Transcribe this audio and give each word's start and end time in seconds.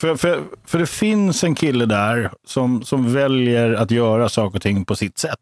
För, 0.00 0.16
för, 0.16 0.42
för 0.64 0.78
det 0.78 0.86
finns 0.86 1.44
en 1.44 1.54
kille 1.54 1.86
där 1.86 2.30
som, 2.46 2.82
som 2.82 3.12
väljer 3.12 3.72
att 3.74 3.90
göra 3.90 4.28
saker 4.28 4.56
och 4.56 4.62
ting 4.62 4.84
på 4.84 4.96
sitt 4.96 5.18
sätt. 5.18 5.38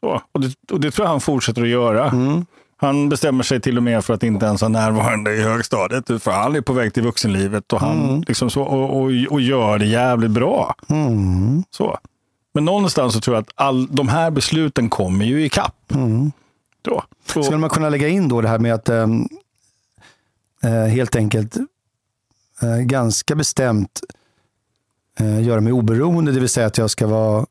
Så, 0.00 0.22
och, 0.32 0.40
det, 0.40 0.54
och 0.72 0.80
det 0.80 0.90
tror 0.90 1.04
jag 1.04 1.10
han 1.10 1.20
fortsätter 1.20 1.62
att 1.62 1.68
göra. 1.68 2.08
Mm. 2.10 2.46
Han 2.76 3.08
bestämmer 3.08 3.44
sig 3.44 3.60
till 3.60 3.76
och 3.76 3.82
med 3.82 4.04
för 4.04 4.14
att 4.14 4.22
inte 4.22 4.46
ens 4.46 4.62
vara 4.62 4.68
närvarande 4.68 5.34
i 5.34 5.42
högstadiet. 5.42 6.22
För 6.22 6.30
han 6.30 6.56
är 6.56 6.60
på 6.60 6.72
väg 6.72 6.94
till 6.94 7.02
vuxenlivet 7.02 7.72
och, 7.72 7.80
han, 7.80 8.08
Mm. 8.08 8.22
liksom 8.28 8.50
så, 8.50 8.62
och, 8.62 8.96
och, 9.00 9.10
och 9.30 9.40
gör 9.40 9.78
det 9.78 9.86
jävligt 9.86 10.30
bra. 10.30 10.74
Mm. 10.88 11.62
Så. 11.70 11.98
Men 12.54 12.64
någonstans 12.64 13.14
så 13.14 13.20
tror 13.20 13.36
jag 13.36 13.42
att 13.42 13.52
all, 13.54 13.86
de 13.86 14.08
här 14.08 14.30
besluten 14.30 14.88
kommer 14.88 15.24
ju 15.24 15.44
ikapp. 15.44 15.92
Mm. 15.94 16.32
Då. 16.82 17.02
Så, 17.26 17.42
Skulle 17.42 17.58
man 17.58 17.70
kunna 17.70 17.88
lägga 17.88 18.08
in 18.08 18.28
då 18.28 18.40
det 18.40 18.48
här 18.48 18.58
med 18.58 18.74
att 18.74 18.88
ehm, 18.88 19.28
eh, 20.62 20.70
helt 20.92 21.16
enkelt 21.16 21.56
eh, 22.62 22.76
ganska 22.76 23.34
bestämt 23.34 24.00
eh, 25.18 25.42
göra 25.42 25.60
mig 25.60 25.72
oberoende, 25.72 26.32
det 26.32 26.40
vill 26.40 26.48
säga 26.48 26.66
att 26.66 26.78
jag 26.78 26.90
ska 26.90 27.06
vara 27.06 27.46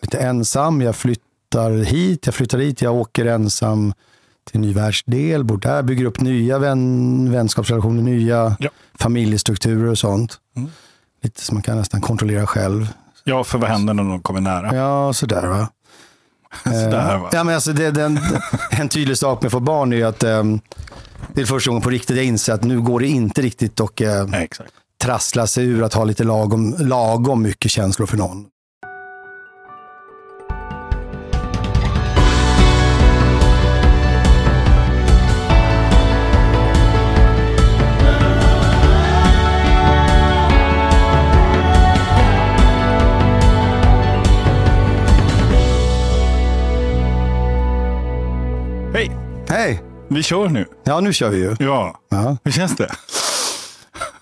lite 0.00 0.18
ensam, 0.18 0.80
jag 0.82 0.96
flyttar 0.96 1.70
hit, 1.84 2.26
jag 2.26 2.34
flyttar 2.34 2.58
hit, 2.58 2.82
jag 2.82 2.94
åker 2.94 3.26
ensam 3.26 3.94
till 4.44 4.56
en 4.56 4.62
ny 4.62 4.72
världsdel, 4.72 5.44
bor 5.44 5.58
där, 5.58 5.82
bygger 5.82 6.04
upp 6.04 6.20
nya 6.20 6.58
vän, 6.58 7.32
vänskapsrelationer, 7.32 8.02
nya 8.02 8.56
Ja. 8.60 8.70
familjestrukturer 8.94 9.84
och 9.90 9.98
sånt. 9.98 10.38
Mm. 10.56 10.70
Lite 11.22 11.40
som 11.40 11.54
man 11.56 11.62
kan 11.62 11.76
nästan 11.78 12.00
kontrollera 12.00 12.46
själv. 12.46 12.88
ja, 13.24 13.44
för 13.44 13.58
vad 13.58 13.70
händer 13.70 13.94
när 13.94 14.02
de 14.04 14.22
kommer 14.22 14.40
nära? 14.40 14.76
Ja, 14.76 15.12
sådär 15.12 15.46
va. 15.46 15.68
Sådär, 16.64 17.18
va? 17.18 17.28
Ja, 17.32 17.44
men 17.44 17.54
alltså 17.54 17.72
det, 17.72 17.90
den, 17.90 18.18
en 18.70 18.88
tydlig 18.88 19.18
sak 19.18 19.42
med 19.42 19.46
att 19.46 19.52
få 19.52 19.60
barn 19.60 19.92
är 19.92 20.04
att 20.04 20.24
um, 20.24 20.60
det 21.34 21.40
är 21.40 21.46
första 21.46 21.70
gången 21.70 21.82
på 21.82 21.90
riktigt 21.90 22.16
jag 22.16 22.26
inser 22.26 22.52
att 22.52 22.64
nu 22.64 22.80
går 22.80 23.00
det 23.00 23.06
inte 23.06 23.42
riktigt 23.42 23.80
att 23.80 24.28
Nej, 24.28 24.44
exakt. 24.44 24.72
trassla 25.02 25.46
sig 25.46 25.64
ur 25.64 25.82
att 25.82 25.94
ha 25.94 26.04
lite 26.04 26.24
lagom, 26.24 26.76
lagom 26.78 27.42
mycket 27.42 27.70
känslor 27.70 28.06
för 28.06 28.16
någon. 28.16 28.46
Vi 50.14 50.22
kör 50.22 50.48
nu. 50.48 50.66
Ja, 50.84 51.00
nu 51.00 51.12
kör 51.12 51.28
vi 51.28 51.38
ju. 51.38 51.56
Ja, 51.58 52.00
Ja. 52.08 52.36
hur 52.44 52.52
känns 52.52 52.76
det? 52.76 52.90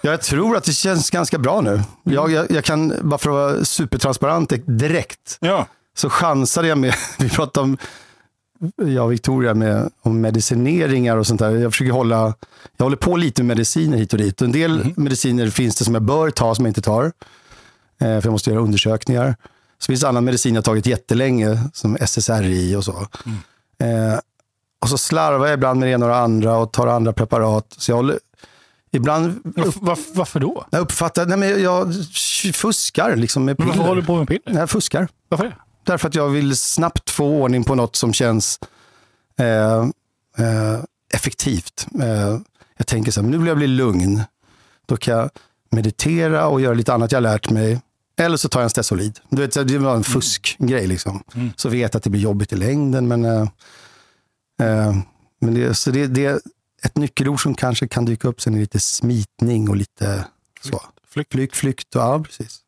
Jag 0.02 0.22
tror 0.22 0.56
att 0.56 0.64
det 0.64 0.72
känns 0.72 1.10
ganska 1.10 1.38
bra 1.38 1.60
nu. 1.60 1.82
Jag, 2.04 2.30
jag, 2.32 2.50
jag 2.50 2.64
kan, 2.64 2.94
bara 3.02 3.18
för 3.18 3.30
att 3.30 3.34
vara 3.54 3.64
supertransparent 3.64 4.52
direkt, 4.66 5.38
Ja, 5.40 5.66
så 5.96 6.10
chansade 6.10 6.68
jag 6.68 6.78
med, 6.78 6.94
vi 7.18 7.28
pratade 7.28 7.64
om, 7.64 7.78
jag 8.76 9.04
och 9.04 9.12
Victoria, 9.12 9.54
med, 9.54 9.90
om 10.02 10.20
medicineringar 10.20 11.16
och 11.16 11.26
sånt 11.26 11.40
där. 11.40 11.50
Jag 11.50 11.72
försöker 11.72 11.92
hålla, 11.92 12.34
jag 12.76 12.84
håller 12.84 12.96
på 12.96 13.16
lite 13.16 13.42
med 13.42 13.46
mediciner 13.56 13.96
hit 13.98 14.12
och 14.12 14.18
dit. 14.18 14.42
En 14.42 14.52
del 14.52 14.92
mediciner 14.96 15.50
finns 15.50 15.76
det 15.76 15.84
som 15.84 15.94
jag 15.94 16.02
bör 16.02 16.30
ta 16.30 16.54
som 16.54 16.64
jag 16.64 16.70
inte 16.70 16.82
tar. 16.82 17.04
Eh, 17.04 17.10
för 18.00 18.22
jag 18.24 18.32
måste 18.32 18.50
göra 18.50 18.60
undersökningar. 18.60 19.36
Så 19.78 19.86
finns 19.86 20.00
det 20.00 20.08
annan 20.08 20.24
medicin 20.24 20.54
jag 20.54 20.64
tagit 20.64 20.86
jättelänge, 20.86 21.58
som 21.72 21.96
SSRI 22.00 22.76
och 22.76 22.84
så. 22.84 22.92
Eh, 22.92 24.18
och 24.80 24.88
så 24.88 24.98
slarvar 24.98 25.46
jag 25.46 25.54
ibland 25.54 25.80
med 25.80 25.88
det 25.88 25.92
ena 25.92 26.06
och 26.06 26.10
det 26.10 26.18
andra 26.18 26.56
och 26.56 26.72
tar 26.72 26.86
andra 26.86 27.12
preparat. 27.12 27.74
Så 27.78 27.90
jag 27.90 27.96
håller, 27.96 28.18
ibland 28.92 29.40
varför, 29.74 30.16
varför, 30.16 30.40
då? 30.40 30.64
jag 30.70 30.80
uppfattar, 30.80 31.26
nej 31.26 31.38
men 31.38 31.62
jag 31.62 31.94
fuskar 32.54 33.16
liksom 33.16 33.44
med 33.44 33.58
Men 33.58 33.66
varför 33.66 33.78
piller. 33.78 33.88
håller 33.88 34.00
du 34.00 34.06
på 34.06 34.16
med 34.16 34.28
piller? 34.28 34.60
Jag 34.60 34.70
fuskar. 34.70 35.08
Varför 35.28 35.44
det? 35.44 35.54
Därför 35.84 36.08
att 36.08 36.14
jag 36.14 36.28
vill 36.28 36.56
snabbt 36.56 37.10
få 37.10 37.26
ordning 37.26 37.64
på 37.64 37.74
något 37.74 37.96
som 37.96 38.12
känns 38.12 38.58
eh, 39.38 39.78
eh, 40.46 40.80
effektivt. 41.14 41.86
Eh, 42.02 42.38
jag 42.76 42.86
tänker 42.86 43.12
så 43.12 43.20
här, 43.20 43.28
nu 43.28 43.38
vill 43.38 43.46
jag 43.46 43.56
bli 43.56 43.66
lugn. 43.66 44.22
Då 44.86 44.96
kan 44.96 45.16
jag 45.16 45.30
meditera 45.70 46.46
och 46.46 46.60
göra 46.60 46.74
lite 46.74 46.94
annat 46.94 47.12
jag 47.12 47.22
lärt 47.22 47.50
mig. 47.50 47.80
Eller 48.18 48.36
så 48.36 48.48
tar 48.48 48.60
jag 48.60 48.64
en 48.64 48.70
Stesolid. 48.70 49.18
Du 49.28 49.42
vet, 49.42 49.68
det 49.68 49.78
var 49.78 49.94
en 49.94 50.04
fuskgrej. 50.04 50.86
Liksom. 50.86 51.22
Mm. 51.34 51.50
Så 51.56 51.68
vet 51.68 51.94
jag 51.94 51.98
att 51.98 52.04
det 52.04 52.10
blir 52.10 52.20
jobbigt 52.20 52.52
i 52.52 52.56
längden. 52.56 53.08
Men, 53.08 53.24
eh, 53.24 53.48
men 55.40 55.54
det, 55.54 55.74
så 55.74 55.90
det, 55.90 56.06
det, 56.06 56.42
ett 56.82 56.96
nyckelord 56.96 57.42
som 57.42 57.54
kanske 57.54 57.88
kan 57.88 58.04
dyka 58.04 58.28
upp 58.28 58.40
sen 58.40 58.54
är 58.54 58.58
lite 58.58 58.80
smitning 58.80 59.68
och 59.68 59.76
lite 59.76 60.24
så. 60.60 60.82
Flykt. 61.08 61.32
Flykt, 61.32 61.56
flykt 61.56 61.96
och 61.96 62.02
ja, 62.02 62.22
precis. 62.24 62.60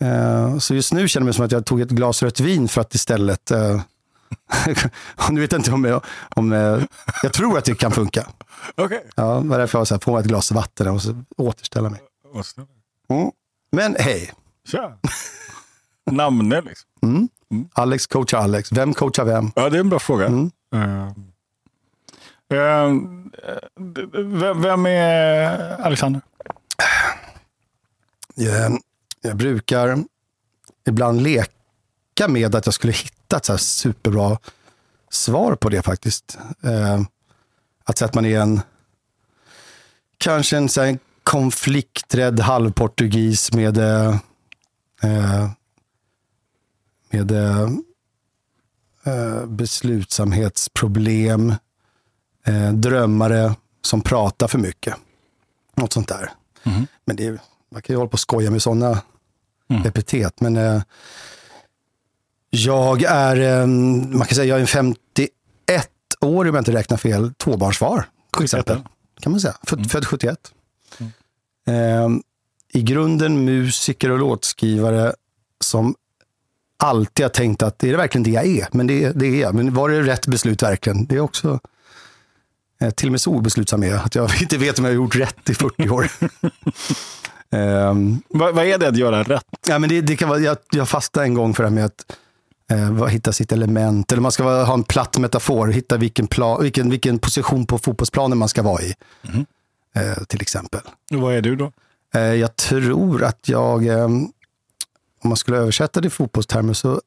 Eh, 0.00 0.58
så 0.58 0.74
just 0.74 0.92
nu 0.92 1.08
känner 1.08 1.22
jag 1.22 1.26
mig 1.26 1.34
som 1.34 1.44
att 1.44 1.52
jag 1.52 1.66
tog 1.66 1.80
ett 1.80 1.90
glas 1.90 2.22
rött 2.22 2.40
vin 2.40 2.68
för 2.68 2.80
att 2.80 2.94
istället 2.94 3.50
uh, 3.50 3.82
nu 5.30 5.40
vet 5.40 5.52
jag 5.52 5.58
inte 5.58 5.72
om, 5.72 5.84
jag, 5.84 6.04
om 6.36 6.52
eh, 6.52 6.82
jag 7.22 7.32
tror 7.32 7.58
att 7.58 7.64
det 7.64 7.74
kan 7.74 7.92
funka. 7.92 8.28
Okej. 8.74 9.06
Ja, 9.14 9.40
det 9.40 9.48
var 9.48 9.58
därför 9.58 9.78
jag 9.78 9.80
var 9.80 9.84
så 9.84 9.94
här, 9.94 10.00
få 10.00 10.18
ett 10.18 10.26
glas 10.26 10.52
vatten 10.52 10.88
och 10.88 11.02
så 11.02 11.22
återställa 11.36 11.90
mig. 11.90 12.00
Mm. 13.10 13.30
Men 13.72 13.96
hej, 13.98 14.32
Tja. 14.68 14.98
Namne 16.10 16.60
liksom. 16.60 16.88
mm. 17.02 17.28
Alex 17.72 18.06
coachar 18.06 18.38
Alex. 18.38 18.72
Vem 18.72 18.94
coachar 18.94 19.24
vem? 19.24 19.52
Ja, 19.54 19.70
det 19.70 19.76
är 19.76 19.80
en 19.80 19.88
bra 19.88 19.98
fråga. 19.98 20.26
Mm. 20.26 20.50
Eh, 20.72 21.06
eh, 22.58 22.92
vem, 24.04 24.62
vem 24.62 24.86
är 24.86 25.80
Alexander? 25.80 26.20
Eh, 28.36 28.76
jag 29.20 29.36
brukar 29.36 30.04
ibland 30.86 31.22
leka 31.22 32.28
med 32.28 32.54
att 32.54 32.66
jag 32.66 32.74
skulle 32.74 32.92
hitta 32.92 33.36
ett 33.36 33.44
så 33.44 33.52
här 33.52 33.58
superbra 33.58 34.38
svar 35.10 35.54
på 35.54 35.68
det 35.68 35.82
faktiskt. 35.82 36.38
Att 37.84 37.98
säga 37.98 38.06
att 38.06 38.14
man 38.14 38.24
är 38.24 38.40
en, 38.40 38.60
kanske 40.18 40.56
en, 40.56 40.68
så 40.68 40.82
här, 40.82 40.98
konflikträdd 41.22 42.40
halvportugis 42.40 43.52
med, 43.52 43.76
med 47.10 47.32
beslutsamhetsproblem, 49.46 51.54
eh, 52.46 52.72
drömmare 52.72 53.54
som 53.82 54.00
pratar 54.00 54.48
för 54.48 54.58
mycket. 54.58 54.94
Något 55.76 55.92
sånt 55.92 56.08
där. 56.08 56.30
Mhm. 56.62 56.86
Men 57.04 57.16
det 57.16 57.40
man 57.72 57.82
kan 57.82 57.94
ju 57.94 57.98
hålla 57.98 58.08
på 58.08 58.12
och 58.12 58.20
skoja 58.20 58.50
med 58.50 58.62
sådana 58.62 59.02
epitet. 59.84 60.40
Men 60.40 60.56
eh, 60.56 60.82
jag 62.50 63.02
är, 63.02 63.60
eh, 63.60 63.66
man 63.66 64.26
kan 64.26 64.36
säga 64.36 64.44
jag 64.44 64.56
är 64.56 64.60
en 64.60 64.66
51 64.66 65.88
år, 66.20 66.48
om 66.48 66.54
jag 66.54 66.60
inte 66.60 66.72
räknar 66.72 66.96
fel, 66.96 67.34
tvåbarnsfar. 67.34 68.08
Till 68.36 68.44
exempel. 68.44 68.82
Kan 69.20 69.32
man 69.32 69.40
säga. 69.40 69.56
Född, 69.62 69.90
född 69.90 70.06
71. 70.06 70.52
Eh, 71.66 72.08
I 72.72 72.82
grunden 72.82 73.44
musiker 73.44 74.10
och 74.10 74.18
låtskrivare 74.18 75.14
som 75.60 75.94
alltid 76.82 77.24
har 77.24 77.30
tänkt 77.30 77.62
att 77.62 77.84
är 77.84 77.90
det 77.90 77.96
verkligen 77.96 78.22
det 78.22 78.30
jag 78.30 78.46
är? 78.46 78.66
Men 78.72 78.86
det, 78.86 79.12
det 79.12 79.26
är 79.26 79.40
jag. 79.40 79.54
Men 79.54 79.74
var 79.74 79.88
det 79.88 80.02
rätt 80.02 80.26
beslut 80.26 80.62
verkligen? 80.62 81.06
Det 81.06 81.16
är 81.16 81.20
också 81.20 81.60
eh, 82.80 82.90
till 82.90 83.08
och 83.08 83.12
med 83.12 83.20
så 83.20 83.30
obeslutsam 83.30 83.82
är 83.82 83.86
jag, 83.86 84.00
att 84.04 84.14
jag 84.14 84.30
inte 84.42 84.58
vet 84.58 84.78
om 84.78 84.84
jag 84.84 84.92
har 84.92 84.96
gjort 84.96 85.16
rätt 85.16 85.50
i 85.50 85.54
40 85.54 85.88
år. 85.88 86.08
Ehm, 87.54 88.22
Vad, 88.28 88.54
vad 88.54 88.64
är 88.64 88.78
det 88.78 88.88
att 88.88 88.96
göra 88.96 89.22
rätt? 89.22 89.44
Ja, 89.68 89.78
men 89.78 89.88
det, 89.90 90.00
det 90.00 90.16
kan 90.16 90.28
vara, 90.28 90.38
jag, 90.38 90.56
jag 90.72 90.88
fastnade 90.88 91.26
en 91.26 91.34
gång 91.34 91.54
för 91.54 91.62
det 91.62 91.68
här 91.68 91.74
med 91.74 91.84
att 91.84 92.04
eh, 92.70 93.06
hitta 93.06 93.32
sitt 93.32 93.52
element. 93.52 94.12
Eller 94.12 94.22
man 94.22 94.32
ska 94.32 94.44
vara, 94.44 94.64
ha 94.64 94.74
en 94.74 94.84
platt 94.84 95.18
metafor, 95.18 95.68
hitta 95.68 95.96
vilken, 95.96 96.26
pla, 96.26 96.58
vilken, 96.58 96.90
vilken 96.90 97.18
position 97.18 97.66
på 97.66 97.78
fotbollsplanen 97.78 98.38
man 98.38 98.48
ska 98.48 98.62
vara 98.62 98.82
i. 98.82 98.94
Eh, 99.94 100.24
till 100.28 100.42
exempel. 100.42 100.80
Vad 101.10 101.34
är 101.34 101.42
du 101.42 101.56
då? 101.56 101.72
Eh, 102.14 102.20
jag 102.20 102.56
tror 102.56 103.24
att 103.24 103.48
jag, 103.48 103.86
eh, 103.86 104.08
om 105.22 105.28
man 105.28 105.36
skulle 105.36 105.56
översätta 105.56 106.00
det 106.00 106.06
i 106.06 106.10
fotbollstermer 106.10 106.72
så 106.72 107.00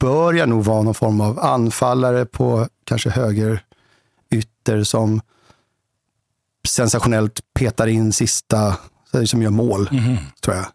bör 0.00 0.32
jag 0.32 0.48
nog 0.48 0.64
vara 0.64 0.82
någon 0.82 0.94
form 0.94 1.20
av 1.20 1.40
anfallare 1.40 2.26
på 2.26 2.68
kanske 2.84 3.10
höger 3.10 3.64
ytter 4.30 4.84
som 4.84 5.20
sensationellt 6.68 7.40
petar 7.54 7.86
in 7.86 8.12
sista, 8.12 8.76
som 9.24 9.42
gör 9.42 9.50
mål, 9.50 9.88
tror 10.44 10.56
jag. 10.56 10.66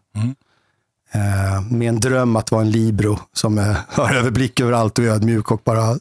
Eh, 1.12 1.62
med 1.70 1.88
en 1.88 2.00
dröm 2.00 2.36
att 2.36 2.50
vara 2.50 2.62
en 2.62 2.70
libero 2.70 3.18
som 3.32 3.58
eh, 3.58 3.76
har 3.88 4.14
överblick 4.14 4.60
över 4.60 4.72
allt 4.72 4.98
och 4.98 5.04
är 5.04 5.08
ödmjuk 5.08 5.50
och 5.50 5.60
bara 5.64 5.98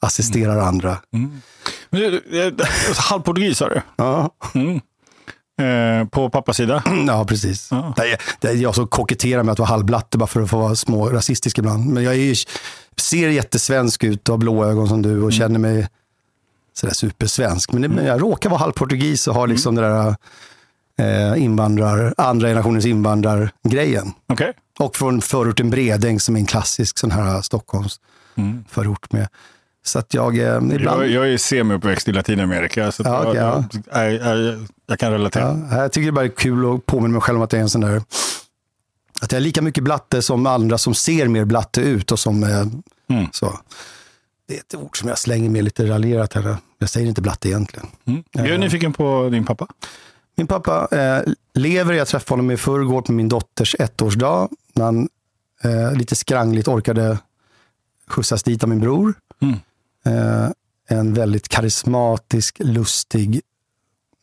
assisterar 0.00 0.58
andra. 0.58 0.98
Men 1.90 2.00
du, 2.00 2.42
eh, 2.46 2.52
Halvportugis 2.96 3.58
sa 3.58 3.68
du? 3.68 3.82
Ja. 3.96 4.30
Mm. 4.54 4.80
Eh, 5.62 6.08
på 6.08 6.30
pappas 6.30 6.56
sida? 6.56 6.82
Ja, 7.06 7.24
precis. 7.24 7.68
Ja. 7.70 7.92
Det, 7.96 8.12
är, 8.12 8.20
det 8.40 8.48
är 8.48 8.54
jag 8.54 8.74
som 8.74 8.86
koketterar 8.86 9.42
med 9.42 9.52
att 9.52 9.58
vara 9.58 9.68
halvblatte 9.68 10.18
bara 10.18 10.26
för 10.26 10.40
att 10.42 10.50
få 10.50 10.58
vara 10.58 10.74
små 10.74 11.08
rasistisk 11.10 11.58
ibland. 11.58 11.86
Men 11.86 12.02
jag 12.04 12.16
ju- 12.16 12.34
ser 12.96 13.28
jättesvensk 13.28 14.04
ut 14.04 14.28
och 14.28 14.32
har 14.32 14.38
blå 14.38 14.64
ögon 14.64 14.88
som 14.88 15.02
du 15.02 15.22
och 15.22 15.32
känner 15.32 15.58
mig 15.58 15.88
sådär 16.76 16.94
supersvensk. 16.94 17.72
Men, 17.72 17.82
det, 17.82 17.88
men 17.88 18.06
jag 18.06 18.22
råkar 18.22 18.50
vara 18.50 18.60
halvportugis 18.60 19.28
och 19.28 19.34
har 19.34 19.46
liksom 19.46 19.74
det 19.74 19.80
där 19.82 20.16
eh, 20.98 21.42
invandrar, 21.42 22.14
andra 22.16 22.48
generationens 22.48 22.86
invandrargrejen. 22.86 24.12
Okej. 24.28 24.52
Och 24.78 24.96
från 24.96 25.20
förorten 25.20 25.70
Bredäng 25.70 26.20
som 26.20 26.36
är 26.36 26.40
en 26.40 26.46
klassisk 26.46 26.98
sån 26.98 27.10
här 27.10 27.42
Stockholms 27.42 28.00
Mm. 28.36 28.64
förort 28.68 29.12
med. 29.12 29.28
Så 29.86 29.98
att 29.98 30.14
jag 30.14 30.38
eh, 30.38 30.56
ibland... 30.56 31.02
Jag, 31.02 31.10
jag 31.10 31.32
är 31.32 31.36
semi-uppväxt 31.38 32.08
i 32.08 32.12
Latinamerika, 32.12 32.92
så 32.92 33.02
Ja, 33.06 33.20
okej, 33.26 33.34
jag, 33.40 33.64
jag, 33.92 34.12
jag, 34.12 34.38
jag, 34.38 34.58
jag 34.86 34.98
kan 34.98 35.12
relatera. 35.12 35.66
Ja, 35.70 35.76
jag 35.82 35.92
tycker 35.92 36.06
det 36.06 36.12
bara 36.12 36.24
är 36.24 36.28
kul 36.28 36.74
att 36.74 36.86
påminna 36.86 37.12
mig 37.12 37.20
själv 37.20 37.36
om 37.38 37.42
att 37.44 37.52
jag 37.52 37.58
är 37.58 37.62
en 37.62 37.70
sån 37.70 37.80
där... 37.80 38.02
Att 39.20 39.32
jag 39.32 39.36
är 39.36 39.40
lika 39.42 39.62
mycket 39.62 39.84
blatte 39.84 40.22
som 40.22 40.46
andra 40.46 40.78
som 40.78 40.94
ser 40.94 41.28
mer 41.28 41.44
blatte 41.44 41.80
ut 41.80 42.12
och 42.12 42.18
som... 42.18 42.42
Eh, 42.42 42.66
Mm. 43.08 43.26
så. 43.32 43.58
Det 44.48 44.54
är 44.54 44.58
ett 44.60 44.74
ord 44.74 44.98
som 44.98 45.08
jag 45.08 45.18
slänger 45.18 45.50
med 45.50 45.64
lite 45.64 45.86
raljerat 45.86 46.32
här. 46.32 46.56
Jag 46.78 46.88
säger 46.88 47.06
inte 47.08 47.22
blatte 47.22 47.48
egentligen. 47.48 47.86
Mm. 48.04 48.22
Jag 48.32 48.48
är 48.48 48.58
nyfiken 48.58 48.92
på 48.92 49.28
din 49.32 49.44
pappa. 49.44 49.66
Min 50.36 50.46
pappa 50.46 50.88
eh, 50.90 51.32
lever, 51.54 51.92
jag 51.94 52.08
träffade 52.08 52.32
honom 52.32 52.50
i 52.50 52.56
förrgår 52.56 53.02
på 53.02 53.12
min 53.12 53.28
dotters 53.28 53.76
ettårsdag. 53.78 54.48
När 54.74 54.84
han 54.84 55.08
eh, 55.64 55.92
lite 55.96 56.16
skrangligt 56.16 56.68
orkade 56.68 57.18
skjutsas 58.08 58.42
dit 58.42 58.62
av 58.62 58.68
min 58.68 58.80
bror. 58.80 59.14
Mm. 60.04 60.44
Eh, 60.44 60.50
en 60.88 61.14
väldigt 61.14 61.48
karismatisk, 61.48 62.56
lustig 62.60 63.40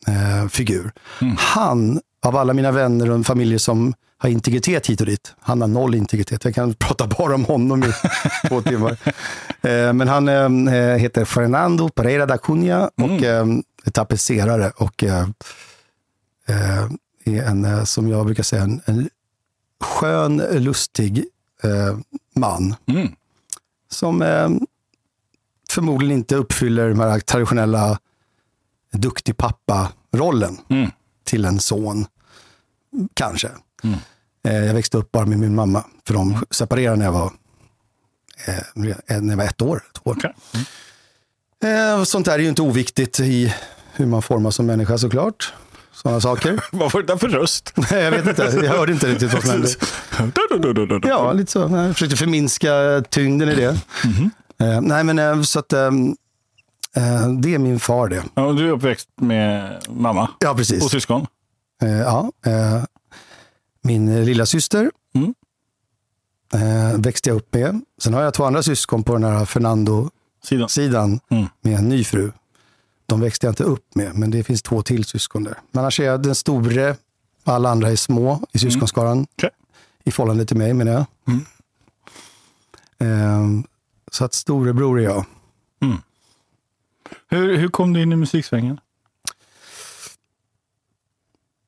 eh, 0.06 0.48
figur. 0.48 0.92
Mm. 1.20 1.36
Han, 1.38 2.00
av 2.22 2.36
alla 2.36 2.52
mina 2.54 2.72
vänner 2.72 3.10
och 3.10 3.26
familjer 3.26 3.58
som 3.58 3.94
har 4.18 4.28
integritet 4.28 4.86
hit 4.86 5.00
och 5.00 5.06
dit, 5.06 5.34
han 5.40 5.60
har 5.60 5.68
noll 5.68 5.94
integritet. 5.94 6.44
Jag 6.44 6.54
kan 6.54 6.74
prata 6.78 7.06
bara 7.06 7.34
om 7.34 7.44
honom 7.44 7.84
i 7.84 7.92
två 8.48 8.62
timmar. 8.62 8.90
Eh, 9.62 9.92
men 9.92 10.08
han 10.08 10.28
heter 10.68 11.24
Fernando 11.24 11.88
Pereira 11.88 12.26
da 12.26 12.38
Cunha 12.38 12.90
och 12.96 13.22
eh, 13.22 13.46
är 13.84 13.90
tapetserare 13.90 14.70
och 14.70 15.04
är 15.04 15.32
en, 17.24 17.86
som 17.86 18.08
jag 18.08 18.26
brukar 18.26 18.42
säga, 18.42 18.62
en, 18.62 18.80
en 18.84 19.08
skön, 19.80 20.36
lustig 20.52 21.24
man 22.34 22.74
Mm. 22.86 23.08
som 23.90 24.22
förmodligen 25.72 26.16
inte 26.18 26.36
uppfyller 26.36 26.88
den 26.88 27.00
här 27.00 27.20
traditionella 27.20 27.98
duktig 28.92 29.36
pappa-rollen 29.36 30.58
Mm. 30.70 30.90
till 31.24 31.44
en 31.44 31.60
son. 31.60 32.06
Kanske. 33.14 33.48
Mm. 33.84 33.98
Eh, 34.48 34.64
jag 34.66 34.74
växte 34.74 34.98
upp 34.98 35.12
bara 35.12 35.26
med 35.26 35.38
min 35.38 35.54
mamma, 35.54 35.84
för 36.06 36.14
de 36.14 36.44
separerade 36.50 36.96
när 36.96 37.04
jag 37.04 37.12
var, 37.12 37.32
eh, 38.46 39.20
när 39.20 39.30
jag 39.30 39.36
var 39.36 39.44
ett 39.44 39.62
år. 39.62 39.82
Två 39.92 40.10
år. 40.10 40.16
Okej. 40.18 40.34
Eh, 41.72 42.04
sånt 42.04 42.26
där 42.26 42.32
är 42.34 42.38
ju 42.38 42.48
inte 42.48 42.62
oviktigt 42.62 43.20
i 43.20 43.54
hur 43.92 44.06
man 44.06 44.22
formas 44.22 44.54
som 44.54 44.66
människa 44.66 44.98
såklart. 44.98 45.52
Sådana 45.92 46.20
saker. 46.20 46.60
Vad 46.72 46.92
var 46.92 47.00
det 47.00 47.06
där 47.06 47.16
för 47.16 47.28
röst? 47.28 47.72
jag 47.90 48.10
vet 48.10 48.26
inte, 48.26 48.42
jag 48.42 48.72
hörde 48.76 48.92
inte 48.92 49.06
riktigt 49.06 49.32
vad 49.32 49.42
som 49.42 49.50
hände. 49.50 49.68
Ja, 51.08 51.32
lite 51.32 51.52
så. 51.52 51.58
Jag 51.58 51.92
försökte 51.94 52.16
förminska 52.16 53.02
tyngden 53.10 53.48
i 53.48 53.54
det. 53.54 53.80
Eh, 54.62 54.80
nej, 54.80 55.04
men 55.04 55.18
eh, 55.18 55.42
så 55.42 55.58
att 55.58 55.72
ehm, 55.72 56.16
eh, 56.96 57.28
det 57.28 57.54
är 57.54 57.58
min 57.58 57.80
far 57.80 58.08
det. 58.08 58.22
Ja, 58.34 58.52
du 58.52 58.68
är 58.68 58.72
uppväxt 58.72 59.08
med 59.16 59.82
mamma 59.90 60.30
Ja, 60.40 60.54
precis. 60.54 60.84
och 60.84 60.90
syskon. 60.90 61.26
Eh, 61.82 61.90
ja, 61.90 62.30
min 63.82 64.24
lilla 64.24 64.46
syster 64.46 64.90
Mm. 65.14 65.34
eh, 66.54 67.00
växte 67.00 67.28
jag 67.30 67.36
upp 67.36 67.54
med. 67.54 67.80
Sen 68.02 68.14
har 68.14 68.22
jag 68.22 68.34
två 68.34 68.44
andra 68.44 68.62
syskon 68.62 69.02
på 69.02 69.12
den 69.12 69.24
här 69.24 69.44
Fernando-sidan 69.44 70.68
Sidan. 70.68 71.20
Mm. 71.30 71.46
med 71.60 71.78
en 71.78 71.88
ny 71.88 72.04
fru. 72.04 72.32
De 73.06 73.20
växte 73.20 73.46
jag 73.46 73.52
inte 73.52 73.64
upp 73.64 73.94
med, 73.94 74.14
men 74.18 74.30
det 74.30 74.44
finns 74.44 74.62
två 74.62 74.82
till 74.82 75.04
syskon 75.04 75.44
där. 75.44 75.54
Men 75.70 75.80
annars 75.80 76.00
är 76.00 76.04
jag 76.04 76.22
den 76.22 76.34
store, 76.34 76.96
alla 77.44 77.70
andra 77.70 77.90
är 77.90 77.96
små 77.96 78.46
i 78.52 78.58
syskonskaran. 78.58 79.26
Okej. 79.36 79.50
I 80.04 80.10
förhållande 80.10 80.46
till 80.46 80.56
mig 80.56 80.74
menar 80.74 80.92
jag. 80.92 81.04
Mm. 81.28 81.44
Eh, 82.98 83.64
så 84.12 84.24
att 84.24 84.34
storebror 84.34 85.00
är 85.00 85.04
jag. 85.04 85.24
Hur, 87.28 87.56
hur 87.56 87.68
kom 87.68 87.92
du 87.92 88.02
in 88.02 88.12
i 88.12 88.16
musiksvängen? 88.16 88.80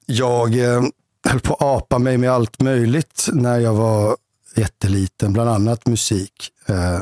Jag 0.06 0.58
eh, 0.58 0.82
höll 1.28 1.40
på 1.40 1.54
att 1.54 1.62
apa 1.62 1.98
mig 1.98 2.18
med 2.18 2.30
allt 2.30 2.62
möjligt 2.62 3.28
när 3.32 3.58
jag 3.58 3.74
var 3.74 4.16
jätteliten, 4.56 5.32
bland 5.32 5.50
annat 5.50 5.86
musik. 5.86 6.50
Eh, 6.66 7.00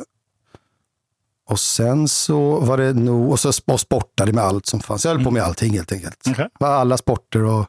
och 1.49 1.61
sen 1.61 2.09
så 2.09 2.61
var 2.61 2.79
det 2.79 2.93
nog, 2.93 3.31
och 3.31 3.41
så 3.41 3.53
och 3.65 3.81
sportade 3.81 4.33
med 4.33 4.45
allt 4.45 4.67
som 4.67 4.81
fanns. 4.81 5.05
Jag 5.05 5.15
höll 5.15 5.25
på 5.25 5.31
med 5.31 5.43
allting 5.43 5.73
helt 5.73 5.93
enkelt. 5.93 6.27
Okej. 6.31 6.49
Alla 6.61 6.97
sporter 6.97 7.43
och 7.45 7.67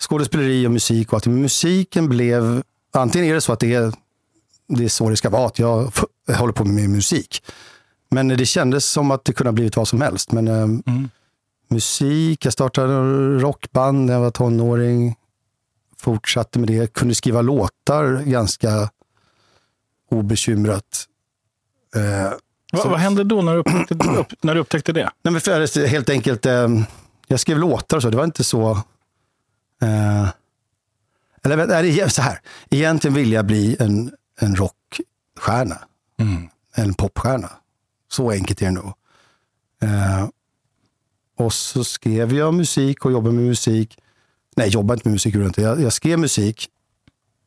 skådespeleri 0.00 0.66
och 0.66 0.70
musik 0.70 1.08
och 1.08 1.14
allt. 1.14 1.26
Men 1.26 1.42
musiken 1.42 2.08
blev, 2.08 2.62
antingen 2.92 3.28
är 3.28 3.34
det 3.34 3.40
så 3.40 3.52
att 3.52 3.60
det 3.60 3.74
är, 3.74 3.92
det 4.68 4.84
är 4.84 4.88
så 4.88 5.10
det 5.10 5.16
ska 5.16 5.30
vara, 5.30 5.46
att 5.46 5.58
jag 5.58 5.92
håller 6.34 6.52
på 6.52 6.64
med 6.64 6.90
musik. 6.90 7.42
Men 8.10 8.28
det 8.28 8.46
kändes 8.46 8.84
som 8.84 9.10
att 9.10 9.24
det 9.24 9.32
kunde 9.32 9.48
ha 9.48 9.52
blivit 9.52 9.76
vad 9.76 9.88
som 9.88 10.00
helst. 10.00 10.32
Men 10.32 10.48
eh, 10.48 10.54
Mm. 10.62 11.08
musik, 11.68 12.44
jag 12.44 12.52
startade 12.52 12.92
rockband 13.38 14.06
när 14.06 14.12
jag 14.12 14.20
var 14.20 14.30
tonåring. 14.30 15.14
Fortsatte 15.98 16.58
med 16.58 16.68
det, 16.68 16.92
kunde 16.92 17.14
skriva 17.14 17.42
låtar 17.42 18.22
ganska 18.26 18.90
obekymrat. 20.10 21.06
Eh, 21.96 22.32
Vad, 22.72 22.82
Så- 22.82 22.88
vad 22.88 22.98
hände 23.00 23.24
då 23.24 23.42
när 23.42 23.52
du 23.52 23.58
upptäckte, 23.58 23.94
upp, 24.08 24.26
när 24.42 24.54
du 24.54 24.60
upptäckte 24.60 24.92
det? 24.92 25.10
Nej, 25.22 25.32
men 25.32 25.40
för 25.40 25.86
helt 25.86 26.10
enkelt, 26.10 26.46
eh, 26.46 26.68
jag 27.26 27.40
skrev 27.40 27.58
låtar 27.58 27.96
och 27.96 28.02
så, 28.02 28.10
det 28.10 28.16
var 28.16 28.24
inte 28.24 28.44
så... 28.44 28.70
Eh, 29.82 30.28
eller 31.42 31.58
är 31.58 31.82
det 31.82 32.10
så 32.10 32.22
här, 32.22 32.40
egentligen 32.70 33.14
vill 33.14 33.32
jag 33.32 33.46
bli 33.46 33.76
en, 33.80 34.12
en 34.40 34.56
rockstjärna, 34.56 35.78
Mm. 36.20 36.48
en 36.74 36.94
popstjärna. 36.94 37.50
Så 38.08 38.30
enkelt 38.30 38.62
är 38.62 38.66
det 38.66 38.72
nog. 38.72 38.92
Eh, 39.82 40.28
och 41.36 41.52
så 41.52 41.84
skrev 41.84 42.34
jag 42.34 42.54
musik 42.54 43.04
och 43.04 43.12
jobbade 43.12 43.34
med 43.34 43.44
musik. 43.44 43.98
Nej, 44.56 44.68
jobbade 44.68 44.94
inte 44.94 45.08
med 45.08 45.12
musik, 45.12 45.34
jag 45.34 45.46
inte. 45.46 45.62
Jag, 45.62 45.80
jag 45.80 45.92
skrev 45.92 46.18
musik 46.18 46.68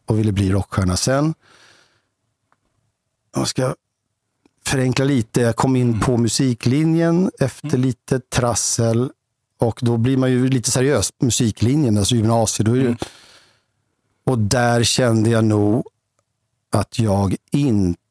och 0.06 0.20
ville 0.20 0.32
bli 0.32 0.52
rockstjärna. 0.52 0.98
Sen, 0.98 1.34
jag 3.36 3.48
ska 3.48 3.76
förenkla 4.66 5.06
lite, 5.06 5.42
jag 5.42 5.56
kom 5.56 5.76
in 5.76 6.00
på 6.00 6.18
musiklinjen 6.18 7.32
efter 7.40 7.78
lite 7.78 8.20
trassel 8.20 9.12
och 9.58 9.80
då 9.82 9.98
blir 9.98 10.18
man 10.18 10.32
ju 10.32 10.48
lite 10.48 10.72
seriös 10.72 11.12
på 11.12 11.26
musiklinjen, 11.26 11.98
alltså 11.98 12.16
gymnasiet. 12.16 12.66
Då 12.66 12.78
är 12.78 12.84
det, 12.84 12.98
Och 14.24 14.40
där 14.40 14.84
kände 14.84 15.30
jag 15.30 15.46
nog 15.46 15.88
att 16.72 17.00
jag 17.00 17.36
inte 17.52 18.03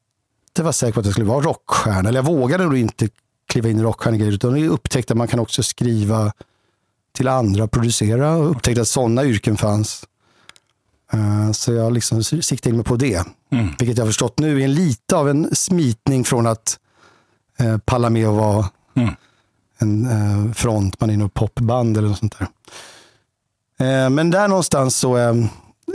var 0.61 0.71
säker 0.71 0.93
på 0.93 0.99
att 0.99 1.05
jag 1.05 1.13
skulle 1.13 1.27
vara 1.27 1.41
rockstjärna. 1.45 2.09
Eller 2.09 2.19
jag 2.19 2.25
vågade 2.25 2.63
nog 2.63 2.77
inte 2.77 3.09
kliva 3.47 3.69
in 3.69 3.79
i 3.79 3.83
rockstjärnegrejer 3.83 4.31
utan 4.33 4.59
jag 4.61 4.69
upptäckte 4.69 5.13
att 5.13 5.17
man 5.17 5.27
kan 5.27 5.39
också 5.39 5.63
skriva 5.63 6.33
till 7.15 7.27
andra, 7.27 7.67
producera 7.67 8.35
och 8.35 8.51
upptäckte 8.51 8.81
att 8.81 8.87
sådana 8.87 9.23
yrken 9.25 9.57
fanns. 9.57 10.03
Eh, 11.13 11.51
Så 11.51 11.73
jag 11.73 11.93
liksom 11.93 12.23
siktade 12.23 12.69
in 12.69 12.75
mig 12.75 12.85
på 12.85 12.95
det. 12.95 13.25
Mm. 13.51 13.67
Vilket 13.79 13.97
jag 13.97 14.05
har 14.05 14.09
förstått 14.09 14.39
nu 14.39 14.61
är 14.61 14.65
en 14.65 14.73
lite 14.73 15.15
av 15.15 15.29
en 15.29 15.55
smitning 15.55 16.23
från 16.23 16.47
att 16.47 16.79
eh, 17.59 17.77
palla 17.77 18.09
med 18.09 18.27
att 18.27 18.35
vara 18.35 18.69
Mm. 18.95 19.15
en 19.77 20.05
eh, 20.05 20.53
frontman 20.53 21.09
i 21.09 21.17
något 21.17 21.33
popband 21.33 21.97
eller 21.97 22.07
något 22.09 22.17
sånt 22.19 22.35
där. 22.39 22.47
Men 24.09 24.29
där 24.31 24.47
någonstans 24.47 24.95
så 24.97 25.17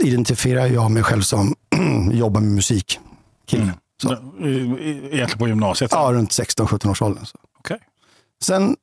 identifierar 0.03 0.67
jag 0.67 0.91
mig 0.91 1.03
själv 1.03 1.21
som 1.21 1.55
jobbar 2.11 2.41
med 2.41 2.51
musik. 2.51 2.99
Kille. 3.45 3.73
Så. 4.01 4.13
I- 4.39 5.09
Egentligen 5.11 5.37
på 5.37 5.47
gymnasiet? 5.47 5.91
Ja, 5.93 6.09
runt 6.13 6.31
16-17 6.31 6.89
års 6.91 7.01
åldern. 7.01 7.25
Så. 7.25 7.37
Okej. 7.59 7.77
Sen 8.41 8.75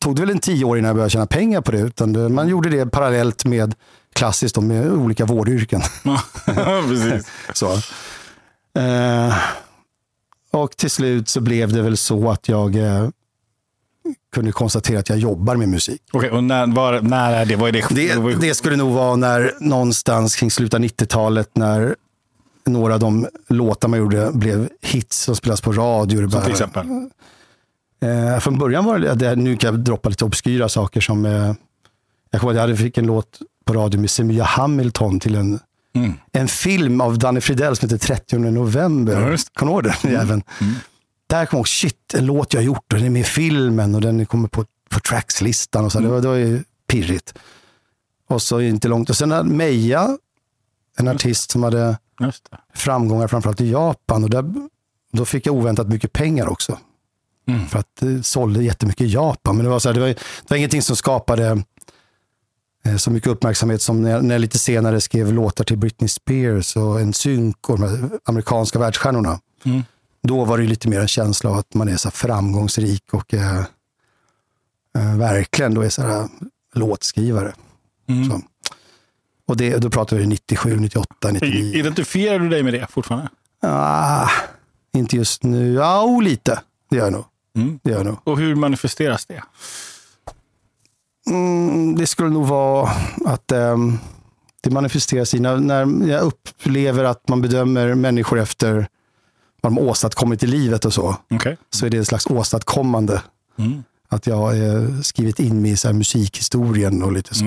tog 0.00 0.16
det 0.16 0.22
väl 0.22 0.30
en 0.30 0.38
tio 0.38 0.64
år 0.64 0.78
innan 0.78 0.86
jag 0.88 0.96
började 0.96 1.10
tjäna 1.10 1.26
pengar 1.26 1.60
på 1.60 1.72
det. 1.72 1.78
Utan 1.78 2.12
det, 2.12 2.28
man 2.28 2.48
gjorde 2.48 2.68
det 2.68 2.86
parallellt 2.86 3.44
med 3.44 3.74
klassiskt 4.12 4.54
då, 4.54 4.60
med 4.60 4.92
olika 4.92 5.24
vårdyrken. 5.24 5.80
Precis. 6.88 7.26
Så. 7.52 7.72
Eh, 8.80 9.34
och 10.50 10.76
till 10.76 10.90
slut 10.90 11.28
så 11.28 11.40
blev 11.40 11.72
det 11.72 11.82
väl 11.82 11.96
så 11.96 12.30
att 12.30 12.48
jag 12.48 12.76
eh, 12.76 13.08
kunde 14.34 14.52
konstatera 14.52 14.98
att 14.98 15.08
jag 15.08 15.18
jobbar 15.18 15.56
med 15.56 15.68
musik. 15.68 16.02
Okej, 16.12 16.30
och 16.30 16.44
när, 16.44 16.66
var, 16.66 17.00
när 17.00 17.32
är 17.32 17.44
det? 17.46 17.56
Vad 17.56 17.68
är 17.68 17.72
det? 17.72 17.94
Det, 17.94 18.34
det 18.40 18.54
skulle 18.54 18.76
nog 18.76 18.92
vara 18.94 19.16
när 19.16 19.52
någonstans 19.60 20.36
kring 20.36 20.50
slutet 20.50 20.74
av 20.74 20.80
90-talet 20.80 21.50
när 21.56 21.96
några 22.66 22.94
av 22.94 23.00
de 23.00 23.28
låtar 23.48 23.88
man 23.88 23.98
gjorde 23.98 24.30
blev 24.32 24.68
hits 24.82 25.18
som 25.22 25.36
spelas 25.36 25.60
på 25.60 25.72
radio. 25.72 26.30
Som 26.30 26.42
till 26.42 26.50
exempel? 26.50 26.86
Eh, 28.02 28.38
från 28.40 28.58
början 28.58 28.84
var 28.84 28.98
det, 28.98 29.14
det, 29.14 29.36
nu 29.36 29.56
kan 29.56 29.74
jag 29.74 29.80
droppa 29.84 30.08
lite 30.08 30.24
obskyra 30.24 30.68
saker 30.68 31.00
som, 31.00 31.26
eh, 31.26 31.54
jag 32.30 32.40
kommer 32.40 32.54
ihåg 32.54 32.62
att 32.62 32.68
jag 32.68 32.78
fick 32.78 32.98
en 32.98 33.06
låt 33.06 33.38
på 33.64 33.72
radio 33.72 34.00
med 34.00 34.10
Semia 34.10 34.44
Hamilton 34.44 35.20
till 35.20 35.34
en, 35.34 35.58
Mm. 35.94 36.12
en 36.32 36.48
film 36.48 37.00
av 37.00 37.18
Danny 37.18 37.40
Fridell 37.40 37.76
som 37.76 37.88
heter 37.88 38.06
30 38.06 38.38
november. 38.38 39.30
Ja. 39.30 39.36
Kommer 39.54 39.72
du 39.82 39.88
ihåg 39.88 39.96
den 40.02 40.12
jäveln? 40.12 40.42
Där 41.26 41.46
kom 41.46 41.56
jag 41.56 41.58
ihåg, 41.60 41.68
shit, 41.68 42.14
en 42.14 42.26
låt 42.26 42.54
jag 42.54 42.60
har 42.60 42.64
gjort 42.64 42.92
och 42.92 42.98
den 42.98 43.06
är 43.06 43.10
med 43.10 43.20
i 43.20 43.24
filmen 43.24 43.94
och 43.94 44.00
den 44.00 44.26
kommer 44.26 44.48
på, 44.48 44.64
på 44.90 45.00
trackslistan 45.00 45.84
och 45.84 45.92
så. 45.92 46.00
Det, 46.00 46.08
var, 46.08 46.20
det 46.20 46.28
var 46.28 46.34
ju 46.34 46.62
pirrigt. 46.88 47.34
Och 48.28 48.42
så 48.42 48.60
inte 48.60 48.88
långt. 48.88 49.10
Och 49.10 49.16
sen 49.16 49.56
Meja, 49.56 50.18
en 50.98 51.08
artist 51.08 51.50
som 51.50 51.62
hade. 51.62 51.98
Framgångar 52.74 53.28
framförallt 53.28 53.60
i 53.60 53.70
Japan. 53.70 54.24
Och 54.24 54.30
där, 54.30 54.44
då 55.12 55.24
fick 55.24 55.46
jag 55.46 55.54
oväntat 55.54 55.88
mycket 55.88 56.12
pengar 56.12 56.46
också. 56.48 56.78
Mm. 57.48 57.66
För 57.66 57.78
att 57.78 57.96
det 58.00 58.22
sålde 58.22 58.64
jättemycket 58.64 59.06
i 59.06 59.10
Japan. 59.10 59.56
Men 59.56 59.64
det 59.64 59.70
var, 59.70 59.78
så 59.78 59.88
här, 59.88 59.94
det 59.94 60.00
var, 60.00 60.08
det 60.08 60.50
var 60.50 60.56
ingenting 60.56 60.82
som 60.82 60.96
skapade 60.96 61.64
eh, 62.84 62.96
så 62.96 63.10
mycket 63.10 63.30
uppmärksamhet 63.30 63.82
som 63.82 64.02
när 64.02 64.10
jag, 64.10 64.24
när 64.24 64.34
jag 64.34 64.40
lite 64.40 64.58
senare 64.58 65.00
skrev 65.00 65.32
låtar 65.32 65.64
till 65.64 65.78
Britney 65.78 66.08
Spears 66.08 66.76
och 66.76 67.00
en 67.00 67.12
synk 67.12 67.68
och 67.68 67.78
de 67.78 67.88
här 67.88 68.10
amerikanska 68.24 68.78
världsstjärnorna. 68.78 69.40
Mm. 69.64 69.82
Då 70.22 70.44
var 70.44 70.58
det 70.58 70.64
lite 70.64 70.88
mer 70.88 71.00
en 71.00 71.08
känsla 71.08 71.50
av 71.50 71.56
att 71.56 71.74
man 71.74 71.88
är 71.88 71.96
så 71.96 72.10
framgångsrik 72.10 73.14
och 73.14 73.34
eh, 73.34 73.58
eh, 74.98 75.16
verkligen 75.16 75.74
då 75.74 75.82
är 75.82 75.88
så 75.88 76.02
här, 76.02 76.28
låtskrivare. 76.74 77.54
Mm. 78.08 78.30
Så. 78.30 78.40
Och 79.48 79.56
det, 79.56 79.76
då 79.76 79.90
pratar 79.90 80.16
vi 80.16 80.26
97, 80.26 80.76
98, 80.76 81.30
99. 81.30 81.74
Identifierar 81.74 82.38
du 82.38 82.48
dig 82.48 82.62
med 82.62 82.72
det 82.72 82.86
fortfarande? 82.90 83.28
Ah, 83.62 84.28
inte 84.96 85.16
just 85.16 85.42
nu. 85.42 85.72
Ja, 85.72 86.04
oh, 86.04 86.22
lite. 86.22 86.60
Det 86.90 86.96
gör 86.96 87.04
jag 87.04 87.12
nog. 87.12 87.24
Mm. 87.56 87.80
Det 87.82 87.90
gör 87.90 87.96
jag 87.96 88.06
nog. 88.06 88.18
Och 88.24 88.38
hur 88.38 88.54
manifesteras 88.54 89.26
det? 89.26 89.42
Mm, 91.26 91.96
det 91.96 92.06
skulle 92.06 92.30
nog 92.30 92.46
vara 92.46 92.90
att 93.24 93.52
ehm, 93.52 93.98
det 94.60 94.70
manifesteras 94.70 95.34
i 95.34 95.40
när, 95.40 95.56
när 95.56 96.08
jag 96.08 96.22
upplever 96.22 97.04
att 97.04 97.28
man 97.28 97.42
bedömer 97.42 97.94
människor 97.94 98.40
efter 98.40 98.88
vad 99.60 99.72
de 99.72 99.78
åstadkommit 99.78 100.42
i 100.42 100.46
livet 100.46 100.84
och 100.84 100.92
så. 100.92 101.16
Okej. 101.30 101.56
Så 101.70 101.86
är 101.86 101.90
det 101.90 101.96
en 101.96 102.04
slags 102.04 102.26
åstadkommande. 102.26 103.22
Mm. 103.58 103.82
Att 104.08 104.26
jag 104.26 104.36
har 104.36 104.54
eh, 104.54 105.00
skrivit 105.00 105.40
in 105.40 105.62
mig 105.62 105.70
i 105.70 105.76
så 105.76 105.92
musikhistorien 105.92 107.02
och 107.02 107.12
lite 107.12 107.34
så. 107.34 107.44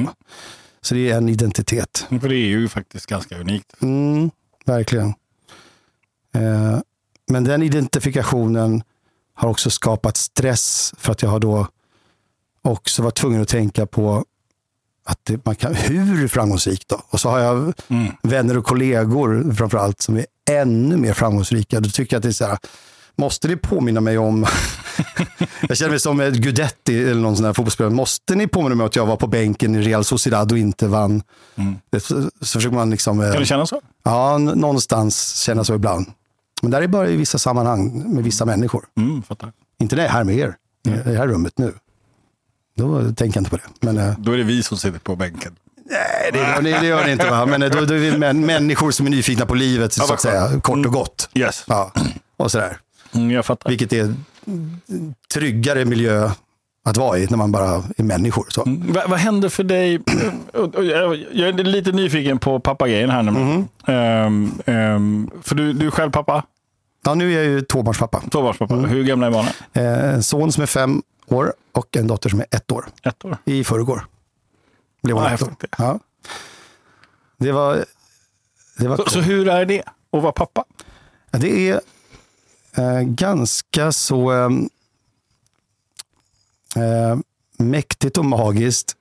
Mm. 0.85 0.89
Så 0.89 0.95
det 0.95 1.11
är 1.11 1.17
en 1.17 1.29
identitet. 1.29 2.07
För 2.21 2.29
det 2.29 2.35
är 2.35 2.47
ju 2.47 2.67
faktiskt 2.67 3.05
ganska 3.05 3.37
unikt. 3.39 3.73
Mm, 3.81 4.31
verkligen. 4.65 5.13
Eh, 6.35 6.79
men 7.27 7.43
den 7.43 7.63
identifikationen 7.63 8.83
har 9.33 9.49
också 9.49 9.69
skapat 9.69 10.17
stress 10.17 10.93
för 10.97 11.11
att 11.11 11.21
jag 11.21 11.29
har 11.29 11.39
då 11.39 11.67
också 12.61 13.01
varit 13.03 13.15
tvungen 13.15 13.41
att 13.41 13.47
tänka 13.47 13.85
på 13.85 14.25
att 15.03 15.19
det, 15.23 15.45
man 15.45 15.55
kan, 15.55 15.75
hur 15.75 16.27
framgångsrik 16.27 16.87
då? 16.87 17.01
Och 17.09 17.19
så 17.19 17.29
har 17.29 17.39
jag 17.39 17.73
Mm. 17.87 18.11
vänner 18.23 18.57
och 18.57 18.65
kollegor 18.65 19.53
framförallt 19.53 20.01
som 20.01 20.17
är 20.17 20.25
ännu 20.49 20.97
mer 20.97 21.13
framgångsrika. 21.13 21.79
Då 21.79 21.89
tycker 21.89 22.15
jag 22.15 22.19
att 22.19 22.23
det 22.23 22.29
är 22.29 22.31
så 22.33 22.45
här, 22.45 22.57
måste 23.17 23.47
det 23.47 23.57
påminna 23.57 24.01
mig 24.01 24.17
om, 24.17 24.45
jag 25.67 25.77
känner 25.77 25.89
mig 25.89 25.99
som 25.99 26.19
ett 26.19 26.33
Gudetti 26.33 27.03
eller 27.03 27.21
någon 27.21 27.35
sån 27.35 27.45
här 27.45 27.53
fotbollsspelare, 27.53 27.93
måste 27.93 28.35
ni 28.35 28.47
påminna 28.47 28.75
mig 28.75 28.83
om 28.83 28.87
att 28.87 28.95
jag 28.95 29.05
var 29.05 29.15
på 29.17 29.27
bänken 29.27 29.75
i 29.75 29.81
Real 29.81 30.03
Sociedad 30.03 30.51
och 30.51 30.57
inte 30.57 30.87
vann? 30.87 31.23
Mm. 31.55 31.75
Det- 31.89 31.99
Så, 31.99 32.29
så 32.41 32.59
försöker 32.59 32.75
man 32.75 32.89
liksom, 32.89 33.21
eh, 33.21 33.31
Kan 33.31 33.39
du 33.39 33.45
känna 33.45 33.65
så? 33.65 33.81
ja, 34.03 34.37
någonstans 34.37 35.35
känna 35.35 35.63
så 35.63 35.75
ibland. 35.75 36.05
Men 36.61 36.71
där 36.71 36.81
är 36.81 36.87
bara 36.87 37.09
i 37.09 37.15
vissa 37.15 37.37
sammanhang 37.39 38.03
med 38.15 38.23
vissa 38.23 38.45
människor. 38.45 38.85
Mm, 38.97 39.23
fattar. 39.23 39.51
Inte 39.79 39.95
när 39.95 40.03
jag 40.03 40.09
är 40.09 40.13
här 40.13 40.23
med 40.23 40.35
er, 40.35 40.55
i 40.87 40.89
det 40.89 41.17
här 41.17 41.27
rummet 41.27 41.53
nu. 41.57 41.73
Då 42.77 43.01
tänker 43.01 43.25
jag 43.37 43.41
inte 43.41 43.49
på 43.49 43.57
det. 43.57 43.63
Men, 43.79 43.97
eh, 43.97 44.13
Då 44.19 44.31
är 44.31 44.37
det 44.37 44.43
vi 44.43 44.63
som 44.63 44.77
sitter 44.77 44.99
på 44.99 45.15
bänken. 45.15 45.55
Nej, 45.89 46.29
det 46.33 46.39
gör, 46.39 46.61
ni, 46.61 46.71
det 46.71 46.85
gör 46.87 47.05
ni 47.05 47.11
inte. 47.11 47.29
Va? 47.29 47.45
Men 47.45 47.63
eh, 47.63 47.69
då, 47.71 47.85
då 47.85 47.93
är 47.93 47.97
vi 47.97 48.17
män, 48.17 48.45
människor 48.45 48.91
som 48.91 49.05
är 49.05 49.09
nyfikna 49.09 49.45
på 49.45 49.53
livet, 49.55 49.93
så 49.93 50.01
vad 50.01 50.11
att 50.11 50.21
säga. 50.21 50.59
Kort 50.61 50.85
och 50.85 50.93
gott. 50.93 51.29
Yes. 51.33 51.63
Ja, 51.67 51.91
och 52.37 52.51
sådär. 52.51 52.77
Mm, 53.15 53.31
jag 53.31 53.45
fattar. 53.45 53.69
Vilket 53.69 53.93
är 53.93 54.15
tryggare 55.33 55.85
miljö 55.85 56.31
att 56.85 56.97
vara 56.97 57.17
i 57.19 57.27
när 57.29 57.37
man 57.37 57.51
bara 57.51 57.83
är 57.97 58.03
människor. 58.03 58.45
Så. 58.49 58.63
Mm, 58.65 58.93
vad, 58.93 59.09
vad 59.09 59.19
händer 59.19 59.49
för 59.49 59.63
dig? 59.63 59.93
Jag 61.33 61.49
är 61.59 61.63
lite 61.63 61.91
nyfiken 61.91 62.39
på 62.39 62.59
pappagrejen 62.59 63.09
här 63.09 63.23
nu. 63.23 63.31
Mhm. 63.31 63.67
Ehm, 63.85 64.51
ehm, 64.65 65.29
för 65.41 65.55
du, 65.55 65.73
du 65.73 65.87
är 65.87 65.91
själv 65.91 66.11
pappa, 66.11 66.43
Ja, 67.07 67.13
nu 67.15 67.31
är 67.33 67.35
jag 67.35 67.45
ju 67.45 67.61
tvåbarnspappa. 67.61 68.21
tvåbarnspappa. 68.31 68.73
Mm. 68.73 68.89
Hur 68.89 69.03
gamla 69.03 69.27
är 69.27 69.31
barnen? 69.31 69.51
Eh, 69.73 70.13
En 70.13 70.23
son 70.23 70.51
som 70.51 70.63
är 70.63 70.67
fem 70.67 71.01
år 71.27 71.53
och 71.71 71.97
en 71.97 72.07
dotter 72.07 72.29
som 72.29 72.39
är 72.39 72.45
ett 72.51 72.71
år. 72.71 72.85
Ett 73.03 73.25
år. 73.25 73.37
I 73.45 73.63
förrgår. 73.63 74.05
Blev 75.03 75.15
hon 75.15 75.23
Ja, 75.25 75.31
ett 75.31 75.41
år. 75.43 75.47
häftigt. 75.47 75.75
Ja. 75.77 75.99
Det 77.37 77.51
var... 77.51 77.85
Det 78.77 78.87
var 78.87 78.97
Så, 78.97 79.09
så 79.09 79.19
hur 79.21 79.47
är 79.49 79.65
det 79.65 79.81
att 80.11 80.21
vara 80.23 80.31
pappa? 80.31 80.63
Det 81.31 81.69
är 81.69 81.81
eh, 82.75 83.01
ganska 83.01 83.91
så 83.91 84.31
eh, 84.31 84.49
eh, 86.83 87.17
mäktigt 87.57 88.17
och 88.17 88.25
magiskt. 88.25 88.95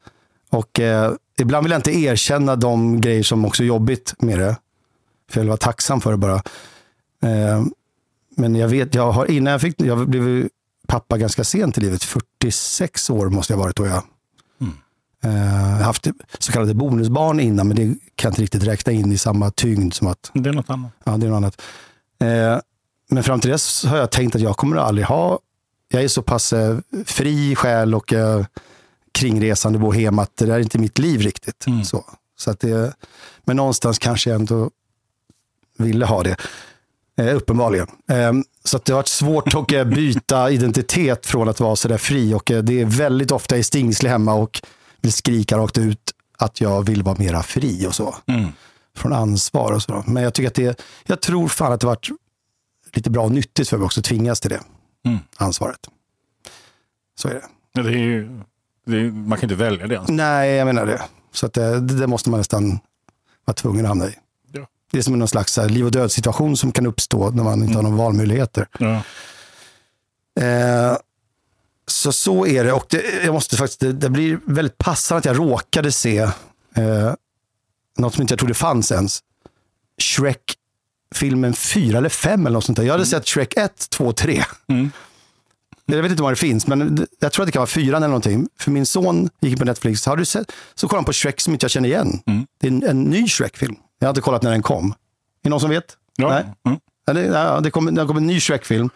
Och 0.51 0.81
eh, 0.81 1.13
ibland 1.39 1.65
vill 1.65 1.71
jag 1.71 1.79
inte 1.79 1.99
erkänna 1.99 2.57
de 2.57 3.01
grejer 3.01 3.23
som 3.23 3.45
också 3.45 3.63
är 3.63 3.67
jobbigt 3.67 4.15
med 4.19 4.39
det. 4.39 4.57
För 5.31 5.41
jag 5.41 5.43
vill 5.43 5.49
vara 5.49 5.57
tacksam 5.59 6.01
för 6.01 6.11
det 6.11 6.17
bara. 6.17 6.43
Eh, 7.23 7.65
men 8.37 8.55
jag 8.57 8.69
vet, 8.69 8.95
jag 8.95 9.13
har, 9.13 9.31
innan 9.31 9.51
jag 9.53 9.61
fick, 9.61 9.81
jag 9.81 10.09
blev 10.09 10.49
pappa 10.87 11.19
ganska 11.19 11.45
sent 11.45 11.79
i 11.79 11.81
livet. 11.81 12.03
46 12.05 13.11
år 13.11 13.29
måste 13.29 13.53
jag 13.53 13.59
ha 13.59 13.65
varit 13.65 13.77
då 13.77 13.87
jag 13.87 14.03
Eh, 15.25 15.31
Jag 15.71 15.77
har 15.77 15.83
haft 15.85 16.07
så 16.39 16.53
kallade 16.53 16.75
bonusbarn 16.75 17.41
innan, 17.41 17.69
men 17.69 17.77
det 17.77 17.85
kan 18.15 18.29
jag 18.29 18.31
inte 18.33 18.43
riktigt 18.43 18.63
räkna 18.63 18.93
in 18.93 19.13
i 19.13 19.19
samma 19.19 19.51
tyngd 19.51 19.95
som 19.95 20.07
att 20.07 20.31
Det 20.35 20.49
är 20.49 20.53
något 20.53 20.71
annat. 20.71 20.93
Ja, 21.05 21.17
det 21.17 21.27
är 21.27 21.31
något 21.31 21.37
annat. 21.37 21.63
Men 23.11 23.23
fram 23.23 23.41
till 23.41 23.51
dess 23.51 23.85
har 23.85 23.97
jag 23.97 24.11
tänkt 24.11 24.35
att 24.37 24.43
jag 24.43 24.57
kommer 24.57 24.77
aldrig 24.77 25.07
ha... 25.07 25.39
Jag 25.89 26.03
är 26.05 26.09
så 26.09 26.23
pass 26.23 26.53
eh, 26.53 26.79
fri 27.07 27.57
själ 27.57 27.95
och 27.95 28.13
eh, 28.13 28.45
kringresande 29.13 29.79
bohem 29.79 30.19
att 30.19 30.37
det 30.37 30.47
där 30.47 30.55
är 30.55 30.61
inte 30.61 30.79
mitt 30.79 30.99
liv 30.99 31.21
riktigt. 31.21 31.67
Mm. 31.67 31.85
Så, 31.85 32.05
så 32.39 32.51
att 32.51 32.61
det, 32.61 32.93
men 33.45 33.57
någonstans 33.57 33.99
kanske 33.99 34.31
jag 34.31 34.41
ändå 34.41 34.71
ville 35.79 36.07
ha 36.07 36.23
det. 36.23 36.37
Eh, 37.17 37.37
uppenbarligen. 37.37 37.87
Eh, 38.11 38.33
så 38.65 38.77
att 38.77 38.85
det 38.85 38.93
har 38.93 38.99
varit 38.99 39.09
svårt 39.09 39.55
att 39.55 39.73
eh, 39.73 39.85
byta 39.85 40.51
identitet 40.51 41.27
från 41.27 41.49
att 41.49 41.61
vara 41.61 41.77
sådär 41.77 41.99
fri. 41.99 42.35
Och 42.35 42.51
eh, 42.51 42.63
det 42.63 42.81
är 42.81 42.85
väldigt 42.85 43.31
ofta 43.31 43.55
jag 43.55 43.59
är 43.59 43.65
stingslig 43.65 44.11
hemma 44.11 44.35
och 44.35 44.61
vill 45.01 45.13
skrika 45.13 45.59
rakt 45.59 45.79
ut 45.79 46.11
att 46.39 46.61
jag 46.61 46.87
vill 46.87 47.03
vara 47.03 47.17
mera 47.19 47.43
fri 47.43 47.87
och 47.87 47.95
så 47.95 48.15
Mm. 48.27 48.49
från 48.97 49.13
ansvar 49.13 49.73
och 49.73 49.83
så. 49.83 50.05
Men 50.07 50.23
jag 50.23 50.35
tycker 50.35 50.49
att 50.49 50.55
det, 50.55 50.81
jag 51.07 51.21
tror 51.21 51.49
fan 51.49 51.73
att 51.73 51.81
det 51.81 51.87
varit 51.87 52.09
lite 52.95 53.11
bra 53.11 53.23
och 53.25 53.33
nyttigt 53.33 53.69
för 53.69 53.79
mig 53.79 53.85
också 53.85 54.01
att 54.01 54.05
tvingas 54.07 54.41
till 54.41 54.51
det 54.51 54.61
Mm. 55.07 55.19
ansvaret. 55.37 55.81
Så 57.19 57.29
är 57.29 57.35
det. 57.35 57.43
Ja, 57.73 57.83
Det 57.83 57.89
är 57.89 57.93
ju, 57.99 58.41
det 58.87 58.97
är, 58.97 59.11
man 59.11 59.39
kan 59.39 59.51
inte 59.51 59.65
välja 59.65 59.87
det. 59.87 59.97
Alltså. 59.99 60.13
Nej, 60.13 60.51
jag 60.51 60.67
menar 60.67 60.87
det. 60.87 61.03
Så 61.33 61.47
att 61.47 61.53
det, 61.53 61.81
det 61.81 62.07
måste 62.07 62.31
man 62.31 62.41
nästan 62.41 62.79
vara 63.45 63.55
tvungen 63.55 63.85
att 63.85 63.89
hamna 63.89 64.07
i. 64.09 64.15
Ja. 64.53 64.67
Det 64.91 64.99
är 64.99 65.03
som 65.03 65.19
någon 65.19 65.29
slags 65.29 65.57
här, 65.57 65.69
liv 65.69 65.85
och 65.85 65.91
död 65.91 66.13
situation 66.13 66.57
som 66.57 66.73
kan 66.73 66.87
uppstå 66.87 67.31
när 67.31 67.45
man 67.45 67.63
inte 67.63 67.75
har 67.79 67.83
några 67.83 67.97
valmöjligheter. 67.97 68.69
Ja. 68.79 69.03
Eh, 70.45 70.97
så 71.87 72.13
så 72.13 72.47
är 72.47 72.65
det. 72.65 72.73
Och 72.73 72.87
det, 72.91 73.25
jag 73.25 73.33
måste 73.35 73.57
faktiskt, 73.57 73.81
det, 73.81 73.93
det 73.93 74.11
blir 74.11 74.41
väldigt 74.45 74.79
passande 74.79 75.19
att 75.19 75.25
jag 75.25 75.39
råkade 75.39 75.93
se 75.93 76.19
eh, 76.19 77.15
något 77.99 78.15
som 78.15 78.23
inte 78.23 78.33
jag 78.33 78.39
trodde 78.39 78.55
fanns 78.55 78.93
ens. 78.93 79.21
Shrek 80.03 80.55
filmen 81.17 81.55
4 81.55 81.99
eller 81.99 82.09
5 82.09 82.47
eller 82.47 82.55
något 82.55 82.65
sånt 82.65 82.77
där. 82.77 82.85
Jag 82.85 82.93
hade 82.93 83.07
sett 83.07 83.29
Shrek 83.29 83.57
1, 83.57 83.91
2, 83.91 84.13
3. 84.13 84.45
Mm. 84.69 84.91
Jag 85.87 86.03
vet 86.03 86.11
inte 86.11 86.23
var 86.23 86.31
det 86.31 86.37
finns, 86.37 86.67
men 86.67 87.07
jag 87.21 87.33
tror 87.33 87.43
att 87.43 87.47
det 87.47 87.53
kan 87.53 87.61
vara 87.61 87.67
4 87.67 87.97
eller 87.97 88.09
någonting. 88.09 88.49
För 88.59 88.71
min 88.71 88.87
son 88.87 89.29
gick 89.41 89.59
på 89.59 89.65
Netflix, 89.65 90.07
har 90.07 90.17
du 90.17 90.25
sett? 90.25 90.53
så 90.75 90.89
kollade 90.89 90.99
han 90.99 91.05
på 91.05 91.13
Shrek 91.13 91.41
som 91.41 91.53
inte 91.53 91.65
jag 91.65 91.71
känner 91.71 91.89
igen. 91.89 92.21
Mm. 92.27 92.47
Det 92.61 92.67
är 92.67 92.71
en, 92.71 92.83
en 92.83 93.03
ny 93.03 93.29
Shrek-film. 93.29 93.77
Jag 93.99 94.07
har 94.07 94.11
inte 94.11 94.21
kollat 94.21 94.43
när 94.43 94.51
den 94.51 94.63
kom. 94.63 94.87
Är 94.91 94.95
det 95.43 95.51
någon 95.51 95.61
som 95.61 95.71
vet? 95.71 95.97
Ja. 96.17 96.29
Nej. 96.29 96.45
Mm. 96.67 96.79
Ja, 97.07 97.13
det, 97.13 97.61
det 97.61 97.71
kom, 97.71 98.17
en 98.17 98.27
ny 98.27 98.41
Shrek-film. 98.41 98.91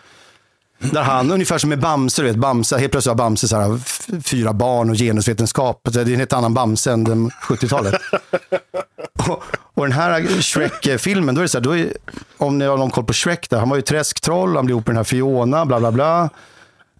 Där 0.78 1.02
han, 1.02 1.30
ungefär 1.30 1.58
som 1.58 1.70
med 1.70 1.80
Bamse, 1.80 2.22
du 2.22 2.28
vet, 2.28 2.36
Bamse, 2.36 2.78
helt 2.78 2.92
plötsligt 2.92 3.10
har 3.10 3.16
Bamse 3.16 3.48
så 3.48 3.56
här, 3.56 3.78
fyra 4.22 4.52
barn 4.52 4.90
och 4.90 4.96
genusvetenskap. 4.96 5.80
Det 5.92 6.00
är 6.00 6.08
en 6.08 6.16
helt 6.16 6.32
annan 6.32 6.54
Bamse 6.54 6.92
än 6.92 7.04
den 7.04 7.30
70-talet. 7.30 7.94
och, 9.28 9.42
och 9.74 9.84
den 9.84 9.92
här 9.92 10.40
Shrek-filmen, 10.42 11.34
då 11.34 11.40
är 11.40 11.42
det 11.42 11.48
så 11.48 11.58
här, 11.58 11.64
då 11.64 11.76
är, 11.76 11.92
om 12.36 12.58
ni 12.58 12.64
har 12.64 12.76
någon 12.76 12.90
koll 12.90 13.04
på 13.04 13.12
Shrek, 13.12 13.50
där, 13.50 13.58
han 13.58 13.68
var 13.68 13.76
ju 13.76 13.82
träsktroll, 13.82 14.56
han 14.56 14.66
blev 14.66 14.74
ihop 14.74 14.86
med 14.86 14.94
den 14.94 14.98
här 14.98 15.04
Fiona, 15.04 15.66
bla 15.66 15.78
bla 15.78 15.92
bla. 15.92 16.30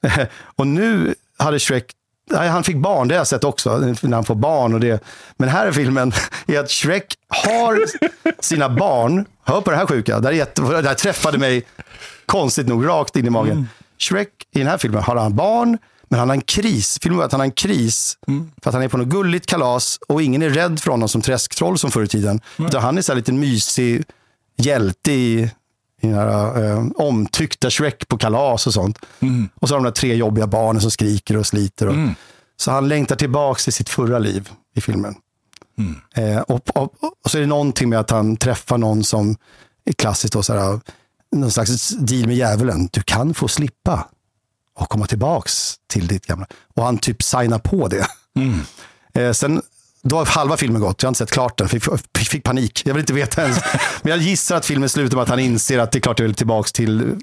och 0.56 0.66
nu 0.66 1.14
hade 1.38 1.58
Shrek 1.58 1.94
han 2.30 2.64
fick 2.64 2.76
barn, 2.76 3.08
det 3.08 3.14
har 3.14 3.20
jag 3.20 3.26
sett 3.26 3.44
också, 3.44 3.78
när 3.78 4.14
han 4.14 4.25
får 4.25 4.34
barn. 4.34 4.75
Och 4.75 4.80
det. 4.80 5.04
Men 5.37 5.48
här 5.48 5.66
är 5.66 5.72
filmen 5.72 6.12
är 6.46 6.58
att 6.58 6.70
Shrek 6.70 7.14
har 7.28 7.84
sina 8.42 8.68
barn, 8.68 9.25
hör 9.44 9.60
på 9.60 9.70
det 9.70 9.76
här 9.76 9.87
sjuka, 9.87 10.20
det 10.20 10.26
här, 10.26 10.32
är 10.32 10.37
jätte, 10.37 10.62
det 10.62 10.88
här 10.88 10.94
träffade 10.94 11.38
mig 11.38 11.66
konstigt 12.26 12.68
nog 12.68 12.87
rakt 12.87 13.16
in 13.16 13.26
i 13.26 13.30
magen. 13.30 13.68
Shrek 13.98 14.28
i 14.50 14.58
den 14.58 14.68
här 14.68 14.78
filmen 14.78 15.02
har 15.02 15.16
han 15.16 15.34
barn, 15.37 15.78
men 16.08 16.18
han 16.20 16.28
har 16.28 16.36
en 16.36 16.40
kris. 16.42 16.98
Filmen 17.02 17.20
är 17.20 17.24
att 17.24 17.32
han 17.32 17.40
har 17.40 17.44
en 17.44 17.50
kris 17.52 18.18
för 18.62 18.70
att 18.70 18.74
han 18.74 18.82
är 18.82 18.88
på 18.88 18.96
något 18.96 19.08
gulligt 19.08 19.46
kalas 19.46 19.98
och 20.08 20.22
ingen 20.22 20.42
är 20.42 20.50
rädd 20.50 20.80
för 20.80 20.90
honom 20.90 21.08
som 21.08 21.22
träsktroll 21.22 21.78
som 21.78 21.90
förr 21.90 22.02
i 22.02 22.08
tiden. 22.08 22.40
Utan 22.68 22.82
han 22.82 22.98
är 22.98 23.02
så 23.02 23.12
här 23.12 23.16
liten 23.16 23.40
mysig 23.40 24.04
hjälte 24.56 25.12
i, 25.12 25.40
i 26.02 26.06
den 26.06 26.14
här 26.14 26.64
eh, 26.64 26.84
omtyckta 26.96 27.70
Shrek 27.70 28.08
på 28.08 28.18
kalas 28.18 28.66
och 28.66 28.74
sånt. 28.74 28.98
Och 29.60 29.68
så 29.68 29.74
har 29.74 29.80
de 29.80 29.84
där 29.84 29.90
tre 29.90 30.14
jobbiga 30.14 30.46
barnen 30.46 30.82
som 30.82 30.90
skriker 30.90 31.36
och 31.36 31.46
sliter. 31.46 31.86
Och, 31.86 31.94
Så 32.56 32.70
han 32.70 32.88
längtar 32.88 33.16
tillbaka 33.16 33.58
till 33.58 33.72
sitt 33.72 33.88
förra 33.88 34.18
liv 34.18 34.50
i 34.76 34.80
filmen. 34.80 35.14
Eh, 36.14 36.38
och, 36.40 36.76
och, 36.76 36.94
och 37.24 37.30
så 37.30 37.36
är 37.38 37.40
det 37.40 37.46
någonting 37.46 37.88
med 37.88 38.00
att 38.00 38.10
han 38.10 38.36
träffar 38.36 38.78
någon 38.78 39.04
som 39.04 39.36
är 39.84 39.92
klassiskt 39.92 40.32
då, 40.32 40.42
så 40.42 40.54
här, 40.54 40.80
någon 41.36 41.50
slags 41.50 41.88
deal 41.90 42.26
med 42.26 42.36
djävulen. 42.36 42.88
Du 42.92 43.02
kan 43.02 43.34
få 43.34 43.48
slippa 43.48 44.08
och 44.78 44.88
komma 44.88 45.06
tillbaks 45.06 45.75
till 45.87 46.06
ditt 46.06 46.26
gamla. 46.26 46.47
Och 46.75 46.85
han 46.85 46.99
typ 46.99 47.23
signar 47.23 47.58
på 47.58 47.88
det. 47.88 48.06
Eh, 49.14 49.32
sen, 49.32 49.62
då 50.02 50.16
har 50.16 50.26
halva 50.26 50.56
filmen 50.56 50.80
gått, 50.80 51.02
jag 51.02 51.06
har 51.06 51.11
inte 51.11 51.18
sett 51.18 51.30
klart 51.30 51.58
den, 51.58 51.68
fick, 51.68 51.85
fick 52.14 52.44
panik. 52.44 52.82
Jag 52.85 52.94
vill 52.94 53.00
inte 53.00 53.12
veta 53.12 53.42
ens. 53.42 53.58
Men 54.02 54.11
jag 54.11 54.20
gissar 54.20 54.56
att 54.56 54.66
filmen 54.66 54.88
slutar 54.88 55.16
med 55.16 55.23
att 55.23 55.28
han 55.28 55.38
inser 55.38 55.78
att 55.78 55.92
det 55.92 55.99
är 55.99 56.00
klart 56.00 56.18
jag 56.18 56.26
vill 56.26 56.35
tillbaka 56.35 56.68
till 56.73 57.16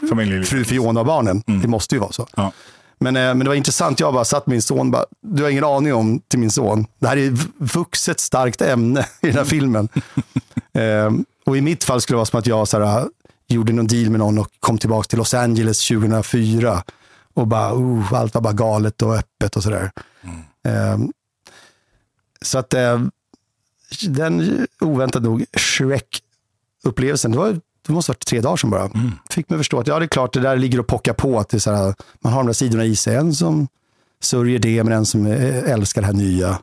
fru 0.45 0.63
Fiona 0.63 0.99
och 0.99 1.05
barnen. 1.05 1.43
Det 1.45 1.67
måste 1.67 1.95
ju 1.95 1.99
vara 1.99 2.11
så. 2.11 2.27
Ja. 2.35 2.51
Men, 2.99 3.15
eh, 3.15 3.21
men 3.21 3.39
det 3.39 3.47
var 3.47 3.55
intressant, 3.55 3.99
jag 3.99 4.13
bara 4.13 4.25
satt 4.25 4.47
med 4.47 4.53
min 4.53 4.61
son, 4.61 4.91
bara, 4.91 5.05
du 5.21 5.43
har 5.43 5.49
ingen 5.49 5.63
aning 5.63 5.93
om 5.93 6.19
till 6.19 6.39
min 6.39 6.51
son. 6.51 6.85
Det 6.99 7.07
här 7.07 7.17
är 7.17 7.37
vuxet 7.57 8.19
starkt 8.19 8.61
ämne 8.61 9.05
i 9.21 9.27
den 9.27 9.37
här 9.37 9.45
filmen. 9.45 9.89
eh, 10.73 11.11
och 11.45 11.57
i 11.57 11.61
mitt 11.61 11.83
fall 11.83 12.01
skulle 12.01 12.15
det 12.15 12.17
vara 12.17 12.25
som 12.25 12.39
att 12.39 12.47
jag 12.47 12.67
så 12.67 12.85
här, 12.85 13.07
gjorde 13.47 13.73
någon 13.73 13.87
deal 13.87 14.09
med 14.09 14.19
någon 14.19 14.37
och 14.37 14.47
kom 14.59 14.77
tillbaka 14.77 15.07
till 15.07 15.17
Los 15.17 15.33
Angeles 15.33 15.87
2004. 15.87 16.83
Och 17.35 17.47
bara, 17.47 17.75
uh, 17.75 18.13
allt 18.13 18.33
var 18.33 18.41
bara 18.41 18.53
galet 18.53 19.01
och 19.01 19.15
öppet 19.15 19.55
och 19.55 19.63
sådär. 19.63 19.91
Eh, 20.63 20.97
så 22.41 22.57
att 22.57 22.73
eh, 22.73 23.01
den 24.07 24.67
oväntat 24.79 25.23
nog 25.23 25.45
Shrek-upplevelsen, 25.53 27.31
det, 27.31 27.37
var, 27.37 27.59
det 27.87 27.93
måste 27.93 28.09
ha 28.09 28.13
varit 28.13 28.25
tre 28.25 28.41
dagar 28.41 28.57
sedan 28.57 28.69
bara. 28.69 28.89
Fick 29.29 29.49
mig 29.49 29.59
förstå 29.59 29.79
att 29.79 29.87
ja, 29.87 29.99
det 29.99 30.05
är 30.05 30.07
klart, 30.07 30.33
det 30.33 30.39
där 30.39 30.57
ligger 30.57 30.79
och 30.79 30.87
pockar 30.87 31.13
på. 31.13 31.39
Att 31.39 31.49
det 31.49 31.59
så 31.59 31.71
här, 31.71 31.95
man 32.19 32.33
har 32.33 32.39
de 32.39 32.45
där 32.45 32.53
sidorna 32.53 32.85
i 32.85 32.95
sig. 32.95 33.15
En 33.15 33.33
som 33.33 33.67
sörjer 34.21 34.59
det, 34.59 34.83
men 34.83 34.93
en 34.93 35.05
som 35.05 35.25
eh, 35.25 35.71
älskar 35.71 36.01
det 36.01 36.07
här 36.07 36.13
nya. 36.13 36.59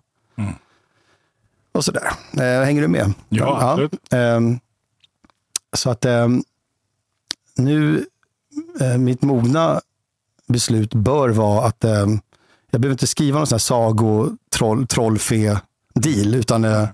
Och 1.72 1.84
sådär. 1.84 2.12
Eh, 2.32 2.64
hänger 2.64 2.82
du 2.82 2.88
med? 2.88 3.12
Ja, 3.28 3.70
absolut. 3.70 3.92
ehm, 4.10 4.58
så 5.76 5.90
att 5.90 6.04
ehm, 6.04 6.42
nu, 7.56 8.06
eh, 8.80 8.98
mitt 8.98 9.22
mogna 9.22 9.80
beslut 10.52 10.94
bör 10.94 11.28
vara 11.28 11.66
att 11.66 11.84
ehm, 11.84 12.20
jag 12.70 12.80
behöver 12.80 12.94
inte 12.94 13.06
skriva 13.06 13.38
någon 13.38 13.46
sån 13.46 13.56
här 13.56 13.60
sago, 13.60 14.36
troll, 14.50 14.86
trollfe-deal, 14.86 16.34
utan 16.34 16.64
eh, 16.64 16.88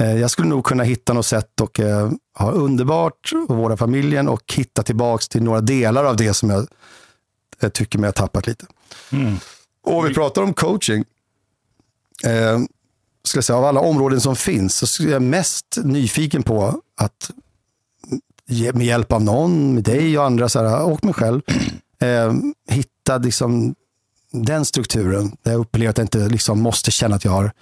eh, 0.00 0.16
jag 0.16 0.30
skulle 0.30 0.48
nog 0.48 0.64
kunna 0.64 0.82
hitta 0.82 1.12
något 1.12 1.26
sätt 1.26 1.60
och 1.60 1.80
eh, 1.80 2.10
ha 2.38 2.50
underbart 2.50 3.32
och 3.48 3.56
våra 3.56 3.76
familjen 3.76 4.28
och 4.28 4.54
hitta 4.54 4.82
tillbaks 4.82 5.28
till 5.28 5.42
några 5.42 5.60
delar 5.60 6.04
av 6.04 6.16
det 6.16 6.34
som 6.34 6.50
jag 6.50 6.66
eh, 7.60 7.68
tycker 7.68 7.98
mig 7.98 8.08
ha 8.08 8.12
tappat 8.12 8.46
lite. 8.46 8.66
Och 9.84 10.06
vi 10.08 10.14
pratar 10.14 10.42
om 10.42 10.54
coaching. 10.54 11.04
Eh, 12.24 12.58
ska 13.24 13.42
säga, 13.42 13.56
av 13.56 13.64
alla 13.64 13.80
områden 13.80 14.20
som 14.20 14.36
finns 14.36 14.90
så 14.90 15.02
är 15.02 15.08
jag 15.08 15.22
mest 15.22 15.78
nyfiken 15.84 16.42
på 16.42 16.82
att 16.96 17.30
med 18.74 18.86
hjälp 18.86 19.12
av 19.12 19.22
någon, 19.22 19.74
med 19.74 19.84
dig 19.84 20.18
och 20.18 20.24
andra 20.24 20.48
så 20.48 20.58
här, 20.58 20.82
och 20.82 21.04
mig 21.04 21.14
själv, 21.14 21.40
eh, 22.00 22.32
hitta 22.68 23.18
liksom 23.18 23.74
den 24.32 24.64
strukturen. 24.64 25.36
Där 25.42 25.52
jag 25.52 25.60
upplever 25.60 25.90
att 25.90 25.98
jag 25.98 26.04
inte 26.04 26.28
liksom 26.28 26.60
måste 26.60 26.90
känna 26.90 27.16
att 27.16 27.24
jag 27.24 27.32
har 27.32 27.52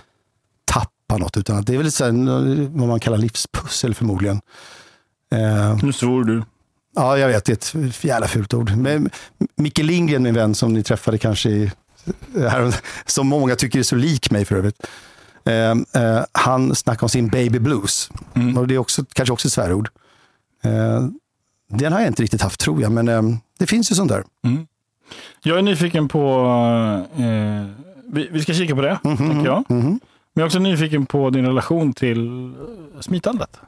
tappat 0.65 1.21
något. 1.21 1.37
Utan 1.37 1.57
att 1.57 1.67
det 1.67 1.73
är 1.73 1.77
väl 1.77 1.87
lite 1.87 1.97
så 1.97 2.05
här, 2.05 2.69
vad 2.79 2.89
man 2.89 3.01
kallar 3.01 3.19
livspussel 3.19 3.95
förmodligen. 3.95 4.41
Eh, 5.33 5.79
Nu 5.83 5.93
svor 5.93 6.25
du. 6.25 6.43
Ja, 6.97 7.19
jag 7.19 7.29
vet. 7.29 7.45
Det 7.45 7.75
är 7.75 7.87
ett 7.87 8.05
jävla 8.05 8.29
fult 8.29 8.55
ord. 8.55 8.77
Men 8.77 9.11
Micke 9.57 9.79
Lindgren, 9.79 10.23
min 10.23 10.35
vän, 10.35 10.55
som 10.55 10.73
ni 10.73 10.83
träffade 10.83 11.19
kanske 11.19 11.51
i, 11.51 11.73
här, 12.35 12.75
som 13.07 13.27
många 13.27 13.57
tycker 13.57 13.79
är 13.79 13.83
så 13.83 13.97
lik 13.97 14.31
mig 14.31 14.45
för 14.45 14.57
övrigt. 14.57 14.87
Eh, 15.45 16.03
eh, 16.03 16.25
han 16.33 16.75
snackar 16.75 17.03
om 17.03 17.09
sin 17.09 17.29
baby 17.29 17.59
blues. 17.59 18.11
Och 18.57 18.67
det 18.69 18.75
är 18.75 18.79
också, 18.79 19.05
kanske 19.13 19.33
också 19.33 19.49
ett 19.49 19.53
svärord. 19.53 19.91
Eh, 20.63 21.09
den 21.69 21.93
har 21.93 22.01
jag 22.01 22.09
inte 22.09 22.23
riktigt 22.23 22.43
haft, 22.43 22.61
tror 22.61 22.83
jag. 22.83 22.93
Men 22.93 23.09
eh, 23.09 23.23
det 23.59 23.67
finns 23.67 23.91
ju 23.91 23.95
sånt 23.95 24.11
där. 24.11 24.25
Jag 25.43 25.59
är 25.59 25.63
nyfiken 25.63 26.09
på, 26.09 26.41
eh, 27.17 27.67
vi, 28.13 28.29
vi 28.33 28.43
ska 28.43 28.53
kika 28.55 28.75
på 28.75 28.83
det, 28.83 28.99
tänker 29.03 29.45
jag. 29.45 29.65
Mhm. 29.69 30.01
Men 30.35 30.41
jag 30.41 30.43
är 30.43 30.47
också 30.47 30.59
nyfiken 30.59 31.07
på 31.07 31.31
din 31.31 31.47
relation 31.47 31.93
till 31.93 32.45
eh, 32.45 33.01
smitandet. 33.01 33.61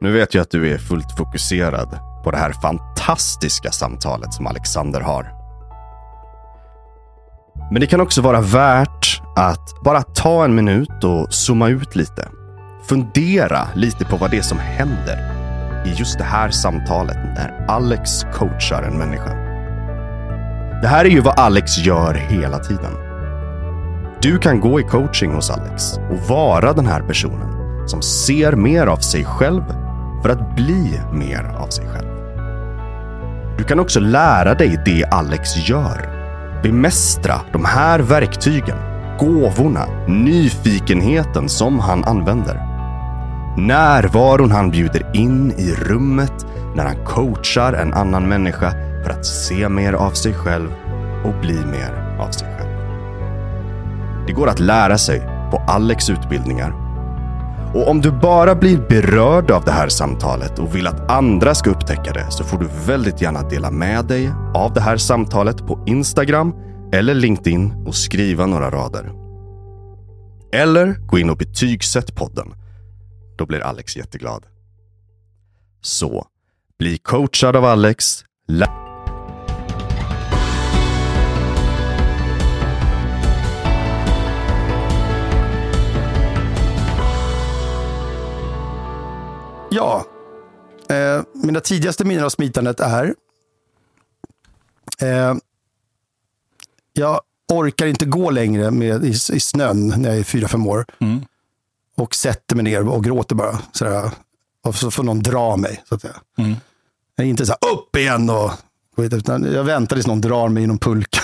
Nu 0.00 0.12
vet 0.12 0.34
jag 0.34 0.42
att 0.42 0.50
du 0.50 0.72
är 0.72 0.78
fullt 0.78 1.16
fokuserad 1.18 1.98
på 2.24 2.30
det 2.30 2.36
här 2.36 2.52
fantastiska 2.52 3.70
samtalet 3.70 4.34
som 4.34 4.46
Alexander 4.46 5.00
har. 5.00 5.43
Men 7.74 7.80
det 7.80 7.86
kan 7.86 8.00
också 8.00 8.22
vara 8.22 8.40
värt 8.40 9.22
att 9.36 9.82
bara 9.84 10.02
ta 10.02 10.44
en 10.44 10.54
minut 10.54 11.04
och 11.04 11.34
zooma 11.34 11.68
ut 11.68 11.96
lite. 11.96 12.28
Fundera 12.88 13.68
lite 13.74 14.04
på 14.04 14.16
vad 14.16 14.30
det 14.30 14.38
är 14.38 14.42
som 14.42 14.58
händer 14.58 15.18
i 15.86 15.92
just 15.98 16.18
det 16.18 16.24
här 16.24 16.50
samtalet 16.50 17.16
när 17.16 17.66
Alex 17.68 18.10
coachar 18.34 18.82
en 18.82 18.98
människa. 18.98 19.34
Det 20.82 20.88
här 20.88 21.04
är 21.04 21.08
ju 21.08 21.20
vad 21.20 21.38
Alex 21.38 21.78
gör 21.78 22.14
hela 22.14 22.58
tiden. 22.58 22.92
Du 24.22 24.38
kan 24.38 24.60
gå 24.60 24.80
i 24.80 24.82
coaching 24.82 25.34
hos 25.34 25.50
Alex 25.50 25.92
och 26.10 26.28
vara 26.28 26.72
den 26.72 26.86
här 26.86 27.02
personen 27.02 27.88
som 27.88 28.02
ser 28.02 28.52
mer 28.52 28.86
av 28.86 28.96
sig 28.96 29.24
själv 29.24 29.62
för 30.22 30.28
att 30.28 30.56
bli 30.56 31.00
mer 31.12 31.56
av 31.58 31.68
sig 31.68 31.88
själv. 31.88 32.08
Du 33.58 33.64
kan 33.64 33.80
också 33.80 34.00
lära 34.00 34.54
dig 34.54 34.82
det 34.84 35.04
Alex 35.04 35.68
gör. 35.68 36.13
Bemästra 36.64 37.40
de 37.52 37.64
här 37.64 37.98
verktygen, 37.98 38.76
gåvorna, 39.18 39.86
nyfikenheten 40.08 41.48
som 41.48 41.78
han 41.78 42.04
använder. 42.04 42.54
Närvaron 43.58 44.50
han 44.50 44.70
bjuder 44.70 45.16
in 45.16 45.52
i 45.52 45.74
rummet 45.74 46.46
när 46.76 46.84
han 46.84 47.04
coachar 47.04 47.72
en 47.72 47.94
annan 47.94 48.28
människa 48.28 48.70
för 49.04 49.10
att 49.10 49.26
se 49.26 49.68
mer 49.68 49.92
av 49.92 50.10
sig 50.10 50.34
själv 50.34 50.68
och 51.24 51.40
bli 51.40 51.54
mer 51.54 52.16
av 52.20 52.30
sig 52.30 52.48
själv. 52.58 52.70
Det 54.26 54.32
går 54.32 54.48
att 54.48 54.60
lära 54.60 54.98
sig 54.98 55.20
på 55.50 55.62
Alex 55.66 56.10
utbildningar 56.10 56.83
och 57.74 57.88
om 57.88 58.00
du 58.00 58.10
bara 58.10 58.54
blir 58.54 58.78
berörd 58.88 59.50
av 59.50 59.64
det 59.64 59.70
här 59.70 59.88
samtalet 59.88 60.58
och 60.58 60.74
vill 60.74 60.86
att 60.86 61.10
andra 61.10 61.54
ska 61.54 61.70
upptäcka 61.70 62.12
det 62.12 62.30
så 62.30 62.44
får 62.44 62.58
du 62.58 62.68
väldigt 62.86 63.20
gärna 63.20 63.48
dela 63.48 63.70
med 63.70 64.04
dig 64.04 64.32
av 64.54 64.72
det 64.72 64.80
här 64.80 64.96
samtalet 64.96 65.66
på 65.66 65.84
Instagram 65.86 66.54
eller 66.92 67.14
LinkedIn 67.14 67.84
och 67.86 67.94
skriva 67.94 68.46
några 68.46 68.70
rader. 68.70 69.12
Eller 70.52 70.94
gå 71.06 71.18
in 71.18 71.30
och 71.30 71.36
betygsätt 71.36 72.14
podden. 72.14 72.54
Då 73.38 73.46
blir 73.46 73.60
Alex 73.60 73.96
jätteglad. 73.96 74.46
Så, 75.80 76.26
bli 76.78 76.98
coachad 76.98 77.56
av 77.56 77.64
Alex. 77.64 78.24
Ja, 89.74 90.04
eh, 90.88 91.22
mina 91.34 91.60
tidigaste 91.60 92.04
minnen 92.04 92.24
av 92.24 92.28
smitandet 92.28 92.80
är 92.80 93.14
eh, 95.00 95.34
jag 96.92 97.20
orkar 97.52 97.86
inte 97.86 98.04
gå 98.04 98.30
längre 98.30 98.70
med, 98.70 99.04
i, 99.04 99.08
i 99.08 99.40
snön 99.40 99.94
när 99.96 100.08
jag 100.08 100.18
är 100.18 100.24
fyra 100.24 100.48
fem 100.48 100.66
år. 100.66 100.86
Och 101.96 102.14
sätter 102.14 102.56
mig 102.56 102.64
ner 102.64 102.88
och 102.88 103.04
gråter 103.04 103.34
bara. 103.34 103.58
Sådär, 103.72 104.10
och 104.64 104.74
så 104.74 104.90
får 104.90 105.02
någon 105.02 105.22
dra 105.22 105.56
mig. 105.56 105.82
Så 105.88 105.94
att 105.94 106.00
säga. 106.00 106.16
Jag 107.16 107.26
är 107.26 107.30
inte 107.30 107.46
så 107.46 107.54
här, 107.60 107.72
upp 107.72 107.96
igen 107.96 108.30
och 108.30 108.52
utan 108.96 109.52
jag 109.52 109.64
väntar 109.64 109.96
tills 109.96 110.06
någon 110.06 110.20
drar 110.20 110.48
mig 110.48 110.62
i 110.62 110.66
någon 110.66 110.78
pulka. 110.78 111.20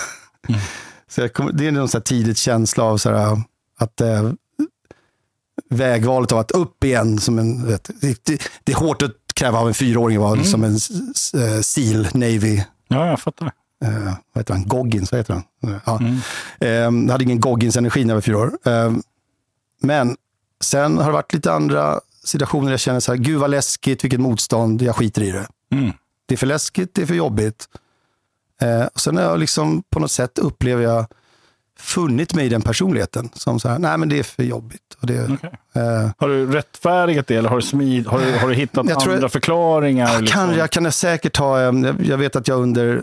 så 1.09 1.21
jag 1.21 1.33
kommer, 1.33 1.53
det 1.53 1.67
är 1.67 1.73
någon 1.73 1.89
så 1.89 1.99
här 1.99 2.03
tidigt 2.03 2.39
känsla 2.39 2.85
av 2.85 2.99
så 2.99 3.11
här, 3.11 3.43
att 3.79 4.01
eh, 4.01 4.33
vägvalet 5.71 6.33
av 6.33 6.39
att 6.39 6.51
upp 6.51 6.85
igen. 6.85 7.19
Som 7.19 7.39
en, 7.39 7.67
vet, 7.67 7.91
det, 8.01 8.39
det, 8.65 8.73
är 8.73 8.77
hårt 8.77 9.03
att 9.03 9.13
kräva 9.35 9.59
av 9.59 9.69
en 9.69 9.75
fyraåring 9.75 10.17
att 10.17 10.23
vara 10.23 10.45
som 10.45 10.65
en 10.65 10.75
eh, 10.75 11.61
SEAL 11.63 12.09
Navy. 12.15 12.63
Ja, 12.89 13.07
jag 13.07 13.21
fattar. 13.21 13.53
Eh, 13.85 14.15
vad 14.33 14.41
heter 14.41 14.55
han? 14.55 14.69
Goggins, 14.69 15.13
vad 15.13 15.19
heter 15.21 15.35
han? 15.35 15.73
Eh, 15.73 15.81
Ja. 15.85 16.01
Eh, 16.67 16.71
jag 16.71 17.11
hade 17.11 17.25
ingen 17.25 17.41
Goggins-energi 17.41 18.05
när 18.05 18.11
jag 18.11 18.17
var 18.17 18.21
fyra 18.21 18.39
år. 18.39 18.53
Eh, 18.65 18.93
men 19.83 20.17
sen 20.61 20.99
har 20.99 21.07
det 21.07 21.13
varit 21.13 21.35
lite 21.35 21.53
andra 21.53 22.01
situationer 22.25 22.65
där 22.65 22.73
jag 22.73 22.81
känner 22.81 23.01
så 23.01 23.13
här, 23.13 23.19
gud 23.19 23.41
vad 23.41 23.51
läskigt, 23.51 24.05
vilket 24.05 24.21
motstånd, 24.21 24.83
jag 24.83 24.97
skiter 24.97 25.23
i 25.23 25.31
det. 25.31 25.47
Mm. 25.73 25.93
Det 26.27 26.35
är 26.35 26.37
för 26.37 26.47
läskigt, 26.47 26.95
det 26.95 27.03
är 27.03 27.07
för 27.07 27.15
jobbigt. 27.15 27.69
Och 28.93 29.01
sen 29.01 29.17
har 29.17 29.25
jag 29.25 29.39
liksom 29.39 29.83
på 29.91 29.99
något 29.99 30.11
sätt 30.11 30.39
upplever 30.39 30.83
jag 30.83 31.07
funnit 31.81 32.35
mig 32.35 32.47
i 32.47 32.49
den 32.49 32.63
personligheten. 32.63 33.29
Som 33.35 33.61
så 33.61 33.69
här, 33.69 33.79
nej 33.79 33.99
men 33.99 34.09
det 34.09 34.19
är 34.19 34.23
för 34.23 34.43
jobbigt. 34.43 34.81
Och 35.01 35.07
det, 35.07 35.25
Okej. 35.25 35.51
eh, 35.75 36.11
Har 36.19 36.29
du 36.29 36.47
rättfärdigat 36.53 37.27
det 37.27 37.37
eller 37.37 37.49
har 37.49 37.57
du, 37.57 37.63
smid, 37.63 38.07
har 38.07 38.19
du, 38.21 38.39
har 38.39 38.49
du 38.49 38.55
hittat 38.55 38.89
Jag 38.89 39.09
andra 39.09 39.29
förklaringar? 39.29 40.13
jag, 40.13 40.27
kan, 40.29 40.55
jag 40.55 40.71
kan 40.71 40.93
säkert 40.93 41.37
ha, 41.37 41.59
eh, 41.61 41.65
jag- 41.65 42.01
jag 42.05 42.19
vet 42.19 42.37
att 42.37 42.49
jag 42.49 42.61
under 42.61 43.03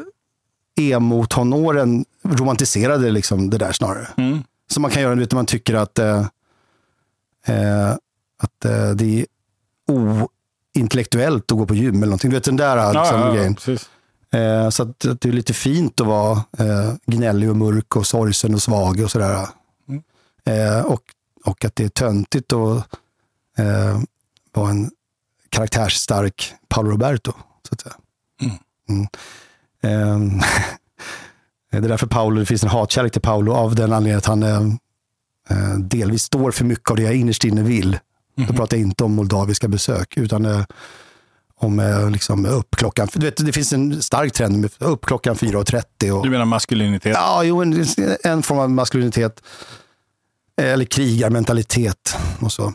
emo-tonåren 0.80 2.06
romantiserade 2.24 3.12
liksom 3.12 3.50
det 3.50 3.58
där 3.58 3.72
snarare. 3.72 4.08
Mm. 4.18 4.44
Som 4.72 4.82
man 4.82 4.92
kan 4.92 5.02
göra 5.02 5.16
när 5.16 5.36
man 5.36 5.46
tycker 5.46 5.74
att, 5.74 6.00
eh, 6.00 6.20
eh, 7.46 7.92
att 8.40 8.66
eh, 8.66 8.90
det 8.96 9.20
är 9.20 9.26
ointellektuellt 10.76 11.52
att 11.52 11.58
gå 11.58 11.66
på 11.66 11.76
gym 11.76 11.96
eller 11.96 12.06
någonting. 12.06 12.30
Du 12.30 12.36
vet 12.36 12.44
den 12.44 12.56
där 12.58 12.76
liksom, 12.94 12.96
Ja, 13.20 13.20
ja, 13.22 13.28
ja, 13.28 13.34
grejen. 13.34 13.56
precis. 13.56 13.90
Eh, 14.38 14.70
så 14.70 14.84
att, 14.84 15.06
att 15.06 15.22
det 15.22 15.30
är 15.30 15.34
lite 15.34 15.54
fint 15.54 16.02
att 16.02 16.08
vara 16.08 16.44
eh, 16.58 16.94
gnällig 17.06 17.50
och 17.50 17.56
mörk 17.56 17.96
och 17.96 18.08
sorgsen 18.08 18.54
och 18.54 18.62
svag 18.62 19.00
och 19.00 19.12
sådär. 19.12 19.48
Mm. 19.90 20.04
Eh, 20.46 20.86
och, 20.86 21.02
och 21.46 21.66
att 21.66 21.76
det 21.76 21.84
är 21.84 21.90
töntigt 21.90 22.54
att 22.54 22.78
eh, 23.58 24.00
vara 24.54 24.70
en 24.70 24.92
karaktärsstark 25.50 26.54
Paolo 26.68 26.92
Roberto. 26.92 27.32
Så 27.68 27.74
att 27.74 27.82
säga. 27.82 27.96
Mm. 28.42 28.58
Mm. 28.90 29.08
Eh, 29.82 30.44
det 31.72 31.78
är 31.78 31.90
därför 31.90 32.08
Paolo, 32.08 32.40
det 32.40 32.46
finns 32.46 32.64
en 32.64 32.70
hatkärlek 32.70 33.12
till 33.12 33.22
Paolo 33.22 33.54
av 33.54 33.76
den 33.76 33.94
anledningen 33.94 34.18
att 34.18 34.26
han 34.26 34.44
eh, 34.44 34.62
eh, 35.50 35.78
delvis 35.78 36.24
står 36.24 36.52
för 36.52 36.66
mycket 36.66 36.92
av 36.92 36.98
det 36.98 37.04
jag 37.04 37.16
innerst 37.16 37.44
inne 37.44 37.62
vill. 37.62 38.00
Då 38.48 38.54
pratar 38.54 38.78
jag 38.78 38.86
inte 38.86 39.04
om 39.04 39.16
moldaviska 39.16 39.68
besök, 39.68 40.18
utan 40.18 40.46
eh, 40.46 40.64
om 41.60 42.10
liksom, 42.14 42.46
upp 42.46 42.76
klockan, 42.76 43.08
du 43.14 43.26
vet, 43.26 43.46
det 43.46 43.52
finns 43.54 43.74
en 43.74 44.02
stark 44.02 44.34
trend 44.34 44.58
med 44.62 44.72
upp 44.80 45.06
klockan 45.06 45.36
4.30. 45.36 46.12
Och, 46.12 46.24
Du 46.24 46.30
menar 46.30 46.46
maskulinitet? 46.46 47.14
ja, 47.16 47.44
jo, 47.44 47.62
en, 47.62 47.86
en 48.24 48.44
form 48.44 48.60
av 48.60 48.70
maskulinitet. 48.72 49.42
eh, 50.62 50.66
Eller 50.74 50.86
krigarmentalitet. 50.86 52.16
Och 52.40 52.52
så. 52.52 52.74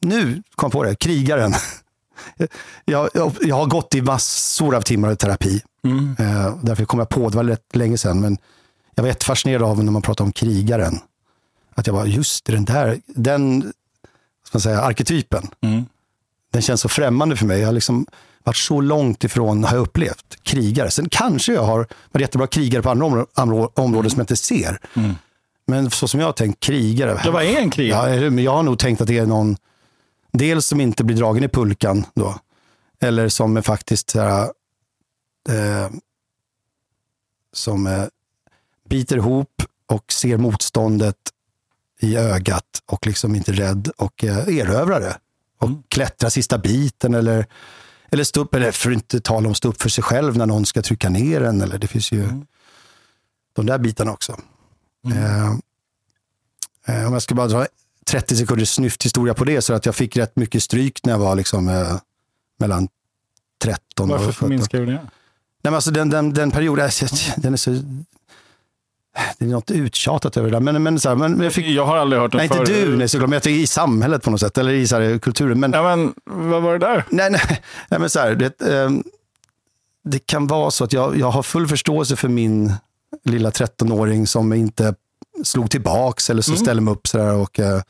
Nu 0.00 0.42
kom 0.54 0.66
jag 0.66 0.72
på 0.72 0.82
det, 0.84 0.94
krigaren. 0.94 1.54
Jag, 2.84 3.10
jag, 3.14 3.32
jag 3.40 3.56
har 3.56 3.66
gått 3.66 3.94
i 3.94 4.02
massor 4.02 4.74
av 4.74 4.80
timmar 4.82 5.12
i 5.12 5.16
terapi. 5.16 5.62
Mm. 5.84 6.16
Eh, 6.18 6.56
därför 6.62 6.84
kom 6.84 6.98
jag 6.98 7.08
på, 7.08 7.28
det 7.28 7.36
var 7.36 7.44
rätt 7.44 7.76
länge 7.76 7.98
sedan, 7.98 8.20
men 8.20 8.38
jag 8.94 9.02
var 9.02 9.08
jättefascinerad 9.08 9.62
av 9.62 9.84
när 9.84 9.92
man 9.92 10.02
pratar 10.02 10.24
om 10.24 10.32
krigaren. 10.32 10.98
Att 11.74 11.86
jag 11.86 11.94
var 11.94 12.06
just 12.06 12.44
den 12.44 12.64
där, 12.64 13.00
den 13.06 13.60
ska 14.46 14.56
man 14.56 14.60
säga, 14.60 14.80
arketypen, 14.82 15.48
Mm. 15.60 15.84
Den 16.52 16.62
känns 16.62 16.80
så 16.80 16.88
främmande 16.88 17.36
för 17.36 17.46
mig. 17.46 17.60
Jag 17.60 17.66
har 17.68 17.72
liksom 17.72 18.06
varit 18.44 18.56
så 18.56 18.80
långt 18.80 19.24
ifrån, 19.24 19.64
har 19.64 19.76
jag 19.76 19.82
upplevt, 19.82 20.36
krigare. 20.42 20.90
Sen 20.90 21.08
kanske 21.08 21.52
jag 21.52 21.62
har 21.62 21.78
varit 22.12 22.20
jättebra 22.20 22.46
krigare 22.46 22.82
på 22.82 22.90
andra 22.90 23.06
områ- 23.06 23.26
områ- 23.34 23.70
områden 23.74 24.10
som 24.10 24.18
jag 24.18 24.22
inte 24.24 24.36
ser. 24.36 24.78
Mm. 24.94 25.14
Men 25.66 25.90
så 25.90 26.08
som 26.08 26.20
jag 26.20 26.26
har 26.28 26.32
tänkt, 26.32 26.60
krigare. 26.60 27.20
Ja, 27.24 27.30
vad 27.30 27.42
är 27.42 27.58
en 27.58 27.70
krigare? 27.70 28.14
Ja, 28.24 28.30
men 28.30 28.44
jag 28.44 28.52
har 28.52 28.62
nog 28.62 28.78
tänkt 28.78 29.00
att 29.00 29.06
det 29.06 29.18
är 29.18 29.26
någon, 29.26 29.56
dels 30.32 30.66
som 30.66 30.80
inte 30.80 31.04
blir 31.04 31.16
dragen 31.16 31.44
i 31.44 31.48
pulkan 31.48 32.04
då, 32.14 32.38
eller 33.00 33.28
som 33.28 33.56
är 33.56 33.62
faktiskt 33.62 34.10
så 34.10 34.20
här, 34.20 34.42
eh, 35.48 35.90
som 37.52 37.86
eh, 37.86 38.04
biter 38.88 39.16
ihop 39.16 39.62
och 39.86 40.12
ser 40.12 40.36
motståndet 40.36 41.16
i 42.00 42.16
ögat 42.16 42.82
och 42.86 43.06
liksom 43.06 43.34
inte 43.34 43.52
rädd 43.52 43.90
och 43.96 44.24
eh, 44.24 44.48
erövrar 44.58 45.00
det. 45.00 45.16
Och 45.62 45.68
Mm. 45.68 45.82
klättrar 45.88 46.30
sista 46.30 46.58
biten 46.58 47.14
eller, 47.14 47.46
eller 48.10 48.24
stå 48.24 48.40
upp, 48.40 48.54
eller 48.54 48.72
för 48.72 48.90
att 48.90 48.94
inte 48.94 49.20
tala 49.20 49.48
om 49.48 49.54
stå 49.54 49.68
upp 49.68 49.82
för 49.82 49.88
sig 49.88 50.04
själv 50.04 50.36
när 50.36 50.46
någon 50.46 50.66
ska 50.66 50.82
trycka 50.82 51.08
ner 51.08 51.40
en. 51.40 51.60
Eller 51.60 51.78
det 51.78 51.86
finns 51.86 52.12
ju 52.12 52.24
Mm. 52.24 52.46
de 53.52 53.66
där 53.66 53.78
bitarna 53.78 54.12
också. 54.12 54.40
Eh, 55.14 55.46
eh, 56.86 57.06
om 57.06 57.12
jag 57.12 57.22
ska 57.22 57.34
bara 57.34 57.46
dra 57.48 57.66
30 58.06 58.36
sekunders 58.36 58.68
snyfthistoria 58.68 59.34
på 59.34 59.44
det, 59.44 59.62
så 59.62 59.74
att 59.74 59.86
jag 59.86 59.94
fick 59.94 60.16
rätt 60.16 60.36
mycket 60.36 60.62
stryk 60.62 61.00
när 61.04 61.12
jag 61.12 61.18
var 61.18 61.36
liksom, 61.36 61.68
eh, 61.68 61.96
mellan 62.58 62.88
13 63.62 64.10
och 64.10 64.18
Varför 64.18 64.32
17. 64.32 64.48
minskar 64.48 64.78
du 64.78 64.86
det? 64.86 64.92
Nej, 64.92 65.00
men 65.62 65.74
alltså 65.74 65.90
den, 65.90 66.10
den, 66.10 66.34
den 66.34 66.50
perioden, 66.50 66.84
alltså, 66.84 67.06
den 67.36 67.52
är 67.52 67.56
så... 67.56 67.70
Det 69.38 69.44
är 69.44 69.48
något 69.48 69.70
uttjatat 69.70 70.36
över 70.36 70.50
det 70.50 70.56
där. 70.56 70.60
Men, 70.60 70.82
men, 70.82 71.00
så 71.00 71.08
här, 71.08 71.16
men, 71.16 71.40
jag 71.40 71.52
fick, 71.52 71.66
Jag 71.66 71.86
har 71.86 71.96
aldrig 71.96 72.22
hört 72.22 72.32
den 72.32 72.38
nej, 72.38 72.44
inte 72.46 72.56
förr. 72.56 72.64
du, 72.86 72.96
nej, 72.96 73.08
såklart, 73.08 73.28
men 73.30 73.36
jag 73.36 73.42
tycker 73.42 73.60
i 73.62 73.66
samhället 73.66 74.22
på 74.22 74.30
något 74.30 74.40
sätt, 74.40 74.58
eller 74.58 74.72
i 74.72 74.86
så 74.86 74.96
här, 75.00 75.18
kulturen. 75.18 75.60
Men, 75.60 75.72
Ja, 75.72 75.82
men 75.96 76.14
vad 76.50 76.62
var 76.62 76.72
det 76.72 76.78
där? 76.78 77.04
nej, 77.10 77.30
nej, 77.30 77.62
nej, 77.90 78.00
men 78.00 78.10
så 78.10 78.20
här, 78.20 78.34
det, 78.34 78.60
ehm, 78.60 79.02
det 80.04 80.26
kan 80.26 80.46
vara 80.46 80.70
så 80.70 80.84
att 80.84 80.92
jag, 80.92 81.16
jag 81.18 81.30
har 81.30 81.42
full 81.42 81.68
förståelse 81.68 82.16
för 82.16 82.28
min 82.28 82.72
lilla 83.24 83.50
13-åring 83.50 84.26
som 84.26 84.52
inte 84.52 84.94
slog 85.44 85.70
tillbaks 85.70 86.30
eller 86.30 86.42
så 86.42 86.50
Mm. 86.52 86.60
ställde 86.64 86.82
mig 86.82 86.92
upp 86.92 87.06
sådär. 87.08 87.34
Och, 87.34 87.60
eh, 87.60 87.82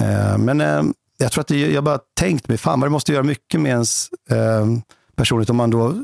eh, 0.00 0.38
men 0.38 0.60
eh, 0.60 0.82
jag 1.18 1.32
tror 1.32 1.40
att 1.40 1.48
det, 1.48 1.60
jag 1.72 1.84
bara 1.84 1.98
tänkt 2.14 2.48
mig, 2.48 2.58
fan 2.58 2.80
vad 2.80 2.88
det 2.88 2.92
måste 2.92 3.12
göra 3.12 3.22
mycket 3.22 3.60
med 3.60 3.70
ens 3.70 4.08
eh, 4.30 4.66
personlighet 5.16 5.50
om 5.50 5.56
man 5.56 5.70
då 5.70 5.94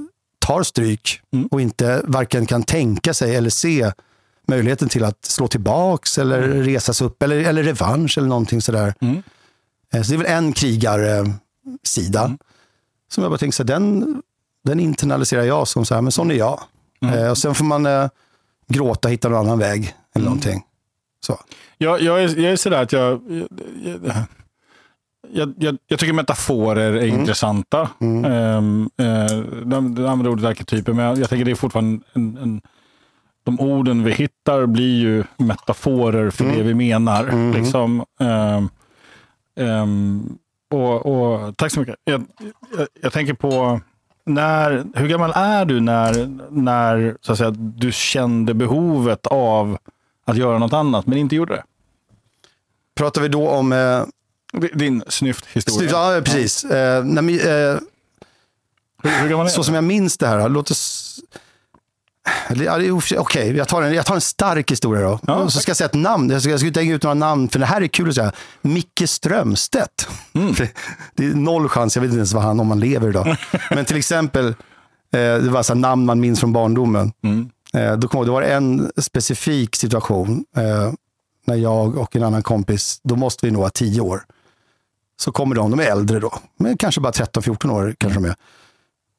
tar 0.47 0.63
stryk 0.63 1.21
Mm. 1.33 1.47
och 1.47 1.61
inte 1.61 2.03
varken 2.05 2.47
kan 2.47 2.63
tänka 2.63 3.15
sig 3.15 3.37
eller 3.37 3.51
se 3.51 3.93
möjligheten 4.49 4.89
till 4.89 5.05
att 5.05 5.25
slå 5.25 5.49
tillbaks 5.49 6.19
eller 6.19 6.41
resa 6.43 6.93
sig 6.95 7.07
upp 7.07 7.23
eller, 7.23 7.37
eller 7.37 7.63
revansch 7.63 8.19
eller 8.19 8.29
någonting 8.29 8.63
sådär. 8.63 8.95
Mm. 9.01 9.23
Eh, 9.93 10.03
Så 10.03 10.11
det 10.11 10.17
är 10.17 10.19
väl 10.19 10.27
en 10.45 10.53
krigarsida 10.53 12.25
Mm. 12.25 12.39
som 13.13 13.23
jag 13.23 13.31
bara 13.31 13.39
tänker 13.39 13.55
så 13.57 13.63
den, 13.63 14.23
den 14.65 14.81
internaliserar 14.81 15.43
jag 15.43 15.69
som 15.69 15.85
så 15.85 15.95
här, 15.95 16.03
men 16.03 16.13
sån 16.13 16.31
är 16.31 16.35
jag. 16.35 16.61
Mm. 17.03 17.19
Eh, 17.19 17.31
och 17.31 17.39
sen 17.39 17.55
får 17.55 17.65
man 17.65 17.87
eh, 17.87 18.09
gråta 18.69 19.09
hitta 19.09 19.29
någon 19.29 19.47
annan 19.47 19.59
väg 19.59 19.95
eller 20.15 20.25
någonting. 20.25 20.63
Så. 21.27 21.39
Jag, 21.79 22.01
jag, 22.01 22.23
är, 22.23 22.29
jag 22.41 22.53
är 22.53 22.57
sådär 22.57 22.83
att 22.83 22.93
jag... 22.93 23.21
Jag, 23.31 23.49
jag, 24.05 24.13
jag, 25.33 25.79
jag 25.87 25.99
tycker 25.99 26.13
metaforer 26.13 26.93
är 26.93 27.07
intressanta. 27.07 27.91
Mm. 28.01 28.25
Um, 28.25 28.91
uh, 29.01 29.45
de, 29.65 29.95
de 29.95 30.07
använder 30.07 30.29
ordet 30.29 30.45
arketyper, 30.45 30.93
men 30.93 31.05
jag, 31.05 31.19
jag 31.19 31.29
tänker 31.29 31.45
det 31.45 31.51
är 31.51 31.55
fortfarande 31.55 32.05
en, 32.13 32.39
en, 32.43 32.61
de 33.43 33.61
orden 33.61 34.05
vi 34.05 34.13
hittar 34.13 34.67
blir 34.67 35.01
ju 35.01 35.25
metaforer 35.37 36.31
för 36.31 36.45
det 36.45 36.63
vi 36.63 36.75
menar. 36.75 37.25
Mm. 37.25 37.63
Liksom, 37.63 38.05
ehm, 38.21 38.69
ehm, 39.57 40.39
och, 40.71 41.07
och, 41.07 41.57
tack 41.57 41.73
så 41.73 41.81
mycket. 41.81 41.97
Jag, 42.05 42.25
jag, 42.77 42.87
jag 43.03 43.13
tänker 43.13 43.35
på, 43.35 43.81
när, 44.25 44.85
hur 44.95 45.09
gammal 45.09 45.33
är 45.35 45.65
du 45.65 45.81
när, 45.81 46.39
när 46.51 47.17
så 47.21 47.33
att 47.33 47.39
säga, 47.39 47.51
du 47.51 47.93
kände 47.93 48.55
behovet 48.55 49.27
av 49.27 49.79
att 50.25 50.37
göra 50.37 50.59
något 50.59 50.73
annat, 50.73 51.07
men 51.07 51.19
inte 51.19 51.37
gjorde 51.37 51.55
det? 51.55 51.63
Pratar 52.97 53.23
vi 53.23 53.29
då 53.29 53.49
om... 53.49 53.73
Eh, 53.73 54.03
Din 54.75 55.03
snyfthistoria. 55.09 55.91
ja, 55.91 56.21
precis. 56.25 56.65
Eh, 56.65 57.05
nej, 57.05 57.23
men, 57.23 57.41
eh, 57.41 57.81
Hur, 59.03 59.29
hur 59.29 59.49
så 59.49 59.65
som 59.65 59.75
jag 59.75 59.85
minns 59.85 60.19
det 60.19 60.27
här, 60.27 60.49
låt 60.49 60.71
oss... 60.71 61.21
ja, 62.49 62.79
Okej, 63.19 63.57
jag, 63.57 63.69
tar 63.69 63.83
en, 63.83 63.95
jag 63.95 64.07
tar 64.07 64.15
en 64.15 64.21
stark 64.21 64.71
historia 64.71 65.03
då. 65.03 65.21
Ja, 65.27 65.51
så 65.51 65.61
ska 65.61 65.71
jag 65.71 65.77
säga 65.77 65.87
ett 65.87 65.95
namn. 65.95 66.31
Jag 66.31 66.43
ska, 66.43 66.51
jag 66.51 66.61
ska 66.61 66.81
hänga 66.81 66.95
ut 66.95 67.03
några 67.03 67.15
namn, 67.15 67.49
för 67.49 67.59
det 67.59 67.67
här 67.67 67.83
är 67.83 67.87
kul 67.87 68.09
att 68.09 68.15
säga. 68.15 68.33
Micke 68.63 69.03
Strömstedt. 69.07 70.09
Mm. 70.33 70.55
Det 71.15 71.27
är 71.27 71.35
noll 71.35 71.69
chans, 71.69 71.97
jag 71.97 72.01
vet 72.03 72.09
inte 72.09 72.19
ens 72.19 72.33
vad 72.33 72.43
han, 72.43 72.61
om 72.61 72.69
han 72.69 72.81
lever 72.81 73.09
idag. 73.09 73.37
Men 73.71 73.85
till 73.85 73.97
exempel, 73.97 74.47
eh, 74.47 74.55
det 75.13 75.51
var 75.51 75.63
så 75.63 75.75
namn 75.75 76.05
man 76.07 76.21
minns 76.21 76.41
från 76.41 76.53
barndomen. 76.53 77.13
Mm. 77.23 77.51
Eh, 77.75 77.97
då 77.99 78.09
kom, 78.09 78.25
det 78.25 78.31
var 78.31 78.43
en 78.43 78.91
specifik 78.97 79.77
situation 79.77 80.45
eh, 80.57 80.93
när 81.47 81.57
jag 81.57 81.99
och 81.99 82.17
en 82.17 82.23
annan 82.23 82.43
kompis, 82.43 83.01
då 83.03 83.17
måste 83.17 83.47
vi 83.47 83.53
nog 83.53 83.63
ha 83.63 83.71
tio 83.71 84.01
år. 84.01 84.23
Så 85.21 85.33
kommer 85.33 85.55
de, 85.55 85.71
de 85.71 85.81
är 85.81 85.91
äldre 85.91 86.21
då, 86.21 86.39
men 86.57 86.77
kanske 86.77 87.01
bara 87.01 87.13
13-14 87.13 87.71
år 87.71 87.95
kanske 87.99 88.21
de 88.21 88.29
är. 88.29 88.35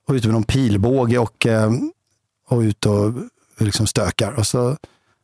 Och 0.08 0.14
ute 0.14 0.28
med 0.28 0.34
någon 0.34 0.44
pilbåge 0.44 1.18
och, 1.18 1.46
eh, 1.46 1.72
och 2.48 2.60
ut 2.60 2.86
och 2.86 3.14
liksom 3.58 3.88
stökar. 3.88 4.32
Och 4.32 4.48
så 4.48 4.60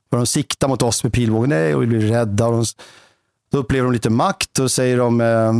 börjar 0.09 0.21
de 0.21 0.25
sikta 0.25 0.67
mot 0.67 0.81
oss 0.81 1.03
med 1.03 1.13
pilbågen, 1.13 1.49
nej, 1.49 1.75
och 1.75 1.81
vi 1.81 1.87
blir 1.87 2.01
rädda. 2.01 2.47
Och 2.47 2.53
de, 2.53 2.65
då 3.51 3.57
upplever 3.57 3.83
de 3.83 3.93
lite 3.93 4.09
makt 4.09 4.59
och 4.59 4.71
säger 4.71 4.97
de 4.97 5.21
eh, 5.21 5.53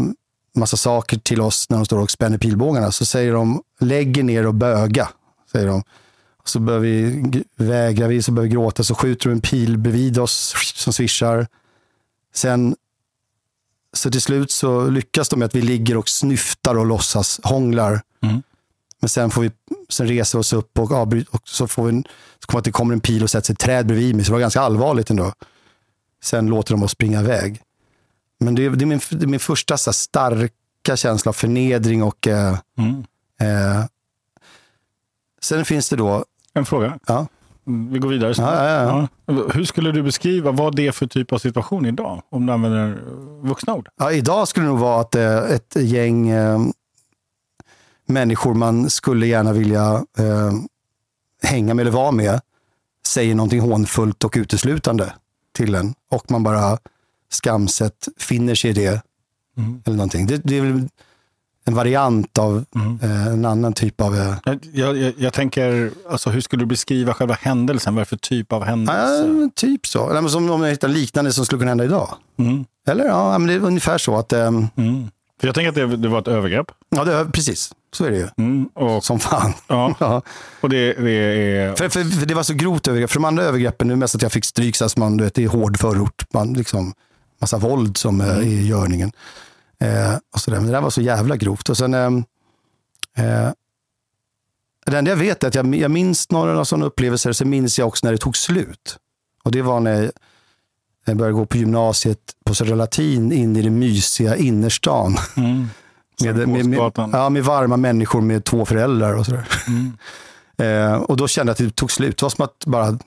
massa 0.56 0.77
saker 0.77 1.17
till 1.17 1.41
oss 1.41 1.69
när 1.69 1.77
de 1.77 1.86
står 1.86 1.99
och 1.99 2.12
spänner 2.12 2.38
pilbågarna. 2.38 2.91
Så 2.91 3.06
säger 3.06 3.34
de, 3.34 3.63
lägger 3.80 4.23
ner 4.23 4.47
och 4.47 4.56
böga, 4.56 5.10
säger 5.51 5.67
de. 5.67 5.84
Så 6.43 6.60
börjar 6.60 6.80
vi, 6.80 7.03
vägra, 7.06 7.43
vägrar 7.56 8.08
vi, 8.08 8.21
så 8.21 8.32
börjar 8.32 8.49
vi 8.49 8.53
gråta, 8.53 8.84
så 8.84 8.95
skjuter 8.95 9.30
de 9.30 9.34
en 9.36 9.41
pil 9.41 9.77
bredvid 9.77 10.19
oss 10.19 10.56
som 10.75 10.93
svischar. 10.93 11.47
Sen, 12.34 12.75
så 13.93 14.12
till 14.12 14.21
slut 14.21 14.52
så 14.52 14.89
lyckas 14.89 15.30
de 15.30 15.39
med 15.39 15.45
att 15.45 15.56
vi 15.56 15.62
ligger 15.62 15.97
och 15.97 16.10
snyftar 16.10 16.76
och 16.78 16.86
låtsas 16.86 17.39
hånglar. 17.43 18.02
Mm. 18.23 18.41
Men 19.00 19.10
sen, 19.10 19.30
får 19.32 19.41
vi, 19.41 19.52
sen 19.89 20.08
reser 20.08 20.38
vi 20.38 20.41
oss 20.41 20.54
upp 20.54 20.80
och, 20.80 20.91
avbryter, 20.91 21.36
och 21.36 21.41
så 21.45 21.67
får 21.67 21.86
vi 21.91 22.04
så 22.39 22.47
kommer 22.47 22.63
det 22.63 22.71
kommer 22.71 22.93
en 22.93 23.00
pil 23.00 23.23
och 23.23 23.30
sätter 23.30 23.45
sig 23.45 23.54
ett 23.54 23.60
träd 23.60 23.86
bredvid 23.88 24.15
mig. 24.15 24.26
Så 24.26 24.30
det 24.30 24.34
var 24.34 24.39
ganska 24.39 24.62
allvarligt 24.62 25.10
ändå. 25.10 25.34
Sen 26.23 26.47
låter 26.47 26.73
de 26.73 26.84
oss 26.84 26.91
springa 26.91 27.19
iväg. 27.21 27.62
Men 28.39 28.56
det 28.56 28.65
är, 28.65 28.69
det 28.69 28.84
är, 28.84 28.86
min, 28.86 29.00
det 29.10 29.23
är 29.23 29.28
min 29.28 29.39
första 29.39 29.78
så 29.78 29.93
starka 29.93 30.95
känsla 30.95 31.30
av 31.30 31.34
förnedring 31.34 32.04
och 32.04 32.28
Mm. 32.28 33.04
eh, 33.41 33.86
Sen 35.41 35.65
finns 35.65 35.89
det 35.89 35.95
då, 35.95 36.26
En 36.54 36.65
fråga. 36.65 37.00
ja, 37.08 37.28
vi 37.67 37.99
går 37.99 38.10
vidare. 38.10 38.34
Ja, 38.38 38.69
ja, 38.69 39.08
Ja. 39.25 39.34
Hur 39.53 39.63
skulle 39.63 39.91
du 39.91 40.03
beskriva 40.03 40.51
vad 40.51 40.75
det 40.75 40.88
är 40.88 40.91
för 40.91 41.08
typ 41.08 41.34
av 41.34 41.38
situation 41.38 41.86
idag? 41.86 42.21
Om 42.30 42.45
du 42.45 42.53
använder 42.53 42.97
vuxna 43.41 43.75
ord. 43.75 43.89
Ja, 43.97 44.12
idag 44.12 44.47
skulle 44.47 44.65
det 44.65 44.69
nog 44.69 44.80
vara 44.80 45.01
att 45.01 45.15
eh, 45.15 45.38
ett 45.38 45.75
gäng 45.75 46.30
eh, 46.30 46.60
människor 48.06 48.53
man 48.53 48.89
skulle 48.89 49.27
gärna 49.27 49.53
vilja 49.53 50.06
eh, 50.17 50.51
hänga 51.43 51.73
med 51.73 51.84
eller 51.84 51.91
vara 51.91 52.12
med 52.12 52.41
säger 53.08 53.36
någonting 53.36 53.60
hånfullt 53.60 54.23
och 54.23 54.34
uteslutande 54.38 55.13
till 55.53 55.75
en. 55.75 55.93
Och 56.12 56.32
man 56.32 56.43
bara 56.43 56.77
skamset 57.30 58.08
finner 58.17 58.56
sig 58.56 58.69
i 58.69 58.73
det. 58.73 59.01
Mm. 59.58 59.82
Eller 59.86 59.97
någonting. 59.97 60.27
Det, 60.27 60.41
det 60.43 60.58
är 60.58 60.62
väl 60.62 60.88
en 61.67 61.73
variant 61.75 62.38
av 62.38 62.65
Mm. 62.75 62.99
eh, 63.03 63.27
en 63.27 63.45
annan 63.45 63.73
typ 63.73 64.01
av... 64.01 64.15
Eh, 64.17 64.36
Jag, 64.73 64.97
jag, 64.97 65.13
jag 65.17 65.34
tänker, 65.34 65.91
alltså, 66.10 66.30
hur 66.30 66.41
skulle 66.41 66.62
du 66.62 66.65
beskriva 66.67 67.13
själva 67.13 67.34
händelsen? 67.41 67.95
Vad 67.95 68.01
är 68.01 68.06
det 68.06 68.10
för 68.10 68.17
typ 68.17 68.53
av 68.53 68.63
händelse? 68.63 69.27
ja, 69.41 69.49
typ 69.56 69.88
så. 69.88 70.21
Nej, 70.21 70.30
som 70.30 70.49
om 70.49 70.63
jag 70.63 70.69
hittar 70.69 70.88
liknande 70.88 71.34
som 71.34 71.45
skulle 71.45 71.60
kunna 71.60 71.71
hända 71.71 71.84
idag. 71.86 72.10
Mm. 72.39 72.65
Eller 72.88 73.06
ja, 73.06 73.38
men 73.38 73.47
det 73.47 73.53
är 73.53 73.60
ungefär 73.60 73.97
så 73.97 74.17
att... 74.17 74.34
Eh, 74.34 74.47
Mm. 74.75 75.08
För 75.41 75.47
jag 75.47 75.56
tänker 75.56 75.69
att 75.69 75.75
det, 75.91 75.97
det 75.97 76.08
var 76.08 76.19
ett 76.19 76.27
övergrepp. 76.27 76.65
ja, 76.89 77.03
det, 77.03 77.25
precis. 77.34 77.71
Så 77.93 78.06
är 78.06 78.12
det 78.12 78.17
ju. 78.17 78.27
Mm. 78.38 78.65
Och, 78.73 79.03
Som 79.03 79.19
fan. 79.19 79.53
ja, 79.67 79.95
Ja. 79.99 80.21
och 80.62 80.69
det, 80.69 80.93
det 80.93 81.12
är... 81.12 81.75
För, 81.75 81.89
för, 81.89 82.03
för 82.03 82.25
det 82.25 82.34
var 82.34 82.43
så 82.43 82.53
grovt 82.53 82.88
övergrepp. 82.88 83.10
För 83.12 83.19
de 83.19 83.25
andra 83.25 83.43
övergreppen, 83.43 83.88
det 83.88 83.93
är 83.93 83.95
mest 83.95 84.15
att 84.15 84.21
jag 84.21 84.32
fick 84.32 84.45
stryk 84.45 84.75
så 84.75 84.86
att 84.86 84.97
man, 84.97 85.17
du 85.17 85.23
vet, 85.23 85.34
det 85.34 85.43
är 85.43 85.47
hård 85.47 85.77
förort. 85.80 86.23
Man, 86.34 86.53
liksom, 86.53 86.93
massa 87.41 87.58
våld 87.58 87.97
som 87.97 88.21
eh, 88.21 88.27
är 88.27 88.41
i 88.41 88.67
görningen. 88.67 89.12
Eh, 89.80 90.16
och 90.34 90.40
så 90.40 90.52
där. 90.52 90.58
Men 90.58 90.68
det 90.68 90.72
där 90.72 90.82
var 90.82 90.90
så 90.90 91.02
jävla 91.02 91.36
grovt. 91.36 91.70
Och 91.70 91.78
sen, 91.78 91.94
eh, 91.94 92.08
eh, 93.26 93.52
det 94.86 94.98
enda 94.98 95.12
jag 95.12 95.18
vet 95.18 95.44
är 95.44 95.48
att 95.48 95.56
jag, 95.56 95.76
jag 95.76 95.92
minns 95.92 96.32
några 96.32 96.66
sådana 96.66 96.86
upplevelser, 96.86 97.32
så 97.32 97.46
minns 97.46 97.80
jag 97.80 97.88
också 97.88 98.06
när 98.06 98.12
det 98.12 98.18
tog 98.18 98.38
slut. 98.38 98.98
Och 99.44 99.52
det 99.52 99.62
var 99.62 99.80
när 99.80 100.12
jag 101.06 101.18
började 101.18 101.34
gå 101.34 101.46
på 101.46 101.58
gymnasiet 101.58 102.20
på 102.46 102.56
Södra 102.56 102.76
Latin 102.76 103.32
in 103.32 103.56
i 103.56 103.62
den 103.62 103.80
mysiga 103.80 104.36
innerstan. 104.36 105.18
Mm. 105.38 105.68
Med, 106.24 106.48
med, 106.48 106.66
med, 106.66 106.92
ja, 106.96 107.30
med 107.30 107.44
varma 107.44 107.78
människor 107.78 108.22
med 108.22 108.44
två 108.44 108.66
föräldrar 108.66 109.13
och 109.13 109.26
sådär. 109.26 109.48
Mm. 109.68 109.98
Eh, 110.60 110.94
och 110.94 111.18
då 111.18 111.28
kände 111.28 111.50
jag 111.50 111.54
att 111.54 111.58
det 111.58 111.76
tog 111.76 111.92
slut. 111.92 112.18
Det 112.18 112.24
var 112.24 112.30
som 112.30 112.46
att 112.46 112.66
bara 112.66 113.00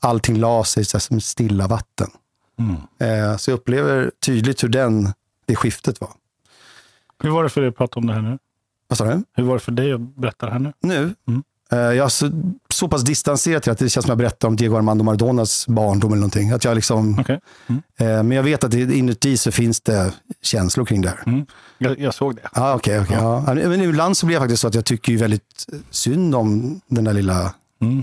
allting 0.00 0.38
la 0.38 0.64
sig 0.64 0.84
som 0.84 1.20
stilla 1.20 1.66
vatten. 1.66 2.10
Mm. 2.58 2.76
Eh, 2.98 3.36
så 3.36 3.50
jag 3.50 3.56
upplever 3.56 4.10
tydligt 4.24 4.64
hur 4.64 4.68
den, 4.68 5.12
det 5.50 5.56
skiftet 5.56 6.00
var. 6.00 6.10
Hur 7.22 7.30
var 7.30 7.42
det 7.42 7.48
för 7.50 7.60
dig 7.60 7.68
att 7.70 7.76
prata 7.76 7.98
om 8.00 8.06
det 8.06 8.12
här 8.14 8.22
nu? 8.22 8.38
Vad 8.88 8.98
sa 8.98 9.04
du? 9.04 9.22
Hur 9.34 9.44
var 9.44 9.54
det 9.54 9.60
för 9.60 9.72
dig 9.72 9.92
att 9.92 10.00
berätta 10.00 10.46
det 10.46 10.52
här 10.52 10.58
nu? 10.58 10.72
Nu? 10.80 11.14
Mm. 11.28 11.42
Eh, 11.72 11.78
jag 11.78 11.96
är 12.04 12.08
så, 12.08 12.30
så 12.68 12.88
pass 12.88 13.02
distanserad 13.02 13.62
till 13.62 13.72
att 13.72 13.78
det 13.78 13.88
känns 13.88 13.92
som 14.04 14.08
att 14.08 14.08
jag 14.08 14.18
berättar 14.18 14.48
om 14.48 14.56
Diego 14.56 14.76
Armando 14.76 15.04
Maradonas 15.04 15.66
barndom 15.68 16.10
eller 16.12 16.20
någonting. 16.20 16.50
Att 16.50 16.64
jag 16.64 16.74
liksom, 16.74 17.18
Okej. 17.20 17.40
Mm. 17.66 17.82
eh, 17.96 18.06
men 18.22 18.30
jag 18.30 18.42
vet 18.42 18.64
att 18.64 18.70
det, 18.70 18.80
inuti 18.96 19.36
så 19.36 19.52
finns 19.52 19.80
det 19.80 20.12
känslor 20.42 20.84
kring 20.84 21.00
det 21.00 21.08
här. 21.08 21.22
Mm. 21.26 21.46
Jag, 21.78 21.98
jag 21.98 22.14
såg 22.14 22.36
det. 22.36 22.48
Ah, 22.52 22.74
okay, 22.74 23.00
okay, 23.00 23.16
ja. 23.16 23.42
Men 23.54 23.80
ibland 23.80 24.16
så 24.16 24.26
blir 24.26 24.34
jag 24.36 24.42
faktiskt 24.42 24.60
så 24.60 24.68
att 24.68 24.74
jag 24.74 24.84
tycker 24.84 25.12
ju 25.12 25.18
väldigt 25.18 25.66
synd 25.90 26.34
om 26.34 26.80
den 26.86 27.04
där 27.04 27.12
lilla 27.12 27.54
Mm. 27.80 27.98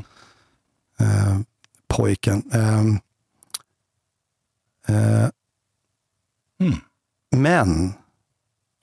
eh, 1.00 1.40
pojken. 1.88 2.44
Ehm, 2.54 3.00
eh, 4.88 5.30
Mm. 6.60 6.74
Men, 7.42 7.94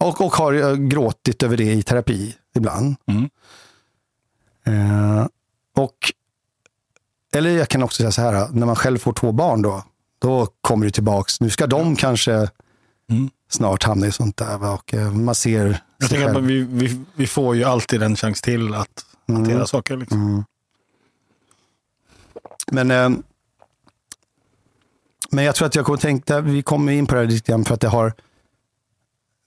och, 0.01 0.21
och 0.21 0.33
har 0.35 0.53
eh, 0.53 0.75
gråtit 0.77 1.43
över 1.43 1.57
det 1.57 1.73
i 1.73 1.83
terapi 1.83 2.35
ibland. 2.57 2.97
Mm. 3.07 3.31
Eh, 4.67 5.27
och, 5.77 6.13
eller 7.35 7.51
jag 7.51 7.69
kan 7.69 7.83
också 7.83 7.97
säga 7.97 8.13
så 8.13 8.23
här, 8.23 8.49
när 8.53 8.67
man 8.67 8.77
själv 8.77 8.99
får 8.99 9.13
två 9.13 9.33
barn 9.33 9.63
då, 9.63 9.83
då 10.19 10.47
kommer 10.61 10.87
det 10.87 10.93
tillbaks. 10.93 11.41
Nu 11.41 11.51
ska 11.51 11.67
de 11.67 11.97
kanske 11.97 12.49
Mm. 13.11 13.31
snart 13.51 13.83
hamna 13.83 14.07
i 14.07 14.13
sånt 14.13 14.37
där. 14.37 14.65
Och 14.73 14.95
eh, 14.95 15.11
man 15.13 15.35
ser 15.35 15.83
Jag 15.99 16.11
tänker 16.11 16.27
själv. 16.27 16.37
att 16.37 16.45
vi, 16.45 16.61
vi, 16.61 17.05
vi 17.15 17.27
får 17.27 17.57
ju 17.57 17.65
alltid 17.65 18.03
en 18.03 18.17
chans 18.17 18.41
till 18.43 18.75
att 18.75 19.05
hantera 19.29 19.55
Mm. 19.55 19.67
saker. 19.67 19.97
Liksom. 19.97 20.23
Mm. 20.23 20.45
Men, 22.73 22.91
eh, 22.91 23.19
men 25.31 25.45
jag 25.45 25.55
tror 25.55 25.67
att 25.67 25.75
jag 25.75 25.85
kommer 25.85 25.99
tänka, 25.99 26.41
vi 26.41 26.63
kommer 26.63 26.93
in 26.93 27.07
på 27.07 27.15
det 27.15 27.21
här 27.21 27.27
lite 27.29 27.53
grann 27.53 27.65
för 27.65 27.75
att 27.75 27.81
det 27.81 27.89
har, 27.89 28.13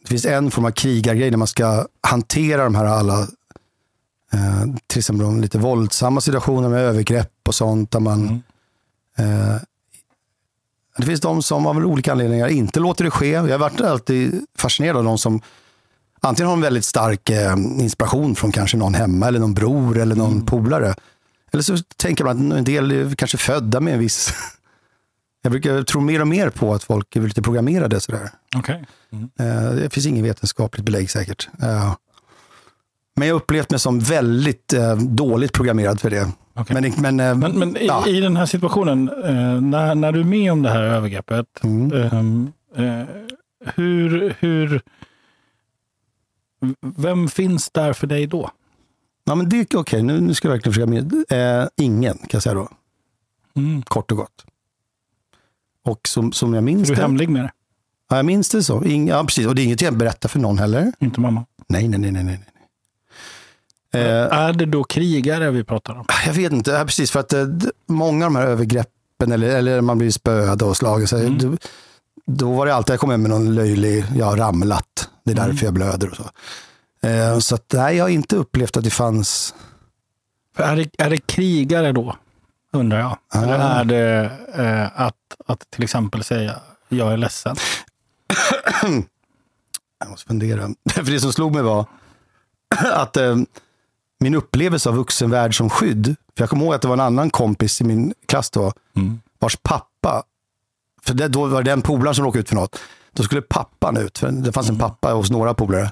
det 0.08 0.10
finns 0.10 0.26
en 0.26 0.52
form 0.52 0.66
av 0.66 0.72
krigargrej 0.72 1.32
när 1.32 1.38
man 1.38 1.48
ska 1.48 1.86
hantera 2.02 2.64
de 2.64 2.76
här 2.76 2.86
alla, 2.86 3.20
eh, 4.34 4.64
till 4.88 5.00
exempel 5.00 5.26
de 5.26 5.42
lite 5.42 5.58
våldsamma 5.58 6.22
situationer 6.22 6.70
med 6.70 6.80
övergrepp 6.80 7.32
och 7.48 7.56
sånt 7.56 7.92
där 7.92 8.00
man 8.00 8.42
Mm. 9.20 9.52
Eh, 9.52 9.56
det 10.98 11.06
finns 11.06 11.22
de 11.22 11.44
som 11.44 11.66
av 11.66 11.78
olika 11.78 12.12
anledningar 12.12 12.48
inte 12.48 12.80
låter 12.80 13.04
det 13.04 13.12
ske. 13.12 13.32
Jag 13.32 13.50
har 13.50 13.58
varit 13.58 13.82
alltid 13.82 14.46
fascinerad 14.58 14.98
av 14.98 15.04
de 15.04 15.18
som 15.18 15.42
antingen 16.22 16.48
har 16.48 16.56
en 16.56 16.62
väldigt 16.62 16.86
stark 16.86 17.30
eh, 17.30 17.54
inspiration 17.58 18.36
från 18.36 18.52
kanske 18.52 18.78
någon 18.78 18.94
hemma 18.94 19.28
eller 19.28 19.40
någon 19.40 19.54
bror 19.54 19.98
eller 19.98 20.16
någon 20.16 20.46
polare. 20.46 20.96
Eller 21.52 21.64
så 21.64 21.78
tänker 21.98 22.24
man 22.24 22.52
att 22.52 22.58
en 22.58 22.64
del 22.64 22.92
är 22.92 23.16
kanske 23.16 23.38
födda 23.38 23.80
med 23.80 23.94
en 23.94 24.00
viss... 24.00 24.34
Jag 25.42 25.52
brukar 25.52 25.84
tro 25.84 26.02
mer 26.02 26.22
och 26.22 26.28
mer 26.28 26.50
på 26.50 26.74
att 26.74 26.84
folk 26.84 27.16
är 27.16 27.22
lite 27.22 27.42
programmerade 27.42 28.00
sådär. 28.00 28.30
Okej. 28.58 28.86
Mm. 29.12 29.30
Eh, 29.40 29.72
Det 29.76 29.90
finns 29.94 30.06
inget 30.06 30.26
vetenskapligt 30.26 30.86
belägg 30.86 31.10
säkert. 31.10 31.50
Eh, 31.62 31.96
Men 33.16 33.28
jag 33.28 33.36
har 33.36 33.42
upplevt 33.42 33.70
mig 33.72 33.80
som 33.80 34.00
väldigt 34.00 34.74
eh, 34.74 34.96
dåligt 34.96 35.54
programmerad 35.54 36.02
för 36.02 36.10
det. 36.10 36.32
Okej. 36.54 36.94
Men, 36.98 37.16
men, 37.16 37.40
Men, 37.40 37.60
men 37.60 37.78
i, 37.78 37.86
ja. 37.88 38.08
i 38.08 38.20
den 38.20 38.38
här 38.38 38.46
situationen, 38.46 39.06
när, 39.70 39.96
när 39.96 40.12
du 40.12 40.20
är 40.20 40.24
med 40.24 40.52
om 40.52 40.62
det 40.62 40.70
här 40.70 40.84
övergreppet, 40.84 41.46
Mm. 41.64 41.92
ehm, 42.04 42.52
eh, 42.76 43.06
hur, 43.76 44.36
hur, 44.40 44.82
vem 46.98 47.28
finns 47.28 47.70
där 47.70 47.94
för 47.94 48.08
dig 48.08 48.28
då? 48.28 48.52
Ja, 49.24 49.36
men 49.36 49.50
det 49.50 49.74
är 49.74 49.78
okej. 49.80 50.04
Nu, 50.04 50.22
nu 50.22 50.34
ska 50.34 50.48
jag 50.48 50.54
verkligen 50.54 50.74
försöka 50.74 50.90
med. 50.90 51.70
Ingen, 51.78 52.18
kan 52.18 52.28
jag 52.32 52.44
säga 52.44 52.56
då. 52.56 52.70
Mm. 53.56 53.82
Kort 53.82 54.12
och 54.12 54.18
gott. 54.18 54.46
Och 55.88 56.08
som, 56.08 56.32
som 56.32 56.54
jag 56.54 56.64
minns 56.64 56.84
Är 56.90 56.92
du 56.92 56.96
det. 56.96 57.02
hemlig 57.02 57.30
med 57.30 57.44
det? 57.44 57.52
Ja, 58.10 58.16
jag 58.16 58.26
minns 58.26 58.50
det 58.50 58.64
så. 58.64 58.84
Ing, 58.84 59.08
ja, 59.08 59.24
precis. 59.24 59.48
Och 59.48 59.56
det 59.56 59.62
är 59.62 59.64
inget 59.64 59.82
jag 59.82 59.98
berättar 59.98 60.30
för 60.30 60.40
någon 60.40 60.58
heller. 60.60 60.92
Inte 61.00 61.20
mamma? 61.20 61.46
Nej, 61.68 61.88
nej, 61.88 62.00
nej, 62.00 62.12
nej. 62.12 62.24
nej. 62.24 62.40
Eh, 63.94 64.34
Är 64.38 64.54
det 64.54 64.66
då 64.66 64.84
krigare 64.84 65.52
vi 65.52 65.64
pratar 65.64 65.96
om? 65.96 66.06
jag 66.26 66.34
vet 66.34 66.52
inte. 66.54 66.72
Ja, 66.72 66.86
precis, 66.86 67.12
för 67.12 67.20
att 67.20 67.34
eh, 67.34 67.46
många 67.88 68.26
av 68.26 68.34
de 68.34 68.40
här 68.40 68.48
övergreppen, 68.48 69.32
eller, 69.32 69.48
eller 69.58 69.82
man 69.82 69.98
blir 69.98 70.12
spöad 70.12 70.62
och 70.62 70.78
slagen, 70.78 71.08
så, 71.08 71.18
Mm. 71.18 71.38
då, 71.38 71.58
då 72.26 72.52
var 72.54 72.66
det 72.66 72.76
alltid, 72.76 72.94
jag 72.94 73.00
kom 73.00 73.10
hem 73.10 73.22
med 73.22 73.30
någon 73.32 73.56
löjlig, 73.56 74.06
jag 74.16 74.26
har 74.26 74.38
ramlat. 74.38 75.10
Det 75.24 75.32
är 75.32 75.36
Mm. 75.38 75.50
därför 75.50 75.66
jag 75.66 75.74
blöder 75.74 76.10
och 76.10 76.16
så. 76.18 76.30
Eh, 77.08 77.40
så 77.40 77.56
att, 77.56 77.74
nej, 77.74 77.98
jag 77.98 78.04
har 78.04 78.10
inte 78.10 78.36
upplevt 78.36 78.78
att 78.78 78.84
det 78.84 78.90
fanns 78.90 79.56
För 80.56 80.64
är, 80.64 80.76
det, 80.76 80.90
är 80.98 81.10
det 81.10 81.18
krigare 81.18 81.92
då, 81.92 82.16
undrar 82.80 83.00
jag? 83.00 83.18
Ah. 83.34 83.44
Eller 83.44 83.60
är 83.60 83.84
det 83.86 84.32
eh, 84.56 85.02
att, 85.02 85.16
att 85.48 85.70
till 85.72 85.84
exempel 85.84 86.24
säga 86.24 86.56
jag 86.90 87.14
är 87.14 87.18
ledsen? 87.18 87.56
Jag 90.00 90.10
måste 90.10 90.28
fundera. 90.28 90.70
För 90.94 91.04
det 91.04 91.20
som 91.20 91.34
slog 91.34 91.54
mig 91.54 91.64
var 91.64 91.86
att 92.94 93.18
eh, 93.18 93.36
min 94.20 94.36
upplevelse 94.36 94.90
av 94.90 94.96
vuxenvärld 94.96 95.58
som 95.58 95.70
skydd, 95.70 96.06
för 96.06 96.44
jag 96.44 96.50
kommer 96.50 96.66
ihåg 96.66 96.74
att 96.74 96.82
det 96.82 96.88
var 96.88 96.96
en 96.96 97.00
annan 97.00 97.30
kompis 97.30 97.82
i 97.82 97.84
min 97.84 98.14
klass 98.26 98.50
då, 98.50 98.74
Mm. 98.96 99.20
vars 99.40 99.56
pappa, 99.64 100.24
för 101.04 101.14
det, 101.14 101.28
då 101.28 101.46
var 101.46 101.64
det 101.64 101.72
den 101.72 101.82
polaren 101.82 102.16
som 102.16 102.26
råkade 102.26 102.40
ut 102.42 102.50
för 102.50 102.56
något, 102.56 102.80
då 103.14 103.24
skulle 103.24 103.42
pappan 103.42 103.98
ut, 103.98 104.18
för 104.18 104.32
det 104.32 104.52
fanns 104.52 104.70
en 104.70 104.78
pappa 104.78 105.14
hos 105.14 105.30
några 105.32 105.54
polare. 105.54 105.92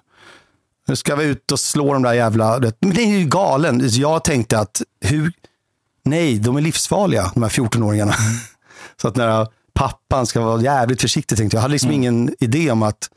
Nu 0.87 0.95
ska 0.95 1.15
vi 1.15 1.25
ut 1.25 1.51
och 1.51 1.59
slå 1.59 1.93
de 1.93 2.01
där 2.03 2.13
jävla, 2.13 2.59
men 2.79 2.93
det 2.93 3.01
är 3.01 3.17
ju 3.19 3.25
galen. 3.25 3.89
Så 3.91 4.01
Jag 4.01 4.23
tänkte 4.23 4.59
att, 4.59 4.81
hur, 5.01 5.33
nej, 6.05 6.39
de 6.39 6.55
är 6.57 6.61
livsfarliga, 6.61 7.31
de 7.33 7.43
här 7.43 7.49
14-åringarna. 7.49 8.13
Så 9.01 9.07
att 9.07 9.15
när 9.15 9.47
pappan 9.73 10.25
ska 10.27 10.41
vara 10.41 10.61
jävligt 10.61 11.01
försiktig 11.01 11.37
tänkte 11.37 11.55
jag. 11.55 11.59
Jag 11.59 11.61
hade 11.61 11.71
liksom 11.71 11.91
ingen 11.91 12.35
idé 12.39 12.71
om 12.71 12.83
att 12.83 13.09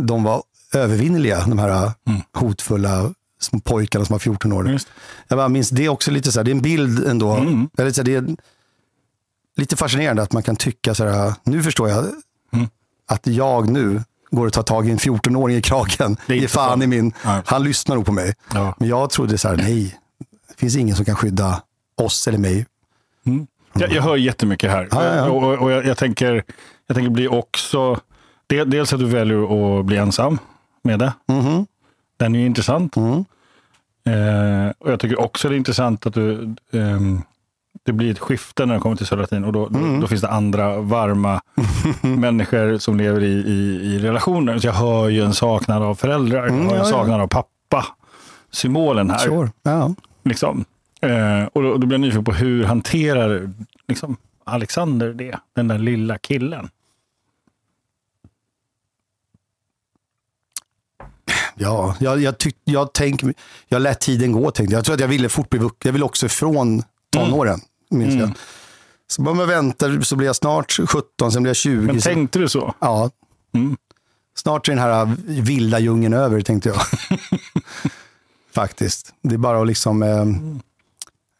de 0.00 0.22
var 0.22 0.42
övervinneliga, 0.74 1.44
de 1.46 1.58
här 1.58 1.92
Mm. 2.06 2.20
hotfulla 2.34 3.14
små 3.40 3.60
pojkarna 3.60 4.04
som 4.04 4.14
var 4.14 4.18
14 4.18 4.52
år. 4.52 4.70
Just. 4.70 4.88
Jag 5.28 5.38
bara 5.38 5.48
minns 5.48 5.70
det 5.70 5.84
är 5.84 5.88
också 5.88 6.10
lite 6.10 6.32
så 6.32 6.38
här, 6.38 6.44
det 6.44 6.50
är 6.50 6.54
en 6.54 6.62
bild 6.62 7.06
ändå. 7.06 7.32
Mm. 7.34 7.68
Eller 7.78 7.92
så 7.92 8.00
här, 8.00 8.04
det 8.04 8.14
är 8.14 8.36
lite 9.56 9.76
fascinerande 9.76 10.22
att 10.22 10.32
man 10.32 10.42
kan 10.42 10.56
tycka 10.56 10.94
så 10.94 11.04
här, 11.08 11.34
nu 11.44 11.62
förstår 11.62 11.88
jag 11.88 12.04
Mm. 12.52 12.68
att 13.08 13.26
jag 13.26 13.68
nu 13.70 14.02
går 14.30 14.46
och 14.46 14.52
tar 14.52 14.62
tag 14.62 14.88
i 14.88 14.90
en 14.90 14.98
14-åring 14.98 15.56
i 15.56 15.62
kragen. 15.62 16.16
Det 16.26 16.44
är 16.44 16.48
fan 16.48 16.78
så. 16.78 16.84
i 16.84 16.86
min, 16.86 17.12
Nej. 17.24 17.42
han 17.46 17.64
lyssnar 17.64 17.96
nog 17.96 18.06
på 18.06 18.12
mig. 18.12 18.34
Ja. 18.54 18.74
Men 18.78 18.88
jag 18.88 19.10
trodde 19.10 19.38
så 19.38 19.48
här, 19.48 19.56
nej, 19.56 19.98
det 20.48 20.54
finns 20.56 20.76
ingen 20.76 20.96
som 20.96 21.04
kan 21.04 21.16
skydda 21.16 21.62
oss 22.00 22.28
eller 22.28 22.38
mig. 22.38 22.66
Mm. 23.26 23.46
Jag, 23.72 23.92
jag 23.92 24.02
hör 24.02 24.16
jättemycket 24.16 24.70
här. 24.70 24.88
Ja, 24.90 25.04
ja, 25.04 25.14
ja. 25.16 25.28
Och, 25.30 25.58
och, 25.58 25.70
jag, 25.72 25.84
jag, 25.86 25.96
tänker, 25.96 26.44
jag 26.86 26.94
tänker 26.94 27.10
bli 27.10 27.28
också... 27.28 28.00
del- 28.46 28.70
Dels 28.70 28.92
att 28.92 28.98
du 29.00 29.06
väljer 29.06 29.78
att 29.78 29.84
bli 29.84 29.96
ensam 29.96 30.38
med 30.82 30.98
det. 30.98 31.12
Mhm. 31.28 31.66
Den 32.16 32.34
är 32.34 32.38
ju 32.38 32.46
intressant. 32.46 32.96
Mm. 32.96 33.24
Eh, 34.04 34.72
och 34.78 34.92
Jag 34.92 35.00
tycker 35.00 35.20
också 35.20 35.48
det 35.48 35.54
är 35.54 35.56
intressant 35.56 36.06
att 36.06 36.14
du... 36.14 36.54
ehm, 36.72 37.22
det 37.82 37.92
blir 37.92 38.10
ett 38.10 38.18
skifte 38.18 38.66
när 38.66 38.74
det 38.74 38.80
kommer 38.80 38.96
till 38.96 39.06
Södra 39.06 39.22
Latin 39.22 39.44
och 39.44 39.52
då, 39.52 39.66
Mm. 39.66 39.94
då, 39.94 40.00
då 40.00 40.06
finns 40.06 40.20
det 40.20 40.28
andra 40.30 40.80
varma 40.80 41.40
människor 42.00 42.78
som 42.78 42.96
lever 42.96 43.22
i, 43.22 43.32
i, 43.32 43.80
i 43.94 43.98
relationer. 43.98 44.58
Så 44.58 44.66
jag 44.66 44.72
hör 44.74 45.08
ju 45.08 45.24
en 45.24 45.34
saknad 45.34 45.82
av 45.82 45.94
föräldrar, 45.94 46.38
jag 46.38 46.48
Mm, 46.48 46.68
hör 46.68 46.76
en 46.78 46.84
saknad 46.86 47.20
av 47.20 47.26
pappa. 47.26 47.86
Symbolen 48.50 49.10
här. 49.10 49.18
Sure. 49.18 49.50
Ja. 49.62 49.94
Liksom. 50.24 50.64
Eh, 51.00 51.44
och 51.52 51.62
då, 51.62 51.72
då 51.76 51.86
blir 51.86 51.92
jag 51.92 52.00
nyfiken 52.00 52.24
på 52.24 52.32
hur 52.32 52.64
hanterar 52.64 53.50
liksom, 53.88 54.16
Alexander 54.44 55.12
det? 55.12 55.38
Den 55.54 55.68
där 55.68 55.78
lilla 55.78 56.18
killen. 56.18 56.70
Ja, 61.54 61.96
jag, 62.00 62.20
jag, 62.22 62.38
tyck, 62.38 62.56
jag, 62.64 62.92
tänk, 62.92 63.22
jag 63.68 63.82
lät 63.82 64.00
tiden 64.00 64.32
gå. 64.32 64.50
Tänkte. 64.50 64.74
jag. 64.74 64.84
tror 64.84 64.94
att 64.94 65.00
jag 65.00 65.08
ville 65.08 65.28
fort 65.28 65.50
bli 65.50 65.58
vuxen. 65.58 65.88
Jag 65.88 65.92
ville 65.92 66.04
också 66.04 66.26
ifrån 66.26 66.82
tonåren. 67.10 67.60
Minns 67.90 68.14
jag. 68.14 68.30
Så 69.06 69.22
bara 69.22 69.34
man 69.34 69.48
väntar 69.48 70.00
så 70.00 70.16
blir 70.16 70.26
jag 70.26 70.36
snart 70.36 70.78
17, 70.86 71.32
sen 71.32 71.42
blir 71.42 71.50
jag 71.50 71.56
20. 71.56 71.80
Men 71.86 72.00
så, 72.00 72.08
tänkte 72.08 72.38
du 72.38 72.48
så? 72.48 72.74
ja, 72.78 73.10
Mm. 73.54 73.76
snart 74.34 74.68
är 74.68 74.72
den 74.72 74.78
här 74.78 75.16
vilda 75.26 75.78
djungeln 75.78 76.14
över, 76.14 76.40
tänkte 76.40 76.68
jag. 76.68 76.78
Faktiskt. 78.54 79.14
Det 79.22 79.34
är 79.34 79.38
bara 79.38 79.60
att 79.60 79.66
liksom... 79.66 80.02
Eh, 80.02 80.24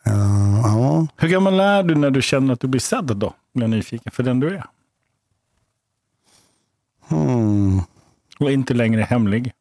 eh, 0.06 0.60
ja. 0.64 1.06
Hur 1.16 1.28
gammal 1.28 1.60
är 1.60 1.82
du 1.82 1.94
när 1.94 2.10
du 2.10 2.22
känner 2.22 2.52
att 2.54 2.60
du 2.60 2.66
blir 2.66 2.80
sedd 2.80 3.04
då? 3.16 3.34
Blir 3.54 3.62
jag 3.64 3.70
nyfiken, 3.70 4.12
för 4.12 4.22
den 4.22 4.40
du 4.40 4.48
är. 4.56 4.64
Hmm. 7.08 7.80
Och 8.40 8.52
inte 8.52 8.74
längre 8.74 9.02
hemlig. 9.02 9.52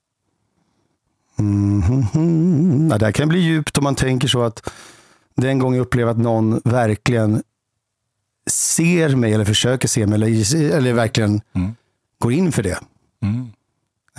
Mm, 1.39 2.89
ja, 2.91 2.97
det 2.97 3.05
här 3.05 3.11
kan 3.11 3.29
bli 3.29 3.39
djupt 3.39 3.77
om 3.77 3.83
man 3.83 3.95
tänker 3.95 4.27
så 4.27 4.41
att 4.41 4.73
den 5.35 5.59
gång 5.59 5.75
jag 5.75 5.81
upplever 5.81 6.11
att 6.11 6.17
någon 6.17 6.61
verkligen 6.63 7.43
ser 8.49 9.15
mig 9.15 9.33
eller 9.33 9.45
försöker 9.45 9.87
se 9.87 10.07
mig 10.07 10.15
eller, 10.15 10.71
eller 10.77 10.93
verkligen 10.93 11.41
Mm. 11.55 11.75
går 12.19 12.33
in 12.33 12.51
för 12.51 12.63
det. 12.63 12.79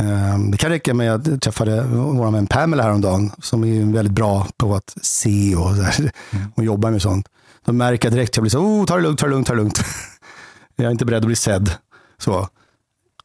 Mm. 0.00 0.12
Ehm, 0.34 0.50
Det 0.50 0.56
kan 0.56 0.70
räcka 0.70 0.94
med 0.94 1.14
att 1.14 1.26
jag 1.26 1.40
träffade 1.40 1.82
vår 1.82 2.30
vän 2.30 2.46
Pamela 2.46 2.82
häromdagen 2.82 3.30
som 3.42 3.64
är 3.64 3.92
väldigt 3.94 4.14
bra 4.14 4.46
på 4.56 4.74
att 4.74 4.94
se 5.02 5.56
och, 5.56 5.76
så 5.76 5.82
här, 5.82 6.10
och 6.54 6.64
jobbar 6.64 6.90
med 6.90 7.02
sånt. 7.02 7.26
Då 7.64 7.72
märker 7.72 8.08
jag 8.08 8.12
direkt 8.14 8.30
att 8.32 8.36
jag 8.36 8.42
blir 8.42 8.50
så, 8.50 8.58
oh, 8.60 8.84
ta 8.86 8.96
det 8.96 9.02
lugnt, 9.02 9.18
ta 9.18 9.26
det 9.26 9.30
lugnt, 9.32 9.46
ta 9.46 9.52
det 9.52 9.56
lugnt. 9.58 9.80
jag 10.76 10.86
är 10.86 10.90
inte 10.90 11.04
beredd 11.04 11.18
att 11.22 11.26
bli 11.26 11.36
sedd. 11.36 11.70
Så. 12.18 12.48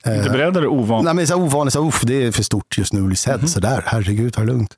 Inte 0.07 0.29
beredd 0.29 0.57
eller 0.57 0.67
ovan? 0.67 1.05
Nej, 1.05 1.13
men 1.13 1.27
så 1.27 1.35
ovanligt, 1.35 1.73
så 1.73 1.87
uff, 1.87 2.01
det 2.05 2.13
är 2.23 2.31
för 2.31 2.43
stort 2.43 2.77
just 2.77 2.93
nu 2.93 2.99
att 3.01 3.07
bli 3.07 3.15
sedd 3.15 3.39
Mhm. 3.39 3.47
sådär. 3.47 3.83
Herregud, 3.85 4.33
ta 4.33 4.41
det 4.41 4.47
lugnt. 4.47 4.77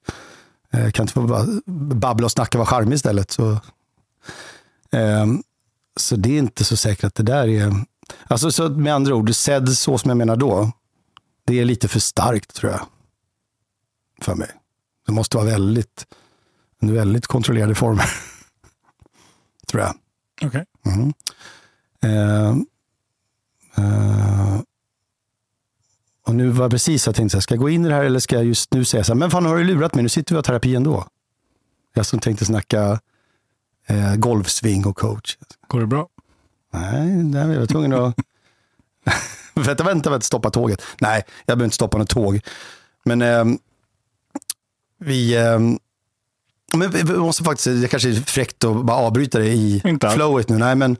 Eh, 0.73 0.91
kan 0.91 1.03
inte 1.03 1.13
få 1.13 1.21
bara 1.21 1.45
babbla 1.95 2.25
och 2.25 2.31
snacka 2.31 2.57
och 2.57 2.65
vara 2.67 2.79
charmig 2.79 2.95
istället. 2.95 3.31
Så, 3.31 3.57
Ehm, 4.91 5.43
så 5.99 6.15
det 6.15 6.29
är 6.29 6.37
inte 6.37 6.63
så 6.63 6.77
säkert 6.77 7.03
att 7.03 7.15
det 7.15 7.23
där 7.23 7.47
är... 7.47 7.73
Alltså 8.27 8.51
så 8.51 8.69
med 8.69 8.93
andra 8.95 9.15
ord, 9.15 9.35
sedd 9.35 9.69
så 9.69 9.97
som 9.97 10.09
jag 10.09 10.17
menar 10.17 10.35
då, 10.35 10.71
det 11.47 11.59
är 11.59 11.65
lite 11.65 11.87
för 11.87 11.99
starkt 11.99 12.55
tror 12.55 12.71
jag. 12.71 12.87
För 14.21 14.35
mig. 14.35 14.49
Det 15.05 15.11
måste 15.11 15.37
vara 15.37 15.47
väldigt, 15.47 16.07
väldigt 16.79 17.27
kontrollerade 17.27 17.75
former. 17.75 18.05
tror 19.67 19.83
jag. 19.83 19.95
Okej. 20.41 20.65
Mm. 20.85 21.13
Eh, 22.03 22.49
eh, 23.75 24.59
och 26.25 26.35
nu 26.35 26.49
var 26.49 26.69
precis 26.69 27.05
jag 27.05 27.15
tänkte, 27.15 27.31
så 27.31 27.37
här, 27.37 27.41
ska 27.41 27.53
jag 27.53 27.61
gå 27.61 27.69
in 27.69 27.85
i 27.85 27.89
det 27.89 27.95
här 27.95 28.03
eller 28.03 28.19
ska 28.19 28.35
jag 28.35 28.45
just 28.45 28.73
nu 28.73 28.85
säga 28.85 29.03
så 29.03 29.13
här, 29.13 29.19
men 29.19 29.31
fan 29.31 29.45
har 29.45 29.57
du 29.57 29.63
lurat 29.63 29.95
mig, 29.95 30.03
nu 30.03 30.09
sitter 30.09 30.35
vi 30.35 30.35
och 30.35 30.37
har 30.37 30.43
terapi 30.43 30.75
ändå. 30.75 31.07
Jag 31.93 32.05
som 32.05 32.19
tänkte 32.19 32.45
snacka 32.45 32.99
eh, 33.85 34.15
golfsving 34.15 34.85
och 34.85 34.97
coach. 34.97 35.37
Går 35.67 35.79
det 35.79 35.87
bra? 35.87 36.09
Nej, 36.73 37.23
nej 37.23 37.49
jag 37.49 37.59
var 37.59 37.67
tvungen 37.67 37.93
att... 37.93 38.15
vänta, 39.63 39.83
vänta, 39.83 40.09
vänta, 40.09 40.23
stoppa 40.23 40.49
tåget. 40.49 40.81
Nej, 40.99 41.23
jag 41.45 41.57
behöver 41.57 41.65
inte 41.65 41.75
stoppa 41.75 41.97
något 41.97 42.09
tåg. 42.09 42.39
Men 43.05 43.21
ehm, 43.21 43.57
vi... 44.99 45.37
ehm, 45.37 45.79
men 46.73 46.91
vi 46.91 47.03
måste 47.03 47.43
faktiskt, 47.43 47.81
det 47.81 47.87
kanske 47.87 48.09
är 48.09 48.13
fräckt 48.13 48.63
att 48.63 48.85
bara 48.85 48.97
avbryta 48.97 49.39
det 49.39 49.47
i 49.47 49.81
Inte 49.85 50.09
flowet 50.09 50.49
nu. 50.49 50.57
Nej, 50.57 50.75
men 50.75 50.97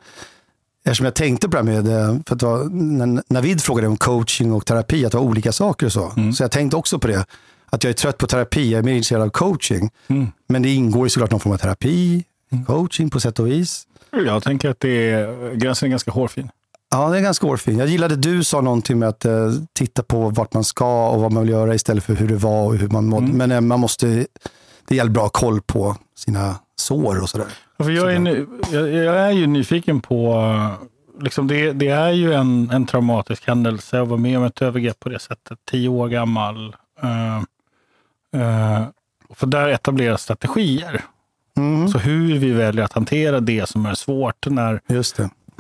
eftersom 0.84 1.06
jag 1.06 1.16
tänkte 1.16 1.50
på 1.50 1.52
det 1.52 1.72
här 1.72 1.82
med, 1.82 1.88
eh, 1.88 2.20
för 2.28 2.36
att 2.36 2.42
var, 2.42 2.64
när 2.70 3.24
Navid 3.34 3.62
frågade 3.62 3.88
om 3.88 3.98
coaching 3.98 4.54
och 4.54 4.66
terapi, 4.66 5.06
att 5.06 5.12
det 5.12 5.18
var 5.18 5.26
olika 5.26 5.52
saker 5.52 5.86
och 5.86 5.92
så. 5.92 6.14
Så 6.36 6.44
jag 6.44 6.52
tänkte 6.52 6.78
också 6.78 7.00
på 7.00 7.08
det, 7.08 7.26
att 7.66 7.84
jag 7.84 7.90
är 7.90 7.94
trött 7.94 8.18
på 8.18 8.28
terapi, 8.28 8.72
jag 8.72 8.80
är 8.80 8.84
mer 8.84 8.94
intresserad 8.94 9.22
av 9.22 9.30
coaching. 9.30 9.90
Mm. 10.08 10.28
Men 10.48 10.62
det 10.62 10.70
ingår 10.70 11.06
ju 11.06 11.10
såklart 11.10 11.32
någon 11.32 11.40
form 11.40 11.54
av 11.54 11.58
terapi, 11.58 12.24
coaching 12.68 13.10
på 13.10 13.20
sätt 13.20 13.40
och 13.40 13.48
vis. 13.48 13.88
Jag 14.12 14.44
tänker 14.44 14.70
att 14.70 14.80
det 14.80 15.12
är, 15.12 15.56
gränsen 15.56 15.88
är 15.88 15.90
ganska 15.90 16.12
hårfin. 16.12 16.50
Ja, 16.90 17.10
det 17.10 17.18
är 17.18 17.22
ganska 17.22 17.48
hårfin. 17.48 17.78
Jag 17.80 17.88
gillade 17.88 18.16
du 18.16 18.44
sa 18.44 18.62
någonting 18.62 19.00
med 19.00 19.10
att 19.10 19.26
eh, 19.26 19.52
titta 19.74 20.04
på 20.04 20.30
vart 20.30 20.54
man 20.54 20.64
ska 20.64 21.10
och 21.10 21.22
vad 21.22 21.32
man 21.32 21.44
vill 21.44 21.52
göra 21.52 21.76
istället 21.76 22.04
för 22.04 22.16
hur 22.16 22.28
det 22.28 22.36
var 22.36 22.66
och 22.66 22.76
hur 22.76 22.88
man 22.90 23.06
mådde. 23.06 23.28
Men 23.34 23.52
eh, 23.52 23.62
man 23.62 23.80
måste, 23.80 24.26
det 24.88 24.96
gäller 24.96 25.12
bra 25.12 25.30
koll 25.30 25.62
på 25.62 25.96
sina 26.18 26.56
sår 26.76 27.22
och 27.22 27.30
sådär. 27.30 27.48
För 27.78 27.90
jag, 27.92 28.14
är, 28.14 28.20
ny- 28.20 28.46
jag, 28.72 28.90
jag 28.90 29.16
är 29.18 29.32
ju 29.32 29.48
nyfiken 29.48 30.02
på, 30.02 30.44
liksom 31.22 31.48
det, 31.48 31.72
det 31.72 31.88
är 31.88 32.12
ju 32.12 32.34
en, 32.34 32.70
en 32.70 32.86
traumatisk 32.86 33.48
händelse 33.48 34.02
att 34.02 34.08
vara 34.08 34.20
med 34.20 34.38
om 34.38 34.44
ett 34.44 34.62
övergrepp 34.62 35.00
på 35.00 35.10
det 35.10 35.20
sättet, 35.20 35.60
tio 35.72 35.90
år 35.90 36.08
gammal. 36.08 36.76
Eh, 37.04 37.38
eh, 38.42 38.84
för 39.36 39.48
där 39.48 39.68
etableras 39.70 40.22
strategier. 40.22 41.02
Mm, 41.58 41.88
Så 41.88 41.98
hur 41.98 42.38
vi 42.40 42.52
väljer 42.52 42.84
att 42.86 42.94
hantera 42.94 43.40
det 43.40 43.70
som 43.70 43.86
är 43.86 43.94
svårt 43.94 44.48
när. 44.50 44.82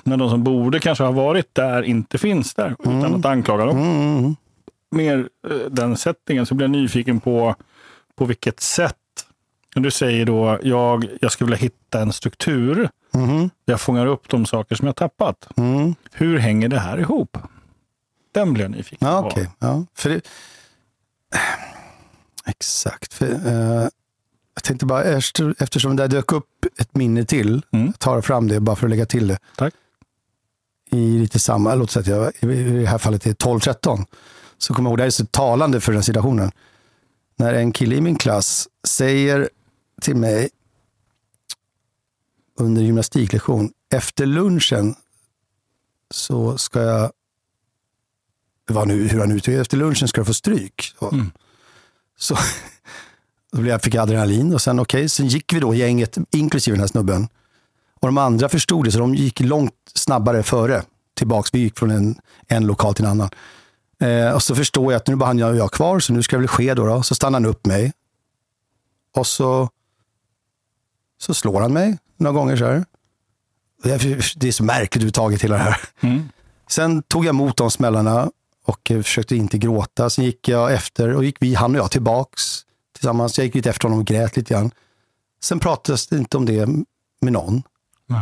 När 0.09 0.17
de 0.17 0.29
som 0.29 0.43
borde 0.43 0.79
kanske 0.79 1.03
ha 1.03 1.11
varit 1.11 1.55
där 1.55 1.83
inte 1.83 2.17
finns 2.17 2.53
där, 2.53 2.75
utan 2.79 3.15
att 3.15 3.25
anklaga 3.25 3.65
dem. 3.65 3.77
Mm, 3.77 4.17
mm, 4.17 4.35
Mer 4.91 5.29
eh, 5.49 5.55
den 5.71 5.97
settingen 5.97 6.45
så 6.45 6.55
blir 6.55 6.63
jag 6.63 6.71
nyfiken 6.71 7.19
på 7.19 7.55
på 8.15 8.25
vilket 8.25 8.59
sätt 8.59 8.95
du 9.75 9.91
säger 9.91 10.25
då, 10.25 10.59
jag, 10.63 11.07
jag 11.21 11.31
skulle 11.31 11.45
vilja 11.45 11.57
hitta 11.63 12.01
en 12.01 12.13
struktur 12.13 12.89
mm, 13.13 13.37
där 13.39 13.73
jag 13.73 13.81
fångar 13.81 14.05
upp 14.05 14.29
de 14.29 14.45
saker 14.45 14.75
som 14.75 14.87
jag 14.87 14.95
tappat. 14.95 15.47
mm. 15.57 15.95
Hur 16.11 16.37
hänger 16.37 16.67
det 16.69 16.79
här 16.79 16.97
ihop? 16.99 17.37
Den 18.31 18.53
blir 18.53 18.63
jag 18.63 18.71
nyfiken 18.71 19.07
Ja, 19.07 19.21
på. 19.21 19.27
okej. 19.27 19.49
Ja, 19.59 19.85
för 19.95 20.09
det, 20.09 20.21
exakt. 22.45 23.13
För, 23.13 23.25
eh, 23.25 23.87
jag 24.55 24.63
tänkte 24.63 24.85
bara, 24.85 25.03
efter, 25.03 25.55
eftersom 25.59 25.95
det 25.95 26.07
dök 26.07 26.31
upp 26.31 26.65
ett 26.79 26.95
minne 26.95 27.25
till, 27.25 27.61
Mm. 27.71 27.85
jag 27.85 27.99
tar 27.99 28.21
fram 28.21 28.47
det 28.47 28.59
bara 28.59 28.75
för 28.75 28.85
att 28.85 28.89
lägga 28.89 29.05
till 29.05 29.27
det. 29.27 29.37
Tack. 29.55 29.73
I 30.91 31.19
lite 31.19 31.39
samma, 31.39 31.75
låt 31.75 31.91
säga 31.91 32.01
att 32.27 32.41
jag 32.43 32.51
i 32.53 32.63
det 32.79 32.87
här 32.87 32.97
fallet 32.97 33.25
är 33.25 33.33
12-13. 33.33 34.05
Så 34.57 34.73
kommer 34.73 34.89
jag 34.89 34.91
ihåg, 34.91 34.97
det 34.97 35.03
här 35.03 35.07
är 35.07 35.11
så 35.11 35.25
talande 35.25 35.81
för 35.81 35.91
den 35.93 36.03
situationen. 36.03 36.51
När 37.35 37.53
en 37.53 37.71
kille 37.71 37.95
i 37.95 38.01
min 38.01 38.15
klass 38.17 38.67
säger 38.87 39.49
till 40.01 40.15
mig 40.15 40.49
under 42.59 42.81
gymnastiklektion, 42.81 43.71
efter 43.93 44.25
lunchen 44.25 44.95
så 46.11 46.57
ska 46.57 46.81
jag 46.81 47.11
vad 48.69 48.87
nu, 48.87 49.07
hur 49.07 49.19
han 49.19 49.31
uttrycker 49.31 49.61
efter 49.61 49.77
lunchen 49.77 50.07
ska 50.07 50.21
du 50.21 50.25
få 50.25 50.33
stryk. 50.33 50.93
Så, 50.99 51.09
Mm. 51.11 51.31
så 52.17 52.37
då 53.51 53.61
blev 53.61 53.71
jag, 53.71 53.81
fick 53.81 53.93
jag 53.93 54.01
adrenalin 54.01 54.53
och 54.53 54.61
sen 54.61 54.79
okej, 54.79 55.09
sen 55.09 55.27
gick 55.27 55.53
vi 55.53 55.59
då 55.59 55.73
gänget, 55.73 56.17
inklusive 56.31 56.75
den 56.75 56.81
här 56.81 56.87
snubben. 56.87 57.27
Och 57.99 58.07
de 58.07 58.17
andra 58.17 58.49
förstod 58.49 58.85
det, 58.85 58.91
så 58.91 58.99
de 58.99 59.15
gick 59.15 59.39
långt 59.39 59.73
snabbare 59.95 60.43
före. 60.43 60.83
Tillbaks, 61.15 61.53
vi 61.53 61.59
gick 61.59 61.79
från 61.79 61.91
en, 61.91 62.15
en 62.47 62.65
lokal 62.67 62.93
till 62.93 63.05
en 63.05 63.11
annan. 63.11 63.29
Eh, 64.01 64.31
och 64.35 64.43
så 64.43 64.55
förstår 64.55 64.91
jag 64.93 64.99
att 64.99 65.07
nu 65.07 65.13
är 65.13 65.17
bara 65.17 65.25
han 65.25 65.43
och 65.43 65.55
jag 65.55 65.71
kvar, 65.71 65.99
så 65.99 66.13
nu 66.13 66.23
ska 66.23 66.35
det 66.35 66.39
väl 66.39 66.47
ske 66.47 66.73
då. 66.73 66.85
då. 66.85 67.03
Så 67.03 67.15
stannar 67.15 67.39
han 67.39 67.45
upp 67.49 67.65
mig. 67.65 67.93
Och 69.15 69.27
så, 69.27 69.69
så 71.21 71.33
slår 71.33 71.61
han 71.61 71.73
mig 71.73 71.97
några 72.17 72.33
gånger 72.33 72.55
så 72.57 72.65
här. 72.65 72.85
Det 73.83 73.91
är- 73.91 74.51
så 74.51 74.63
märkligt 74.63 74.95
överhuvudtaget 74.95 75.41
hela 75.43 75.55
det 75.57 75.61
här. 75.63 75.77
Mm. 76.01 76.29
Sen 76.69 77.03
tog 77.03 77.25
jag 77.25 77.29
emot 77.29 77.57
de 77.57 77.71
smällarna 77.71 78.31
och 78.65 78.91
eh, 78.91 79.01
försökte 79.01 79.35
inte 79.35 79.57
gråta. 79.57 80.09
Sen 80.09 80.25
gick 80.25 80.47
jag 80.47 80.73
efter 80.73 81.15
och 81.15 81.23
gick 81.25 81.37
vi, 81.39 81.55
han 81.55 81.75
och 81.75 81.81
jag, 81.81 81.91
tillbaks 81.91 82.41
tillsammans. 82.95 83.37
Jag 83.37 83.45
gick 83.45 83.55
lite 83.55 83.69
efter 83.69 83.83
honom 83.83 83.99
och 83.99 84.05
grät 84.05 84.37
lite 84.37 84.53
grann. 84.53 84.71
Sen 85.43 85.59
pratades 85.59 86.07
det 86.07 86.17
inte 86.17 86.37
om 86.37 86.45
det 86.45 86.65
med 87.21 87.33
någon. 87.33 87.63
Nej. 88.07 88.21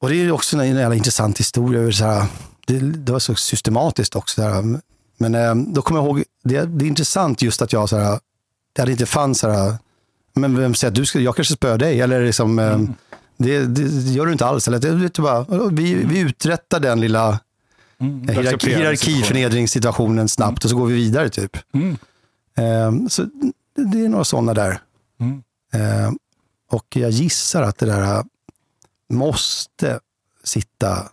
Och 0.00 0.08
det 0.08 0.16
är 0.16 0.32
också 0.32 0.56
en 0.56 0.76
jävla 0.76 0.96
intressant 0.96 1.40
historia. 1.40 1.92
Så 1.92 2.04
här, 2.04 2.26
det, 2.66 2.78
det 2.78 3.12
var 3.12 3.18
så 3.18 3.34
systematiskt 3.34 4.16
också. 4.16 4.34
Så 4.34 4.48
här. 4.48 4.80
Men 5.18 5.34
eh, 5.34 5.54
då 5.54 5.82
kommer 5.82 6.00
jag 6.00 6.06
ihåg, 6.06 6.24
det, 6.44 6.64
det 6.64 6.84
är 6.84 6.88
intressant 6.88 7.42
just 7.42 7.62
att 7.62 7.72
jag 7.72 7.88
så 7.88 7.98
här, 7.98 8.20
det 8.72 8.82
hade 8.82 8.92
inte 8.92 9.06
fanns 9.06 9.38
så 9.38 9.50
här, 9.50 9.74
men 10.34 10.56
vem 10.56 10.74
säger 10.74 10.90
att 10.90 10.94
du 10.94 11.06
ska, 11.06 11.20
jag 11.20 11.36
kanske 11.36 11.54
spöar 11.54 11.78
dig? 11.78 12.00
Eller 12.00 12.24
liksom, 12.24 12.58
eh, 12.58 12.78
det, 13.36 13.58
det, 13.66 13.84
det 13.84 14.10
gör 14.10 14.26
du 14.26 14.32
inte 14.32 14.46
alls. 14.46 14.68
Eller, 14.68 14.78
det, 14.78 14.90
vet 14.90 15.14
du 15.14 15.22
bara, 15.22 15.68
vi, 15.70 15.94
vi 15.94 16.18
uträttar 16.18 16.80
den 16.80 17.00
lilla 17.00 17.40
Mm. 18.00 18.28
hierarki, 18.28 18.74
hierarkiförnedringssituationen 18.74 20.28
snabbt 20.28 20.64
och 20.64 20.70
så 20.70 20.76
går 20.76 20.86
vi 20.86 20.94
vidare 20.94 21.28
typ. 21.28 21.56
Mm. 21.74 21.96
Ehm, 22.56 23.08
så 23.08 23.26
det 23.76 24.04
är 24.04 24.08
några 24.08 24.24
sådana 24.24 24.54
där. 24.54 24.80
Mm. 25.20 25.42
Ehm, 25.72 26.18
och 26.70 26.86
jag 26.96 27.10
gissar 27.10 27.62
att 27.62 27.78
det 27.78 27.86
där, 27.86 28.24
måste 29.10 30.00
sitta 30.44 31.08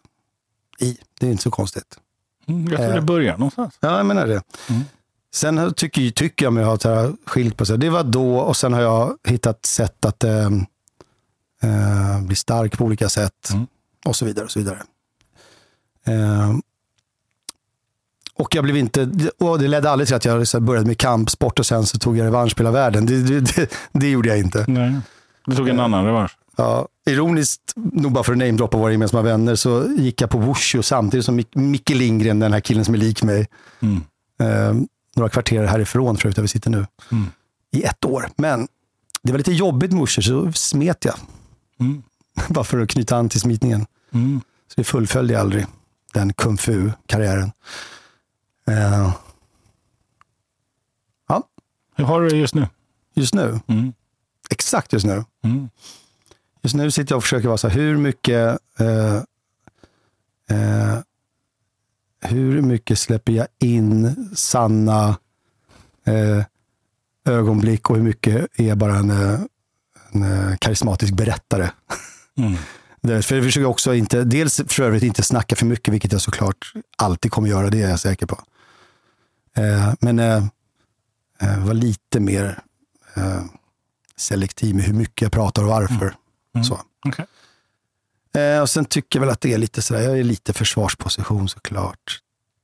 i. 0.80 0.98
Det 1.20 1.28
är 1.28 1.32
inte 1.32 1.44
så 1.44 1.52
konstigt. 1.52 1.98
Mm, 2.48 2.68
jag 2.68 2.78
tror 2.78 2.90
Eh. 2.90 2.96
det 2.96 3.02
börjar 3.02 3.38
någonstans. 3.38 3.78
Ja, 3.80 3.98
jag 3.98 4.06
menar 4.06 4.28
det. 4.28 4.42
Mm. 4.70 4.82
Sen 5.34 5.74
tycker, 5.74 6.10
tycker 6.12 6.46
jag 6.46 6.54
mig 6.54 6.64
ha 6.64 6.78
här 6.84 7.14
skilt 7.26 7.58
på 7.58 7.66
sig. 7.66 7.78
Det 7.78 7.90
var 7.90 8.04
då 8.04 8.38
och 8.38 8.58
sen 8.58 8.74
har 8.74 8.82
jag 8.82 9.18
hittat 9.28 9.66
sätt 9.66 10.06
att 10.06 10.24
eh, 10.24 10.46
eh, 11.64 12.22
bli 12.22 12.36
stark 12.36 12.78
på 12.78 12.86
olika 12.86 13.10
sätt. 13.10 13.50
Mm. 13.52 13.68
Och 14.06 14.16
så 14.16 14.26
vidare. 14.26 14.46
och 14.46 14.52
så 14.52 14.60
vidare. 14.60 14.84
Eh, 16.06 16.54
och 18.34 18.56
jag 18.56 18.64
blev 18.64 18.78
inte, 18.78 19.12
och 19.40 19.60
det 19.60 19.68
ledde 19.68 19.90
aldrig 19.92 20.08
till 20.08 20.16
att 20.16 20.26
jag 20.54 20.64
började 20.64 20.88
med 20.88 20.98
kampsport 20.98 21.60
och 21.60 21.66
sen 21.66 21.86
så 21.86 21.98
tog 22.00 22.18
jag 22.18 22.26
revansch 22.26 22.56
på 22.56 22.64
hela 22.64 22.72
världen. 22.72 23.06
Det, 23.06 23.24
det, 23.24 23.40
det, 23.56 23.72
det 23.92 24.10
gjorde 24.10 24.30
jag 24.30 24.38
inte. 24.38 24.66
Nej. 24.68 25.00
Du 25.46 25.56
tog 25.56 25.70
en 25.70 25.80
annan 25.80 26.06
revansch. 26.06 26.38
Ja, 26.56 26.88
ironiskt 27.08 27.74
nog 27.76 28.12
bara 28.12 28.24
för 28.24 28.32
att 28.32 28.38
namedroppa 28.38 28.78
våra 28.78 28.92
gemensamma 28.92 29.22
vänner 29.22 29.56
så 29.56 29.88
gick 29.98 30.22
jag 30.22 30.30
på 30.30 30.38
Wushu 30.40 30.84
samtidigt 30.84 31.26
som 31.26 31.40
Mick- 31.40 31.58
Micke 31.58 31.90
Lindgren, 31.90 32.40
den 32.40 32.54
här 32.54 32.60
killen 32.60 32.86
som 32.86 32.94
är 32.94 32.98
lik 32.98 33.24
mig. 33.24 33.48
Mm. 33.80 34.02
Eh, 34.40 34.82
några 35.16 35.30
kvarter 35.30 35.64
härifrån 35.66 36.18
för 36.18 36.24
övrigt, 36.26 36.36
där 36.36 36.42
vi 36.42 36.48
sitter 36.48 36.70
nu. 36.70 36.86
Mm. 37.12 37.26
I 37.72 37.84
ett 37.84 38.06
år. 38.06 38.30
Men 38.38 38.68
det 39.24 39.32
var 39.32 39.38
lite 39.38 39.52
jobbigt 39.54 39.92
med 39.92 40.00
Wushu 40.02 40.22
så 40.22 40.52
smet 40.52 41.06
jag. 41.06 41.16
Mm. 41.80 42.04
bara 42.50 42.64
för 42.64 42.80
att 42.80 42.90
knyta 42.90 43.18
an 43.18 43.30
till 43.30 43.40
smitningen. 43.42 43.86
Mm. 44.12 44.42
Så 44.68 44.74
vi 44.78 44.84
fullföljde 44.84 45.40
aldrig 45.40 45.66
den 46.14 46.34
kung 46.34 46.58
fu-karriären. 46.58 47.52
Eh, 48.68 49.14
ja, 51.28 51.44
Hur 51.96 52.04
har 52.04 52.22
du 52.22 52.30
det 52.30 52.38
just 52.38 52.56
nu? 52.56 52.68
just 53.14 53.34
nu. 53.34 53.60
Mm. 53.68 53.94
Exakt 54.50 54.94
just 54.94 55.06
nu. 55.06 55.24
Just 56.68 56.76
nu 56.76 56.92
sitter 56.92 57.12
jag 57.14 57.18
och 57.18 57.24
försöker 57.24 57.48
vara 57.48 57.58
så 57.58 57.68
här, 57.68 57.80
hur 57.80 57.98
mycket 57.98 58.60
eh, 58.80 59.16
eh, 60.50 61.00
hur 62.22 62.62
mycket 62.62 63.00
släpper 63.00 63.34
jag 63.34 63.48
in 63.60 64.16
sanna 64.36 65.18
eh, 66.06 66.44
ögonblick 67.26 67.90
och 67.90 67.96
hur 67.96 68.04
mycket 68.04 68.48
är 68.60 68.76
bara 68.76 68.96
en, 68.96 69.10
eh, 69.10 69.40
en 70.12 70.24
eh, 70.24 70.58
karismatisk 70.58 71.14
berättare. 71.14 71.72
Mm. 72.38 72.58
För 73.24 73.36
jag 73.36 73.44
försöker 73.44 73.66
också 73.66 73.94
inte, 73.94 74.24
dels 74.24 74.62
för 74.68 74.84
övrigt 74.84 75.04
inte 75.04 75.24
snacka 75.24 75.56
för 75.56 75.66
mycket, 75.66 75.94
vilket 75.94 76.12
jag 76.12 76.22
såklart 76.22 76.74
alltid 76.98 77.32
kommer 77.32 77.50
göra, 77.50 77.70
det 77.70 77.82
är 77.82 77.90
jag 77.90 78.00
säker 78.00 78.26
på. 78.26 78.44
Eh, 79.56 79.94
men 80.00 80.20
eh, 80.20 80.44
eh, 81.42 81.60
vara 81.64 81.74
lite 81.74 82.20
mer 82.20 82.60
eh, 83.16 83.44
selektiv 84.16 84.76
med 84.76 84.86
hur 84.86 84.94
mycket 84.94 85.22
jag 85.22 85.32
pratar 85.32 85.64
och 85.64 85.70
varför. 85.70 86.06
Mm. 86.06 86.14
Så. 86.64 86.82
Okej. 87.06 87.26
Eh, 88.44 88.62
och 88.62 88.70
sen 88.70 88.86
tycker 88.86 89.20
jag 89.20 89.22
väl 89.26 89.34
att 89.34 89.42
det 89.42 89.54
är 89.54 89.58
lite 89.58 89.82
sådär, 89.82 90.02
jag 90.02 90.20
är 90.20 90.24
lite 90.24 90.54
försvarsposition 90.54 91.50
såklart. 91.50 92.20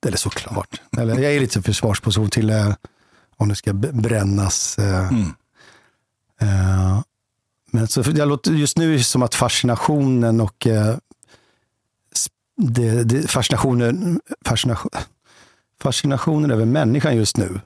Eller 0.06 0.18
såklart. 0.18 0.82
Eller 0.98 1.20
jag 1.20 1.36
är 1.36 1.40
lite 1.40 1.62
försvarsposition 1.62 2.30
till 2.30 2.50
eh, 2.50 2.74
om 3.38 3.50
det 3.50 3.56
ska 3.56 3.74
brännas. 3.74 4.78
Eh, 4.78 5.08
Mm. 5.10 5.34
eh, 6.42 7.02
men 7.72 7.88
så, 7.88 8.04
jag 8.16 8.28
låter, 8.28 8.52
just 8.52 8.78
nu 8.78 8.94
är 8.94 8.98
det 8.98 9.04
som 9.04 9.24
att 9.24 9.36
fascinationen 9.36 10.42
och 10.42 10.68
eh, 10.68 10.96
det, 12.58 13.04
det, 13.04 13.28
fascinationen, 13.28 14.22
fascination, 14.46 14.92
fascinationen 15.82 16.52
över 16.52 16.66
människan 16.66 17.16
just 17.16 17.38
nu 17.38 17.62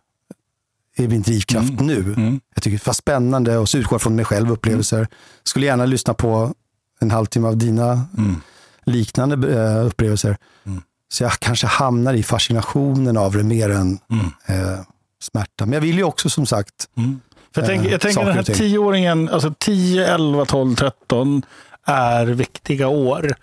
är 1.03 1.07
min 1.07 1.21
drivkraft 1.21 1.69
Mm. 1.69 1.85
nu. 1.87 2.13
Mm. 2.17 2.39
Jag 2.55 2.63
tycker 2.63 2.77
det 2.77 2.85
var 2.87 2.93
spännande 2.93 3.57
och 3.57 3.69
så 3.69 3.77
utgår 3.77 3.93
jag 3.93 4.01
från 4.01 4.15
mig 4.15 4.25
själv 4.25 4.51
upplevelser. 4.51 5.07
Skulle 5.43 5.65
gärna 5.65 5.85
lyssna 5.85 6.13
på 6.13 6.53
en 6.99 7.11
halvtimme 7.11 7.47
av 7.47 7.57
dina 7.57 8.01
Mm. 8.17 8.41
liknande 8.85 9.53
eh, 9.61 9.85
upplevelser. 9.85 10.37
Mm. 10.65 10.81
Så 11.09 11.23
jag 11.23 11.31
kanske 11.31 11.67
hamnar 11.67 12.13
i 12.13 12.23
fascinationen 12.23 13.17
av 13.17 13.31
det 13.37 13.43
mer 13.43 13.69
än 13.69 13.99
Mm. 14.11 14.25
eh, 14.45 14.79
smärta. 15.21 15.65
Men 15.65 15.73
jag 15.73 15.81
vill 15.81 15.97
ju 15.97 16.03
också 16.03 16.29
som 16.29 16.45
sagt, 16.45 16.73
Mm. 16.97 17.19
För 17.53 17.61
jag, 17.61 17.69
Eh, 17.69 17.75
tänker, 17.75 17.91
jag 17.91 18.01
tänker 18.01 18.13
saker 18.15 18.27
den 18.27 18.35
här 18.37 18.43
tioåringen, 18.53 19.29
alltså 19.29 19.53
10, 19.59 20.07
11, 20.07 20.45
12, 20.45 20.75
13 20.75 21.45
är 21.85 22.25
viktiga 22.25 22.87
år. 22.87 23.33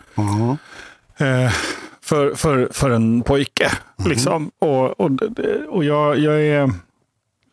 eh, 1.17 1.53
för, 2.03 2.35
för, 2.35 2.69
för 2.73 2.91
en 2.91 3.23
pojke. 3.23 3.71
Mm. 3.99 4.11
Liksom. 4.11 4.51
Och, 4.59 5.01
och, 5.01 5.11
och 5.71 5.85
jag, 5.85 6.19
jag 6.19 6.43
är... 6.43 6.73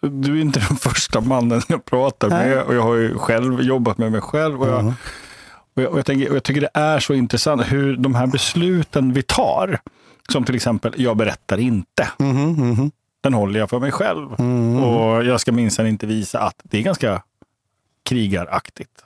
Du 0.02 0.38
är 0.38 0.42
inte 0.42 0.60
den 0.70 0.78
första 0.78 1.22
mannen 1.22 1.62
jag 1.68 1.86
pratar 1.86 2.30
Nej. 2.30 2.50
med 2.50 2.64
och 2.64 2.76
jag 2.76 2.82
har 2.82 2.96
ju 2.96 3.18
själv 3.18 3.62
jobbat 3.62 3.98
med 3.98 4.12
mig 4.12 4.22
själv. 4.22 4.62
Och 4.62 4.68
jag, 4.68 4.84
Mhm. 4.84 4.94
och 5.76 5.82
jag, 5.84 5.92
och 5.92 5.98
jag, 5.98 6.06
tänker, 6.06 6.30
och 6.30 6.36
jag 6.36 6.44
tycker 6.44 6.62
det 6.62 6.70
är 6.74 7.00
så 7.00 7.14
intressant 7.14 7.62
hur 7.72 7.98
de 7.98 8.16
här 8.16 8.28
besluten 8.28 9.14
vi 9.14 9.22
tar, 9.24 9.80
som 10.30 10.44
till 10.44 10.56
exempel, 10.56 10.94
jag 10.98 11.18
berättar 11.18 11.58
inte. 11.58 12.08
Mhm, 12.20 12.52
mhm. 12.52 12.92
Den 13.24 13.34
håller 13.34 13.60
jag 13.60 13.70
för 13.70 13.80
mig 13.80 13.92
själv. 13.92 14.28
Mm. 14.40 14.84
Och 14.84 15.24
jag 15.26 15.42
ska 15.42 15.52
minsann 15.52 15.88
inte 15.88 16.06
visa 16.06 16.40
att 16.40 16.56
det 16.64 16.78
är 16.78 16.82
ganska 16.82 17.22
krigaraktigt 18.06 19.04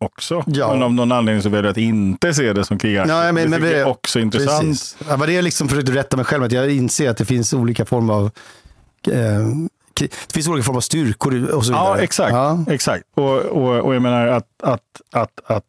också. 0.00 0.44
Ja. 0.46 0.72
Men 0.72 0.82
av 0.82 0.92
någon 0.94 1.12
anledning 1.12 1.42
så 1.42 1.48
väljer 1.48 1.64
jag 1.64 1.70
att 1.70 1.76
inte 1.78 2.34
se 2.34 2.52
det 2.52 2.64
som 2.64 2.78
krigaraktigt. 2.78 3.14
Nej, 3.16 3.32
men- 3.32 3.50
det 3.50 3.58
men 3.58 3.70
jag 3.70 3.78
är 3.80 3.86
också 3.86 4.20
intressant. 4.20 4.60
Precis. 4.62 4.96
Ja, 5.08 5.16
det 5.16 5.36
är 5.36 5.42
liksom 5.42 5.68
försökte 5.68 5.92
rätta 5.92 6.16
mig 6.16 6.26
själv, 6.26 6.44
att 6.44 6.52
jag 6.52 6.70
inser 6.70 7.10
att 7.10 7.16
det 7.16 7.24
finns 7.24 7.52
olika 7.54 7.84
former 7.84 8.14
av 8.14 8.30
eh, 9.12 9.48
det 9.94 10.32
finns 10.32 10.48
olika 10.48 10.64
former 10.64 10.76
av 10.76 10.80
styrkor 10.80 11.50
och 11.54 11.64
så 11.64 11.72
vidare. 11.72 11.84
Ja, 11.98 11.98
exakt. 11.98 12.32
Ja. 12.32 12.64
exakt. 12.68 13.04
Och, 13.14 13.38
och, 13.38 13.78
och 13.80 13.94
jag 13.94 14.02
menar 14.02 14.26
att, 14.26 14.48
att, 14.62 14.80
att, 15.12 15.40
att 15.46 15.64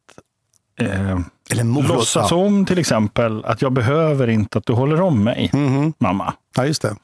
eh, 0.80 1.20
Eller 1.52 1.64
morot. 1.64 1.88
låtsas 1.90 2.32
ja. 2.32 2.38
om 2.38 2.66
till 2.66 2.78
exempel 2.80 3.46
att 3.46 3.62
jag 3.62 3.72
behöver 3.72 4.28
inte 4.28 4.58
att 4.58 4.66
du 4.66 4.74
håller 4.74 5.02
om 5.02 5.24
mig, 5.24 5.50
Mhm. 5.54 5.94
mamma. 5.98 6.34
ja, 6.56 6.66
just 6.66 6.82
det. 6.82 6.96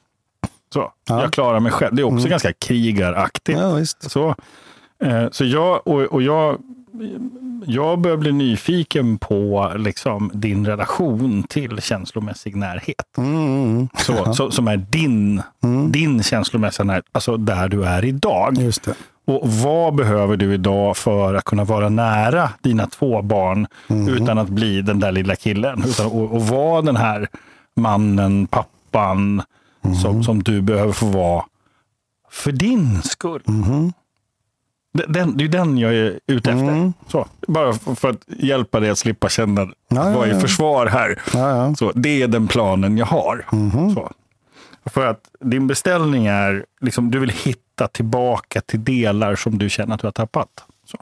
Så, 0.72 0.92
Ja. 1.08 1.20
Jag 1.22 1.32
klarar 1.32 1.60
mig 1.60 1.72
själv. 1.72 1.94
Det 1.94 2.02
är 2.02 2.04
också 2.04 2.18
Mm. 2.18 2.30
ganska 2.30 2.52
krigaraktigt. 2.52 3.58
Ja. 3.58 3.84
Så, 4.00 4.34
eh, 5.04 5.26
så 5.30 5.44
jag, 5.44 5.86
och, 5.86 6.00
och 6.02 6.22
jag, 6.22 6.58
jag 7.66 7.98
börjar 8.00 8.16
bli 8.16 8.32
nyfiken 8.32 9.18
på 9.18 9.72
liksom, 9.76 10.30
din 10.34 10.66
relation 10.66 11.42
till 11.42 11.80
känslomässig 11.82 12.56
närhet. 12.56 13.16
Mm, 13.18 13.88
Så, 13.98 14.34
så, 14.34 14.50
som 14.50 14.68
är 14.68 14.76
din, 14.76 15.42
mm. 15.62 15.92
din 15.92 16.22
känslomässiga 16.22 16.84
närhet, 16.84 17.04
alltså 17.12 17.36
där 17.36 17.68
du 17.68 17.84
är 17.84 18.04
idag. 18.04 18.56
Just 18.58 18.82
det. 18.82 18.94
Och 19.26 19.48
vad 19.52 19.94
behöver 19.94 20.36
du 20.36 20.54
idag 20.54 20.96
för 20.96 21.34
att 21.34 21.44
kunna 21.44 21.64
vara 21.64 21.88
nära 21.88 22.50
dina 22.62 22.86
två 22.86 23.22
barn 23.22 23.66
Mm. 23.88 24.08
utan 24.14 24.38
att 24.38 24.48
bli 24.48 24.82
den 24.82 25.00
där 25.00 25.12
lilla 25.12 25.36
killen? 25.36 25.82
Utan, 25.86 26.06
och, 26.06 26.32
och 26.32 26.42
vara 26.48 26.82
den 26.82 26.96
här 26.96 27.28
mannen, 27.76 28.46
pappan 28.46 29.42
Mm. 29.84 29.96
som, 29.96 30.24
som 30.24 30.42
du 30.42 30.62
behöver 30.62 30.92
få 30.92 31.06
vara 31.06 31.44
för 32.30 32.52
din 32.52 33.02
skull. 33.02 33.42
Mhm. 33.46 33.92
Den- 34.92 35.36
det 35.36 35.44
är 35.44 35.48
den 35.48 35.78
jag 35.78 35.94
är 35.94 36.18
ute 36.26 36.50
efter. 36.50 36.62
Mm. 36.68 36.92
Så, 37.08 37.26
bara 37.48 37.72
för, 37.72 37.94
för 37.94 38.10
att 38.10 38.20
hjälpa 38.26 38.80
dig 38.80 38.90
att 38.90 38.98
slippa 38.98 39.28
känna 39.28 39.62
att 39.62 39.68
Ja, 39.88 40.10
ja, 40.10 40.16
vara 40.16 40.28
i 40.30 40.40
försvar 40.40 40.86
här. 40.86 41.20
Ja. 41.34 41.74
Så, 41.78 41.92
det 41.94 42.22
är 42.22 42.28
den 42.28 42.48
planen 42.48 42.98
jag 42.98 43.06
har. 43.06 43.46
Mhm. 43.52 43.94
Så. 43.94 44.10
För 44.86 45.06
att 45.06 45.20
din 45.40 45.66
beställning 45.66 46.26
är, 46.26 46.64
liksom, 46.80 47.10
du 47.10 47.18
vill 47.18 47.30
hitta 47.30 47.88
tillbaka 47.92 48.60
till 48.60 48.84
delar 48.84 49.36
som 49.36 49.58
du 49.58 49.70
känner 49.70 49.94
att 49.94 50.00
du 50.00 50.06
har 50.06 50.12
tappat. 50.12 50.48
Så. 50.90 50.98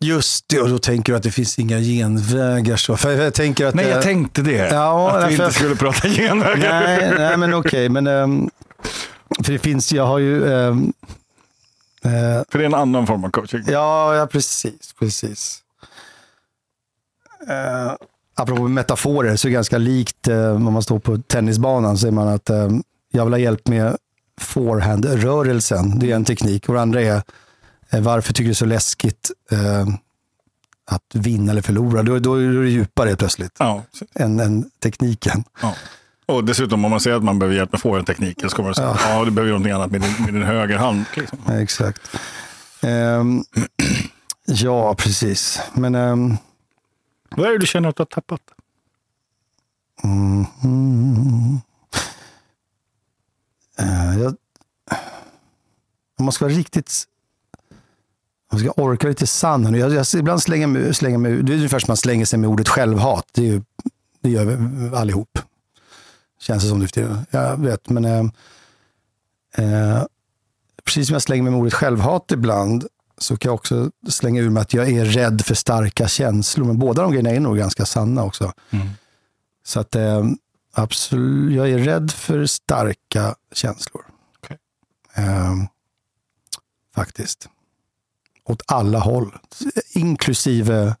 Just 0.00 0.48
det, 0.48 0.60
och 0.60 0.68
då 0.68 0.78
tänker 0.78 1.12
du 1.12 1.16
att 1.16 1.22
det 1.22 1.30
finns 1.30 1.58
inga 1.58 1.78
genvägar. 1.80 2.76
Så. 2.76 2.96
För 2.96 3.10
jag 3.10 3.34
tänker 3.34 3.66
att, 3.66 3.74
Nej, 3.74 3.88
jag 3.88 4.02
tänkte 4.02 4.42
det. 4.42 4.68
Ja, 4.72 5.10
att 5.10 5.28
vi 5.28 5.32
inte 5.32 5.50
skulle 5.52 5.76
prata 5.76 6.08
genvägar. 6.08 6.80
Nej, 6.86 7.12
nej 7.18 7.36
men 7.36 7.54
okej. 7.54 7.88
men, 7.88 8.06
ehm, 8.06 8.50
för 9.44 9.52
det 9.52 9.58
finns, 9.58 9.92
jag 9.92 10.06
har 10.06 10.18
ju... 10.18 10.52
eh, 10.52 10.76
För 12.48 12.58
det 12.58 12.64
är 12.64 12.66
en 12.66 12.74
annan 12.74 13.06
form 13.06 13.24
av 13.24 13.30
coaching. 13.30 13.62
ja, 13.66 14.14
ja, 14.16 14.26
precis. 14.26 14.92
precis. 14.98 15.58
Uh, 17.50 17.92
apropå 18.34 18.68
metaforer 18.68 19.36
så 19.36 19.48
är 19.48 19.50
det 19.50 19.54
ganska 19.54 19.78
likt 19.78 20.28
uh, 20.28 20.50
om 20.56 20.72
man 20.72 20.82
står 20.82 20.98
på 20.98 21.18
tennisbanan. 21.18 21.98
Så 21.98 22.06
är 22.06 22.10
man 22.10 22.28
att 22.28 22.50
eh, 22.50 22.68
jag 23.12 23.24
vill 23.24 23.32
ha 23.32 23.38
hjälp 23.38 23.68
med 23.68 23.96
forehand-rörelsen. 24.40 25.98
Det 25.98 26.10
är 26.10 26.16
en 26.16 26.24
teknik. 26.24 26.68
Och 26.68 26.74
det 26.74 26.80
andra 26.80 27.00
är 27.02 27.22
eh, 27.90 28.00
varför 28.00 28.32
tycker 28.32 28.42
du 28.44 28.48
det 28.48 28.52
är 28.52 28.54
så 28.54 28.64
läskigt 28.66 29.30
eh, 29.50 29.86
att 30.86 31.14
vinna 31.14 31.52
eller 31.52 31.62
förlora? 31.62 32.02
Då, 32.02 32.18
då 32.18 32.34
är 32.34 32.48
det 32.62 32.70
djupare 32.70 33.16
plötsligt 33.16 33.56
Ja. 33.58 33.82
än, 34.14 34.40
än 34.40 34.70
tekniken. 34.82 35.44
Ja. 35.62 35.74
Och 36.26 36.44
dessutom 36.44 36.84
om 36.84 36.90
man 36.90 37.00
säger 37.00 37.16
att 37.16 37.24
man 37.24 37.38
behöver 37.38 37.56
hjälp 37.56 37.72
med 37.72 37.80
forehandtekniken 37.80 38.50
så 38.50 38.56
kommer 38.56 38.68
man 38.68 38.74
säga 38.74 38.96
ja. 39.00 39.24
du 39.24 39.30
behöver 39.30 39.48
göra 39.50 39.58
någonting 39.58 39.72
annat 39.72 39.90
med 39.90 40.00
din, 40.00 40.24
med 40.24 40.34
din 40.34 40.42
högerhand. 40.42 41.04
Liksom. 41.16 41.38
Ja, 41.46 41.60
Exakt. 41.60 42.10
Ehm, 42.82 43.44
ja, 44.46 44.94
precis. 44.94 45.60
Men... 45.74 45.94
ehm, 45.94 46.36
Vad 47.30 47.46
är 47.46 47.52
det 47.52 47.58
du 47.58 47.66
känner 47.66 47.88
att 47.88 47.96
du 47.96 48.00
har 48.00 48.06
tappat? 48.06 48.40
mm, 50.04 50.46
mm, 50.64 51.60
jag, 54.20 54.36
om 56.18 56.24
man 56.24 56.32
ska 56.32 56.44
vara 56.44 56.54
riktigt... 56.54 57.04
Jag 58.50 58.60
ska 58.60 58.70
orka 58.70 59.08
lite 59.08 59.26
sann. 59.26 59.74
Jag, 59.74 59.92
jag, 59.92 60.06
ibland 60.16 60.42
slänger 60.42 60.66
mig, 60.66 60.94
slänger 60.94 61.18
mig, 61.18 61.42
det 61.42 61.52
är 61.52 61.56
ungefär 61.56 61.78
som 61.78 61.90
man 61.90 61.96
slänger 61.96 62.24
sig 62.24 62.38
med 62.38 62.50
ordet 62.50 62.68
självhat. 62.68 63.26
Det, 63.32 63.40
är 63.40 63.46
ju, 63.46 63.62
det 64.20 64.30
gör 64.30 64.44
vi 64.44 64.96
allihop. 64.96 65.38
Känns 66.42 66.62
det 66.62 66.68
som 66.68 66.78
nu 66.78 66.86
för 66.86 66.92
tiden. 66.92 67.26
Jag 67.30 67.56
vet, 67.56 67.88
men 67.88 68.04
eh, 68.04 68.24
eh, 69.64 70.04
precis 70.84 71.06
som 71.06 71.12
jag 71.12 71.22
slänger 71.22 71.42
mig 71.42 71.52
med 71.52 71.60
ordet 71.60 71.74
självhat 71.74 72.32
ibland, 72.32 72.86
så 73.18 73.36
kan 73.36 73.48
jag 73.48 73.54
också 73.54 73.90
slänga 74.08 74.40
ur 74.40 74.50
mig 74.50 74.60
att 74.60 74.74
jag 74.74 74.90
är 74.90 75.04
rädd 75.04 75.44
för 75.44 75.54
starka 75.54 76.08
känslor. 76.08 76.66
Men 76.66 76.78
båda 76.78 77.02
de 77.02 77.10
grejerna 77.12 77.30
är 77.30 77.40
nog 77.40 77.56
ganska 77.56 77.86
sanna 77.86 78.24
också. 78.24 78.52
Så 79.64 79.80
att 79.80 79.94
eh, 79.94 80.24
absolut, 80.72 81.56
jag 81.56 81.70
är 81.70 81.78
rädd 81.78 82.10
för 82.10 82.46
starka 82.46 83.34
känslor. 83.52 84.04
Okej. 84.38 84.58
Eh, 85.14 85.54
faktiskt. 86.94 87.48
Åt 88.44 88.62
alla 88.66 88.98
håll. 88.98 89.38
Inklusive 89.94 90.96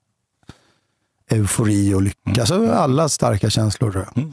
eufori 1.30 1.94
och 1.94 2.02
lycka. 2.02 2.40
Alltså 2.40 2.72
alla 2.72 3.08
starka 3.08 3.50
känslor. 3.50 3.92
tror 3.92 4.04
jag. 4.04 4.18
Mm. 4.22 4.32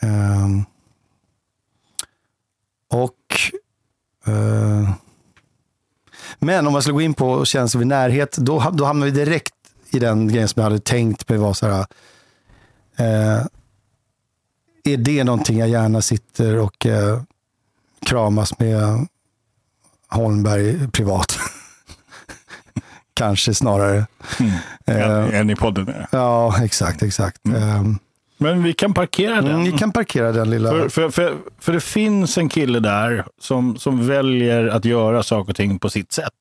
Ehm, 0.00 0.64
och 2.90 3.16
eh, 4.26 4.90
Men 6.38 6.66
om 6.66 6.72
man 6.72 6.82
skulle 6.82 6.94
gå 6.94 7.00
in 7.02 7.14
på 7.14 7.44
känslor 7.44 7.78
vid 7.78 7.88
närhet, 7.88 8.36
då, 8.36 8.70
då 8.72 8.84
hamnar 8.84 9.06
vi 9.06 9.12
direkt 9.12 9.54
i 9.90 9.98
den 9.98 10.28
grejen 10.28 10.48
som 10.48 10.60
jag 10.60 10.64
hade 10.70 10.80
tänkt 10.80 11.28
mig 11.28 11.38
var 11.38 11.54
så 11.54 11.66
här. 11.66 11.86
Eh, 12.96 13.46
är 14.84 14.96
det 14.96 15.24
någonting 15.24 15.58
jag 15.58 15.68
gärna 15.68 16.02
sitter 16.02 16.56
och 16.56 16.86
eh, 16.86 17.22
kramas 18.06 18.58
med 18.58 19.06
Holmberg 20.08 20.88
privat? 20.90 21.38
Kanske 23.14 23.54
snarare. 23.54 24.06
Eh, 24.86 25.00
En, 25.10 25.32
en 25.34 25.50
i 25.50 25.56
podden. 25.56 25.94
ja, 26.12 26.64
exakt, 26.64 27.02
exakt. 27.02 27.46
Mm. 27.46 27.98
Men 28.42 28.62
vi 28.62 28.72
kan 28.72 28.94
parkera 28.94 29.34
den. 29.34 29.46
Mm, 29.46 29.62
ni 29.62 29.72
kan 29.72 29.92
parkera 29.92 30.32
den 30.32 30.50
lilla... 30.50 30.70
För, 30.70 30.88
för, 30.88 31.10
för, 31.10 31.36
för 31.58 31.72
det 31.72 31.80
finns 31.80 32.38
en 32.38 32.48
kille 32.48 32.80
där 32.80 33.24
som, 33.40 33.76
som 33.76 34.06
väljer 34.06 34.68
att 34.68 34.84
göra 34.84 35.22
saker 35.22 35.50
och 35.50 35.56
ting 35.56 35.78
på 35.78 35.90
sitt 35.90 36.12
sätt. 36.12 36.32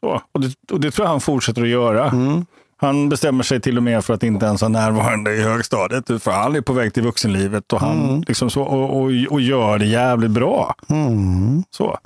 Så. 0.00 0.22
Och, 0.32 0.40
det, 0.40 0.54
och 0.72 0.80
det 0.80 0.90
tror 0.90 1.04
jag 1.04 1.10
han 1.10 1.20
fortsätter 1.20 1.62
att 1.62 1.68
göra. 1.68 2.08
Mm. 2.08 2.46
Han 2.76 3.08
bestämmer 3.08 3.44
sig 3.44 3.60
till 3.60 3.76
och 3.76 3.82
med 3.82 4.04
för 4.04 4.14
att 4.14 4.22
inte 4.22 4.46
ens 4.46 4.62
vara 4.62 4.68
närvarande 4.68 5.34
i 5.34 5.42
högstadiet. 5.42 6.22
För 6.22 6.30
han 6.30 6.56
är 6.56 6.60
på 6.60 6.72
väg 6.72 6.94
till 6.94 7.02
vuxenlivet 7.02 7.72
och, 7.72 7.80
han, 7.80 8.24
liksom 8.28 8.50
så, 8.50 8.62
och, 8.62 8.96
och, 8.96 9.10
och 9.30 9.40
gör 9.40 9.78
det 9.78 9.86
jävligt 9.86 10.30
bra. 10.30 10.74
Mm. 10.88 11.62
Så. 11.70 11.98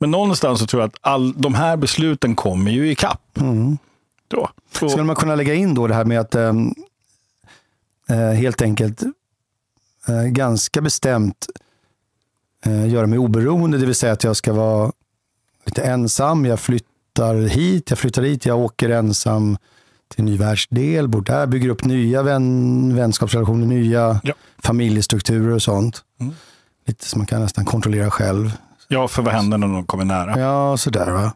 Men 0.00 0.10
någonstans 0.10 0.60
så 0.60 0.66
tror 0.66 0.82
jag 0.82 0.88
att 0.88 0.98
all, 1.00 1.32
de 1.32 1.54
här 1.54 1.76
besluten 1.76 2.34
kommer 2.34 2.70
ju 2.70 2.90
ikapp. 2.90 3.38
Mm. 3.40 3.78
Då. 4.28 4.48
Skulle 4.72 5.04
man 5.04 5.16
kunna 5.16 5.34
lägga 5.34 5.54
in 5.54 5.74
då 5.74 5.86
det 5.86 5.94
här 5.94 6.04
med 6.04 6.20
att 6.20 6.34
eh, 6.34 6.52
helt 8.14 8.62
enkelt 8.62 9.02
eh, 10.08 10.22
ganska 10.22 10.80
bestämt 10.80 11.46
eh, 12.64 12.88
göra 12.88 13.06
mig 13.06 13.18
oberoende, 13.18 13.78
det 13.78 13.86
vill 13.86 13.94
säga 13.94 14.12
att 14.12 14.24
jag 14.24 14.36
ska 14.36 14.52
vara 14.52 14.92
lite 15.64 15.82
ensam, 15.82 16.44
jag 16.46 16.60
flyttar 16.60 17.34
hit, 17.34 17.90
jag 17.90 17.98
flyttar 17.98 18.22
hit, 18.22 18.46
jag 18.46 18.58
åker 18.58 18.90
ensam 18.90 19.58
till 20.08 20.20
en 20.20 20.26
ny 20.26 20.36
världsdel, 20.36 21.08
bor 21.08 21.22
där, 21.22 21.46
bygger 21.46 21.68
upp 21.68 21.84
nya 21.84 22.22
vän, 22.22 22.96
vänskapsrelationer, 22.96 23.66
nya 23.66 24.20
Ja. 24.24 24.34
familjestrukturer 24.58 25.48
och 25.54 25.62
sånt. 25.62 26.02
Mm. 26.20 26.34
Lite 26.86 27.04
som 27.04 27.18
man 27.20 27.26
kan 27.26 27.40
nästan 27.42 27.64
kontrollera 27.64 28.10
själv. 28.10 28.52
ja, 28.88 29.08
för 29.08 29.22
vad 29.22 29.34
händer 29.34 29.58
när 29.58 29.66
de 29.68 29.86
kommer 29.86 30.04
nära? 30.04 30.40
Ja, 30.40 30.76
sådär 30.76 31.10
va. 31.10 31.32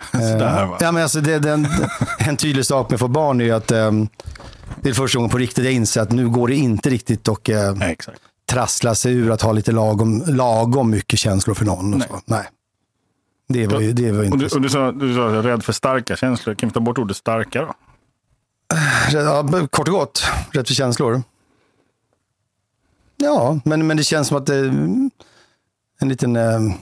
Sådär, 0.12 0.66
va? 0.66 0.76
Ja, 0.80 0.92
men 0.92 1.02
alltså 1.02 1.20
det, 1.20 1.38
den, 1.38 1.66
en 2.18 2.36
tydlig 2.36 2.66
sak 2.66 2.90
med 2.90 2.94
att 2.94 3.00
få 3.00 3.08
barn 3.08 3.40
är 3.40 3.52
att 3.52 3.72
um, 3.72 4.08
det 4.82 4.88
är 4.88 4.94
första 4.94 5.18
gången 5.18 5.30
på 5.30 5.38
riktigt 5.38 5.64
jag 5.64 5.74
inser 5.74 6.00
att 6.00 6.12
nu 6.12 6.28
går 6.28 6.48
det 6.48 6.54
inte 6.54 6.90
riktigt 6.90 7.28
att 7.28 7.48
Nej, 7.48 7.92
exakt. 7.92 8.20
trassla 8.46 8.94
sig 8.94 9.12
ur 9.12 9.30
att 9.30 9.42
ha 9.42 9.52
lite 9.52 9.72
lagom, 9.72 10.22
lagom 10.26 10.90
mycket 10.90 11.18
känslor 11.18 11.54
för 11.54 11.64
någon. 11.64 11.92
Och 11.92 11.98
Nej. 11.98 12.08
Så. 12.10 12.20
Nej. 12.24 12.48
Det 13.48 13.66
var 13.66 13.80
ju, 13.80 13.92
det 13.92 14.12
var 14.12 14.22
ju 14.22 14.30
Och 14.30 14.34
inte 14.34 14.46
du, 14.48 14.56
och 14.56 14.62
du, 14.62 14.68
sa, 14.68 14.92
du 14.92 15.14
sa 15.14 15.20
rädd 15.20 15.64
för 15.64 15.72
starka 15.72 16.16
känslor. 16.16 16.54
Kan 16.54 16.68
vi 16.68 16.72
ta 16.72 16.80
bort 16.80 16.98
ordet 16.98 17.16
starka 17.16 17.60
då? 17.60 17.74
Ja, 19.12 19.48
kort 19.70 19.88
och 19.88 19.94
gott, 19.94 20.22
rätt 20.50 20.66
för 20.66 20.74
känslor. 20.74 21.22
Ja, 23.16 23.60
men, 23.64 23.86
men 23.86 23.96
det 23.96 24.04
känns 24.04 24.28
som 24.28 24.36
att 24.36 24.46
det 24.46 24.54
är 24.54 24.64
en 26.00 26.08
liten, 26.08 26.36
eh, 26.36 26.54
en 26.54 26.74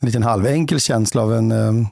liten 0.00 0.22
halvenkel 0.22 0.80
känsla 0.80 1.22
av 1.22 1.34
en, 1.34 1.52
eh, 1.52 1.86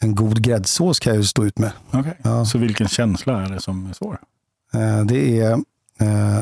en 0.00 0.14
god 0.14 0.42
gräddsås 0.42 0.98
kan 0.98 1.12
jag 1.12 1.20
ju 1.20 1.26
stå 1.26 1.44
ut 1.44 1.58
med. 1.58 1.72
Okay. 1.92 2.12
Ja. 2.22 2.44
Så 2.44 2.58
vilken 2.58 2.88
känsla 2.88 3.42
är 3.44 3.48
det 3.50 3.60
som 3.60 3.86
är 3.86 3.92
svår? 3.92 4.18
Eh, 4.74 5.04
Det 5.04 5.40
är 5.40 5.52
eh, 6.00 6.38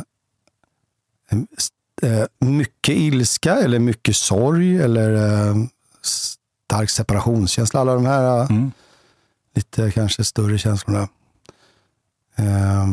eh, 2.03 2.25
mycket 2.39 2.95
ilska 2.97 3.55
eller 3.55 3.79
mycket 3.79 4.17
sorg 4.17 4.79
eller 4.83 5.19
stark 6.03 6.91
separationskänsla. 6.91 7.81
Alla 7.81 7.95
de 7.95 8.07
här 8.07 8.41
Mm. 8.51 8.73
lite 9.55 9.91
kanske 9.91 10.25
större 10.25 10.59
känslorna. 10.59 11.09
Eh, 12.37 12.87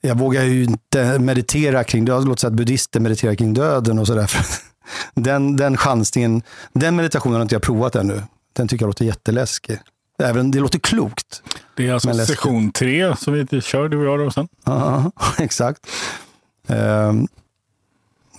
Jag 0.00 0.18
vågar 0.18 0.42
ju 0.42 0.64
inte 0.64 1.18
meditera 1.18 1.84
kring 1.84 2.04
döden. 2.04 2.24
Låter 2.28 2.40
så 2.40 2.46
att 2.46 2.52
buddister 2.52 3.00
mediterar 3.00 3.34
kring 3.34 3.54
döden 3.54 3.98
och 3.98 4.06
sådär. 4.06 4.30
Den, 5.14 5.56
den 5.56 5.76
chansningen, 5.76 6.42
den 6.72 6.96
meditationen 6.96 7.34
har 7.34 7.42
inte 7.42 7.54
jag 7.54 7.62
provat 7.62 7.96
ännu. 7.96 8.22
Den 8.56 8.68
tycker 8.68 8.84
jag 8.84 8.88
låter 8.88 9.04
jätteläskig. 9.04 9.80
Även 10.18 10.50
det 10.50 10.60
låter 10.60 10.78
klokt. 10.78 11.42
Det 11.76 11.88
är 11.88 11.92
alltså 11.92 12.14
session 12.14 12.72
tre 12.72 13.16
som 13.16 13.46
vi 13.50 13.60
kör 13.60 13.88
du 13.88 13.98
och 13.98 14.04
jag 14.04 14.18
då 14.18 14.30
sen. 14.30 14.48
Ja, 14.64 15.10
exakt. 15.38 15.86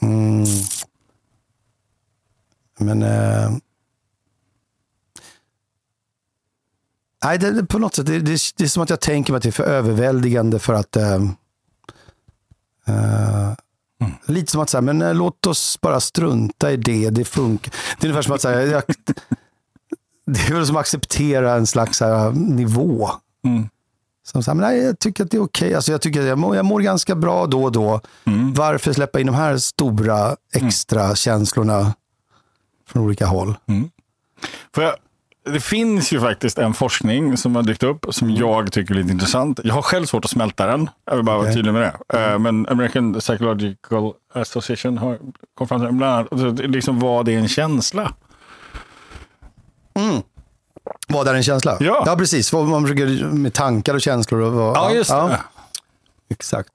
Mm. 0.01 0.47
Men... 2.79 3.03
Uh, 3.03 3.57
nej, 7.23 7.37
det, 7.37 7.65
på 7.65 7.79
något 7.79 7.95
sätt, 7.95 8.05
det, 8.05 8.19
det, 8.19 8.39
det 8.57 8.63
är 8.63 8.67
som 8.67 8.83
att 8.83 8.89
jag 8.89 9.01
tänker 9.01 9.33
mig 9.33 9.37
att 9.37 9.43
det 9.43 9.49
är 9.49 9.51
för 9.51 9.63
överväldigande 9.63 10.59
för 10.59 10.73
att... 10.73 10.95
ehm, 10.95 11.35
eh, 12.87 13.53
Lite 14.25 14.51
som 14.51 14.61
att 14.61 14.69
säga, 14.69 14.81
men 14.81 15.01
eh, 15.01 15.13
låt 15.13 15.47
oss 15.47 15.81
bara 15.81 15.99
strunta 15.99 16.71
i 16.71 16.77
det, 16.77 17.09
det 17.09 17.25
funkar. 17.25 17.73
Det 17.99 18.07
är 18.07 18.09
ungefär 18.09 18.21
som 18.21 18.35
att 18.35 18.41
säga, 18.41 18.63
jag, 18.63 18.83
det 20.27 20.49
är 20.49 20.53
väl 20.53 20.65
som 20.67 20.75
att 20.75 20.79
acceptera 20.79 21.53
en 21.55 21.67
slags 21.67 21.97
så 21.97 22.05
här, 22.05 22.31
nivå. 22.31 23.09
Mm. 23.45 23.69
Som 24.23 24.43
säger, 24.43 24.55
men 24.55 24.69
nej, 24.69 24.83
jag 24.83 24.99
tycker 24.99 25.23
att 25.23 25.31
det 25.31 25.37
är 25.37 25.41
okej. 25.43 25.73
Alltså, 25.75 25.91
jag, 25.91 26.01
tycker 26.01 26.21
att 26.21 26.27
jag, 26.27 26.37
mår, 26.37 26.55
jag 26.55 26.65
mår 26.65 26.81
ganska 26.81 27.15
bra 27.15 27.45
då 27.45 27.63
och 27.63 27.71
då. 27.71 28.01
Mm. 28.25 28.53
Varför 28.53 28.93
släppa 28.93 29.19
in 29.19 29.25
de 29.25 29.35
här 29.35 29.57
stora 29.57 30.35
extra 30.53 31.15
känslorna 31.15 31.93
från 32.87 33.03
olika 33.03 33.25
håll? 33.25 33.55
För 34.75 34.81
jag, 34.81 34.95
det 35.53 35.59
finns 35.59 36.11
ju 36.13 36.19
faktiskt 36.19 36.57
en 36.57 36.73
forskning 36.73 37.37
som 37.37 37.55
har 37.55 37.63
dykt 37.63 37.83
upp 37.83 38.05
som 38.09 38.31
jag 38.31 38.71
tycker 38.71 38.93
är 38.93 38.97
lite 38.97 39.11
intressant. 39.11 39.59
Jag 39.63 39.73
har 39.73 39.81
själv 39.81 40.05
svårt 40.05 40.25
att 40.25 40.31
smälta 40.31 40.67
den. 40.67 40.89
Jag 41.05 41.15
vill 41.15 41.25
bara 41.25 41.35
vara 41.37 41.45
Okej. 41.45 41.55
tydlig 41.55 41.73
med 41.73 41.93
det. 42.09 42.19
Eh, 42.19 42.39
Men 42.39 42.67
American 42.67 43.13
Psychological 43.13 44.13
Association 44.33 44.97
har 44.97 45.17
kommit 45.57 45.69
fram 45.69 45.81
till 45.81 45.91
bland 45.91 46.13
annat, 46.13 46.27
alltså, 46.31 46.67
liksom 46.67 46.99
vad 46.99 47.29
är 47.29 47.37
en 47.37 47.47
känsla? 47.47 48.13
Vad 51.07 51.27
är 51.27 51.33
en 51.33 51.43
känsla? 51.43 51.77
Ja. 51.79 52.03
ja 52.05 52.15
precis. 52.15 52.53
Vad 52.53 52.67
man 52.67 52.81
försöker 52.83 53.25
med 53.25 53.53
tankar 53.53 53.93
och 53.93 54.01
känslor. 54.01 54.41
Och 54.41 54.51
vad, 54.53 54.77
Ja, 54.77 54.91
just 54.93 55.09
det. 55.09 55.39
exakt. 56.29 56.71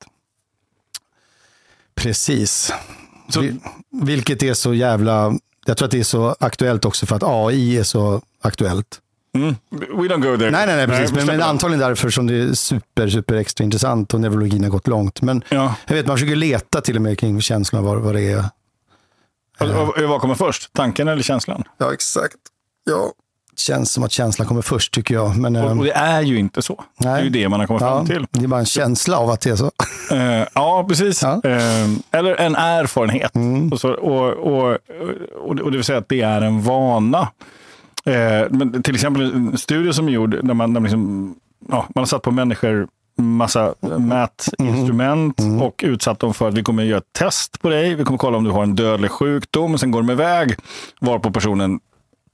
Precis. 1.95 2.73
Så- 3.29 3.41
Vi- 3.41 3.61
Vilket 3.91 4.43
är 4.43 4.55
så 4.55 4.75
jävla... 4.75 5.33
Jag 5.67 5.77
tror 5.77 5.87
att 5.87 5.93
det 5.93 6.01
är 6.01 6.05
så 6.05 6.37
aktuellt 6.41 6.85
också 6.85 7.07
för 7.07 7.17
att 7.17 7.23
AI 7.23 7.79
är 7.79 7.83
så 7.83 8.23
aktuellt. 8.43 8.99
Mm. 9.35 9.55
We 9.71 9.79
don't 10.09 10.21
go 10.31 10.37
there. 10.39 10.51
Nej, 10.51 10.67
nej, 10.67 10.77
nej, 10.77 10.87
precis. 10.87 11.01
men, 11.13 11.23
släpper 11.23 11.39
men 11.39 11.49
antagligen 11.49 11.81
därför 11.81 12.11
som 12.11 12.27
det 12.27 12.35
är 12.35 12.53
super, 12.55 13.09
super 13.09 13.35
extra 13.35 13.65
intressant 13.65 14.15
och 14.15 14.21
neurologin 14.21 14.63
har 14.65 14.71
gått 14.71 14.87
långt. 14.87 15.23
Men 15.23 15.45
Ja. 15.49 15.75
jag 15.87 15.95
vet, 15.95 16.07
man 16.07 16.17
försöker 16.17 16.37
leta 16.37 16.81
till 16.81 16.97
och 16.97 17.03
med 17.03 17.19
kring 17.19 17.41
känslorna, 17.41 17.87
vad, 17.87 17.99
vad 17.99 18.15
det 18.15 18.23
är. 18.33 18.45
Och, 19.61 19.99
och, 19.99 20.03
vad 20.09 20.21
kommer 20.21 20.35
först? 20.35 20.73
Tanken 20.73 21.09
eller 21.09 21.23
känslan? 21.23 21.65
Ja, 21.79 21.93
exakt. 21.93 22.37
Ja. 22.85 23.13
Känns 23.57 23.93
som 23.93 24.05
att 24.05 24.13
känslan 24.13 24.49
kommer 24.49 24.63
först 24.63 24.95
tycker 24.95 25.15
jag. 25.15 25.37
Men, 25.39 25.57
Och, 25.57 25.71
ehm, 25.71 25.79
och 25.79 25.85
det 25.85 25.93
är 25.93 26.23
ju 26.23 26.39
inte 26.39 26.63
så. 26.63 26.85
Det 26.99 27.09
är 27.09 27.13
Nej. 27.13 27.25
ju 27.25 27.31
det 27.31 27.49
man 27.49 27.61
har 27.61 27.67
kommit 27.67 27.83
ja, 27.83 27.89
fram 27.97 28.07
till. 28.07 28.27
det 28.31 28.45
är 28.45 28.49
bara 28.49 28.61
en 28.61 28.67
känsla 28.67 29.19
av 29.19 29.31
att 29.31 29.41
det 29.41 29.51
är 29.51 29.57
så. 29.57 29.71
Eh, 30.11 30.47
ja, 30.55 30.85
precis. 30.89 31.23
Ja. 31.23 31.41
Eh, 31.45 31.91
eller 32.11 32.35
en 32.37 32.55
erfarenhet. 32.57 33.35
Mm. 33.35 33.69
Och, 33.73 33.81
så, 33.81 33.93
och, 33.93 34.29
och, 34.33 34.79
och, 35.45 35.61
och 35.61 35.71
det 35.71 35.77
vill 35.77 35.85
säga 35.85 35.99
att 35.99 36.09
det 36.09 36.21
är 36.21 36.41
en 36.41 36.63
vana. 36.63 37.21
Eh, 38.05 38.47
men 38.51 38.83
till 38.83 38.95
exempel 38.95 39.23
en 39.23 39.59
studie 39.59 39.93
som 39.93 40.09
är 40.09 40.13
gjord 40.13 40.31
där 40.31 40.55
man, 40.55 40.73
där 40.73 40.81
man, 40.81 40.83
liksom, 40.83 41.35
ja, 41.69 41.87
man 41.95 42.03
har 42.03 42.07
satt 42.07 42.23
på 42.23 42.31
människor 42.31 42.89
massa 43.19 43.75
mätinstrument 43.99 45.41
Mm. 45.41 45.63
och 45.63 45.81
utsatt 45.87 46.19
dem 46.21 46.35
för 46.35 46.49
att 46.49 46.55
vi 46.55 46.63
kommer 46.63 46.83
göra 46.83 46.99
ett 46.99 47.13
test 47.19 47.63
på 47.63 47.69
dig. 47.69 47.95
Vi 47.95 48.05
kommer 48.05 48.19
kolla 48.19 48.37
om 48.37 48.45
du 48.45 48.51
har 48.51 48.63
en 48.63 48.75
dödlig 48.75 49.11
sjukdom. 49.11 49.79
Sen 49.79 49.91
går 49.91 50.03
de 50.03 50.11
iväg 50.11 50.55
varpå 51.01 51.31
personen 51.31 51.81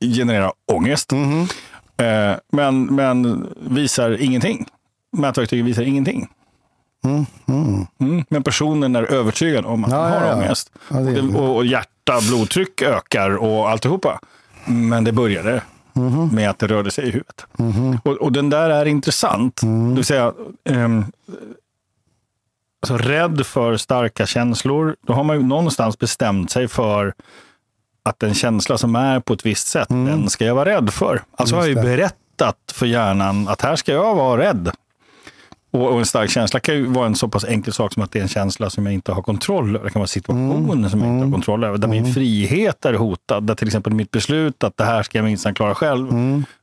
generera 0.01 0.53
ångest. 0.73 1.13
Mhm. 1.13 1.47
Eh, 1.97 2.37
men, 2.53 2.85
men 2.95 3.49
visar 3.61 4.23
ingenting. 4.23 4.67
Mätverktyget 5.17 5.67
visar 5.67 5.83
ingenting. 5.83 6.29
Mm, 7.49 8.25
men 8.29 8.43
personen 8.43 8.97
är 8.97 9.03
övertygad 9.03 9.65
om 9.67 9.85
att 9.85 9.91
Ja, 9.91 9.97
han 10.03 10.13
har 10.13 10.29
ja, 10.29 10.35
ångest. 10.37 10.73
Ja, 10.91 10.97
det 10.97 11.21
och, 11.21 11.57
och 11.57 11.67
hjärta, 11.67 12.21
blodtryck 12.29 12.83
ökar 12.83 13.37
och 13.37 13.71
alltihopa. 13.71 14.21
Men 14.65 15.05
det 15.05 15.13
började 15.13 15.63
Mhm. 15.93 16.29
med 16.35 16.51
att 16.51 16.59
det 16.59 16.67
rörde 16.67 16.91
sig 16.91 17.05
i 17.05 17.11
huvudet. 17.11 17.47
Och, 18.05 18.13
och 18.13 18.33
den 18.33 18.51
där 18.51 18.71
är 18.71 18.85
intressant. 18.87 19.63
Mm. 19.63 19.89
Det 19.91 19.95
vill 19.95 20.05
säga, 20.05 20.33
ehm, 20.65 21.05
alltså 22.83 22.97
rädd 22.99 23.47
för 23.47 23.77
starka 23.77 24.27
känslor. 24.27 24.97
Då 25.07 25.13
har 25.13 25.25
man 25.25 25.37
ju 25.37 25.43
någonstans 25.43 25.99
bestämt 25.99 26.51
sig 26.51 26.69
för 26.69 27.15
att 28.09 28.23
en 28.23 28.35
känsla 28.35 28.79
som 28.79 28.97
är 28.97 29.21
på 29.21 29.33
ett 29.33 29.47
visst 29.47 29.69
sätt, 29.69 29.89
den 29.89 30.31
ska 30.31 30.45
jag 30.45 30.55
vara 30.55 30.69
rädd 30.71 30.91
för. 30.93 31.23
Alltså 31.37 31.55
har 31.55 31.63
jag 31.63 31.69
ju 31.69 31.73
Mm. 31.79 31.85
Berättat 31.85 32.73
för 32.73 32.87
hjärnan 32.87 33.49
att 33.49 33.61
här 33.63 33.77
ska 33.77 33.93
jag 33.93 34.15
vara 34.15 34.41
rädd. 34.41 34.71
Och, 35.71 35.93
och 35.93 35.99
en 35.99 36.07
stark 36.07 36.31
känsla 36.31 36.61
kan 36.61 36.75
ju 36.75 36.87
vara 36.87 37.07
en 37.07 37.15
så 37.15 37.29
pass 37.29 37.45
enkel 37.45 37.73
sak 37.73 37.93
som 37.93 38.03
att 38.03 38.13
det 38.13 38.19
är 38.19 38.23
en 38.23 38.29
känsla 38.29 38.71
som 38.71 38.87
jag 38.87 38.95
inte 38.95 39.13
har 39.13 39.23
kontroll 39.23 39.77
över. 39.77 39.85
Det 39.85 39.91
kan 39.91 40.01
vara 40.01 40.07
situationer 40.07 40.73
Mm. 40.73 40.91
som 40.91 41.01
jag 41.03 41.09
inte 41.15 41.25
har 41.27 41.33
kontroll 41.33 41.65
över. 41.65 41.79
Där 41.79 41.89
min 41.89 42.15
frihet 42.15 42.85
är 42.85 42.95
hotad. 42.95 43.47
Där 43.47 43.55
till 43.55 43.67
exempel 43.67 43.93
mitt 43.93 44.11
beslut 44.11 44.65
att 44.65 44.77
det 44.77 44.85
här 44.85 45.03
ska 45.03 45.19
jag 45.19 45.25
minsann 45.25 45.55
klara 45.55 45.75
själv 45.75 46.09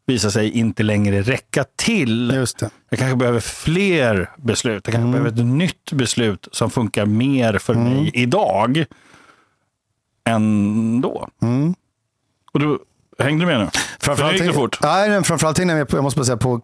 visar 0.08 0.30
sig 0.30 0.52
inte 0.52 0.84
längre 0.84 1.22
räcka 1.22 1.66
till. 1.76 2.32
Just 2.36 2.58
det. 2.60 2.70
Jag 2.90 3.00
kanske 3.00 3.18
behöver 3.18 3.40
fler 3.40 4.30
beslut. 4.38 4.82
Jag 4.88 4.94
kanske 4.94 5.12
behöver 5.12 5.30
ett 5.42 5.46
nytt 5.46 5.92
beslut 5.92 6.48
som 6.52 6.70
funkar 6.70 7.06
mer 7.06 7.58
för 7.58 7.74
mig 7.74 8.12
idag 8.14 8.86
än 10.26 11.02
då. 11.02 11.30
Och 12.54 12.60
du, 12.60 12.80
hängde 13.20 13.46
du 13.46 13.48
med 13.48 13.60
nu? 13.60 13.70
För 14.00 14.24
nu 14.24 14.34
gick 14.34 14.44
det 14.44 14.54
fort. 14.54 14.80
Nej, 14.82 15.24
framförallt 15.24 15.58
hänger 15.58 15.74
jag 15.74 15.80
med 15.80 15.88
på, 15.88 15.98
jag 15.98 16.04
måste 16.04 16.18
bara 16.20 16.26
säga 16.26 16.38
på 16.38 16.62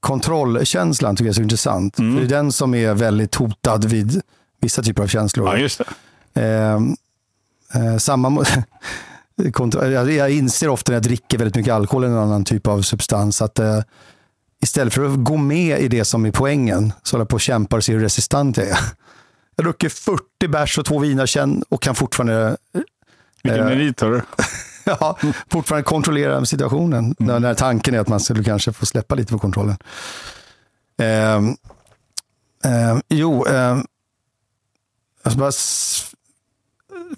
kontrollkänslan 0.00 1.16
tycker 1.16 1.24
jag 1.24 1.32
är 1.32 1.34
så 1.34 1.42
intressant. 1.42 1.98
Mm. 1.98 2.14
För 2.14 2.20
det 2.20 2.26
är 2.26 2.36
den 2.36 2.52
som 2.52 2.74
är 2.74 2.94
väldigt 2.94 3.34
hotad 3.34 3.84
vid 3.84 4.22
vissa 4.60 4.82
typer 4.82 5.02
av 5.02 5.06
känslor. 5.06 5.48
Ja, 5.48 5.56
just 5.56 5.80
det. 6.32 6.40
Eh, 6.42 6.74
eh, 7.82 7.96
samma 7.98 8.44
jag, 10.08 10.30
inser 10.30 10.68
ofta 10.68 10.92
när 10.92 10.96
jag 10.96 11.02
dricker 11.02 11.38
väldigt 11.38 11.56
mycket 11.56 11.72
alkohol 11.72 12.04
eller 12.04 12.14
någon 12.14 12.24
annan 12.24 12.44
typ 12.44 12.66
av 12.66 12.82
substans 12.82 13.42
att 13.42 13.58
eh, 13.58 13.80
istället 14.62 14.94
för 14.94 15.04
att 15.04 15.24
gå 15.24 15.36
med 15.36 15.80
i 15.80 15.88
det 15.88 16.04
som 16.04 16.26
är 16.26 16.30
poängen 16.30 16.92
så 17.02 17.14
håller 17.14 17.22
jag 17.22 17.28
på 17.28 17.34
och 17.34 17.40
kämpar 17.40 17.76
och 17.76 17.84
ser 17.84 17.92
hur 17.92 18.00
resistent 18.00 18.56
jag 18.56 18.66
är. 18.66 18.78
Jag 19.56 19.64
druckit 19.64 19.92
40 19.92 20.48
bärs 20.48 20.78
och 20.78 20.84
två 20.84 20.98
viner 20.98 21.26
sen 21.26 21.64
och 21.68 21.82
kan 21.82 21.94
fortfarande, 21.94 22.56
Vilken 23.42 23.60
Eh, 23.60 23.66
merit 23.66 24.00
hörru. 24.00 24.20
ja, 24.84 25.18
fortfarande 25.50 25.84
kontrollera 25.84 26.44
situationen. 26.44 27.14
När, 27.18 27.40
när 27.40 27.54
tanken 27.54 27.94
är 27.94 27.98
att 27.98 28.08
man 28.08 28.20
skulle 28.20 28.44
kanske 28.44 28.72
få 28.72 28.86
släppa 28.86 29.14
lite 29.14 29.32
på 29.32 29.38
kontrollen. 29.38 29.76
Ehm, 30.98 31.56
ehm, 32.64 33.02
jo, 33.08 33.46
ehm, 33.46 33.86
alltså 35.22 35.38
bara, 35.38 35.52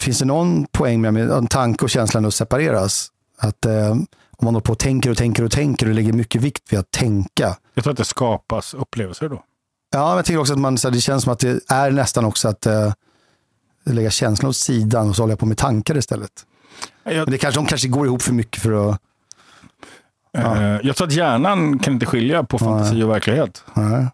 finns 0.00 0.18
det 0.18 0.24
någon 0.24 0.66
poäng 0.66 1.00
med, 1.00 1.14
med 1.14 1.30
att 1.30 1.50
tanke 1.50 1.84
och 1.84 1.90
känslan 1.90 2.24
att 2.24 2.34
separeras? 2.34 3.12
Att 3.38 3.66
ehm, 3.66 4.06
om 4.30 4.44
man 4.44 4.54
håller 4.54 4.64
på 4.64 4.72
och 4.72 4.78
tänker 4.78 5.10
och 5.10 5.16
tänker 5.16 5.42
och 5.42 5.52
tänker 5.52 5.88
och 5.88 5.94
lägger 5.94 6.12
mycket 6.12 6.42
vikt 6.42 6.72
vid 6.72 6.78
att 6.78 6.90
tänka. 6.90 7.56
Jag 7.74 7.84
tror 7.84 7.92
att 7.92 7.98
det 7.98 8.04
skapas 8.04 8.74
upplevelser 8.74 9.28
då. 9.28 9.42
Ja, 9.90 10.08
men 10.08 10.16
jag 10.16 10.24
tycker 10.24 10.40
också 10.40 10.52
att 10.52 10.58
man, 10.58 10.78
så 10.78 10.88
här, 10.88 10.92
det 10.94 11.00
känns 11.00 11.22
som 11.22 11.32
att 11.32 11.38
det 11.38 11.70
är 11.70 11.90
nästan 11.90 12.24
också 12.24 12.48
att 12.48 12.66
eh, 12.66 12.92
lägga 13.84 14.10
känslan 14.10 14.50
åt 14.50 14.56
sidan 14.56 15.08
och 15.08 15.16
så 15.16 15.22
håller 15.22 15.32
jag 15.32 15.38
på 15.38 15.46
med 15.46 15.58
tankar 15.58 15.96
istället. 15.96 16.46
Jag, 17.04 17.14
Men 17.14 17.30
det 17.30 17.38
kanske, 17.38 17.60
de 17.60 17.66
kanske 17.66 17.88
går 17.88 18.06
ihop 18.06 18.22
för 18.22 18.32
mycket 18.32 18.62
för 18.62 18.90
att... 18.90 19.00
eh, 20.38 20.78
jag 20.82 20.96
tror 20.96 21.06
att 21.06 21.12
hjärnan 21.12 21.78
kan 21.78 21.94
inte 21.94 22.06
skilja 22.06 22.44
på 22.44 22.58
fantasi 22.58 23.02
och 23.02 23.10
verklighet. 23.10 23.64
Nej. 23.74 24.06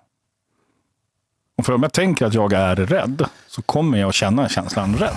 Och 1.58 1.66
för 1.66 1.72
om 1.72 1.82
jag 1.82 1.92
tänker 1.92 2.26
att 2.26 2.34
jag 2.34 2.52
är 2.52 2.76
rädd 2.76 3.24
så 3.48 3.62
kommer 3.62 3.98
jag 3.98 4.08
att 4.08 4.14
känna 4.14 4.48
känslan 4.48 4.96
rädd. 4.96 5.16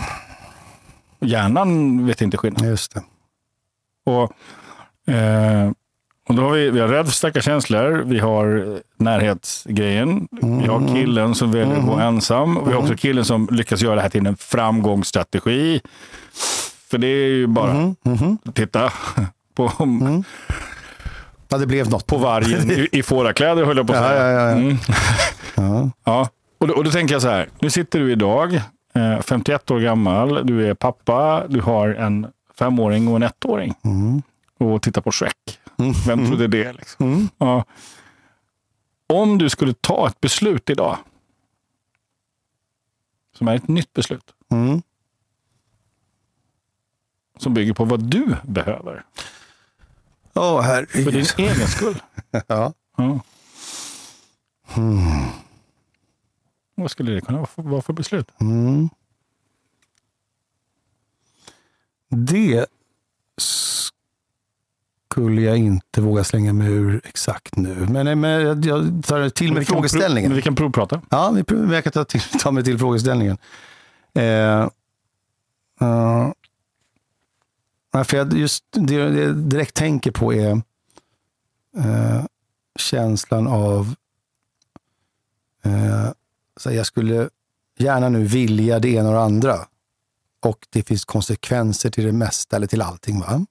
Hjärnan 1.19 2.05
vet 2.05 2.21
inte 2.21 2.37
skillnad. 2.37 2.65
Just 2.65 2.93
det. 2.93 3.03
Och, 4.05 4.33
eh, 5.13 5.71
och 6.27 6.35
då 6.35 6.41
har 6.41 6.51
vi, 6.51 6.69
vi 6.69 6.79
har 6.79 6.87
rädd 6.87 7.05
för 7.05 7.13
starka 7.13 7.41
känslor, 7.41 8.03
vi 8.05 8.19
har 8.19 8.57
eh, 8.57 8.77
närhetsgrejen, 8.97 10.27
vi 10.61 10.67
har 10.67 10.87
killen 10.95 11.35
som 11.35 11.51
väljer 11.51 11.75
att 11.77 11.85
gå 11.85 11.93
ensam, 11.99 12.57
och 12.57 12.69
vi 12.69 12.73
har 12.73 12.81
också 12.81 12.95
killen 12.95 13.25
som 13.25 13.47
lyckas 13.51 13.81
göra 13.81 13.95
det 13.95 14.01
här 14.01 14.09
till 14.09 14.25
en 14.27 14.37
framgångsstrategi. 14.37 15.81
För 16.89 16.97
det 16.97 17.07
är 17.07 17.27
ju 17.29 17.47
bara, 17.47 17.95
titta 18.53 18.93
på, 19.55 19.71
Ja, 21.49 21.57
det 21.57 21.67
blev 21.67 21.89
något. 21.89 22.07
på 22.07 22.17
vargen 22.17 22.71
i, 22.71 22.87
i 22.91 23.03
fårakläder 23.03 23.65
höll 23.65 23.77
jag 23.77 23.87
på 23.87 23.93
att 23.93 23.99
säga. 23.99 24.31
ja, 24.31 24.41
ja, 24.41 24.49
ja. 24.49 24.55
Mm. 24.55 24.77
Ja. 25.57 25.89
Ja, 26.03 26.29
och 26.57 26.67
då, 26.67 26.73
och 26.73 26.83
då 26.83 26.91
tänker 26.91 27.15
jag 27.15 27.21
så 27.21 27.29
här. 27.29 27.49
Nu 27.59 27.69
sitter 27.69 27.99
du 27.99 28.11
idag, 28.11 28.53
eh, 28.95 29.21
51 29.21 29.71
år 29.71 29.79
gammal, 29.79 30.41
du 30.47 30.67
är 30.69 30.73
pappa, 30.73 31.43
du 31.47 31.61
har 31.61 31.89
en 31.89 32.27
femåring 32.59 33.07
och 33.07 33.15
en 33.15 33.23
ettåring. 33.23 33.73
Och 34.59 34.81
tittar 34.81 35.01
på 35.01 35.11
Shrek. 35.11 35.33
Vem 36.07 36.25
trodde 36.27 36.47
det? 36.47 36.73
Liksom? 36.73 37.29
Ja. 37.37 37.65
Om 39.07 39.37
du 39.37 39.49
skulle 39.49 39.73
ta 39.73 40.07
ett 40.07 40.21
beslut 40.21 40.69
idag, 40.69 40.97
som 43.33 43.47
är 43.47 43.55
ett 43.55 43.67
nytt 43.67 43.93
beslut, 43.93 44.33
Mm. 44.51 44.81
som 47.37 47.53
bygger 47.53 47.73
på 47.73 47.85
vad 47.85 48.03
du 48.03 48.35
behöver, 48.43 49.05
för 50.33 50.61
herregud. 50.61 51.13
din 51.13 51.25
egen 51.47 51.67
skull. 51.67 52.01
Ja. 52.47 52.73
Ja. 52.97 53.19
Vad 56.75 56.91
skulle 56.91 57.11
det 57.11 57.21
kunna 57.21 57.37
vara 57.37 57.47
för, 57.47 57.61
vara 57.61 57.81
för 57.81 57.93
beslut? 57.93 58.31
Mm. 58.41 58.89
Det 62.09 62.65
skulle 65.15 65.41
jag 65.41 65.57
inte 65.57 66.01
våga 66.01 66.23
slänga 66.23 66.53
mig 66.53 66.67
ur 66.67 67.01
exakt 67.03 67.55
nu. 67.55 67.75
Men, 67.89 68.19
men 68.19 68.31
jag- 68.41 68.65
jag 68.65 69.03
tar 69.05 69.29
till 69.29 69.53
mig 69.53 69.63
prov- 69.65 69.73
frågeställningen. 69.73 70.33
Vi 70.33 70.41
kan 70.41 70.55
provprata. 70.55 71.01
Ja, 71.09 71.31
vi 71.31 71.43
jag 71.73 71.83
kan 71.83 71.93
ta, 71.93 72.05
till, 72.05 72.21
ta 72.39 72.51
mig 72.51 72.63
till 72.63 72.79
frågeställningen. 72.79 73.37
Eh, 74.13 74.23
eh, 75.81 76.31
ja, 77.91 78.03
för 78.03 78.17
jag, 78.17 78.33
just 78.33 78.63
det 78.71 78.93
jag 78.93 79.35
direkt 79.35 79.73
tänker 79.75 80.11
på 80.11 80.33
är 80.33 80.51
eh, 81.77 82.25
känslan 82.79 83.47
av 83.47 83.95
eh, 85.63 86.09
så 86.57 86.71
jag 86.71 86.85
skulle 86.85 87.29
gärna 87.79 88.09
nu 88.09 88.23
vilja 88.23 88.79
det 88.79 88.89
ena 88.89 89.09
och 89.09 89.15
det 89.15 89.21
andra. 89.21 89.55
Och 90.39 90.67
det 90.69 90.83
finns 90.83 91.05
konsekvenser 91.05 91.89
till 91.89 92.05
det 92.05 92.11
mesta 92.11 92.55
eller 92.55 92.67
till 92.67 92.81
allting. 92.81 93.19
Va? 93.19 93.45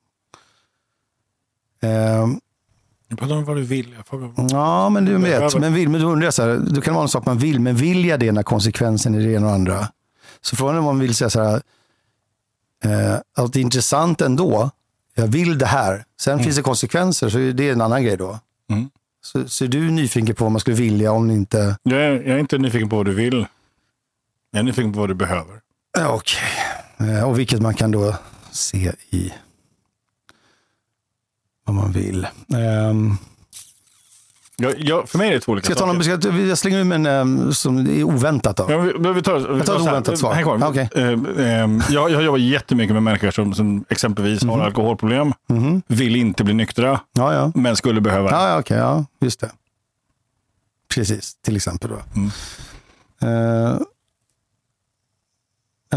Eh, 1.84 2.28
Jag 3.08 3.18
pratar 3.18 3.36
om 3.36 3.44
vad 3.44 3.56
du 3.56 3.62
vill. 3.62 3.94
Ja, 4.50 4.88
men 4.88 5.04
du 5.04 5.18
vet. 5.18 5.60
Men, 5.60 5.74
vill, 5.74 5.88
men 5.88 6.00
då 6.00 6.06
undrar 6.08 6.24
jag 6.26 6.34
så 6.34 6.42
här, 6.42 6.56
det 6.70 6.80
kan 6.80 6.94
vara 6.94 7.02
en 7.02 7.08
sak 7.08 7.26
man 7.26 7.38
vill, 7.38 7.60
men 7.60 7.76
vill 7.76 8.04
jag 8.04 8.20
det 8.20 8.32
när 8.32 8.42
konsekvensen 8.42 9.14
är 9.14 9.18
det 9.20 9.32
ena 9.32 9.46
och 9.46 9.52
andra? 9.52 9.88
Så 10.40 10.56
frågan 10.56 10.74
är 10.74 10.78
om 10.78 10.84
man 10.84 10.98
vill 10.98 11.14
säga 11.14 11.30
så 11.30 11.42
här, 11.42 11.62
eh, 12.84 13.14
att 13.36 13.52
det 13.52 13.58
är 13.58 13.62
intressant 13.62 14.20
ändå, 14.20 14.70
jag 15.14 15.26
vill 15.26 15.58
det 15.58 15.66
här, 15.66 16.04
sen 16.20 16.38
finns 16.38 16.56
det 16.56 16.62
konsekvenser, 16.62 17.28
så 17.28 17.38
är 17.38 17.52
det 17.52 17.70
en 17.70 17.80
annan 17.80 18.04
grej 18.04 18.16
då. 18.16 18.38
Mm. 18.70 18.90
Så, 19.24 19.48
så 19.48 19.64
är 19.64 19.68
du 19.68 19.90
nyfiken 19.90 20.34
på 20.34 20.44
vad 20.44 20.52
man 20.52 20.60
skulle 20.60 20.76
vilja 20.76 21.12
om 21.12 21.30
inte... 21.30 21.76
jag, 21.82 22.00
är, 22.00 22.10
jag 22.12 22.26
är 22.28 22.38
inte 22.38 22.58
nyfiken 22.58 22.88
på 22.88 22.96
vad 22.96 23.06
du 23.06 23.14
vill. 23.14 23.46
Jag 24.50 24.58
är 24.58 24.62
nyfiken 24.62 24.92
på 24.92 24.98
vad 24.98 25.08
du 25.10 25.14
behöver. 25.14 25.60
Okej. 26.06 26.40
Eh, 26.98 27.28
och 27.28 27.38
vilket 27.38 27.60
man 27.62 27.74
kan 27.74 27.90
då 27.90 28.14
se 28.50 28.92
i 29.10 29.32
vad 31.64 31.76
man 31.76 31.92
vill. 31.92 32.26
Ehm, 32.56 33.16
Jag, 34.56 34.74
jag, 34.80 35.08
för 35.08 35.18
mig 35.18 35.28
är 35.28 35.32
det 35.32 35.40
två 35.40 35.52
olika 35.52 35.64
ska 35.64 35.80
jag, 35.86 35.86
någon, 35.94 36.04
saker. 36.04 36.20
ska 36.20 36.38
jag, 36.40 36.58
slänger 36.58 36.78
ur 36.78 36.84
mig 36.84 36.96
en 36.96 37.06
ehm, 37.06 37.52
som 37.54 37.78
är 37.78 38.04
oväntat 38.04 38.56
då. 38.56 38.66
Ja, 38.68 38.78
vi, 38.78 39.12
vi 39.12 39.22
tar, 39.22 39.38
vi 39.38 39.56
Jag 39.56 39.66
tar 39.66 39.74
ett 39.76 39.80
oväntat 39.82 40.18
svar. 40.18 40.32
Häng 40.34 40.44
kvar. 40.44 40.58
Ja, 40.60 40.68
okej. 40.68 40.88
Eh, 40.94 41.08
eh, 41.62 41.68
jag, 41.90 42.10
jag 42.10 42.22
jobbar 42.22 42.38
jättemycket 42.38 42.94
med 42.94 43.02
människor 43.02 43.30
som, 43.30 43.54
som 43.54 43.84
exempelvis 43.88 44.44
har 44.44 44.60
alkoholproblem, 44.60 45.32
Mhm. 45.48 45.82
vill 45.86 46.16
inte 46.16 46.44
bli 46.44 46.54
nyktra, 46.54 47.00
Ja, 47.12 47.34
ja. 47.34 47.52
men 47.54 47.76
skulle 47.76 48.00
behöva. 48.00 48.30
Ja, 48.30 48.48
ja 48.48 48.58
okej. 48.58 48.78
ja, 48.78 49.04
just 49.20 49.40
det. 49.40 49.50
Precis, 50.94 51.34
till 51.42 51.56
exempel. 51.56 51.90
Då. 51.90 51.96
Mm. 52.16 52.30
Men 53.20 53.84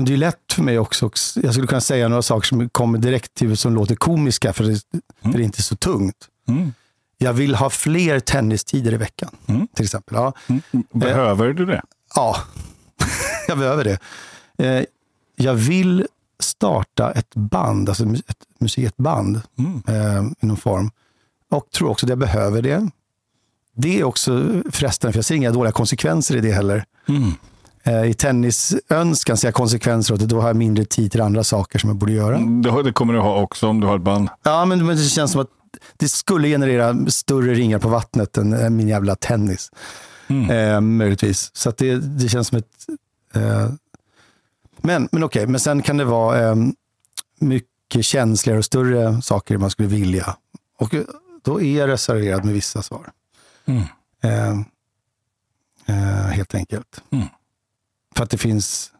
det 0.06 0.14
är 0.14 0.18
lätt 0.18 0.54
för 0.54 0.64
mig 0.64 0.80
också. 0.80 1.12
Jag 1.36 1.54
skulle 1.54 1.68
kunna 1.68 1.82
säga 1.82 2.08
några 2.08 2.22
saker 2.22 2.48
som 2.48 2.70
kommer 2.70 2.98
direkt 3.00 3.34
till 3.34 3.46
huvudet 3.46 3.60
som 3.60 3.76
låter 3.76 3.96
komiska, 3.96 4.54
för 4.54 4.64
det, 4.64 4.82
för 5.22 5.30
det 5.30 5.38
är 5.38 5.46
inte 5.46 5.64
så 5.64 5.76
tungt. 5.76 6.28
Mm. 6.48 6.74
Jag 7.18 7.34
vill 7.34 7.56
ha 7.56 7.70
fler 7.70 8.20
tennistider 8.20 8.94
i 8.94 8.98
veckan, 8.98 9.30
Mm. 9.48 9.68
till 9.68 9.86
exempel. 9.86 10.16
Ja, 10.16 10.34
Mm. 10.48 10.62
Behöver 10.94 11.54
du 11.54 11.66
det? 11.66 11.82
ja. 12.16 12.38
jag 13.48 13.58
behöver 13.58 13.84
det. 13.84 14.00
Eh, 14.66 14.84
jag 15.36 15.54
vill 15.54 16.08
starta 16.40 17.12
ett 17.12 17.36
band, 17.36 17.90
alltså 17.90 18.04
ett 18.06 18.46
musik, 18.60 18.86
ett 18.86 18.98
band 18.98 19.42
Mm. 19.60 19.84
eh, 19.88 20.32
i 20.40 20.46
någon 20.46 20.58
form. 20.58 20.92
Och 21.52 21.70
tror 21.72 21.90
också 21.90 22.06
att 22.06 22.10
jag 22.10 22.18
behöver 22.18 22.62
det. 22.62 22.90
Det 23.76 24.00
är 24.00 24.04
också 24.04 24.62
frestande, 24.72 25.14
för 25.14 25.18
jag 25.18 25.26
ser 25.26 25.36
inga 25.36 25.52
dåliga 25.52 25.72
konsekvenser 25.72 26.36
i 26.36 26.40
det 26.42 26.52
heller. 26.52 26.86
Eh, 27.84 28.04
I 28.04 28.14
tennisönskan 28.14 29.38
ser 29.38 29.48
jag 29.48 29.56
konsekvenser 29.56 30.14
åt 30.14 30.20
det. 30.20 30.26
Då 30.26 30.42
har 30.42 30.48
jag 30.50 30.56
mindre 30.56 30.86
tid 30.86 31.12
till 31.12 31.22
andra 31.22 31.44
saker 31.44 31.80
som 31.80 31.90
jag 31.90 31.98
borde 31.98 32.12
göra. 32.12 32.38
Det, 32.84 32.92
kommer 32.92 33.14
du 33.14 33.20
ha 33.20 33.42
också 33.42 33.68
om 33.68 33.80
du 33.80 33.88
har 33.88 33.96
ett 33.96 34.02
band. 34.02 34.30
Ja, 34.44 34.66
men, 34.66 34.88
det 34.88 34.98
känns 34.98 35.32
som 35.32 35.42
att 35.42 35.50
det 35.98 36.10
skulle 36.10 36.48
generera 36.48 36.96
större 37.08 37.54
ringar 37.54 37.80
på 37.80 37.88
vattnet 37.88 38.38
än, 38.38 38.76
min 38.76 38.88
jävla 38.88 39.16
tennis. 39.16 39.72
Mm. 40.28 40.50
Eh, 40.50 40.82
möjligtvis. 40.82 41.52
Så 41.54 41.74
det, 41.78 41.96
det 41.96 42.30
känns 42.30 42.48
som 42.48 42.58
ett... 42.58 42.66
Eh, 43.34 43.70
men 44.82 45.10
men 45.12 45.24
okej, 45.24 45.48
men 45.48 45.60
sen 45.60 45.82
kan 45.82 45.98
det 45.98 46.06
vara 46.06 46.50
eh, 46.50 46.56
mycket 47.40 48.06
känsligare 48.06 48.60
och 48.60 48.66
större 48.66 49.22
saker 49.22 49.58
man 49.58 49.70
skulle 49.70 49.88
vilja. 49.88 50.36
Och 50.78 50.94
eh, 50.94 51.02
då 51.44 51.62
är 51.62 51.78
jag 51.78 51.90
reserverad 51.90 52.46
med 52.46 52.54
vissa 52.54 52.82
svar. 52.82 53.12
Mm. 53.66 53.84
Eh, 54.24 54.60
eh, 55.86 56.28
helt 56.28 56.56
enkelt. 56.56 57.02
Mm. 57.12 57.28
För 58.18 58.24
att 58.24 58.30
det 58.30 58.38
finns... 58.38 58.92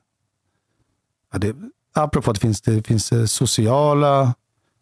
Ja, 1.34 1.40
det, 1.40 1.56
apropå 1.96 2.32
att 2.32 2.36
det 2.36 2.42
finns, 2.42 2.62
det 2.62 2.88
finns 2.88 3.12
eh, 3.12 3.26
sociala 3.26 4.34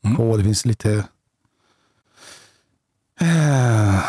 Mm. 0.06 0.18
koder, 0.18 0.38
det 0.38 0.44
finns 0.44 0.66
lite... 0.66 1.04
Eh, 3.20 4.00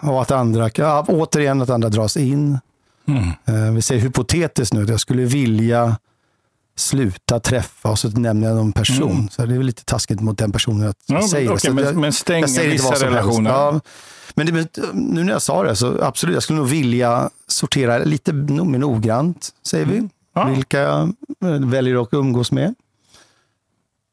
och 0.00 0.22
att 0.22 0.30
andra, 0.30 0.70
ja, 0.74 1.04
återigen 1.08 1.62
att 1.62 1.70
andra 1.70 1.88
dras 1.88 2.16
in. 2.16 2.58
Mm. 3.06 3.28
Eh, 3.44 3.72
vi 3.74 3.82
säger 3.82 4.00
hypotetiskt 4.02 4.74
nu, 4.74 4.82
att 4.82 4.88
jag 4.88 5.00
skulle 5.00 5.24
vilja 5.24 5.98
sluta 6.76 7.40
träffa 7.40 7.88
och 7.90 7.98
så 7.98 8.08
nämner 8.08 8.48
jag 8.48 8.56
någon 8.56 8.72
person. 8.72 9.10
Mm. 9.10 9.28
Så 9.28 9.46
det 9.46 9.54
är 9.54 9.58
väl 9.58 9.66
lite 9.66 9.84
taskigt 9.84 10.20
mot 10.20 10.38
den 10.38 10.52
personen 10.52 10.88
att 10.88 10.96
Ja, 11.06 11.28
säga 11.28 11.40
men, 11.40 11.48
det. 11.48 11.54
Okej, 11.54 11.84
jag- 11.84 11.94
men, 11.94 12.00
men 12.00 12.12
stäng 12.12 12.40
jag 12.40 12.50
säger 12.50 12.70
vissa 12.70 12.88
vad 12.88 12.98
som 12.98 13.08
relationer. 13.08 13.50
Ja, 13.50 13.80
men 14.34 14.46
det, 14.46 14.52
men 14.52 14.68
nu 14.92 15.24
när 15.24 15.32
jag 15.32 15.42
sa 15.42 15.62
det 15.62 15.76
så 15.76 16.02
absolut, 16.02 16.34
jag 16.34 16.42
skulle 16.42 16.58
nog 16.58 16.68
vilja 16.68 17.30
sortera 17.46 17.98
lite 17.98 18.32
mer 18.32 18.78
noggrant, 18.78 19.50
säger 19.66 19.86
vi. 19.86 19.96
Mm. 19.98 20.10
Ja. 20.34 20.44
Vilka 20.44 20.78
jag 20.80 21.12
väljer 21.60 22.02
att 22.02 22.08
umgås 22.14 22.52
med. 22.52 22.74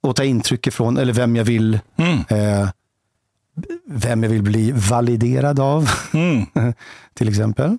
Och 0.04 0.16
ta 0.16 0.24
intryck 0.24 0.68
ifrån, 0.68 0.98
eller 0.98 1.14
vem 1.14 1.36
jag 1.36 1.44
vill, 1.46 1.80
Mm. 1.98 2.20
eh, 2.30 2.70
vem 3.88 4.24
jag 4.24 4.30
vill 4.30 4.44
bli 4.44 4.72
validerad 4.72 5.60
av, 5.60 5.90
Mm. 6.14 6.46
till 7.14 7.30
exempel. 7.30 7.78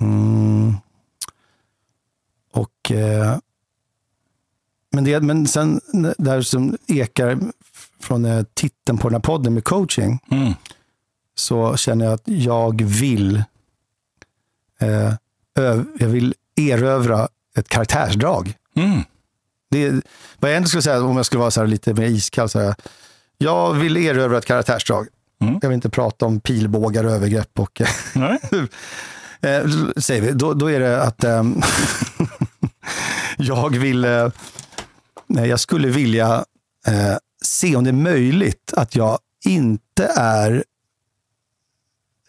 Mm. 0.00 0.74
Och 2.54 2.90
eh, 2.92 3.36
men, 4.92 5.04
det, 5.04 5.20
men 5.20 5.46
sen 5.46 5.80
där 6.18 6.42
som 6.42 6.76
ekar 6.86 7.38
från 8.00 8.24
eh, 8.24 8.42
titeln 8.54 8.98
på 8.98 9.08
den 9.08 9.14
här 9.14 9.20
podden 9.20 9.54
med 9.54 9.64
coaching, 9.64 10.18
Mm. 10.30 10.52
så 11.34 11.76
känner 11.76 12.04
jag 12.04 12.14
att 12.14 12.22
jag 12.24 12.82
vill, 12.82 13.36
eh, 14.80 15.12
ö, 15.58 15.84
jag 15.98 16.08
vill 16.08 16.34
erövra 16.56 17.28
ett 17.56 17.68
karaktärsdrag. 17.68 18.54
Mm. 18.76 19.00
Det, 19.70 19.90
vad 20.38 20.50
jag 20.50 20.56
ändå 20.56 20.68
skulle 20.68 20.82
säga, 20.82 21.02
om 21.02 21.16
jag 21.16 21.26
skulle 21.26 21.40
vara 21.40 21.50
så 21.50 21.60
här 21.60 21.66
lite 21.66 21.94
mer 21.94 22.06
iskall, 22.06 22.48
så 22.48 22.60
här, 22.60 22.74
jag 23.38 23.72
vill 23.74 23.96
erövra 23.96 24.38
ett 24.38 24.46
karaktärsdrag. 24.46 25.08
Mm. 25.40 25.58
Jag 25.62 25.68
vill 25.68 25.74
inte 25.74 25.90
prata 25.90 26.26
om 26.26 26.40
pilbågar, 26.40 27.04
övergrepp 27.04 27.58
och 27.58 27.82
Nej. 28.14 28.38
Eh, 29.44 29.68
säger 29.96 30.22
vi, 30.22 30.32
då, 30.32 30.54
då 30.54 30.70
är 30.70 30.80
det 30.80 31.02
att 31.02 31.24
ehm, 31.24 31.60
jag 33.36 33.78
vill, 33.78 34.04
eh, 34.04 34.28
jag 35.26 35.60
skulle 35.60 35.88
vilja 35.88 36.44
eh, 36.86 37.16
se 37.42 37.76
om 37.76 37.84
det 37.84 37.90
är 37.90 37.92
möjligt 37.92 38.72
att 38.76 38.96
jag 38.96 39.18
inte 39.44 40.06
är 40.16 40.64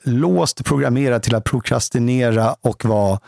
låst 0.03 0.65
programmerad 0.65 1.23
till 1.23 1.35
att 1.35 1.43
prokrastinera 1.43 2.55
och 2.61 2.85
vara 2.85 3.19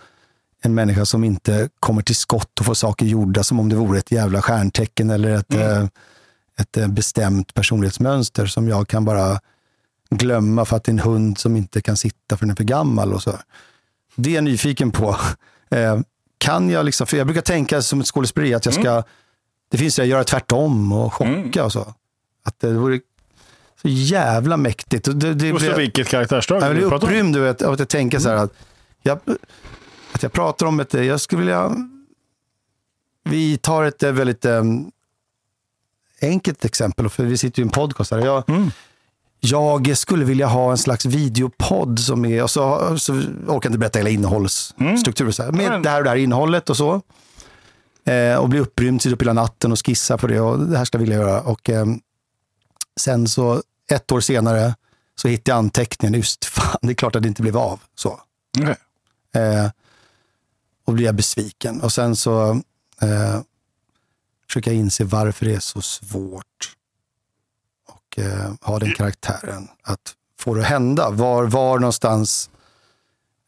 en 0.61 0.73
människa 0.73 1.05
som 1.05 1.23
inte 1.23 1.69
kommer 1.79 2.01
till 2.01 2.15
skott 2.15 2.59
och 2.59 2.65
får 2.65 2.73
saker 2.73 3.05
gjorda 3.05 3.43
som 3.43 3.59
om 3.59 3.69
det 3.69 3.75
vore 3.75 3.99
ett 3.99 4.11
jävla 4.11 4.41
stjärntecken 4.41 5.09
eller 5.09 5.29
ett, 5.29 5.53
Mm. 5.53 5.81
eh, 5.81 5.87
ett 6.59 6.77
eh, 6.77 6.87
bestämt 6.87 7.53
personlighetsmönster 7.53 8.45
som 8.45 8.67
jag 8.67 8.87
kan 8.87 9.05
bara 9.05 9.39
glömma 10.09 10.65
för 10.65 10.77
att 10.77 10.83
det 10.83 10.89
är 10.89 10.93
en 10.93 10.99
hund 10.99 11.37
som 11.37 11.55
inte 11.55 11.81
kan 11.81 11.97
sitta 11.97 12.37
för 12.37 12.45
den 12.45 12.51
är 12.51 12.55
för 12.55 12.63
gammal. 12.63 13.13
och 13.13 13.23
så. 13.23 13.39
Det 14.17 14.29
är 14.29 14.35
jag 14.35 14.43
nyfiken 14.43 14.91
på. 14.91 15.15
Eh, 15.69 15.99
kan 16.37 16.69
jag 16.69 16.85
liksom, 16.85 17.07
för 17.07 17.17
jag 17.17 17.27
brukar 17.27 17.41
tänka 17.41 17.81
som 17.81 17.99
ett 18.01 18.07
skådespeleri 18.07 18.53
att 18.53 18.65
jag 18.65 18.73
ska, 18.73 19.03
det 19.71 19.77
finns 19.77 19.95
det 19.95 20.01
att 20.01 20.07
göra 20.07 20.23
tvärtom 20.23 20.91
och 20.91 21.13
chocka 21.13 21.29
Mm. 21.31 21.65
och 21.65 21.71
så. 21.71 21.93
Att 22.43 22.59
det 22.59 22.73
vore 22.73 22.99
så 23.81 23.87
jävla 23.87 24.57
mäktigt. 24.57 25.07
Och 25.07 25.15
Det, 25.15 25.33
det, 25.33 25.53
Och 25.53 25.61
så 25.61 25.67
det, 25.69 25.77
vilket 25.77 26.07
karaktärsdrag 26.07 26.63
jag 26.63 26.71
blir 26.75 26.93
upprymd 26.93 27.37
av 27.37 27.73
att 27.73 27.79
jag 27.79 27.89
tänker 27.89 28.19
så 28.19 28.29
här 28.29 28.35
att 28.35 28.53
jag, 29.01 29.19
att 30.11 30.23
jag 30.23 30.31
pratar 30.31 30.65
om 30.65 30.79
ett, 30.79 30.93
jag 30.93 31.21
skulle 31.21 31.39
vilja, 31.39 31.71
vi 33.23 33.57
tar 33.57 33.83
ett 33.83 34.03
väldigt 34.03 34.45
um, 34.45 34.91
enkelt 36.21 36.65
exempel, 36.65 37.09
för 37.09 37.23
vi 37.25 37.37
sitter 37.37 37.59
ju 37.59 37.63
i 37.63 37.67
en 37.67 37.71
podcast 37.71 38.11
här. 38.11 38.19
Jag, 38.19 38.49
Mm. 38.49 38.71
Jag 39.39 39.97
skulle 39.97 40.25
vilja 40.25 40.47
ha 40.47 40.71
en 40.71 40.77
slags 40.77 41.05
videopodd 41.05 41.99
som 41.99 42.25
är, 42.25 42.43
och 42.43 42.51
så, 42.51 42.97
så 42.99 43.13
orkar 43.13 43.47
jag 43.47 43.65
inte 43.65 43.77
berätta 43.77 43.99
hela 43.99 44.09
innehållsstrukturen, 44.09 45.33
så 45.33 45.43
här, 45.43 45.51
med 45.51 45.69
Men- 45.71 45.81
det 45.81 45.89
här 45.89 45.97
och 45.97 46.03
det 46.03 46.09
här 46.09 46.17
innehållet 46.17 46.69
och 46.69 46.77
så. 46.77 47.01
Eh, 48.05 48.35
och 48.35 48.49
bli 48.49 48.59
upprymd, 48.59 49.01
sitta 49.01 49.13
upp 49.15 49.21
hela 49.21 49.33
natten 49.33 49.71
och 49.71 49.85
skissa 49.85 50.17
på 50.17 50.27
det 50.27 50.39
och 50.39 50.59
det 50.59 50.77
här 50.77 50.85
ska 50.85 50.95
jag 50.97 50.99
vilja 51.01 51.15
göra. 51.17 51.41
Och 51.41 51.69
ehm, 51.69 51.99
sen 52.99 53.27
så, 53.27 53.61
ett 53.91 54.11
år 54.11 54.19
senare, 54.19 54.75
så 55.15 55.27
hittade 55.27 55.51
jag 55.51 55.57
anteckningen, 55.57 56.13
just 56.13 56.45
fan, 56.45 56.77
det 56.81 56.89
är 56.89 56.93
klart 56.93 57.15
att 57.15 57.21
det 57.21 57.27
inte 57.27 57.41
blev 57.41 57.57
av. 57.57 57.79
Så. 57.95 58.19
Okej. 58.61 58.75
Eh, 59.35 59.69
och 60.85 60.93
blir 60.93 61.05
jag 61.05 61.15
besviken. 61.15 61.81
Och 61.81 61.91
sen 61.93 62.15
så 62.15 62.49
eh, 63.01 63.39
försöker 64.47 64.71
jag 64.71 64.79
inse 64.79 65.03
varför 65.03 65.45
det 65.45 65.53
är 65.55 65.59
så 65.59 65.81
svårt. 65.81 66.73
Och 68.17 68.23
eh, 68.23 68.51
ha 68.61 68.79
den 68.79 68.91
karaktären. 68.93 69.67
Att 69.83 70.15
få 70.39 70.53
det 70.53 70.61
att 70.61 70.67
hända. 70.67 71.09
Var, 71.09 71.43
var 71.43 71.79
någonstans... 71.79 72.49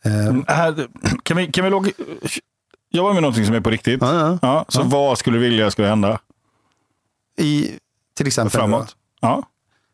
Eh, 0.03 0.27
Mm, 0.27 0.45
här, 0.47 0.87
kan 1.23 1.37
vi, 1.37 1.47
kan 1.47 1.63
vi 1.63 1.69
logga... 1.69 1.91
Jobba 2.91 3.13
med 3.13 3.21
någonting 3.21 3.45
som 3.45 3.55
är 3.55 3.59
på 3.61 3.69
riktigt. 3.69 4.01
ja, 4.01 4.13
ja. 4.19 4.39
Ja, 4.41 4.65
så 4.67 4.79
Ja. 4.81 4.83
vad 4.85 5.17
skulle 5.17 5.37
du 5.37 5.41
vilja 5.41 5.71
skulle 5.71 5.87
hända 5.87 6.19
I, 7.37 7.71
till 8.15 8.27
exempel. 8.27 8.51
framåt? 8.59 8.95
Ja. 9.21 9.43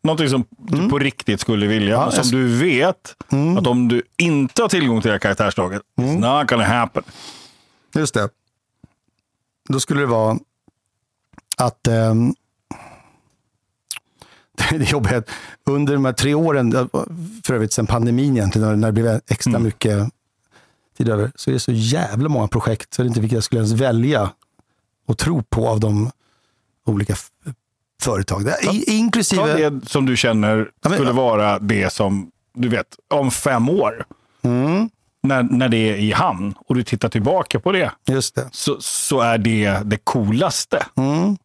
Någonting 0.02 0.28
som 0.28 0.44
du 0.58 0.88
på 0.88 0.98
riktigt 0.98 1.40
skulle 1.40 1.66
vilja, 1.66 1.88
Ja, 1.94 2.10
som 2.10 2.22
jag- 2.24 2.32
du 2.32 2.56
vet 2.58 3.16
Mm, 3.32 3.56
att 3.58 3.66
om 3.66 3.88
du 3.88 4.02
inte 4.16 4.62
har 4.62 4.68
tillgång 4.68 5.00
till 5.00 5.08
det 5.08 5.14
här 5.14 5.18
karaktärsdraget, 5.18 5.82
it's 6.00 6.40
not 6.40 6.48
gonna 6.50 6.64
happen. 6.64 7.02
just 7.94 8.14
det. 8.14 8.28
Då 9.68 9.80
skulle 9.80 10.00
det 10.00 10.06
vara 10.06 10.38
att 11.56 11.86
ehm, 11.86 12.34
det 14.78 14.90
jobbiga 14.90 15.22
under 15.66 15.92
de 15.94 16.04
här 16.04 16.12
tre 16.12 16.34
åren, 16.34 16.88
för 17.44 17.54
övrigt 17.54 17.72
sedan 17.72 17.86
pandemin 17.86 18.36
egentligen, 18.36 18.80
när- 18.80 18.88
det 18.88 18.92
blev 18.92 19.20
extra 19.28 19.50
Mm. 19.50 19.62
mycket 19.62 20.08
tid 20.98 21.08
över, 21.08 21.32
så 21.34 21.50
är 21.50 21.54
det 21.54 21.60
så 21.60 21.72
jävla 21.72 22.28
många 22.28 22.48
projekt, 22.48 22.94
så 22.94 23.02
det 23.02 23.06
är 23.06 23.08
inte 23.08 23.20
vilka 23.20 23.36
jag 23.36 23.44
skulle 23.44 23.58
ens 23.60 23.72
välja 23.80 24.30
och 25.08 25.18
tro 25.18 25.42
på 25.42 25.68
av 25.68 25.80
de 25.80 26.10
olika 26.86 27.14
företag. 28.02 28.44
Det, 28.44 28.58
i, 28.62 28.66
Ta 28.66 28.92
inklusive... 28.92 29.70
det 29.70 29.88
som 29.88 30.06
du 30.06 30.16
känner 30.16 30.56
Ja, 30.82 30.88
men- 30.88 30.92
skulle 30.98 31.12
vara 31.12 31.58
det 31.58 31.92
som, 31.92 32.30
du 32.54 32.68
vet, 32.68 32.86
om 33.14 33.30
fem 33.30 33.68
år, 33.68 34.04
Mm, 34.42 34.90
när, 35.22 35.42
när 35.42 35.68
det 35.68 35.76
är 35.76 35.96
i 35.96 36.12
hamn 36.12 36.54
och 36.66 36.74
du 36.74 36.82
tittar 36.82 37.08
tillbaka 37.08 37.60
på 37.60 37.72
det, 37.72 37.90
just 38.08 38.34
det. 38.34 38.48
så, 38.52 38.76
så 38.80 39.20
är 39.20 39.38
det 39.38 39.80
det 39.84 39.96
coolaste. 40.04 40.86
Mm, 40.96 41.36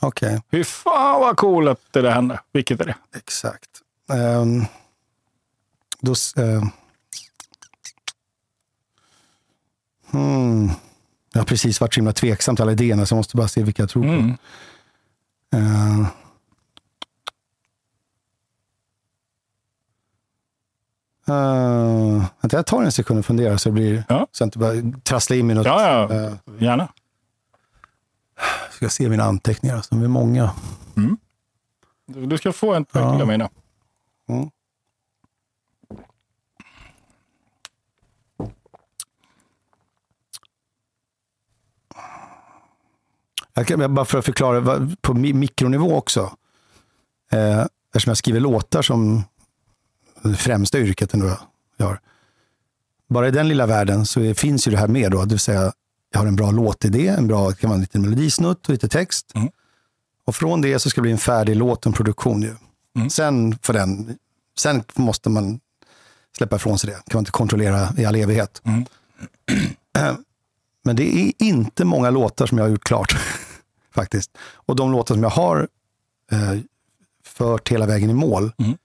Okej. 0.00 0.42
Fy 0.50 0.64
fan 0.64 1.20
vad 1.20 1.36
cool 1.36 1.68
att 1.68 1.80
det 1.90 2.02
där 2.02 2.10
hände. 2.10 2.40
Vilket 2.52 2.80
är 2.80 2.84
det? 2.84 2.94
Exakt. 3.16 3.70
Um, 4.08 4.66
då, 6.00 6.12
eh, 6.42 6.62
hmm. 10.10 10.70
Jag 11.32 11.40
har 11.40 11.46
precis 11.46 11.80
varit 11.80 11.94
så 11.94 11.98
himla 12.00 12.12
tveksam 12.12 12.56
till 12.56 12.62
alla 12.62 12.72
idéerna, 12.72 13.06
så 13.06 13.12
jag 13.12 13.16
måste 13.16 13.36
bara 13.36 13.48
se 13.48 13.62
vilka 13.62 13.82
jag 13.82 13.90
tror 13.90 14.02
på. 14.02 14.08
Mm. 14.08 16.06
Eh, 21.28 22.24
vänta, 22.42 22.56
jag 22.56 22.66
tar 22.66 22.82
en 22.82 22.92
sekund 22.92 23.18
och 23.18 23.26
funderar 23.26 23.56
så, 23.56 23.68
det 23.68 23.72
blir, 23.72 24.04
Ja. 24.08 24.26
så 24.32 24.42
jag 24.42 24.46
inte 24.46 24.58
bara 24.58 24.72
trasslar 25.02 25.36
in 25.36 25.46
mig 25.46 25.56
något. 25.56 25.66
Ja, 25.66 26.08
ja, 26.10 26.14
Eh, 26.16 26.32
gärna. 26.58 26.88
Ska 28.80 28.88
se 28.90 29.08
mina 29.08 29.24
anteckningar, 29.24 29.76
alltså, 29.76 29.94
de 29.94 30.04
är 30.04 30.08
många. 30.08 30.50
Du 32.06 32.26
du 32.26 32.38
ska 32.38 32.52
få 32.52 32.74
en 32.74 32.86
Ja. 32.92 33.20
av 33.20 33.26
mig 33.26 33.38
nu. 33.38 33.48
Mm. 34.28 34.50
Jag 43.54 43.66
kan, 43.66 43.94
bara 43.94 44.04
för 44.04 44.18
att 44.18 44.24
förklara 44.24 44.60
på 45.00 45.12
mi- 45.14 45.34
mikronivå 45.34 45.96
också. 45.96 46.36
Eh, 47.32 47.60
eftersom 47.94 48.10
jag 48.10 48.16
skriver 48.16 48.40
låtar 48.40 48.82
som 48.82 49.22
det 50.22 50.34
främsta 50.36 50.78
yrket 50.78 51.14
ändå 51.14 51.38
jag 51.76 51.86
har. 51.86 52.00
Bara 53.08 53.28
i 53.28 53.30
den 53.30 53.48
lilla 53.48 53.66
världen 53.66 54.06
så 54.06 54.34
finns 54.34 54.66
ju 54.68 54.70
det 54.72 54.78
här 54.78 54.88
med 54.88 55.10
då, 55.10 55.18
det 55.24 55.28
vill 55.30 55.38
säga 55.38 55.72
jag 56.12 56.20
har 56.20 56.26
en 56.26 56.36
bra 56.36 56.50
låtidé, 56.50 57.08
en 57.08 57.26
bra, 57.26 57.52
kan 57.52 57.70
vara 57.70 57.74
en 57.74 57.80
liten 57.80 58.02
melodisnutt 58.02 58.66
och 58.66 58.70
lite 58.72 58.88
text. 58.88 59.32
Mm. 59.34 59.48
Och 60.24 60.36
från 60.36 60.60
det 60.60 60.78
så 60.78 60.90
ska 60.90 61.00
det 61.00 61.02
bli 61.02 61.12
en 61.12 61.18
färdig 61.18 61.56
låt, 61.56 61.86
en 61.86 61.92
produktion 61.92 62.42
ju. 62.42 62.54
Mm. 62.96 63.10
Sen, 63.10 63.58
för 63.62 63.72
den, 63.72 64.18
sen 64.58 64.82
måste 64.94 65.28
man 65.30 65.60
släppa 66.36 66.56
ifrån 66.56 66.78
sig 66.78 66.90
det. 66.90 66.96
kan 66.96 67.02
man 67.12 67.20
inte 67.20 67.30
kontrollera 67.30 67.88
i 67.96 68.04
all 68.04 68.14
evighet. 68.14 68.62
Mm. 68.64 68.84
Men 70.84 70.96
det 70.96 71.18
är 71.18 71.32
inte 71.38 71.84
många 71.84 72.10
låtar 72.10 72.46
som 72.46 72.58
jag 72.58 72.64
har 72.64 72.70
gjort 72.70 72.84
klart. 72.84 73.16
faktiskt. 73.94 74.30
Och 74.52 74.76
de 74.76 74.92
låtar 74.92 75.14
som 75.14 75.22
jag 75.22 75.30
har 75.30 75.68
eh, 76.32 76.60
fört 77.24 77.68
hela 77.68 77.86
vägen 77.86 78.10
i 78.10 78.14
mål 78.14 78.52
Mm. 78.58 78.76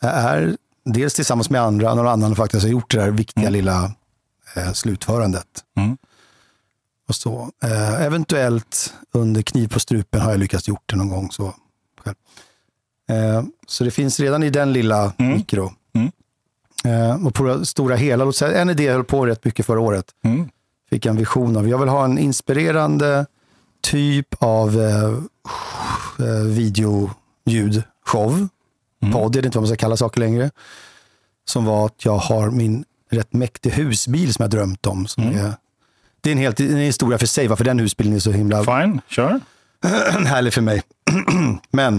är 0.00 0.56
dels 0.84 1.14
tillsammans 1.14 1.50
med 1.50 1.60
andra, 1.60 1.94
någon 1.94 2.08
annan 2.08 2.36
faktiskt 2.36 2.62
har 2.62 2.70
gjort 2.70 2.90
det 2.90 2.98
där 2.98 3.10
viktiga 3.10 3.50
lilla 3.50 3.92
eh, 4.56 4.72
slutförandet. 4.72 5.64
Mm. 5.76 5.96
Och 7.08 7.14
så. 7.14 7.50
Eh, 7.62 8.02
eventuellt 8.02 8.94
under 9.12 9.42
kniv 9.42 9.68
på 9.68 9.80
strupen 9.80 10.20
har 10.20 10.30
jag 10.30 10.40
lyckats 10.40 10.68
gjort 10.68 10.82
det 10.86 10.96
någon 10.96 11.08
gång. 11.08 11.30
Så, 11.30 11.54
själv. 12.04 12.16
Eh, 13.10 13.42
så 13.66 13.84
det 13.84 13.90
finns 13.90 14.20
redan 14.20 14.42
i 14.42 14.50
den 14.50 14.72
lilla 14.72 15.12
Mm. 15.18 15.32
mikro. 15.32 15.72
Mm. 15.94 16.10
Eh, 16.84 17.26
och 17.26 17.34
på 17.34 17.44
det 17.44 17.66
stora 17.66 17.96
hela, 17.96 18.32
en 18.54 18.70
idé 18.70 18.84
jag 18.84 18.92
höll 18.94 19.04
på 19.04 19.26
rätt 19.26 19.44
mycket 19.44 19.66
förra 19.66 19.80
året. 19.80 20.06
Mm. 20.24 20.48
Fick 20.90 21.06
en 21.06 21.16
vision 21.16 21.56
av. 21.56 21.68
Jag 21.68 21.78
vill 21.78 21.88
ha 21.88 22.04
en 22.04 22.18
inspirerande 22.18 23.26
typ 23.82 24.34
av 24.38 24.80
eh, 24.80 25.04
eh, 26.28 26.42
video-ljud, 26.44 27.82
show, 28.06 28.48
Mm. 29.02 29.12
podd, 29.12 29.22
jag 29.36 29.42
vet 29.42 29.44
inte 29.44 29.58
vad 29.58 29.62
man 29.62 29.68
ska 29.68 29.76
kalla 29.76 29.96
saker 29.96 30.20
längre. 30.20 30.50
Som 31.44 31.64
var 31.64 31.86
att 31.86 32.04
jag 32.04 32.16
har 32.16 32.50
min 32.50 32.84
rätt 33.10 33.32
mäktig 33.32 33.70
husbil 33.70 34.34
som 34.34 34.42
jag 34.42 34.50
drömt 34.50 34.86
om. 34.86 35.06
Som 35.06 35.22
Mm. 35.22 35.36
är, 35.46 35.52
det 36.26 36.30
är 36.30 36.32
en, 36.32 36.38
helt, 36.38 36.60
en 36.60 36.76
historia 36.76 37.18
för 37.18 37.26
sig, 37.26 37.48
varför 37.48 37.64
den 37.64 37.78
husbilen 37.78 38.12
är 38.12 38.18
så 38.18 38.30
himla 38.32 38.64
Fine, 38.64 39.00
kör. 39.08 39.40
härlig 40.26 40.52
för 40.52 40.60
mig. 40.60 40.82
Men, 41.70 41.98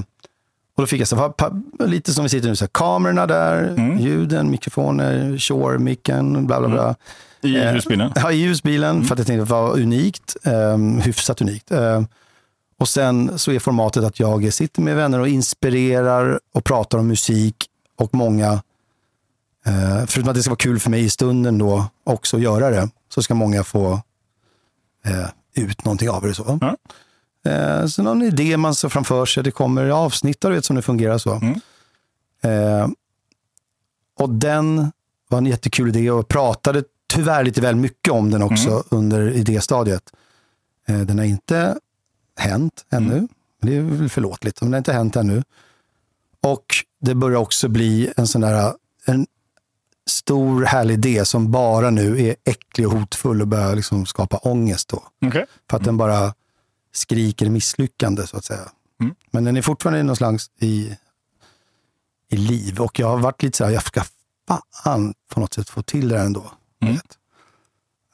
och 0.75 0.83
då 0.83 0.87
fick 0.87 1.01
jag 1.01 1.07
så, 1.07 1.33
lite 1.79 2.13
som 2.13 2.23
vi 2.23 2.29
sitter 2.29 2.47
nu, 2.49 2.55
så 2.55 2.63
här, 2.65 2.69
kamerorna 2.73 3.25
där, 3.27 3.63
Mm. 3.77 3.99
ljuden, 3.99 4.51
mikrofoner, 4.51 5.37
Shure, 5.37 5.79
micken, 5.79 6.47
bla 6.47 6.59
bla 6.59 6.69
bla. 6.69 6.95
I 7.41 7.57
Eh, 7.57 7.71
husbilen. 7.71 8.11
Ja, 8.15 8.31
i 8.31 8.43
husbilen, 8.47 9.03
för 9.03 9.13
att 9.15 9.19
jag 9.19 9.27
tänkte 9.27 9.41
att 9.43 9.49
det 9.49 9.53
var 9.53 9.79
unikt. 9.79 10.35
Um, 10.43 11.01
hyfsat 11.01 11.41
unikt. 11.41 11.71
Ehm, 11.71 12.07
och 12.79 12.87
sen 12.89 13.39
så 13.39 13.51
är 13.51 13.59
formatet 13.59 14.03
att 14.03 14.19
jag 14.19 14.53
sitter 14.53 14.81
med 14.81 14.95
vänner 14.95 15.19
och 15.19 15.27
inspirerar 15.27 16.39
och 16.53 16.63
pratar 16.63 16.97
om 16.97 17.07
musik. 17.07 17.55
Och 17.97 18.13
många, 18.15 18.51
eh, 19.65 20.05
förutom 20.07 20.29
att 20.29 20.35
det 20.35 20.41
ska 20.41 20.49
vara 20.49 20.57
kul 20.57 20.79
för 20.79 20.89
mig 20.89 21.03
i 21.03 21.09
stunden 21.09 21.57
då, 21.57 21.85
också 22.03 22.39
göra 22.39 22.69
det, 22.69 22.89
så 23.13 23.21
ska 23.23 23.33
många 23.33 23.63
få 23.63 24.01
eh, 25.07 25.27
ut 25.63 25.85
någonting 25.85 26.09
av 26.09 26.21
det. 26.21 26.33
Så. 26.33 26.59
Ja. 26.61 26.77
Eh, 27.51 27.85
så 27.85 28.03
någon 28.03 28.21
idé 28.21 28.57
man 28.57 28.75
ser 28.75 28.89
framför 28.89 29.25
sig, 29.25 29.43
det 29.43 29.51
kommer 29.51 29.89
avsnitt, 29.89 30.45
vet 30.45 30.65
som 30.65 30.75
det 30.75 30.81
fungerar 30.81 31.17
så. 31.17 31.33
Mm. 31.33 31.59
Eh, 32.41 32.87
och 34.19 34.29
den 34.29 34.91
var 35.29 35.37
en 35.37 35.45
jättekul 35.45 35.89
idé 35.89 36.11
och 36.11 36.27
pratade 36.27 36.83
tyvärr 37.07 37.43
lite 37.43 37.61
väl 37.61 37.75
mycket 37.75 38.13
om 38.13 38.31
den 38.31 38.43
också 38.43 38.69
Mm. 38.69 38.83
under 38.89 39.29
idéstadiet. 39.29 40.03
Eh, 40.87 40.99
den 40.99 41.17
har 41.17 41.25
inte 41.25 41.77
hänt 42.37 42.85
ännu. 42.89 43.13
Mm. 43.13 43.27
Det 43.61 43.77
är 43.77 43.81
väl 43.81 44.09
förlåtligt, 44.09 44.61
men 44.61 44.67
den 44.71 44.73
har 44.73 44.77
inte 44.77 44.93
hänt 44.93 45.15
ännu. 45.15 45.43
Och 46.43 46.65
det 47.01 47.15
börjar 47.15 47.39
också 47.39 47.67
bli 47.67 48.13
en 48.17 48.27
sån 48.27 48.41
där 48.41 48.73
en 49.05 49.27
stor 50.09 50.63
härlig 50.65 50.93
idé 50.93 51.25
som 51.25 51.51
bara 51.51 51.89
nu 51.89 52.21
är 52.27 52.35
äcklig 52.45 52.87
och 52.87 52.93
hotfull 52.93 53.41
och 53.41 53.47
börjar 53.47 53.75
liksom 53.75 54.05
skapa 54.05 54.37
ångest. 54.37 54.89
Då. 54.89 55.03
Okej. 55.27 55.45
För 55.69 55.77
att 55.77 55.83
den 55.83 55.97
bara 55.97 56.33
skriker 56.93 57.49
misslyckande 57.49 58.27
så 58.27 58.37
att 58.37 58.45
säga. 58.45 58.59
Mm. 59.01 59.15
Men 59.31 59.43
den 59.43 59.57
är 59.57 59.61
fortfarande 59.61 60.03
någon 60.03 60.15
slags 60.15 60.51
i, 60.59 60.97
i 62.31 62.37
liv. 62.37 62.81
Och 62.81 62.99
jag 62.99 63.07
har 63.07 63.17
varit 63.17 63.43
lite 63.43 63.57
så 63.57 63.65
här, 63.65 63.71
jag 63.71 63.83
ska 63.83 64.01
fan 64.83 65.13
på 65.33 65.39
något 65.39 65.53
sätt 65.53 65.69
få 65.69 65.81
till 65.81 66.07
det 66.09 66.17
här 66.17 66.25
ändå. 66.25 66.43
Mm. 66.81 66.95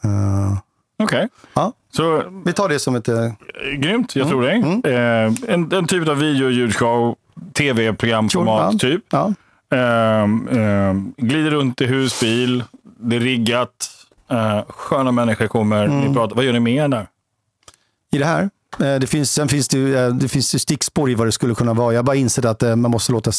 Eh, 0.04 0.58
Okej. 1.04 1.30
ja, 1.54 1.74
Så 1.92 2.24
vi 2.46 2.54
tar 2.54 2.70
det 2.70 2.80
som 2.80 2.96
ett... 2.96 3.08
eh, 3.08 3.32
grymt, 3.78 4.16
jag 4.16 4.28
tror 4.28 4.42
dig. 4.42 4.60
Eh, 4.94 5.34
en, 5.54 5.72
en 5.74 5.88
typ 5.88 6.08
av 6.08 6.18
video 6.18 6.46
och 6.46 6.52
ljudshow, 6.52 7.16
tv-programformat 7.54 8.80
typ. 8.80 9.04
Ja. 9.10 9.34
Ehm, 9.74 11.14
glider 11.18 11.52
runt 11.52 11.82
i 11.82 11.86
husbil, 11.86 12.64
det 13.00 13.16
är 13.16 13.20
riggat, 13.20 13.90
uh, 14.32 14.62
sköna 14.70 15.12
människor 15.12 15.48
kommer, 15.48 15.86
Mm. 15.86 16.02
ni 16.02 16.14
pratar. 16.14 16.36
Vad 16.36 16.46
gör 16.46 16.54
ni 16.54 16.60
mer 16.60 16.88
där? 16.88 17.08
I 18.12 18.18
det 18.18 18.26
här. 18.26 18.50
Eh, 18.80 18.96
det 19.00 19.08
finns, 19.08 19.32
sen 19.32 19.48
finns 19.48 19.68
det, 19.68 20.00
eh, 20.00 20.10
det 20.10 20.28
finns 20.28 20.62
stickspår 20.62 21.10
i 21.10 21.16
vad 21.16 21.28
det 21.28 21.32
skulle 21.32 21.56
kunna 21.56 21.74
vara. 21.74 21.94
Jag 21.94 22.06
bara 22.06 22.16
insett 22.16 22.46
att 22.46 22.64
eh, 22.64 22.76
man 22.76 22.92
måste 22.92 23.12
låta 23.12 23.32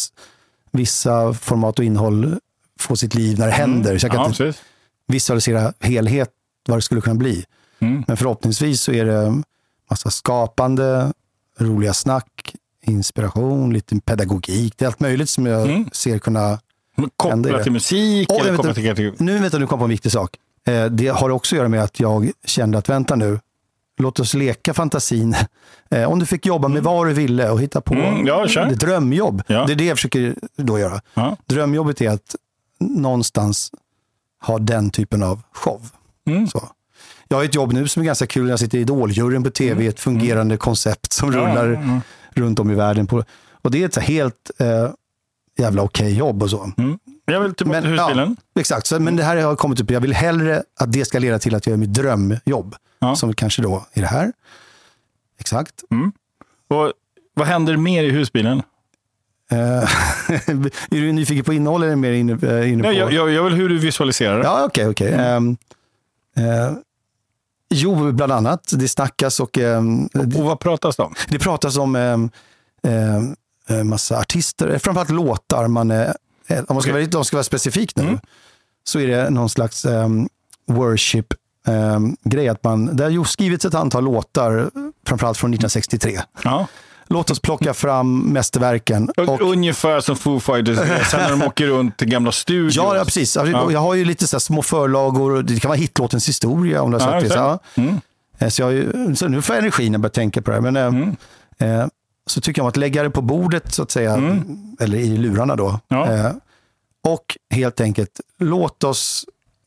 vissa 0.73 1.33
format 1.35 1.79
och 1.79 1.85
innehåll 1.85 2.39
få 2.81 2.97
sitt 2.97 3.15
liv 3.15 3.39
när 3.39 3.47
det 3.47 3.53
händer. 3.53 3.99
Så 3.99 4.05
jag 4.07 4.13
kan 4.13 4.21
Ja, 4.21 4.27
inte 4.29 4.45
precis. 4.45 4.63
visualisera 5.07 5.73
helhet, 5.81 6.31
vad 6.69 6.79
det 6.79 6.83
skulle 6.83 7.01
kunna 7.01 7.15
bli. 7.17 7.45
Mm. 7.79 8.05
Men 8.07 8.17
förhoppningsvis 8.17 8.81
så 8.81 8.93
är 8.93 9.05
det 9.05 9.43
massa 9.91 10.11
skapande, 10.11 11.13
roliga 11.59 11.95
snack, 11.95 12.55
inspiration, 12.85 13.73
lite 13.73 14.01
pedagogik. 14.01 14.75
Det 14.77 14.85
är 14.85 14.87
allt 14.87 15.01
möjligt 15.01 15.31
som 15.31 15.47
jag 15.47 15.63
Mm. 15.71 15.89
ser 15.93 16.19
kunna... 16.19 16.59
Händer 17.23 17.51
Kopplat 17.51 17.63
till 17.63 17.73
musik 17.73 18.29
Åh, 18.31 18.37
eller 18.41 18.49
jag 18.51 18.57
kopplat 18.57 18.79
vet 18.79 18.97
till... 18.97 19.13
Nu 19.19 19.39
vänta, 19.39 19.59
nu 19.59 19.67
kom 19.67 19.79
på 19.79 19.85
en 19.85 19.91
viktig 19.91 20.13
sak. 20.13 20.37
Eh, 20.67 20.85
det 20.85 21.09
har 21.09 21.31
också 21.31 21.55
att 21.55 21.59
göra 21.59 21.69
med 21.69 21.83
att 21.83 22.01
jag 22.01 22.31
kände 22.45 22.79
att 22.79 22.89
vänta 22.89 23.17
nu, 23.17 23.41
låt 23.99 24.21
oss 24.21 24.35
leka 24.35 24.75
fantasin. 24.75 25.37
Eh, 25.91 26.05
om 26.13 26.19
du 26.19 26.27
fick 26.27 26.47
jobba 26.47 26.69
med 26.69 26.83
vad 26.83 27.07
du 27.07 27.13
ville 27.13 27.51
och 27.51 27.61
hitta 27.61 27.81
på 27.81 27.95
Mm, 27.95 28.27
ja, 28.27 28.47
ett 28.47 28.81
drömjobb. 28.81 29.43
Ja. 29.47 29.65
Det 29.67 29.73
är 29.73 29.77
det 29.77 29.85
jag 29.85 29.97
försöker 29.99 30.35
då 30.57 30.79
göra. 30.79 31.01
Ja. 31.15 31.37
Drömjobbet 31.47 32.01
är 32.01 32.11
att 32.11 32.37
någonstans 32.81 33.71
ha 34.43 34.59
den 34.59 34.91
typen 34.91 35.23
av 35.23 35.43
show. 35.53 35.81
Mm. 36.27 36.47
Så. 36.49 36.69
Jag 37.29 37.37
har 37.37 37.45
ett 37.45 37.55
jobb 37.55 37.73
nu 37.73 37.89
som 37.89 38.03
är 38.03 38.07
ganska 38.07 38.27
kul. 38.27 38.49
Jag 38.49 38.59
sitter 38.59 38.79
i 38.79 38.81
Idoljuryn 38.81 39.45
på 39.45 39.51
tv, 39.51 39.87
ett 39.87 40.01
fungerande 40.01 40.57
koncept 40.57 41.13
som 41.13 41.29
Mm. 41.35 41.41
Rullar. 41.41 42.01
Runt 42.37 42.59
om 42.59 42.71
i 42.71 42.75
världen. 42.75 43.07
På, 43.07 43.25
och 43.63 43.71
det 43.71 43.83
är 43.83 43.87
ett 43.87 43.97
helt 43.97 44.51
eh, 44.59 44.91
jävla 45.59 45.83
okej 45.83 46.17
jobb 46.17 46.43
och 46.43 46.51
så. 46.51 46.73
Mm. 46.79 46.99
Jag 47.25 47.41
vill 47.41 47.55
tillbaka 47.55 47.81
till 47.81 47.91
husbilen. 47.91 48.37
Ja, 48.55 48.61
exakt, 48.61 48.87
så, 48.87 49.01
men 49.01 49.17
det 49.17 49.23
här 49.23 49.37
har 49.37 49.43
jag 49.43 49.59
kommit 49.59 49.81
upp 49.81 49.91
Jag 49.91 50.01
vill 50.01 50.15
hellre 50.15 50.63
att 50.81 50.93
det 50.93 51.05
ska 51.05 51.19
leda 51.19 51.39
till 51.39 51.55
att 51.55 51.67
jag 51.67 51.73
gör 51.73 51.79
mitt 51.79 51.95
drömjobb. 51.95 52.77
Ja. 52.99 53.17
Som 53.17 53.35
kanske 53.35 53.63
då 53.63 53.87
är 53.93 54.01
det 54.01 54.07
här. 54.07 54.33
Exakt. 55.39 55.85
Och 56.69 56.93
vad 57.35 57.47
händer 57.47 57.77
mer 57.77 58.05
i 58.05 58.11
husbilen? 58.11 58.63
Eh, 59.51 59.59
är 60.91 61.01
du 61.01 61.13
nyfiken 61.13 61.45
på 61.45 61.53
innehåll 61.53 61.83
eller 61.83 61.93
är 61.93 61.97
du 61.97 62.01
mer 62.01 62.13
inne, 62.13 62.33
eh, 62.33 62.73
inne 62.73 62.83
på... 62.83 62.89
Nej, 62.89 62.99
jag, 62.99 63.31
jag, 63.31 63.45
vill 63.45 63.53
hur 63.53 63.69
du 63.69 63.79
visualiserar 63.79 64.39
det. 64.39 64.45
Ja, 64.45 64.65
okej, 64.65 64.89
okej. 64.89 65.13
Ehm, 65.13 65.57
eh, 66.37 66.73
jo, 67.75 68.13
bland 68.13 68.33
annat. 68.33 68.73
Det 68.73 68.89
snackas 68.89 69.41
och 69.41 69.59
ehm, 69.59 70.09
Och 70.15 70.33
vad 70.33 70.61
pratas 70.61 70.97
det 70.97 71.03
om? 71.03 71.15
det 71.29 71.39
pratas 71.39 71.77
om 71.77 71.97
ehm, 71.97 72.31
ehm, 72.83 73.37
en 73.67 73.89
massa 73.89 74.19
artister, 74.19 74.69
eh, 74.69 74.79
framförallt 74.79 75.11
låtar. 75.11 75.69
Man, 75.69 75.91
eh, 75.91 76.11
eh, 76.49 76.59
om 76.59 76.65
man 76.69 76.83
ska, 76.83 76.93
vara, 76.93 77.19
om 77.19 77.25
ska 77.25 77.37
vara 77.37 77.45
specifik 77.45 77.97
nu, 77.97 78.03
Mm. 78.03 78.19
så 78.85 78.99
är 78.99 79.07
det 79.07 79.31
någon 79.31 79.49
slags 79.49 79.85
um, 79.85 80.29
worship-grej. 80.67 82.49
att 82.49 82.65
man, 82.65 82.97
det 82.97 83.03
har 83.03 83.11
ju 83.11 83.25
skrivits 83.25 83.65
ett 83.65 83.75
antal 83.75 84.05
låtar, 84.05 84.71
framförallt 85.07 85.39
från 85.39 85.51
1963. 85.51 86.21
Ja. 86.45 86.67
Låt 87.07 87.31
oss 87.31 87.41
plocka 87.41 87.75
fram 87.75 88.19
mästerverken. 88.21 89.11
Och, 89.17 89.41
Ungefär 89.41 90.01
som 90.01 90.17
Foo 90.17 90.41
Fighters 90.41 90.79
sen 91.11 91.21
när 91.21 91.31
de 91.31 91.43
åker 91.43 91.67
runt 91.67 91.97
till 91.97 92.09
gamla 92.09 92.33
studios. 92.33 92.77
ja, 92.77 92.97
ja, 92.97 93.05
precis. 93.05 93.37
Alltså, 93.37 93.53
Ja. 93.53 93.73
Jag 93.73 93.81
har 93.81 93.95
ju 93.95 94.05
lite 94.05 94.27
så 94.27 94.41
små 94.41 94.63
förlagor. 94.63 95.43
Det 95.43 95.61
kan 95.61 95.69
vara 95.69 95.79
hitlåtens 95.79 96.29
historia 96.29 96.83
om 96.83 96.91
du 96.91 96.99
har 96.99 97.15
Ja, 97.15 97.21
det. 97.21 97.29
Så, 97.29 97.35
ja. 97.35 97.55
exakt. 97.55 97.77
Mm. 97.79 98.01
Eh, 98.39 98.49
Så, 98.49 98.63
jag, 98.63 99.19
så 99.19 99.29
nu 99.29 99.43
får 99.43 99.55
jag 99.57 99.63
energi 99.63 99.85
när 99.91 99.95
jag 99.95 100.01
börjar 100.01 100.11
tänka 100.11 100.43
på 100.43 100.51
det 100.51 100.55
här. 100.57 100.71
Men, 100.71 100.77
eh, 100.77 100.87
Mm. 100.87 101.81
eh, 101.81 101.87
så 102.27 102.41
tycker 102.41 102.61
jag 102.61 102.65
om 102.65 102.69
att 102.69 102.77
lägga 102.77 103.03
det 103.03 103.11
på 103.11 103.23
bordet, 103.23 103.75
så 103.75 103.83
att 103.83 103.91
säga, 103.91 104.43
eller 104.81 104.99
i 104.99 105.17
lurarna 105.17 105.57
då. 105.57 105.81
Mm. 105.91 106.11
Eh, 106.27 106.33
och 107.05 107.37
helt 107.51 107.81
enkelt, 107.81 108.21
låt 108.39 108.85
oss 108.85 109.25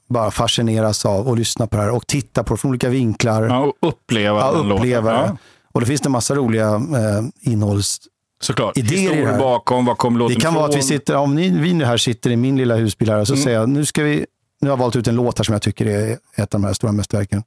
bara 0.09 0.31
fascineras 0.31 1.05
av 1.05 1.27
och 1.27 1.37
lyssna 1.37 1.67
på 1.67 1.77
det 1.77 1.83
här 1.83 1.91
och 1.91 2.07
titta 2.07 2.43
på 2.43 2.53
det 2.53 2.57
från 2.61 2.69
olika 2.69 2.89
vinklar. 2.89 3.43
Ja, 3.43 3.59
och 3.59 3.89
uppleva 3.89 4.39
Ja, 4.39 4.49
uppleva 4.49 5.11
det. 5.13 5.37
Och 5.77 5.81
det 5.81 5.87
finns 5.87 6.01
det 6.01 6.07
en 6.07 6.11
massa 6.11 6.35
roliga 6.35 6.67
eh, 6.75 7.51
innehålls... 7.51 7.99
såklart. 8.41 8.77
Historier 8.77 9.37
bakom, 9.37 9.85
var 9.85 9.95
kom 9.95 10.17
låten 10.17 10.35
Det 10.35 10.41
kan 10.41 10.53
vara 10.53 10.65
att 10.65 10.71
vi 10.75 10.77
ifrån? 10.79 10.87
sitter, 10.87 11.15
om 11.15 11.35
ni, 11.35 11.49
vi 11.49 11.73
nu 11.73 11.85
här 11.85 11.97
sitter 11.97 12.29
i 12.29 12.35
min 12.35 12.57
lilla 12.57 12.75
husbil 12.75 13.09
här 13.09 13.17
och 13.19 13.27
så 13.27 13.33
Mm. 13.33 13.43
säger 13.43 13.59
jag, 13.59 13.69
nu 13.69 13.85
ska 13.85 14.03
vi, 14.03 14.25
nu 14.61 14.69
har 14.69 14.71
jag 14.71 14.77
valt 14.77 14.95
ut 14.95 15.07
en 15.07 15.15
låt 15.15 15.37
här 15.37 15.43
som 15.43 15.53
jag 15.53 15.61
tycker 15.61 15.85
är 15.85 16.11
ett 16.35 16.53
av 16.55 16.61
de 16.61 16.63
här 16.63 16.73
stora 16.73 16.91
mästerverken. 16.91 17.43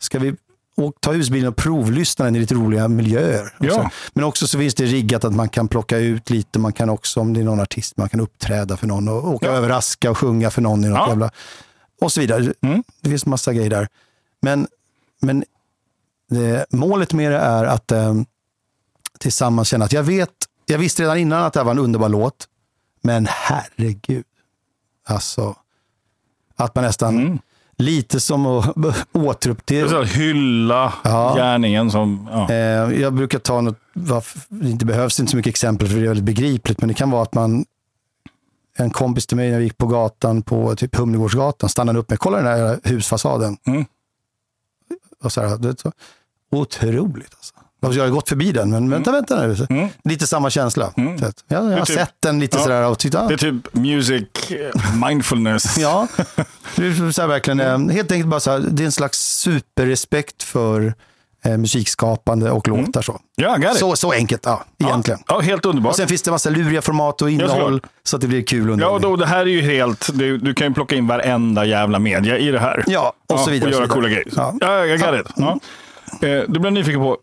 Ska 0.00 0.18
vi, 0.18 0.34
och 0.76 0.94
ta 1.00 1.12
husbilen 1.12 1.48
och 1.48 1.56
provlyssna 1.56 2.24
den 2.24 2.36
i 2.36 2.38
lite 2.38 2.54
roliga 2.54 2.88
miljöer. 2.88 3.54
Ja. 3.60 3.70
Så. 3.74 3.90
Men 4.14 4.24
också 4.24 4.46
så 4.46 4.58
finns 4.58 4.74
det 4.74 4.84
riggat 4.84 5.24
att 5.24 5.34
man 5.34 5.48
kan 5.48 5.68
plocka 5.68 5.98
ut 5.98 6.30
lite, 6.30 6.58
man 6.58 6.72
kan 6.72 6.90
också, 6.90 7.20
om 7.20 7.32
det 7.32 7.40
är 7.40 7.44
någon 7.44 7.60
artist, 7.60 7.96
man 7.96 8.08
kan 8.08 8.20
uppträda 8.20 8.76
för 8.76 8.86
någon 8.86 9.08
och 9.08 9.28
åka 9.34 9.46
Ja. 9.46 9.52
och 9.52 9.58
överraska 9.58 10.10
och 10.10 10.18
sjunga 10.18 10.50
för 10.50 10.62
någon 10.62 10.84
i 10.84 10.88
något 10.88 10.98
Ja. 10.98 11.08
jävla... 11.08 11.30
Och 12.00 12.12
så 12.12 12.20
vidare. 12.20 12.52
Mm. 12.62 12.82
Det 13.00 13.10
finns 13.10 13.26
massa 13.26 13.52
grejer 13.52 13.70
där. 13.70 13.88
Men, 14.42 14.66
men 15.20 15.44
det, 16.30 16.66
målet 16.70 17.12
med 17.12 17.32
det 17.32 17.38
är 17.38 17.64
att 17.64 17.92
eh, 17.92 18.14
tillsammans 19.18 19.68
känna 19.68 19.84
att 19.84 19.92
jag 19.92 20.02
vet, 20.02 20.30
jag 20.66 20.78
visste 20.78 21.02
redan 21.02 21.18
innan 21.18 21.42
att 21.44 21.52
det 21.52 21.60
här 21.60 21.64
var 21.64 21.72
en 21.72 21.78
underbar 21.78 22.08
låt, 22.08 22.46
men 23.02 23.26
herregud. 23.30 24.24
Alltså, 25.08 25.54
att 26.56 26.74
man 26.74 26.84
nästan, 26.84 27.18
Mm. 27.18 27.38
lite 27.78 28.20
som 28.20 28.46
att 28.46 28.76
återupptäcka. 29.12 30.02
Hylla 30.02 30.92
Ja. 31.04 31.34
gärningen 31.36 31.90
som... 31.90 32.28
Ja. 32.32 32.50
Eh, 32.50 33.00
jag 33.00 33.14
brukar 33.14 33.38
ta 33.38 33.60
något, 33.60 33.78
det 34.48 34.70
inte 34.70 34.86
behövs 34.86 35.20
inte 35.20 35.30
så 35.30 35.36
mycket 35.36 35.50
exempel 35.50 35.88
för 35.88 35.94
det 35.96 36.02
är 36.02 36.06
väldigt 36.08 36.24
begripligt, 36.24 36.80
men 36.80 36.88
det 36.88 36.94
kan 36.94 37.10
vara 37.10 37.22
att 37.22 37.34
man, 37.34 37.64
en 38.78 38.90
kompis 38.90 39.26
till 39.26 39.36
mig 39.36 39.46
när 39.46 39.54
jag 39.54 39.62
gick 39.62 39.78
på 39.78 39.86
gatan 39.86 40.42
på 40.42 40.76
typ 40.76 40.96
Humlegårdsgatan 40.96 41.68
stannade 41.68 41.98
upp 41.98 42.10
med, 42.10 42.18
kolla 42.18 42.36
den 42.36 42.46
här 42.46 42.80
husfasaden. 42.84 43.56
Mm. 43.66 43.84
Och 45.24 45.32
så 45.32 45.40
här, 45.40 45.56
det, 45.58 45.80
så, 45.80 45.92
otroligt 46.52 47.34
alltså. 47.34 47.52
Jag 47.98 48.04
har 48.04 48.10
gått 48.10 48.28
förbi 48.28 48.52
den, 48.52 48.70
men 48.70 48.90
vänta, 48.90 49.12
vänta 49.12 49.46
nu. 49.46 49.66
Mm. 49.70 49.88
Lite 50.04 50.26
samma 50.26 50.50
känsla. 50.50 50.92
Mm. 50.96 51.18
Så 51.18 51.26
att, 51.26 51.44
ja, 51.48 51.70
jag 51.70 51.78
har 51.78 51.86
typ- 51.86 51.96
sett 51.98 52.14
den 52.20 52.40
lite 52.40 52.56
Ja. 52.56 52.62
sådär 52.62 52.88
och 52.90 52.98
tyckt, 52.98 53.14
ah, 53.14 53.26
Det 53.28 53.34
är 53.34 53.38
typ 53.38 53.74
music, 53.74 54.22
eh, 54.50 54.94
mindfulness. 55.08 55.76
Ja, 55.78 56.08
det 56.76 56.86
är 56.86 57.12
så 57.12 57.26
verkligen, 57.26 57.60
eh, 57.60 57.94
helt 57.94 58.12
enkelt 58.12 58.28
bara 58.30 58.40
så 58.40 58.50
här, 58.50 58.58
det 58.58 58.82
är 58.82 58.84
en 58.86 58.92
slags 58.92 59.18
superrespekt 59.38 60.42
för 60.42 60.94
eh, 61.46 61.58
musikskapande 61.58 62.50
och 62.50 62.68
låtar. 62.68 63.02
Så. 63.02 63.20
Ja, 63.36 63.58
it. 63.58 63.76
Så, 63.76 63.96
så 63.96 64.12
enkelt, 64.12 64.42
ja, 64.44 64.64
egentligen. 64.78 65.20
Ja, 65.28 65.40
helt 65.40 65.64
underbart. 65.66 65.90
Och 65.90 65.96
sen 65.96 66.08
finns 66.08 66.22
det 66.22 66.30
massa 66.30 66.50
luriga 66.50 66.82
format 66.82 67.22
och 67.22 67.30
innehåll 67.30 67.80
så 68.02 68.16
att 68.16 68.22
det 68.22 68.28
blir 68.28 68.42
kul 68.42 68.78
Ja, 68.80 68.98
då, 68.98 69.16
det 69.16 69.26
här 69.26 69.40
är 69.40 69.46
ju 69.46 69.60
helt, 69.62 70.08
du, 70.14 70.38
du 70.38 70.54
kan 70.54 70.66
ju 70.66 70.74
plocka 70.74 70.96
in 70.96 71.06
varenda 71.06 71.64
jävla 71.64 71.98
media 71.98 72.38
i 72.38 72.50
det 72.50 72.58
här. 72.60 72.84
Ja, 72.86 73.12
och 73.28 73.40
så 73.40 73.50
vidare, 73.50 73.70
Och 73.70 73.76
göra 73.76 73.86
coola 73.88 74.08
grejer. 74.08 74.28
Ja. 74.36 74.54
Ja, 74.60 74.86
jag 74.86 75.00
got 75.00 75.20
it. 75.26 75.32
Ja. 75.36 75.58
Eh, 76.28 76.42
Då 76.48 76.60
blir 76.60 76.70
nyfiken 76.70 77.00
på, 77.00 77.18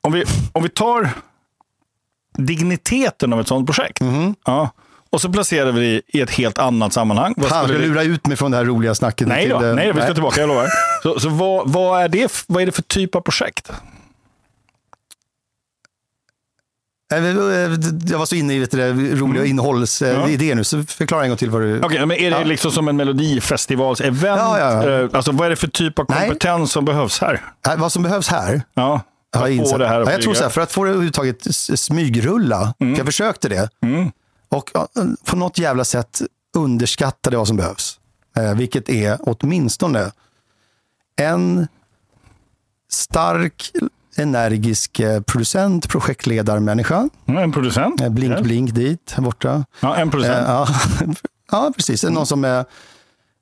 om, 0.00 0.12
vi, 0.12 0.24
om 0.52 0.62
vi 0.62 0.68
tar 0.68 1.10
digniteten 2.38 3.32
av 3.32 3.40
ett 3.40 3.48
sånt 3.48 3.66
projekt. 3.66 4.00
Mhm. 4.00 4.34
Ja, 4.46 4.70
och 5.10 5.20
så 5.20 5.28
placerar 5.32 5.72
vi 5.72 5.80
det 5.94 6.18
i 6.18 6.20
ett 6.20 6.30
helt 6.30 6.58
annat 6.58 6.92
sammanhang. 6.92 7.34
Vad 7.36 7.48
Fan, 7.50 7.64
ska 7.64 7.72
det- 7.78 7.78
lura 7.86 8.02
ut 8.02 8.26
mig 8.26 8.36
från 8.36 8.50
det 8.50 8.56
här 8.56 8.64
roliga 8.64 8.94
snacket. 8.94 9.28
Nej 9.28 9.48
då, 9.48 9.58
till, 9.58 9.68
eh, 9.68 9.74
nej, 9.74 9.92
vi 9.92 10.00
ska 10.02 10.14
tillbaka, 10.14 10.40
jag 10.40 10.48
lovar. 10.48 10.68
Så, 11.02 11.20
så 11.20 11.28
vad, 11.28 11.70
vad, 11.70 12.02
är 12.02 12.08
det, 12.08 12.44
vad 12.46 12.62
är 12.62 12.66
det 12.66 12.72
för 12.72 12.82
typ 12.82 13.14
av 13.14 13.20
projekt? 13.20 13.70
Nej, 17.10 17.20
eh, 17.30 17.70
Jag 18.10 18.18
var 18.18 18.26
så 18.26 18.34
inne 18.34 18.54
i 18.54 18.58
vet 18.58 18.70
du, 18.70 18.76
det 18.76 19.14
roliga 19.14 19.44
innehållsidéer 19.44 20.54
nu, 20.54 20.64
så 20.64 20.82
förklara 20.82 21.22
en 21.22 21.28
gång 21.30 21.36
till 21.38 21.50
vad 21.50 21.62
du... 21.62 21.80
Okej, 21.82 22.06
men 22.06 22.16
är 22.16 22.30
det 22.30 22.36
Ja. 22.38 22.44
liksom 22.44 22.70
som 22.70 22.88
en 22.88 22.96
melodifestivalsevent? 22.96 24.22
Ja, 24.40 24.58
ja, 24.58 24.86
ja. 24.88 25.00
Eh, 25.02 25.08
Alltså, 25.12 25.32
vad 25.32 25.46
är 25.46 25.50
det 25.50 25.56
för 25.56 25.68
typ 25.68 25.98
av 25.98 26.06
Nej. 26.08 26.18
kompetens 26.28 26.72
som 26.72 26.84
behövs 26.84 27.20
här? 27.20 27.40
Nej, 27.66 27.76
Vad 27.78 27.92
som 27.92 28.02
behövs 28.02 28.28
här, 28.28 28.62
Ja, 28.74 29.00
jag 29.32 29.50
insett. 29.52 29.78
det 29.78 29.88
här 29.88 30.00
ja, 30.00 30.12
jag 30.12 30.22
tror 30.22 30.34
så 30.34 30.42
här, 30.42 30.50
för 30.50 30.60
att 30.60 30.72
få 30.72 30.84
det 30.84 30.90
överhuvudtaget 30.90 31.46
smygrulla, 31.78 32.74
för 32.78 32.86
jag 32.96 33.06
försökte 33.06 33.48
det, 33.48 33.68
Mm. 33.82 34.10
Och 34.48 34.70
ja, 34.74 34.88
på 35.24 35.36
något 35.36 35.58
jävla 35.58 35.84
sätt 35.84 36.22
underskattade 36.56 37.36
vad 37.36 37.46
som 37.48 37.56
behövs. 37.56 38.00
Eh, 38.36 38.54
vilket 38.54 38.88
är 38.88 39.18
åtminstone 39.22 40.12
en 41.16 41.68
stark, 42.90 43.72
energisk 44.16 45.00
eh, 45.00 45.20
producent, 45.20 45.88
projektledarmänniska. 45.88 47.08
Mm, 47.26 47.42
En 47.42 47.52
producent? 47.52 48.00
Eh, 48.00 48.08
Blink, 48.08 48.34
Ja. 48.38 48.42
blink 48.42 48.74
dit, 48.74 49.14
borta. 49.18 49.64
Ja, 49.80 49.96
en 49.96 50.10
producent. 50.10 50.44
ja, 50.48 50.68
ja, 51.50 51.72
precis. 51.76 52.04
Någon 52.04 52.26
som, 52.26 52.44
är, 52.44 52.64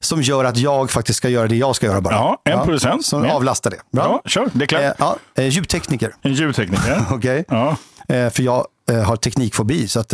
som 0.00 0.22
gör 0.22 0.44
att 0.44 0.57
jag 0.57 0.90
faktiskt 0.90 1.16
ska 1.16 1.28
göra 1.28 1.48
det 1.48 1.57
jag 1.57 1.76
ska 1.76 1.86
göra 1.86 2.00
bara. 2.00 2.14
Ja, 2.14 2.40
en 2.44 2.64
producent. 2.64 3.07
Som 3.07 3.24
Ja. 3.24 3.32
avlastar 3.34 3.70
det. 3.70 3.80
Bra. 3.92 4.20
Ja, 4.24 4.30
kör. 4.30 4.48
Det 4.52 4.64
är 4.64 4.66
klart. 4.66 4.82
Eh, 4.82 4.92
ja, 5.34 5.42
ljudtekniker. 5.42 6.14
En 6.22 6.32
ljudtekniker. 6.34 7.04
Okej. 7.11 7.44
Ja. 7.48 7.76
Eh, 8.09 8.30
för 8.30 8.42
jag 8.42 8.66
eh, 8.90 9.02
har 9.02 9.16
teknikfobi. 9.16 9.88
Så 9.88 10.00
att, 10.00 10.12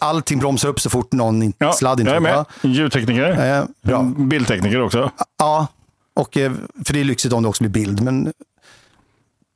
allting 0.00 0.38
bromsar 0.38 0.68
upp 0.68 0.80
så 0.80 0.90
fort 0.90 1.12
någon 1.12 1.42
in, 1.42 1.52
Ja, 1.58 1.72
sladd 1.72 2.00
inte 2.00 2.10
jag 2.10 2.16
är 2.16 2.20
med. 2.20 2.44
Ljudtekniker. 2.62 3.58
eh, 3.58 3.64
bra. 3.82 4.02
Bildtekniker 4.02 4.80
också. 4.82 5.10
Ja, 5.38 5.66
och, 6.14 6.36
eh, 6.36 6.52
för 6.84 6.92
det 6.92 7.00
är 7.00 7.04
lyxigt 7.04 7.32
om 7.34 7.42
det 7.42 7.48
också 7.48 7.62
blir 7.64 7.70
bild. 7.70 8.00
Men 8.02 8.32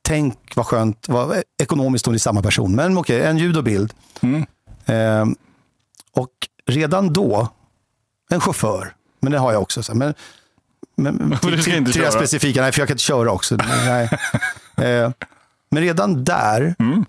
tänk 0.03 0.53
vad 0.57 0.67
skönt, 0.67 1.09
vad 1.09 1.43
ekonomiskt 1.63 2.07
om 2.07 2.13
det 2.13 2.17
är 2.17 2.19
samma 2.19 2.43
person. 2.43 2.75
Men 2.75 2.99
okej, 2.99 3.23
en 3.25 3.39
ljud 3.39 3.57
och 3.57 3.65
bild. 3.65 3.93
Mm. 4.21 4.47
Eh, 4.87 5.27
och 6.17 6.31
redan 6.67 7.13
då, 7.13 7.49
en 8.31 8.41
chaufför, 8.41 8.95
men 9.21 9.33
det 9.33 9.39
har 9.39 9.53
jag 9.53 9.63
också. 9.63 9.83
Så, 9.83 9.95
men, 9.95 10.15
men, 10.97 11.39
till- 11.43 11.53
inte 11.55 11.65
till 11.67 11.85
det 11.85 11.93
köra. 11.93 12.11
specifika, 12.11 12.63
nej 12.63 12.73
för 12.73 12.81
jag 12.81 12.89
kan 12.89 12.95
inte 12.95 13.03
köra 13.05 13.33
också. 13.33 13.57
nej. 13.87 14.09
Eh, 14.77 15.11
men 15.71 15.83
redan 15.83 16.25
där 16.25 16.75
Mm. 16.79 17.05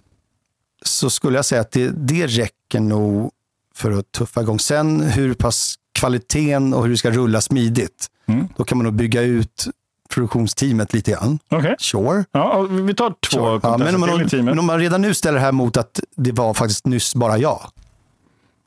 Så 0.87 1.09
skulle 1.09 1.37
jag 1.37 1.45
säga 1.45 1.61
att 1.61 1.71
det, 1.71 1.89
det 1.89 2.27
räcker 2.27 2.79
nog 2.79 3.31
för 3.75 3.91
att 3.91 4.11
tuffa 4.11 4.41
igång. 4.41 4.59
Sen 4.59 5.01
hur 5.01 5.33
pass 5.33 5.75
kvaliteten 5.99 6.73
och 6.73 6.83
hur 6.83 6.89
det 6.89 6.97
ska 6.97 7.11
rulla 7.11 7.41
smidigt, 7.41 8.07
Mm. 8.27 8.47
då 8.57 8.63
kan 8.63 8.77
man 8.77 8.85
nog 8.85 8.93
bygga 8.93 9.21
ut 9.21 9.67
produktionsteamet 10.09 10.93
lite 10.93 11.11
grann. 11.11 11.39
Okej. 11.51 11.75
Sure. 11.79 12.25
Ja, 12.31 12.61
vi 12.61 12.93
tar 12.93 13.09
två 13.09 13.37
Sure. 13.37 13.59
Ja, 13.63 13.77
men, 13.77 13.95
om 13.95 14.01
man, 14.01 14.29
men 14.45 14.59
om 14.59 14.65
man 14.65 14.79
redan 14.79 15.01
nu 15.01 15.13
ställer 15.13 15.33
det 15.39 15.45
här 15.45 15.51
mot 15.51 15.77
att 15.77 15.99
det 16.15 16.31
var 16.31 16.53
faktiskt 16.53 16.85
nyss 16.85 17.15
bara 17.15 17.37
jag 17.37 17.59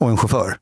och 0.01 0.11
en 0.11 0.17
chaufför. 0.17 0.59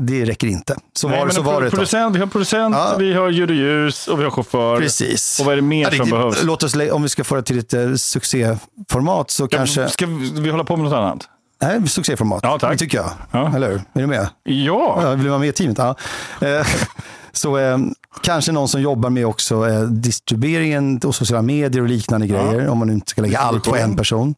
Det 0.00 0.24
räcker 0.24 0.46
inte. 0.46 0.76
Så. 0.96 1.08
Nej, 1.08 1.18
var, 1.18 1.26
men 1.26 1.34
så 1.34 1.42
var 1.42 1.62
det 1.62 1.70
producent, 1.70 2.16
vi 2.16 2.20
har 2.20 2.26
producent, 2.26 2.74
Ja. 2.74 2.96
vi 2.98 3.12
har 3.12 3.28
ljud 3.28 3.50
och 3.50 3.56
ljus 3.56 4.08
och 4.08 4.20
vi 4.20 4.24
har 4.24 4.30
chaufför. 4.30 4.78
Precis. 4.78 5.40
Och 5.40 5.46
vad 5.46 5.52
är 5.52 5.56
det 5.56 5.62
mer 5.62 5.90
som 5.90 6.06
det- 6.06 6.12
behövs? 6.12 6.42
Låt 6.44 6.62
oss, 6.62 6.74
om 6.92 7.02
vi 7.02 7.08
ska 7.08 7.24
få 7.24 7.34
det 7.34 7.42
till 7.42 7.58
ett 7.58 7.74
eh, 7.74 7.94
succéformat 7.94 9.30
så 9.30 9.48
kanske... 9.48 9.88
Ska 9.88 10.06
vi 10.06 10.30
vi 10.40 10.50
hålla 10.50 10.64
på 10.64 10.76
med 10.76 10.84
något 10.84 10.92
annat? 10.94 11.28
Nej, 11.62 11.88
succéformat. 11.88 12.40
Ja, 12.42 12.58
tack. 12.58 12.70
Det 12.72 12.76
tycker 12.78 12.98
jag. 12.98 13.10
Ja. 13.30 13.56
Eller 13.56 13.68
hur? 13.68 13.76
Är 13.76 13.82
du 14.00 14.06
med? 14.06 14.28
Ja. 14.44 14.98
Ja, 15.02 15.10
vill 15.10 15.22
du 15.24 15.28
vara 15.30 15.38
med 15.40 15.48
i 15.48 15.52
teamet? 15.52 15.78
Ja. 15.78 15.96
Eh, 16.48 16.66
Så 17.32 17.58
eh, 17.58 17.78
kanske 18.22 18.52
någon 18.52 18.68
som 18.68 18.80
jobbar 18.82 19.10
med 19.10 19.26
också 19.26 19.68
eh, 19.68 19.80
distribueringen 19.82 21.00
och 21.04 21.14
sociala 21.14 21.42
medier 21.42 21.82
och 21.82 21.88
liknande 21.88 22.26
grejer. 22.26 22.68
Om 22.68 22.78
man 22.78 22.90
inte 22.90 23.10
ska 23.10 23.22
lägga 23.22 23.38
allt 23.38 23.64
på 23.64 23.76
en 23.76 23.96
person. 23.96 24.34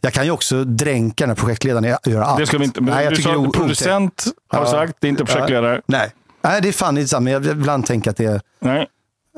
Jag 0.00 0.12
kan 0.12 0.24
ju 0.24 0.30
också 0.30 0.64
dränka 0.64 1.24
den 1.24 1.30
här 1.30 1.36
projektledaren 1.36 1.94
att 1.94 2.06
göra 2.06 2.24
allt. 2.24 2.38
Det 2.38 2.46
ska 2.46 2.58
vi 2.58 2.64
inte. 2.64 2.80
Men 2.80 2.94
Nej, 2.94 3.04
jag 3.04 3.12
du 3.12 3.16
tycker 3.16 3.28
sa 3.28 3.32
det 3.40 3.48
o- 3.48 3.52
producent 3.52 4.24
har 4.48 4.60
Ja. 4.60 4.66
sagt, 4.70 4.96
det 5.00 5.06
är 5.06 5.08
inte 5.08 5.24
projektledare. 5.24 5.80
Nej. 5.86 6.10
Nej, 6.42 6.60
det 6.62 6.68
är 6.68 6.72
fan 6.72 6.98
inte. 6.98 7.20
Men 7.20 7.32
jag 7.32 7.46
ibland 7.46 7.86
tänka 7.86 8.10
att 8.10 8.16
det 8.16 8.24
är... 8.24 8.40
Nej, 8.60 8.86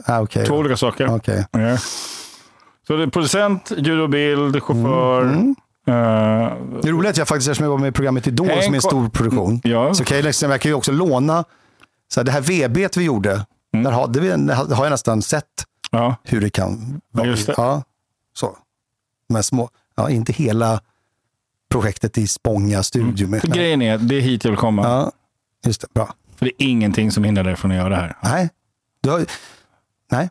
Ah, 0.06 0.20
okej. 0.20 0.46
två 0.46 0.54
olika 0.56 0.76
saker. 0.76 1.14
Okej. 1.16 1.46
Ja. 1.50 1.76
Så 2.86 2.96
det 2.96 3.02
är 3.02 3.06
producent, 3.06 3.72
ljud 3.76 4.00
och 4.00 4.10
bild, 4.10 4.62
chaufför. 4.62 5.22
Mm. 5.22 5.54
eh, 5.86 5.92
Det 6.82 6.88
är 6.88 6.92
roligt 6.92 7.10
att 7.10 7.16
jag 7.16 7.28
faktiskt, 7.28 7.48
eftersom 7.48 7.64
jag 7.64 7.70
var 7.70 7.78
med 7.78 7.88
i 7.88 7.92
programmet 7.92 8.26
Idol 8.26 8.46
som 8.62 8.72
är 8.72 8.76
en 8.76 8.82
stor 8.82 9.06
och- 9.06 9.12
produktion, 9.12 9.60
ja. 9.64 9.94
så 9.94 10.04
kan 10.04 10.16
jag, 10.16 10.24
liksom, 10.24 10.50
jag 10.50 10.60
kan 10.60 10.70
ju 10.70 10.74
också 10.74 10.92
låna, 10.92 11.44
så 12.14 12.20
här, 12.20 12.24
det 12.24 12.32
här 12.32 12.40
VB 12.40 12.88
vi 12.96 13.04
gjorde, 13.04 13.44
Mm. 13.74 13.92
där, 14.12 14.20
vi, 14.20 14.28
där 14.28 14.54
har 14.74 14.84
jag 14.84 14.90
nästan 14.90 15.22
sett 15.22 15.44
ja. 15.90 16.16
hur 16.24 16.40
det 16.40 16.50
kan 16.50 17.00
vara. 17.12 17.26
just 17.26 17.46
det. 17.46 17.54
Ja, 17.56 17.82
så. 18.34 18.56
De 19.28 19.34
här 19.34 19.42
små, 19.42 19.68
ja, 20.02 20.10
inte 20.10 20.32
hela 20.32 20.80
projektet 21.70 22.18
i 22.18 22.26
Spånga 22.26 22.82
studio. 22.82 23.40
För 23.40 23.48
grejen 23.48 23.82
är, 23.82 23.98
det 23.98 24.14
är 24.16 24.20
hit 24.20 24.44
jag 24.44 24.50
vill 24.50 24.58
komma. 24.58 24.82
ja, 24.82 25.12
just 25.66 25.80
det, 25.80 25.86
bra. 25.94 26.14
För 26.36 26.46
det 26.46 26.62
är 26.62 26.66
ingenting 26.66 27.10
som 27.12 27.24
hindrar 27.24 27.44
dig 27.44 27.56
från 27.56 27.70
att 27.70 27.76
göra 27.76 27.88
det 27.88 27.96
här. 27.96 28.16
Nej, 28.22 28.48
du 29.02 29.10
har, 29.10 29.24
nej. 30.10 30.30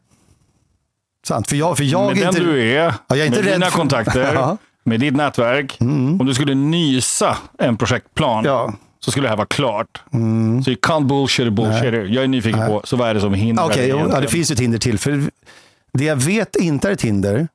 Sant, 1.27 1.47
för 1.47 1.55
jag, 1.55 1.77
för 1.77 1.83
jag 1.83 2.07
med 2.07 2.17
är 2.17 2.21
den 2.21 2.29
inte... 2.29 2.39
du 2.43 2.71
är, 2.71 2.75
Ja, 2.85 2.93
jag 3.07 3.19
är 3.19 3.25
inte 3.25 3.43
med 3.43 3.53
dina 3.53 3.65
för- 3.65 3.77
kontakter, 3.77 4.33
Ja. 4.35 4.57
med 4.83 4.99
ditt 4.99 5.15
nätverk. 5.15 5.77
Mm. 5.81 6.19
Om 6.21 6.25
du 6.27 6.33
skulle 6.33 6.55
nysa 6.55 7.37
en 7.59 7.77
projektplan 7.77 8.43
Ja. 8.45 8.73
så 8.99 9.11
skulle 9.11 9.25
det 9.25 9.29
här 9.29 9.37
vara 9.37 9.47
klart. 9.47 10.01
Mm. 10.13 10.63
Så 10.63 10.69
you 10.71 10.79
can't 10.79 11.05
bullshit 11.07 11.53
bullshit. 11.53 11.93
Jag 11.93 12.23
är 12.23 12.27
nyfiken 12.27 12.59
Nej. 12.59 12.69
på, 12.69 12.81
så 12.83 12.95
vad 12.97 13.09
är 13.09 13.13
det 13.13 13.19
som 13.21 13.33
hindrar 13.33 13.69
dig 13.69 13.87
jo, 13.89 14.07
ja, 14.11 14.19
det 14.19 14.27
finns 14.27 14.51
ett 14.51 14.59
hinder 14.59 14.77
till. 14.79 14.99
För 14.99 15.29
det 15.93 16.03
jag 16.05 16.15
vet 16.15 16.55
inte 16.55 16.87
är 16.87 16.91
ett 16.91 17.01
hinder, 17.01 17.47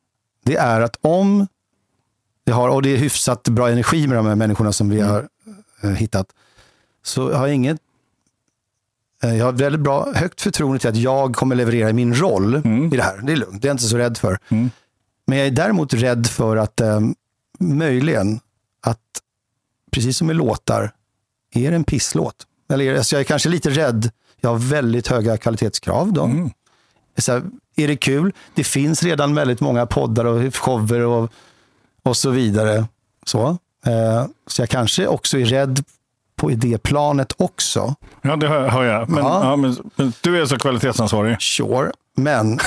det 0.45 0.57
är 0.57 0.81
att 0.81 0.97
om 1.01 1.47
jag 2.49 2.55
har, 2.55 2.69
och 2.69 2.83
det 2.83 2.89
är 2.89 2.97
hyfsat 2.97 3.49
bra 3.49 3.71
energi 3.71 4.07
med 4.07 4.17
de 4.17 4.27
här 4.27 4.35
människorna 4.35 4.73
som 4.73 4.89
vi 4.89 5.01
har 5.01 5.29
eh, 5.83 5.91
hittat, 5.91 6.27
så 7.05 7.33
har 7.33 7.47
jag 7.47 7.55
inget 7.55 7.79
eh, 9.23 9.37
jag 9.37 9.45
har 9.45 9.53
väldigt 9.53 9.81
bra, 9.81 10.13
högt 10.15 10.41
förtroende 10.41 10.79
till 10.79 10.89
att 10.91 10.97
jag 10.97 11.35
kommer 11.37 11.55
leverera 11.57 11.93
min 11.93 12.15
roll 12.15 12.55
Mm. 12.55 12.93
i 12.93 12.97
det 12.97 13.03
här. 13.03 13.21
Det 13.23 13.33
är 13.33 13.37
lugnt, 13.37 13.63
det 13.63 13.67
är 13.67 13.69
jag 13.69 13.75
inte 13.75 13.85
så 13.85 13.99
rädd 13.99 14.19
för. 14.19 14.39
Mm. 14.49 14.71
Men 15.27 15.39
jag 15.39 15.47
är 15.47 15.51
däremot 15.51 15.95
rädd 15.95 16.27
för 16.27 16.57
att 16.57 16.81
eh, 16.81 17.01
möjligen 17.59 18.41
att, 18.83 19.01
precis 19.93 20.17
som 20.17 20.27
med 20.27 20.37
låtar, 20.37 20.91
är 21.55 21.71
det 21.71 21.77
en 21.77 21.85
pisslåt? 21.85 22.47
Eller 22.69 22.93
det, 22.93 22.99
alltså 22.99 23.17
jag 23.17 23.21
är 23.21 23.25
kanske 23.25 23.49
lite 23.49 23.71
rädd, 23.71 24.11
jag 24.41 24.51
har 24.51 24.59
väldigt 24.59 25.09
höga 25.09 25.37
kvalitetskrav. 25.37 26.13
Då. 26.13 26.25
Mm. 26.25 26.51
Så 27.19 27.33
här, 27.33 27.43
Är 27.77 27.89
det 27.89 27.97
kul? 27.97 28.33
Det 28.55 28.65
finns 28.65 29.03
redan 29.03 29.35
väldigt 29.35 29.61
många 29.61 29.87
poddar 29.87 30.25
och 30.25 30.55
shower 30.57 31.01
och, 31.01 31.31
och 32.07 32.17
så 32.17 32.31
vidare. 32.31 32.87
Så. 33.27 33.49
Eh, 33.87 34.27
så 34.47 34.63
jag 34.63 34.69
kanske 34.69 35.07
också 35.07 35.39
är 35.39 35.45
rädd 35.45 35.85
på 36.37 36.51
idéplanet 36.51 37.33
också. 37.37 37.95
Ja, 38.23 38.37
det 38.37 38.49
hör, 38.49 38.85
jag. 38.85 39.09
Men, 39.09 39.25
Ja. 39.25 39.41
ja. 39.45 39.57
men, 39.57 39.77
men 39.97 40.13
du 40.21 40.43
är 40.43 40.47
så 40.47 40.59
kvalitetsansvarig. 40.59 41.43
Sure, 41.43 41.93
men... 42.17 42.59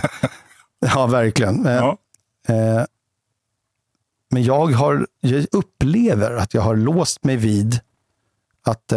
ja, 0.94 1.06
verkligen. 1.06 1.66
Eh, 1.66 1.74
Ja. 1.74 1.96
eh, 2.48 2.84
men 4.30 4.42
jag, 4.44 4.66
har, 4.66 5.06
jag 5.20 5.46
upplever 5.52 6.36
att 6.36 6.54
jag 6.54 6.62
har 6.62 6.76
låst 6.76 7.24
mig 7.24 7.36
vid 7.36 7.80
att 8.66 8.92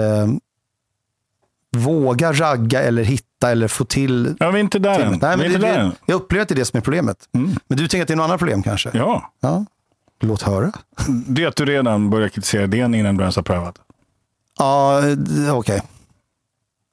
våga 1.77 2.33
ragga 2.33 2.81
eller 2.83 3.03
hitta 3.03 3.51
eller 3.51 3.67
få 3.67 3.85
till 3.85 4.35
ja, 4.39 4.51
vi 4.51 4.57
är 4.59 4.63
inte 4.63 4.79
där 4.79 4.99
än. 4.99 5.19
Nej, 5.21 5.37
men 5.37 5.45
inte 5.45 5.57
det, 5.59 5.67
där 5.67 5.79
än. 5.79 5.89
det, 5.89 5.95
jag 6.05 6.15
upplever 6.15 6.41
att 6.41 6.49
det 6.49 6.53
är 6.53 6.59
det 6.59 6.65
som 6.65 6.77
är 6.77 6.81
problemet. 6.81 7.17
Men 7.31 7.77
du 7.77 7.87
tänker 7.87 8.01
att 8.01 8.07
det 8.07 8.13
är 8.13 8.15
något 8.15 8.23
annat 8.25 8.39
problem 8.39 8.63
kanske? 8.63 8.89
Ja, 8.93 9.31
Ja. 9.39 9.65
Låt 10.21 10.41
höra. 10.41 10.71
det 11.27 11.43
är 11.43 11.47
att 11.47 11.55
du 11.55 11.65
redan 11.65 12.09
börjar 12.09 12.29
kritisera 12.29 12.63
idén 12.63 12.95
innan 12.95 13.17
du 13.17 13.21
ens 13.23 13.35
har 13.35 13.43
prövat. 13.43 13.75
Ja, 14.59 15.01
d- 15.17 15.49
okej. 15.51 15.81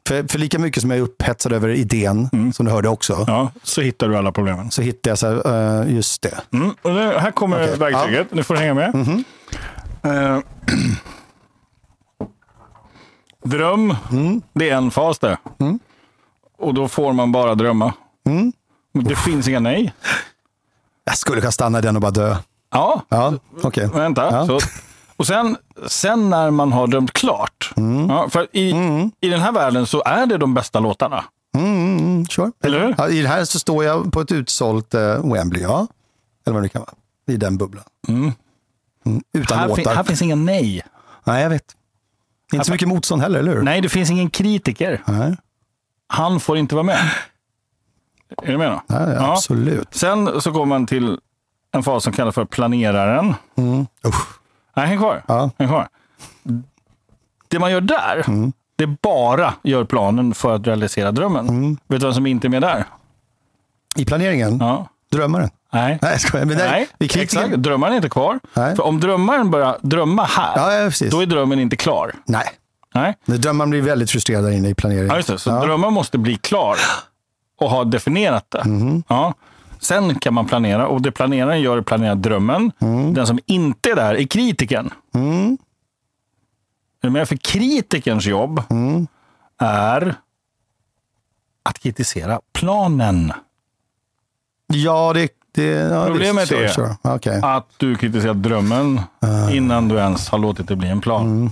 För, 0.09 0.23
för 0.29 0.39
lika 0.39 0.59
mycket 0.59 0.81
som 0.81 0.91
jag 0.91 0.99
är 0.99 1.03
upphetsad 1.03 1.53
över 1.53 1.69
idén, 1.69 2.53
som 2.55 2.67
du 2.67 2.73
hörde 2.73 2.89
också, 2.89 3.25
Ja, 3.27 3.53
så 3.63 3.81
hittar 3.81 4.09
du 4.09 4.17
alla 4.17 4.33
problemen. 4.33 4.71
så 4.71 4.83
hittar 4.83 5.11
jag 5.11 5.19
så 5.19 5.27
här, 5.27 5.83
eh, 5.83 5.95
just 5.95 6.23
det. 6.23 6.41
Mm. 6.53 6.71
Och 6.83 6.93
nu, 6.95 7.01
här 7.19 7.31
kommer 7.31 7.69
Mhm. 7.69 7.79
verktyget. 7.79 8.27
Nu 8.35 8.43
får 8.43 8.55
du 8.55 8.61
hänga 8.61 8.75
med. 8.75 8.95
Eh, 10.03 10.39
dröm, 13.45 13.95
Mm. 14.11 14.43
det 14.53 14.71
är 14.71 14.77
en 14.77 14.91
fas 14.91 15.19
det. 15.19 15.37
Och 16.59 16.75
då 16.75 16.89
får 16.89 17.13
man 17.13 17.33
bara 17.33 17.55
drömma. 17.55 17.93
Mm. 18.27 18.53
Det 18.93 19.17
finns 19.17 19.49
inga 19.49 19.61
nej. 19.61 19.95
Jag 21.05 21.17
skulle 21.19 21.41
kunna 21.41 21.53
stanna 21.53 21.79
i 21.79 21.83
den 21.83 21.97
och 21.97 22.03
bara 22.03 22.11
dö. 22.11 22.37
Ja, 22.71 23.03
Ja, 23.09 23.35
okej. 23.63 23.89
vänta. 23.95 24.25
Ja. 24.33 24.47
Så, 24.47 24.59
och 25.17 25.27
sen, 25.27 25.57
sen 25.87 26.31
när 26.31 26.51
man 26.51 26.73
har 26.73 26.87
drömt 26.87 27.13
klart. 27.13 27.73
Mm. 27.77 28.09
Ja, 28.11 28.29
för 28.29 28.57
i, 28.57 28.71
I 29.21 29.29
den 29.29 29.41
här 29.41 29.53
världen 29.53 29.87
så 29.87 30.03
är 30.07 30.27
det 30.27 30.37
de 30.39 30.55
bästa 30.55 30.81
låtarna. 30.81 31.25
Mm, 31.57 31.99
mm, 31.99 32.27
sure. 32.27 32.51
Eller 32.65 32.81
hur? 32.81 32.95
Ja, 32.99 33.09
I 33.09 33.23
det 33.23 33.29
här 33.29 33.45
så 33.45 33.59
står 33.59 33.85
jag 33.85 34.13
på 34.13 34.21
ett 34.21 34.33
utsålt 34.33 34.95
eh, 34.95 35.33
Wembley, 35.33 35.63
ja. 35.63 35.87
Eller 36.47 36.55
vad 36.55 36.63
det 36.63 36.69
kan 36.69 36.81
vara. 36.81 36.95
I 37.27 37.37
den 37.37 37.57
bubblan. 37.59 37.85
Mm, 38.09 38.33
Utan 39.33 39.59
Här, 39.59 39.67
fin, 39.69 39.77
låtar. 39.77 39.95
här 39.95 40.03
finns 40.05 40.23
inga 40.23 40.35
nej. 40.35 40.83
Nej, 41.25 41.43
jag 41.43 41.51
vet. 41.51 41.65
Inte 42.55 42.65
så 42.67 42.73
mycket 42.73 42.89
motstånd 42.89 43.23
heller, 43.23 43.39
eller 43.39 43.53
hur? 43.55 43.63
Nej, 43.63 43.81
det 43.81 43.89
finns 43.89 44.11
ingen 44.11 44.31
kritiker. 44.31 45.03
Nej. 45.07 45.37
Han 46.07 46.41
får 46.41 46.57
inte 46.59 46.75
vara 46.75 46.83
med. 46.83 47.11
Är 48.43 48.53
du 48.53 48.59
med 48.59 48.71
då? 48.71 48.83
Nej, 48.87 49.15
Ja. 49.15 49.33
Absolut. 49.33 49.95
Sen 49.95 50.41
så 50.41 50.51
går 50.51 50.67
man 50.67 50.87
till 50.87 51.19
en 51.73 51.83
fas 51.83 52.05
som 52.05 52.13
kallas 52.13 52.35
för 52.35 52.45
planeraren. 52.45 53.35
Mm. 53.57 53.87
Usch. 54.07 54.27
Nej, 54.77 54.87
häng 54.87 54.99
kvar. 54.99 55.23
Ja. 55.29 55.51
Häng 55.59 55.69
kvar. 55.69 55.89
Det 57.49 57.59
man 57.59 57.73
gör 57.73 57.81
där, 57.81 58.25
det 58.77 58.87
bara 58.87 59.55
gör 59.63 59.85
planen 59.85 60.35
för 60.35 60.55
att 60.55 60.67
realisera 60.67 61.13
drömmen. 61.13 61.79
Vet 61.87 62.01
du 62.01 62.07
vem 62.07 62.15
som 62.15 62.27
inte 62.27 62.47
är 62.47 62.49
med 62.49 62.63
där? 62.63 62.85
I 63.97 64.05
planeringen, 64.05 64.59
Ja. 64.61 64.89
drömmaren. 65.13 65.51
Nej. 65.75 65.99
Nej, 66.03 66.19
jag. 66.39 66.49
Men 66.49 66.57
Nej, 66.57 66.89
vi 66.99 67.09
exakt. 67.23 67.57
Drömmaren 67.57 67.93
är 67.93 67.97
inte 67.97 68.09
kvar. 68.09 68.41
Nej. 68.55 68.77
För 68.77 68.83
om 68.87 69.01
drömmaren 69.01 69.51
börjar 69.51 69.79
drömma 69.83 70.25
här, 70.25 70.53
Ja, 70.57 70.73
ja, 70.73 71.09
då 71.11 71.21
är 71.23 71.27
drömmen 71.27 71.61
inte 71.61 71.77
klar. 71.77 72.13
Nej, 72.25 72.47
Nej. 72.95 73.17
Men 73.25 73.41
drömmaren 73.41 73.71
blir 73.71 73.83
väldigt 73.83 74.11
frustrerad 74.11 74.45
där 74.45 74.51
inne 74.51 74.69
i 74.69 74.75
planeringen. 74.75 75.07
Ja, 75.09 75.17
just 75.17 75.29
det. 75.29 75.39
Så 75.39 75.51
Ja. 75.51 75.65
drömmaren 75.65 75.95
måste 75.95 76.19
bli 76.19 76.37
klar 76.37 76.77
och 77.61 77.71
ha 77.71 77.85
definierat 77.85 78.51
det. 78.51 78.65
Mhm. 78.65 79.03
Ja. 79.09 79.35
Sen 79.81 80.15
kan 80.19 80.35
man 80.35 80.47
planera 80.47 80.87
och 80.87 81.03
det 81.03 81.11
planeraren 81.13 81.61
gör 81.61 81.77
är 81.77 81.79
att 81.79 81.87
planera 81.87 82.15
drömmen. 82.15 82.73
Mm. 82.79 83.15
Den 83.15 83.27
som 83.27 83.39
inte 83.47 83.91
är 83.91 83.97
där 83.97 84.15
är 84.15 84.25
kritiken. 84.27 84.91
Du 87.03 87.11
med? 87.11 87.29
För 87.29 87.37
kritikerns 87.37 88.27
jobb 88.27 88.63
Mm. 88.71 89.07
är 89.59 90.15
att 91.63 91.79
kritisera 91.79 92.41
planen. 92.53 93.33
Ja, 94.85 95.13
det... 95.13 95.29
det 95.55 95.63
ja, 95.65 96.07
Problemet 96.07 96.49
det, 96.49 96.55
är- 96.65 96.69
sure, 96.69 96.87
sure. 97.03 97.15
Okej. 97.15 97.41
Att 97.43 97.67
du 97.77 97.95
kritiserar 97.95 98.35
drömmen 98.35 99.01
Ah. 99.21 99.51
innan 99.51 99.89
du 99.89 99.97
ens 99.97 100.29
har 100.29 100.39
låtit 100.39 100.69
det 100.69 100.77
bli 100.77 100.89
en 100.89 101.01
plan. 101.01 101.27
Mm. 101.27 101.51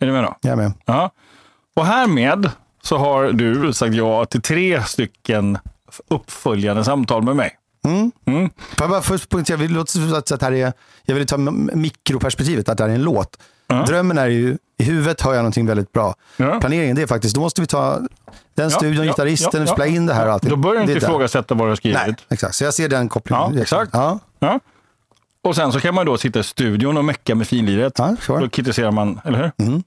Är 0.00 0.06
du 0.06 0.12
med 0.12 0.24
då? 0.24 0.36
Jag 0.40 0.52
är 0.52 0.56
med. 0.56 0.72
Ja. 0.84 1.10
Och 1.76 1.86
härmed 1.86 2.50
så 2.82 2.96
har 2.98 3.32
du 3.32 3.72
sagt 3.72 3.94
ja 3.94 4.24
till 4.24 4.42
tre 4.42 4.82
stycken 4.82 5.58
uppföljande 6.08 6.84
samtal 6.84 7.22
med 7.22 7.36
mig. 7.36 7.56
Får 8.24 8.50
jag 8.78 8.90
bara 8.90 9.02
först 9.02 9.28
poängtera, 9.28 9.56
låter 9.68 9.92
som 9.92 10.14
att 10.14 10.26
det 10.26 10.42
här 10.42 10.52
är, 10.52 10.72
jag 11.04 11.14
vill 11.14 11.26
ta 11.26 11.36
mikroperspektivet, 11.36 12.68
att 12.68 12.78
det 12.78 12.84
här 12.84 12.90
är 12.90 12.94
en 12.94 13.02
låt. 13.02 13.38
Ja. 13.70 13.84
Drömmen 13.84 14.18
är 14.18 14.26
ju, 14.26 14.58
i 14.78 14.84
huvudet 14.84 15.20
hör 15.20 15.32
jag 15.34 15.38
någonting 15.38 15.66
väldigt 15.66 15.92
bra. 15.92 16.14
Ja. 16.36 16.60
Planeringen, 16.60 16.96
det 16.96 17.02
är 17.02 17.06
faktiskt, 17.06 17.34
då 17.34 17.40
måste 17.40 17.60
vi 17.60 17.66
ta 17.66 18.00
den 18.54 18.70
studion, 18.70 19.04
ja, 19.04 19.10
gitarristen, 19.12 19.60
ja, 19.60 19.66
ja. 19.66 19.72
spela 19.72 19.86
in 19.86 20.06
det 20.06 20.14
här 20.14 20.26
och 20.26 20.32
allting. 20.32 20.50
Då 20.50 20.56
börjar 20.56 20.86
du 20.86 20.92
inte 20.92 21.06
ifrågasätta 21.06 21.54
vad 21.54 21.66
du 21.66 21.70
har 21.70 21.76
skrivit. 21.76 21.98
Nej, 22.06 22.14
exakt. 22.28 22.54
Så 22.54 22.64
jag 22.64 22.74
ser 22.74 22.88
den 22.88 23.08
kopplingen. 23.08 23.54
Ja, 23.54 23.62
exakt. 23.62 23.90
Ja, 23.94 24.18
Ja. 24.38 24.60
Och 25.42 25.56
sen 25.56 25.72
så 25.72 25.80
kan 25.80 25.94
man 25.94 26.06
då 26.06 26.18
sitta 26.18 26.38
i 26.38 26.42
studion 26.42 26.96
och 26.96 27.04
mecka 27.04 27.34
med 27.34 27.46
finliret. 27.46 27.92
Ja, 27.98 28.16
sure. 28.20 28.40
Då 28.40 28.48
kritiserar 28.48 28.90
man, 28.90 29.20
eller 29.24 29.52
hur? 29.56 29.82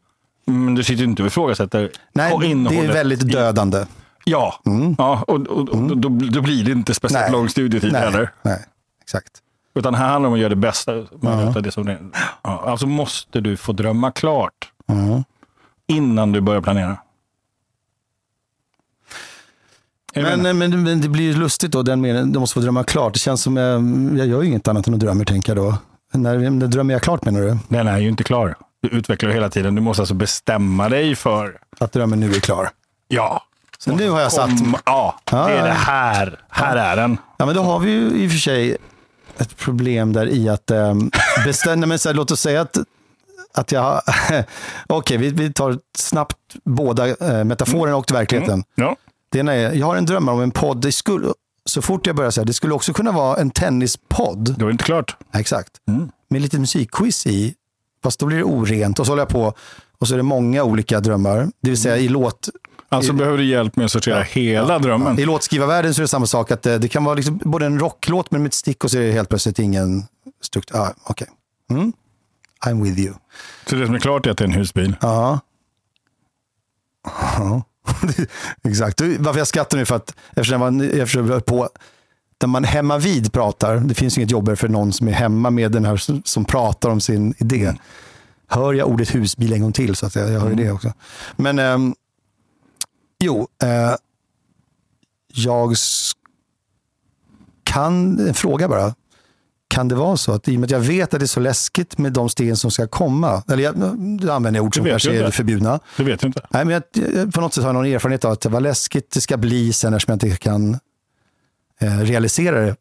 Men 0.46 0.76
du 0.76 0.84
sitter 0.84 1.00
ju 1.00 1.10
inte 1.10 1.22
och 1.24 1.28
ifrågasätter 1.28 1.92
Nej, 2.14 2.38
det 2.70 2.78
är 2.78 2.94
väldigt 2.94 3.32
dödande. 3.32 3.86
Ja, 4.26 4.62
ja 4.98 5.24
och, 5.28 5.48
och, 5.48 5.70
och 5.70 5.98
då, 5.98 6.10
då 6.10 6.42
blir 6.42 6.66
det 6.66 6.72
inte 6.72 6.94
speciellt 6.94 7.24
Nej. 7.24 7.32
lång 7.32 7.50
studietid 7.50 7.92
Nej, 7.92 8.02
heller. 8.02 8.32
nej, 8.42 8.66
exakt. 9.02 9.32
Utan 9.76 9.96
här 9.96 10.08
handlar 10.08 10.22
det 10.22 10.28
om 10.28 10.34
att 10.34 10.40
göra 10.40 10.50
det 10.50 10.56
bästa 10.56 10.92
av 11.56 11.62
det 11.64 11.72
som 11.72 11.86
det. 11.86 11.98
Ja, 12.42 12.64
alltså 12.68 12.88
måste 12.88 13.42
du 13.42 13.58
få 13.58 13.72
drömma 13.72 14.12
klart 14.12 14.72
innan 15.88 16.32
du 16.32 16.42
börjar 16.42 16.62
planera. 16.62 16.98
Men, 20.16 20.58
men, 20.58 20.84
men 20.84 21.02
det 21.02 21.10
blir 21.10 21.24
ju 21.24 21.34
lustigt 21.34 21.72
då, 21.72 21.82
den 21.84 22.02
meningen, 22.02 22.32
du 22.32 22.40
måste 22.40 22.54
få 22.54 22.60
drömma 22.60 22.84
klart. 22.84 23.14
Det 23.14 23.20
känns 23.20 23.42
som, 23.42 23.58
eh, 23.58 24.18
jag 24.20 24.28
gör 24.28 24.42
ju 24.42 24.48
inget 24.48 24.68
annat 24.68 24.88
än 24.88 24.94
att 24.94 25.00
drömma, 25.00 25.24
tänker 25.24 25.56
jag 25.56 25.66
då. 25.66 25.78
När, 26.14 26.50
när 26.50 26.68
drömmer 26.68 26.94
jag 26.94 27.02
klart 27.02 27.26
menar 27.26 27.42
du? 27.42 27.58
Den 27.68 27.88
är 27.88 27.98
ju 28.00 28.10
inte 28.10 28.24
klar. 28.24 28.56
Du 28.82 28.90
utvecklar 28.90 29.30
hela 29.30 29.50
tiden. 29.50 29.76
Du 29.76 29.82
måste 29.82 30.02
alltså 30.02 30.14
bestämma 30.14 30.90
dig 30.90 31.16
för, 31.16 31.58
Att 31.80 31.92
drömmen 31.92 32.20
nu 32.20 32.30
är 32.32 32.40
klar. 32.40 32.70
ja. 33.08 33.44
Så 33.78 33.96
nu 33.96 34.10
har 34.10 34.22
jag 34.22 34.32
satt... 34.32 34.50
Om, 34.62 34.76
ja, 34.86 35.16
det 35.24 35.36
Ja, 35.38 35.50
är 35.50 35.58
ja. 35.58 35.64
det 35.66 35.72
här. 35.72 36.40
Här 36.50 36.76
är 36.76 36.96
den. 36.96 37.18
Ja, 37.38 37.46
men 37.46 37.56
då 37.56 37.62
har 37.64 37.80
vi 37.80 37.92
ju 37.92 38.12
i 38.12 38.28
och 38.28 38.32
för 38.32 38.38
sig 38.38 38.78
ett 39.38 39.58
problem 39.58 40.14
där 40.14 40.28
i 40.28 40.50
att 40.50 40.72
um, 40.72 41.12
bestämma, 41.46 41.86
här, 41.86 42.14
låt 42.14 42.32
oss 42.32 42.42
säga 42.42 42.62
att, 42.62 42.78
att 43.54 43.72
jag, 43.72 44.02
okej, 44.88 45.18
vi, 45.18 45.30
vi 45.30 45.54
tar 45.54 45.80
snabbt 45.98 46.38
båda 46.64 47.08
eh, 47.08 47.44
metaforerna 47.44 47.98
och 47.98 48.12
verkligheten. 48.12 48.64
Ja. 48.76 48.96
Det 49.32 49.40
ena 49.40 49.54
är, 49.54 49.74
jag 49.74 49.86
har 49.86 49.96
en 49.96 50.06
dröm 50.06 50.30
om 50.30 50.42
en 50.42 50.52
podd, 50.52 50.82
det 50.82 50.92
skulle, 50.92 51.28
så 51.66 51.82
fort 51.82 52.08
jag 52.08 52.16
börjar 52.16 52.32
säga, 52.32 52.46
det 52.46 52.54
skulle 52.54 52.74
också 52.74 52.94
kunna 52.94 53.12
vara 53.12 53.38
en 53.38 53.52
tennispodd, 53.52 54.56
Det 54.58 54.64
var 54.64 54.72
inte 54.72 54.84
klart. 54.84 55.16
Exakt, 55.34 55.72
med 56.30 56.42
lite 56.42 56.60
musikquiz 56.60 57.28
i, 57.28 57.54
fast 58.04 58.20
då 58.20 58.26
blir 58.26 58.38
det 58.38 58.44
orent. 58.44 59.00
Och 59.00 59.06
så 59.06 59.12
håller 59.12 59.22
jag 59.22 59.30
på, 59.30 59.54
och 59.98 60.08
så 60.08 60.14
är 60.14 60.18
det 60.18 60.24
många 60.24 60.64
olika 60.64 61.00
drömmar, 61.00 61.48
det 61.62 61.70
vill 61.70 61.82
säga 61.82 61.98
i 61.98 62.08
låt, 62.08 62.50
Alltså 62.94 63.14
behöver 63.14 63.38
du 63.38 63.46
hjälp 63.46 63.76
med 63.76 63.86
att 63.86 63.92
sortera 63.92 64.22
hela 64.22 64.80
drömmen. 64.80 65.20
I 65.20 65.26
låtskrivarvärlden 65.26 65.94
så 65.94 66.02
är 66.02 66.04
det 66.04 66.08
samma 66.08 66.26
sak, 66.26 66.52
att 66.52 66.66
eh, 66.66 66.76
det 66.76 66.88
kan 66.88 67.04
vara 67.04 67.16
liksom 67.16 67.40
både 67.44 67.66
en 67.66 67.80
rocklåt 67.80 68.32
men 68.32 68.42
med 68.42 68.48
ett 68.48 68.54
stick 68.54 68.84
och 68.84 68.92
så 68.92 68.98
är 68.98 69.02
det 69.02 69.12
helt 69.12 69.30
plötsligt 69.30 69.60
ingen 69.60 70.04
struktur. 70.42 70.78
Ah, 70.78 70.94
Okej. 71.04 71.28
Mm. 71.72 71.94
I'm 72.66 72.84
with 72.84 73.00
you. 73.00 73.14
Så 73.66 73.76
det 73.76 73.86
som 73.86 73.96
är 73.96 74.00
klart 74.00 74.26
är 74.26 74.32
att 74.32 74.38
det 74.38 74.44
är 74.44 74.48
en 74.48 74.54
husbil. 74.54 74.96
Ja. 75.02 75.40
Ja. 77.38 77.64
Exakt. 78.64 79.02
Varför 79.20 79.40
jag 79.40 79.48
skrattar 79.48 79.78
nu 79.78 79.86
för 79.86 79.96
att 79.96 80.16
eftersom 80.36 80.62
jag 80.62 80.72
var, 80.72 80.84
eftersom 80.84 81.30
jag 81.30 81.46
på 81.46 81.70
där 82.38 82.48
man 82.48 82.64
hemma 82.64 82.98
vid 82.98 83.34
pratar, 83.34 83.76
det 83.78 83.94
finns 83.94 84.18
inget 84.18 84.32
jobbigare 84.32 84.56
för 84.56 84.68
någon 84.68 84.94
som 84.94 85.08
är 85.08 85.12
hemma 85.12 85.50
med 85.50 85.72
den 85.72 85.86
här 85.86 85.98
som, 85.98 86.22
som 86.26 86.46
pratar 86.46 86.90
om 86.90 87.02
sin 87.02 87.34
idé. 87.38 87.74
Hör 88.48 88.74
jag 88.74 88.88
ordet 88.88 89.16
husbil 89.16 89.54
en 89.54 89.62
gång 89.62 89.74
till 89.74 89.96
så 89.96 90.06
att 90.06 90.16
jag, 90.16 90.32
jag 90.32 90.40
hör 90.40 90.54
det 90.54 90.72
också. 90.72 90.94
Men 91.36 91.60
ehm, 91.60 91.96
jo, 93.24 93.48
eh, 93.64 93.96
jag 95.34 95.76
kan, 97.64 98.20
en 98.28 98.34
fråga 98.34 98.68
bara. 98.68 98.96
Kan 99.68 99.88
det 99.88 99.96
vara 99.96 100.18
så 100.18 100.32
att 100.32 100.48
i 100.48 100.56
och 100.56 100.60
med 100.60 100.68
att 100.68 100.72
jag 100.72 100.80
vet 100.80 101.14
att 101.14 101.20
det 101.20 101.26
är 101.26 101.28
så 101.28 101.40
läskigt 101.40 101.98
med 101.98 102.14
de 102.14 102.30
stegen 102.30 102.58
som 102.58 102.72
ska 102.72 102.88
komma, 102.88 103.44
eller 103.48 103.64
jag, 103.64 103.98
nu 103.98 104.32
använder 104.32 104.60
jag 104.60 104.66
ord 104.66 104.76
som 104.76 104.86
kanske 104.86 105.20
är 105.20 105.32
förbjudna. 105.32 105.80
Det 105.98 106.04
vet 106.04 106.20
du 106.20 106.28
inte. 106.28 106.42
Nej, 106.50 106.66
men 106.66 106.74
jag, 106.74 106.84
jag, 107.16 107.34
på 107.34 107.42
något 107.42 107.54
sätt 107.54 107.64
har 107.64 107.70
jag 107.70 107.74
någon 107.74 107.86
erfarenhet 107.86 108.26
av 108.26 108.32
att 108.32 108.46
vad 108.46 108.64
läskigt 108.64 109.12
det 109.12 109.22
ska 109.22 109.38
bli 109.38 109.74
sen 109.74 109.94
eftersom 109.94 110.12
jag 110.12 110.26
inte 110.30 110.38
kan 110.38 110.80
eh, 111.82 111.98
realisera 112.00 112.62
det. 112.62 112.76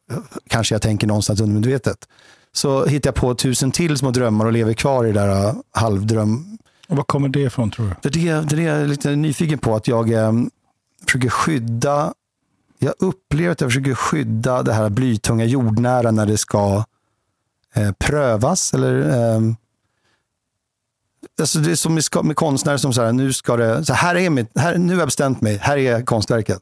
Kanske 0.48 0.74
jag 0.74 0.82
tänker 0.82 1.06
någonstans 1.06 1.40
undermedvetet. 1.40 2.09
Så 2.52 2.86
hittar 2.86 3.09
jag 3.09 3.14
på 3.14 3.35
tusen 3.35 3.70
till 3.70 3.97
små 3.97 4.10
drömmar 4.10 4.47
och 4.47 4.52
lever 4.52 4.73
kvar 4.73 5.05
i 5.05 5.12
det 5.12 5.20
där 5.20 5.47
eh, 5.47 5.55
halvdröm. 5.70 6.59
Och 6.93 6.97
var 6.97 7.05
kommer 7.05 7.28
det 7.28 7.40
ifrån 7.40 7.70
tror 7.70 7.86
du? 7.86 8.10
Det 8.10 8.31
är 8.31 8.43
det, 8.43 8.56
det 8.56 8.62
är 8.62 8.78
jag 8.78 8.89
lite 8.89 9.16
nyfiken 9.16 9.59
på, 9.59 9.77
att 9.77 9.89
jag 9.89 10.12
eh, 10.12 10.32
försöker 11.06 11.28
skydda 11.28 12.14
jag 12.82 12.94
upplever 12.98 13.52
att 13.52 13.60
jag 13.60 13.70
försöker 13.70 13.94
skydda 13.94 14.62
det 14.62 14.73
här 14.73 14.89
blytunga 14.90 15.44
jordnära 15.44 16.10
när 16.10 16.27
det 16.27 16.39
ska 16.39 16.85
eh, 17.74 17.93
prövas. 17.93 18.74
Eller, 18.74 19.10
eh, 19.10 19.40
alltså 21.40 21.59
det 21.59 21.70
är 21.70 21.74
som 21.74 21.94
med, 21.94 22.05
med 22.24 22.36
konstnärer 22.36 22.77
som 22.77 22.93
här, 22.93 23.12
nu 23.12 23.32
ska 23.32 23.56
det, 23.56 23.85
så 23.85 23.94
här 23.94 24.14
är 24.14 24.31
mitt, 24.31 24.59
här, 24.59 24.78
nu 24.78 24.93
har 24.93 25.01
jag 25.01 25.09
bestämt 25.09 25.40
mig, 25.40 25.56
här 25.56 25.77
är 25.77 26.02
konstverket. 26.02 26.60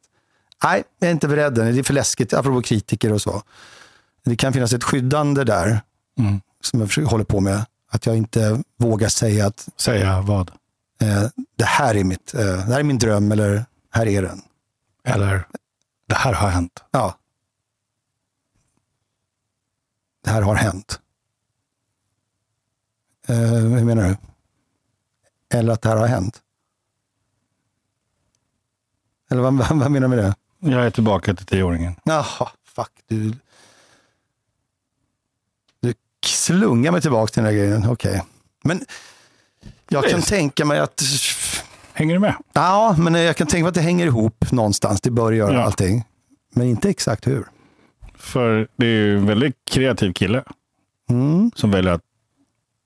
Nej, 0.64 0.82
jag 0.98 1.08
är 1.08 1.12
inte 1.12 1.28
beredd 1.28 1.58
än, 1.58 1.74
det 1.74 1.78
är 1.78 1.82
för 1.82 1.94
läskigt, 1.94 2.34
apropå 2.34 2.62
kritiker 2.62 3.12
och 3.12 3.22
så. 3.22 3.42
Det 4.24 4.36
kan 4.36 4.52
finnas 4.52 4.72
ett 4.72 4.84
skyddande 4.84 5.44
där, 5.44 5.80
Mm. 6.18 6.40
som 6.60 6.80
jag 6.80 6.88
försöker, 6.88 7.08
håller 7.08 7.24
på 7.24 7.40
med. 7.40 7.64
Att 7.92 8.06
jag 8.06 8.16
inte 8.16 8.62
vågar 8.76 9.08
säga 9.08 9.46
att 9.46 9.68
Säga 9.76 10.20
vad? 10.20 10.50
eh, 11.00 11.24
det, 11.56 11.64
här 11.64 11.94
är 11.94 12.04
mitt, 12.04 12.34
eh, 12.34 12.40
det 12.40 12.72
här 12.72 12.80
är 12.80 12.84
min 12.84 12.98
dröm, 12.98 13.32
eller 13.32 13.64
här 13.90 14.06
är 14.06 14.22
den. 14.22 14.42
Eller, 15.04 15.46
det 16.06 16.14
här 16.14 16.32
har 16.32 16.48
hänt. 16.48 16.84
Ja. 16.90 17.16
Det 20.24 20.30
här 20.30 20.42
har 20.42 20.54
hänt. 20.54 21.00
Eh, 23.28 23.36
hur 23.36 23.84
menar 23.84 24.08
du? 24.08 24.16
Eller 25.58 25.72
att 25.72 25.82
det 25.82 25.88
här 25.88 25.96
har 25.96 26.06
hänt? 26.06 26.42
Eller 29.30 29.42
vad, 29.42 29.54
vad, 29.54 29.68
vad 29.78 29.90
menar 29.90 30.08
du 30.08 30.16
med 30.16 30.18
det? 30.24 30.34
Jag 30.58 30.86
är 30.86 30.90
tillbaka 30.90 31.34
till 31.34 31.46
tioåringen. 31.46 31.94
Jaha, 32.04 32.50
fuck. 32.64 32.92
Du, 33.06 33.32
slungar 36.58 36.92
mig 36.92 37.00
tillbaka 37.00 37.30
till 37.32 37.42
den 37.42 37.52
där 37.54 37.60
grejen. 37.60 37.86
Okej. 37.90 38.22
Men 38.64 38.84
jag 39.88 40.04
kan 40.10 40.22
tänka 40.22 40.64
mig 40.64 40.78
att... 40.78 41.02
Hänger 41.92 42.14
du 42.14 42.20
med? 42.20 42.34
Ja, 42.52 42.94
men 42.98 43.14
jag 43.14 43.36
kan 43.36 43.46
tänka 43.46 43.62
mig 43.64 43.68
att 43.68 43.74
det 43.74 43.80
hänger 43.80 44.06
ihop 44.06 44.52
någonstans. 44.52 45.00
Det 45.00 45.10
bör 45.10 45.32
göra 45.32 45.54
Ja. 45.54 45.62
allting. 45.62 46.04
Men 46.54 46.66
inte 46.66 46.90
exakt 46.90 47.26
hur. 47.26 47.44
För 48.18 48.68
det 48.76 48.86
är 48.86 48.90
ju 48.90 49.18
en 49.18 49.26
väldigt 49.26 49.54
kreativ 49.70 50.12
kille 50.12 50.44
Mm. 51.10 51.50
som 51.54 51.70
väljer 51.70 51.92
att 51.92 52.02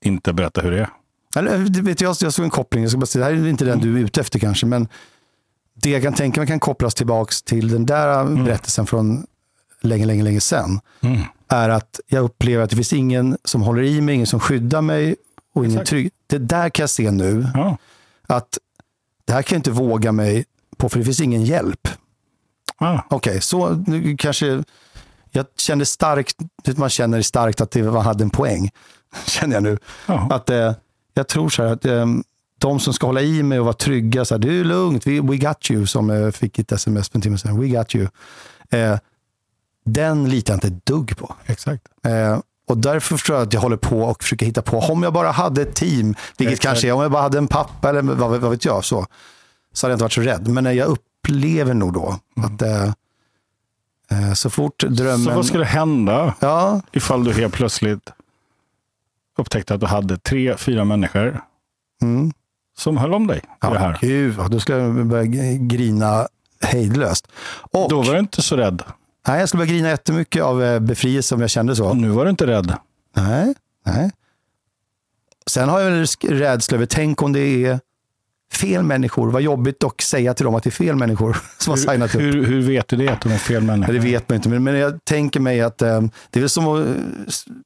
inte 0.05 0.33
berätta 0.33 0.61
hur 0.61 0.71
det 0.71 0.79
är. 0.79 0.89
Eller, 1.35 1.81
vet, 1.81 2.01
jag, 2.01 2.15
jag 2.21 2.33
såg 2.33 2.43
en 2.45 2.49
koppling, 2.51 2.83
jag 2.83 2.91
ska 2.91 2.97
bara 2.99 3.05
säga, 3.05 3.29
det 3.29 3.35
här 3.35 3.43
är 3.45 3.47
inte 3.49 3.65
den 3.65 3.79
du 3.79 3.95
är 3.95 3.99
ute 4.03 4.21
efter 4.21 4.39
kanske, 4.39 4.65
men 4.65 4.87
det 5.73 5.89
jag 5.89 6.03
kan 6.03 6.13
tänka 6.13 6.39
mig 6.41 6.47
kan 6.47 6.59
kopplas 6.59 6.95
tillbaks 6.95 7.41
till 7.43 7.67
den 7.71 7.85
där 7.85 8.43
berättelsen 8.43 8.85
från 8.87 9.25
länge, 9.81 10.05
länge, 10.05 10.23
länge 10.23 10.41
sedan, 10.41 10.79
Mm. 11.01 11.21
Är 11.47 11.69
att 11.69 11.99
jag 12.07 12.23
upplever 12.23 12.63
att 12.63 12.69
det 12.69 12.75
finns 12.75 12.93
ingen 12.93 13.37
som 13.43 13.61
håller 13.61 13.81
i 13.81 14.01
mig, 14.01 14.15
ingen 14.15 14.27
som 14.27 14.39
skyddar 14.39 14.81
mig 14.81 15.15
och 15.53 15.65
ingen 15.65 15.85
trygg. 15.85 16.11
Det 16.27 16.37
där 16.37 16.69
kan 16.69 16.83
jag 16.83 16.89
se 16.89 17.11
nu, 17.11 17.47
Ja. 17.53 17.77
att 18.27 18.57
det 19.25 19.33
här 19.33 19.41
kan 19.41 19.55
jag 19.55 19.59
inte 19.59 19.71
våga 19.71 20.11
mig 20.11 20.45
på, 20.77 20.89
för 20.89 20.99
det 20.99 21.05
finns 21.05 21.21
ingen 21.21 21.43
hjälp. 21.43 21.87
Ah. 22.77 22.99
Okej, 23.09 23.41
så 23.41 23.69
nu 23.87 24.17
kanske, 24.17 24.63
jag 25.31 25.45
kände 25.57 25.85
starkt, 25.85 26.35
man 26.77 26.89
känner 26.89 27.21
starkt 27.21 27.61
att 27.61 27.71
det 27.71 27.81
var- 27.81 28.01
hade 28.01 28.23
en 28.23 28.29
poäng, 28.29 28.69
känner 29.27 29.53
jag 29.55 29.63
nu. 29.63 29.77
Ja. 30.05 30.27
Att 30.31 30.49
eh, 30.49 30.73
jag 31.13 31.27
tror 31.27 31.49
så 31.49 31.63
här 31.63 31.73
att 31.73 31.85
eh, 31.85 32.05
de 32.59 32.79
som 32.79 32.93
ska 32.93 33.07
hålla 33.07 33.21
i 33.21 33.43
mig 33.43 33.59
och 33.59 33.65
vara 33.65 33.73
trygga, 33.73 34.25
så 34.25 34.33
här, 34.33 34.39
det 34.39 34.59
är 34.59 34.63
lugnt, 34.63 35.07
we, 35.07 35.11
we 35.21 35.37
got 35.37 35.71
you, 35.71 35.85
som 35.87 36.09
eh, 36.09 36.31
fick 36.31 36.59
ett 36.59 36.71
sms 36.71 37.09
för 37.09 37.17
en 37.17 37.21
timme 37.21 37.37
sedan, 37.37 37.59
we 37.59 37.67
got 37.67 37.95
you. 37.95 38.07
Eh, 38.69 38.97
den 39.85 40.29
litar 40.29 40.53
jag 40.53 40.57
inte 40.57 40.67
ett 40.67 40.85
dugg 40.85 41.17
på. 41.17 41.35
Exakt. 41.45 41.83
Eh, 42.05 42.39
och 42.67 42.77
därför 42.77 43.17
tror 43.17 43.37
jag 43.37 43.47
att 43.47 43.53
jag 43.53 43.61
håller 43.61 43.77
på 43.77 44.01
och 44.01 44.23
försöker 44.23 44.45
hitta 44.45 44.61
på, 44.61 44.79
om 44.79 45.03
jag 45.03 45.13
bara 45.13 45.31
hade 45.31 45.61
ett 45.61 45.75
team, 45.75 46.15
vilket 46.37 46.53
Exakt. 46.53 46.61
kanske 46.63 46.87
är, 46.87 46.91
om 46.91 47.01
jag 47.01 47.11
bara 47.11 47.21
hade 47.21 47.37
en 47.37 47.47
pappa 47.47 47.89
eller 47.89 48.01
vad, 48.01 48.41
vad 48.41 48.51
vet 48.51 48.65
jag, 48.65 48.85
så, 48.85 49.05
så 49.73 49.87
hade 49.87 49.91
jag 49.91 49.95
inte 49.95 50.03
varit 50.03 50.13
så 50.13 50.21
rädd. 50.21 50.47
Men 50.47 50.75
jag 50.75 50.87
upplever 50.87 51.73
nog 51.73 51.93
då 51.93 52.19
att 52.35 52.61
eh, 52.61 52.83
eh, 54.11 54.33
så 54.33 54.49
fort 54.49 54.79
drömmen... 54.79 55.15
Mm. 55.15 55.25
Så 55.25 55.35
vad 55.35 55.45
skulle 55.45 55.65
hända 55.65 56.33
Ja, 56.39 56.81
ifall 56.91 57.23
du 57.23 57.33
helt 57.33 57.53
plötsligt 57.53 58.09
upptäckte 59.37 59.73
att 59.73 59.79
du 59.79 59.85
hade 59.85 60.17
tre, 60.17 60.57
fyra 60.57 60.85
människor 60.85 61.41
mm. 62.01 62.33
som 62.77 62.97
höll 62.97 63.13
om 63.13 63.27
dig 63.27 63.37
i 63.37 63.41
det 63.41 63.47
ja 63.59 63.73
här? 63.73 63.97
gud, 64.01 64.35
ja, 64.37 64.47
då 64.47 64.59
skulle 64.59 64.77
jag 64.77 65.05
börja 65.05 65.25
grina 65.57 66.27
hejdlöst. 66.61 67.27
Och, 67.71 67.89
Då 67.89 68.01
var 68.01 68.13
du 68.13 68.19
inte 68.19 68.41
så 68.41 68.57
rädd. 68.57 68.83
Nej, 69.27 69.39
jag 69.39 69.49
skulle 69.49 69.59
börja 69.59 69.73
grina 69.73 69.89
jättemycket 69.89 70.43
av 70.43 70.63
eh, 70.63 70.79
befrielse 70.79 71.35
om 71.35 71.41
jag 71.41 71.49
kände 71.49 71.75
så. 71.75 71.93
Nu 71.93 72.09
var 72.09 72.25
du 72.25 72.29
inte 72.29 72.47
rädd. 72.47 72.73
Nej, 73.15 73.53
nej. 73.85 74.11
Sen 75.47 75.69
har 75.69 75.79
jag 75.79 75.91
en 75.91 76.05
rädsla 76.21 76.75
över, 76.75 76.85
tänk 76.85 77.21
om 77.21 77.33
det 77.33 77.39
är 77.39 77.79
fel 78.53 78.83
människor. 78.83 79.31
Vad 79.31 79.41
jobbigt 79.41 79.83
att 79.83 80.01
säga 80.01 80.33
till 80.33 80.45
dem 80.45 80.55
att 80.55 80.63
det 80.63 80.69
är 80.69 80.71
fel 80.71 80.95
människor 80.95 81.37
som 81.57 81.71
har 81.71 81.77
signat 81.77 82.15
upp. 82.15 82.21
Hur, 82.21 82.45
hur 82.45 82.61
vet 82.61 82.87
du 82.87 82.95
det, 82.95 83.09
att 83.09 83.21
de 83.21 83.31
är 83.31 83.37
fel 83.37 83.63
människor? 83.63 83.93
Det 83.93 83.99
vet 83.99 84.29
man 84.29 84.35
inte, 84.35 84.49
men, 84.49 84.63
men 84.63 84.75
jag 84.75 85.05
tänker 85.05 85.39
mig 85.39 85.61
att 85.61 85.81
eh, 85.81 86.01
det 86.29 86.39
är 86.39 86.41
väl 86.41 86.49
som 86.49 86.67
att, 86.67 86.87
eh, 86.87 86.93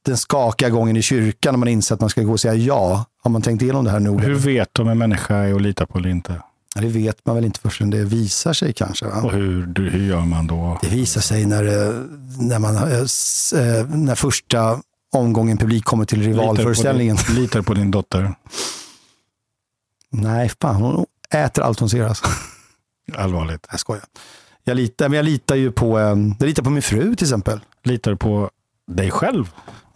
den 0.05 0.17
skakiga 0.17 0.69
gången 0.69 0.97
i 0.97 1.01
kyrkan 1.01 1.53
när 1.53 1.59
man 1.59 1.67
inser 1.67 1.95
att 1.95 2.01
man 2.01 2.09
ska 2.09 2.21
gå 2.21 2.31
och 2.31 2.39
säga 2.39 2.53
ja. 2.53 3.05
Har 3.23 3.31
man 3.31 3.41
tänkt 3.41 3.61
igenom 3.61 3.85
det 3.85 3.91
här 3.91 3.99
nog? 3.99 4.21
Hur 4.21 4.35
vet 4.35 4.69
de 4.73 4.87
en 4.87 4.97
människa 4.97 5.35
är 5.35 5.55
att 5.55 5.61
lita 5.61 5.85
på 5.85 5.97
eller 5.97 6.09
inte? 6.09 6.41
Det 6.81 6.87
vet 6.87 7.25
man 7.25 7.35
väl 7.35 7.45
inte 7.45 7.59
förrän 7.59 7.89
det 7.89 8.03
visar 8.03 8.53
sig 8.53 8.73
kanske. 8.73 9.05
Va? 9.05 9.21
Och 9.21 9.31
hur, 9.31 9.89
hur 9.89 10.07
gör 10.07 10.25
man 10.25 10.47
då? 10.47 10.79
Det 10.81 10.87
visar 10.87 11.21
sig 11.21 11.45
när, 11.45 11.63
eh, 11.63 11.93
när, 12.39 12.59
man, 12.59 12.75
eh, 12.75 12.99
eh, 13.61 13.87
när 13.87 14.15
första 14.15 14.81
omgången 15.11 15.57
publik 15.57 15.85
kommer 15.85 16.05
till 16.05 16.23
rivalföreställningen. 16.23 17.15
Litar 17.15 17.27
på 17.27 17.33
din, 17.33 17.41
litar 17.41 17.61
på 17.61 17.73
din 17.73 17.91
dotter. 17.91 18.35
Nej, 20.11 20.51
fan, 20.61 20.75
hon 20.75 21.05
äter 21.33 21.63
allt 21.63 21.79
hon 21.79 21.89
ser. 21.89 22.03
Alltså. 22.03 22.25
Allvarligt. 23.15 23.67
Jag 23.71 23.79
skojar. 23.79 24.03
Jag 24.63 24.77
litar, 24.77 25.09
men 25.09 25.15
jag 25.15 25.25
litar 25.25 25.55
ju 25.55 25.71
på, 25.71 25.99
jag 25.99 26.35
litar 26.39 26.63
på 26.63 26.69
min 26.69 26.81
fru 26.81 27.15
till 27.15 27.25
exempel. 27.25 27.59
Litar 27.83 28.11
du 28.11 28.17
på 28.17 28.49
dig 28.87 29.11
själv? 29.11 29.51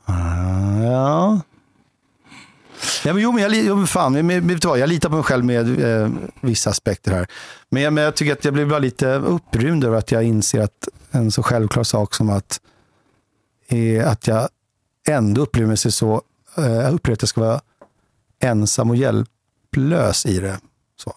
Ah, 0.06 0.84
ja. 0.84 1.42
Ja, 3.06 3.14
men 3.14 3.24
jo, 3.24 3.32
men 3.32 3.44
jag, 3.44 3.54
jo, 3.56 3.86
fan, 3.86 4.14
men, 4.14 4.28
men, 4.28 4.48
vet 4.48 4.62
du 4.62 4.68
vad, 4.68 4.80
jag 4.80 4.90
litar 4.90 5.10
på 5.10 5.16
mig 5.16 5.24
själv 5.24 5.46
med 5.46 6.02
eh, 6.04 6.10
vissa 6.42 6.70
aspekter 6.70 7.12
här. 7.12 7.28
Men 7.70 7.84
jag, 7.84 7.94
men 7.94 8.04
jag 8.04 8.16
tycker 8.16 8.34
att 8.34 8.46
jag 8.46 8.54
blir 8.54 8.66
bara 8.66 8.80
lite 8.80 9.08
upprymd 9.16 9.84
över 9.84 9.98
att 9.98 10.12
jag 10.12 10.24
inser 10.24 10.62
att 10.62 10.88
en 11.12 11.32
så 11.32 11.44
självklar 11.44 11.84
sak 11.84 12.14
som 12.16 12.30
att, 12.30 12.62
är 13.68 14.04
att 14.04 14.28
jag 14.28 14.50
ändå 15.08 15.42
upplever 15.42 15.68
mig 15.68 15.78
så, 15.78 16.22
eh, 16.58 16.66
jag 16.66 16.94
upplever 16.94 17.14
att 17.14 17.22
jag 17.22 17.30
ska 17.30 17.42
vara 17.42 17.62
ensam 18.40 18.90
och 18.90 18.96
hjälplös 18.96 20.26
i 20.26 20.40
det. 20.40 20.60
Så. 20.98 21.14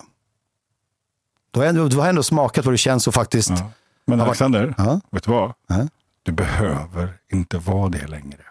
Då 1.50 1.60
har 1.60 1.66
ändå, 1.66 1.88
du 1.88 1.96
har 1.96 2.08
ändå 2.08 2.22
smakat 2.22 2.64
vad 2.64 2.74
det 2.74 2.78
känns 2.78 3.08
att 3.08 3.14
faktiskt, 3.14 3.50
ja. 3.50 3.70
Men 4.04 4.20
Alexander, 4.20 4.74
Ja. 4.78 5.00
vet 5.10 5.22
du 5.24 5.30
vad? 5.30 5.52
Ja. 5.66 5.88
Du 6.22 6.32
behöver 6.32 7.18
inte 7.32 7.58
vara 7.58 7.88
det 7.88 8.06
längre. 8.06 8.42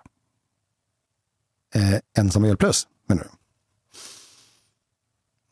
eh, 1.76 1.96
ensam 2.18 2.44
och 2.44 2.48
hjälplös, 2.48 2.88
menar 3.06 3.24
du? 3.24 3.30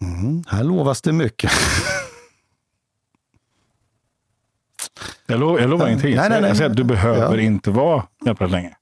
Mm, 0.06 0.44
här 0.48 0.64
lovas 0.64 1.02
det 1.02 1.12
mycket. 1.14 1.52
Jag, 5.26 5.40
lo, 5.40 5.60
jag 5.60 5.70
lovar 5.70 5.86
Ja. 5.86 5.90
ingenting. 5.92 6.16
Nej, 6.16 6.30
nej, 6.30 6.42
nej. 6.42 6.48
Jag 6.50 6.58
säger 6.58 6.70
att 6.70 6.76
du 6.78 6.84
behöver 6.84 7.38
Ja. 7.38 7.44
inte 7.44 7.72
vara 7.72 8.08
hjälplös 8.26 8.52
längre. 8.52 8.76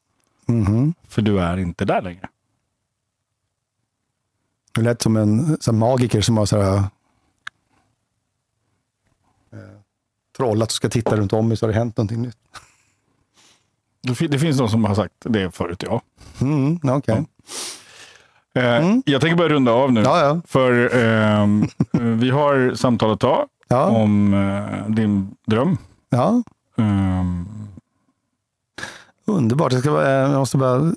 Mhm. 0.45 0.93
För 1.07 1.21
du 1.21 1.39
är 1.39 1.57
inte 1.57 1.85
där 1.85 2.01
längre. 2.01 2.29
Det 4.73 4.81
lät 4.81 5.01
som 5.01 5.17
en 5.17 5.57
här, 5.61 5.71
magiker 5.71 6.21
som 6.21 6.37
har 6.37 6.45
så 6.45 6.61
här, 6.61 6.77
eh, 6.77 6.85
trollat 10.37 10.67
och 10.67 10.71
ska 10.73 10.89
titta 10.89 11.15
runt 11.17 11.33
om 11.33 11.47
mig 11.47 11.57
så 11.57 11.65
har 11.65 11.71
det 11.73 11.79
hänt 11.79 11.97
någonting 11.97 12.21
nytt. 12.21 12.37
Det 14.01 14.15
fin- 14.15 14.31
Det 14.31 14.39
finns 14.39 14.59
någon 14.59 14.69
som 14.69 14.85
har 14.85 14.95
sagt 14.95 15.13
det 15.19 15.51
förut, 15.55 15.83
ja. 15.83 16.01
Mm, 16.41 16.79
Okej. 16.83 17.15
Eh, 17.17 17.23
Mm. 18.53 19.03
Jag 19.05 19.21
tänker 19.21 19.37
börja 19.37 19.49
runda 19.49 19.71
av 19.71 19.91
nu. 19.93 20.01
Ja, 20.01 20.19
ja. 20.25 20.41
För 20.47 20.95
ehm, 20.95 21.67
vi 22.19 22.29
har 22.29 22.73
samtal 22.75 23.11
att 23.11 23.19
ta 23.19 23.47
Ja, 23.67 23.85
om 23.85 24.33
eh, 24.33 24.89
din 24.95 25.35
dröm. 25.47 25.77
ja. 26.09 26.43
Ehm, 26.77 27.47
Underbart. 29.25 29.71
Jag, 29.73 29.81
ska, 29.81 29.91
bara- 29.91 30.07
eh, 30.25 30.31
jag 30.31 30.39
måste 30.39 30.57
bara... 30.57 30.93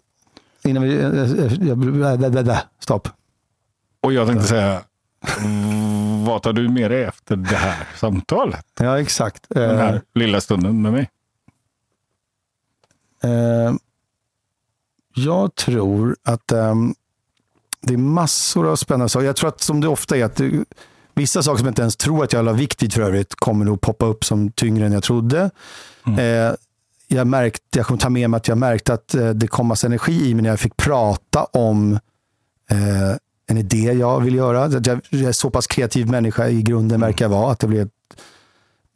Innan 0.64 0.82
vi... 0.82 0.94
eh, 0.98 1.06
eh, 1.06 1.52
jag-. 1.68 2.56
Stopp. 2.78 3.09
och 4.01 4.12
jag 4.12 4.26
tänkte 4.28 4.47
säga, 4.48 4.81
vad 6.26 6.43
tar 6.43 6.52
du 6.52 6.68
med 6.68 6.90
dig 6.90 7.02
efter 7.05 7.36
det 7.36 7.56
här 7.56 7.89
samtalet? 7.97 8.66
Ja, 8.81 9.01
exakt. 9.01 9.47
Den 9.48 9.70
Eh, 9.70 9.76
här 9.76 10.02
lilla 10.14 10.40
stunden 10.40 10.82
med 10.82 10.93
mig. 10.93 11.10
Eh, 13.22 13.74
jag 15.14 15.55
tror 15.55 16.16
att 16.22 16.52
ehm, 16.52 16.94
det 17.86 17.94
är 17.94 17.98
massor 17.98 18.66
av 18.66 18.77
spännande 18.77 19.09
saker. 19.09 19.27
Jag 19.27 19.36
tror 19.36 19.48
att 19.48 19.61
som 19.61 19.81
det 19.81 19.89
ofta 19.89 20.16
är, 20.16 20.24
att 20.24 20.36
det, 20.36 20.65
vissa 21.15 21.43
saker 21.43 21.59
som 21.59 21.66
jag 21.66 21.70
inte 21.70 21.82
ens 21.82 21.97
tror 21.97 22.24
att 22.24 22.32
jag 22.32 22.44
la 22.44 22.52
vikt 22.52 22.82
vid 22.82 22.93
för 22.93 23.02
övrigt 23.02 23.35
kommer 23.35 23.65
nog 23.65 23.81
poppa 23.81 24.06
upp 24.06 24.24
som 24.24 24.51
tyngre 24.51 24.86
än 24.86 24.93
jag 24.93 25.02
trodde. 25.02 25.51
Eh, 26.19 26.55
jag, 27.09 27.27
märkte, 27.27 27.78
jag 27.78 27.86
kommer 27.86 28.01
ta 28.01 28.11
med 28.11 28.31
mig 28.31 28.36
att 28.39 28.48
jag 28.48 28.59
märkte 28.59 28.93
att 28.94 29.15
eh, 29.15 29.31
det 29.31 29.47
kom 29.47 29.66
massa 29.66 29.86
energi 29.86 30.31
i 30.31 30.35
mig 30.35 30.43
när 30.43 30.51
jag 30.51 30.61
fick 30.61 30.77
prata 30.77 31.44
om 31.44 31.93
eh, 32.70 33.16
en 33.47 33.59
idé 33.59 33.93
jag 33.93 34.20
vill 34.20 34.35
göra. 34.35 34.65
Att 34.65 34.86
jag, 34.86 35.01
jag 35.11 35.23
är 35.23 35.32
så 35.32 35.51
pass 35.51 35.66
kreativ 35.66 36.11
människa 36.11 36.48
i 36.48 36.62
grunden 36.62 37.01
verkar 37.01 37.24
jag 37.24 37.31
vara, 37.31 37.52
att 37.52 37.59
det 37.59 37.66
blev 37.66 37.89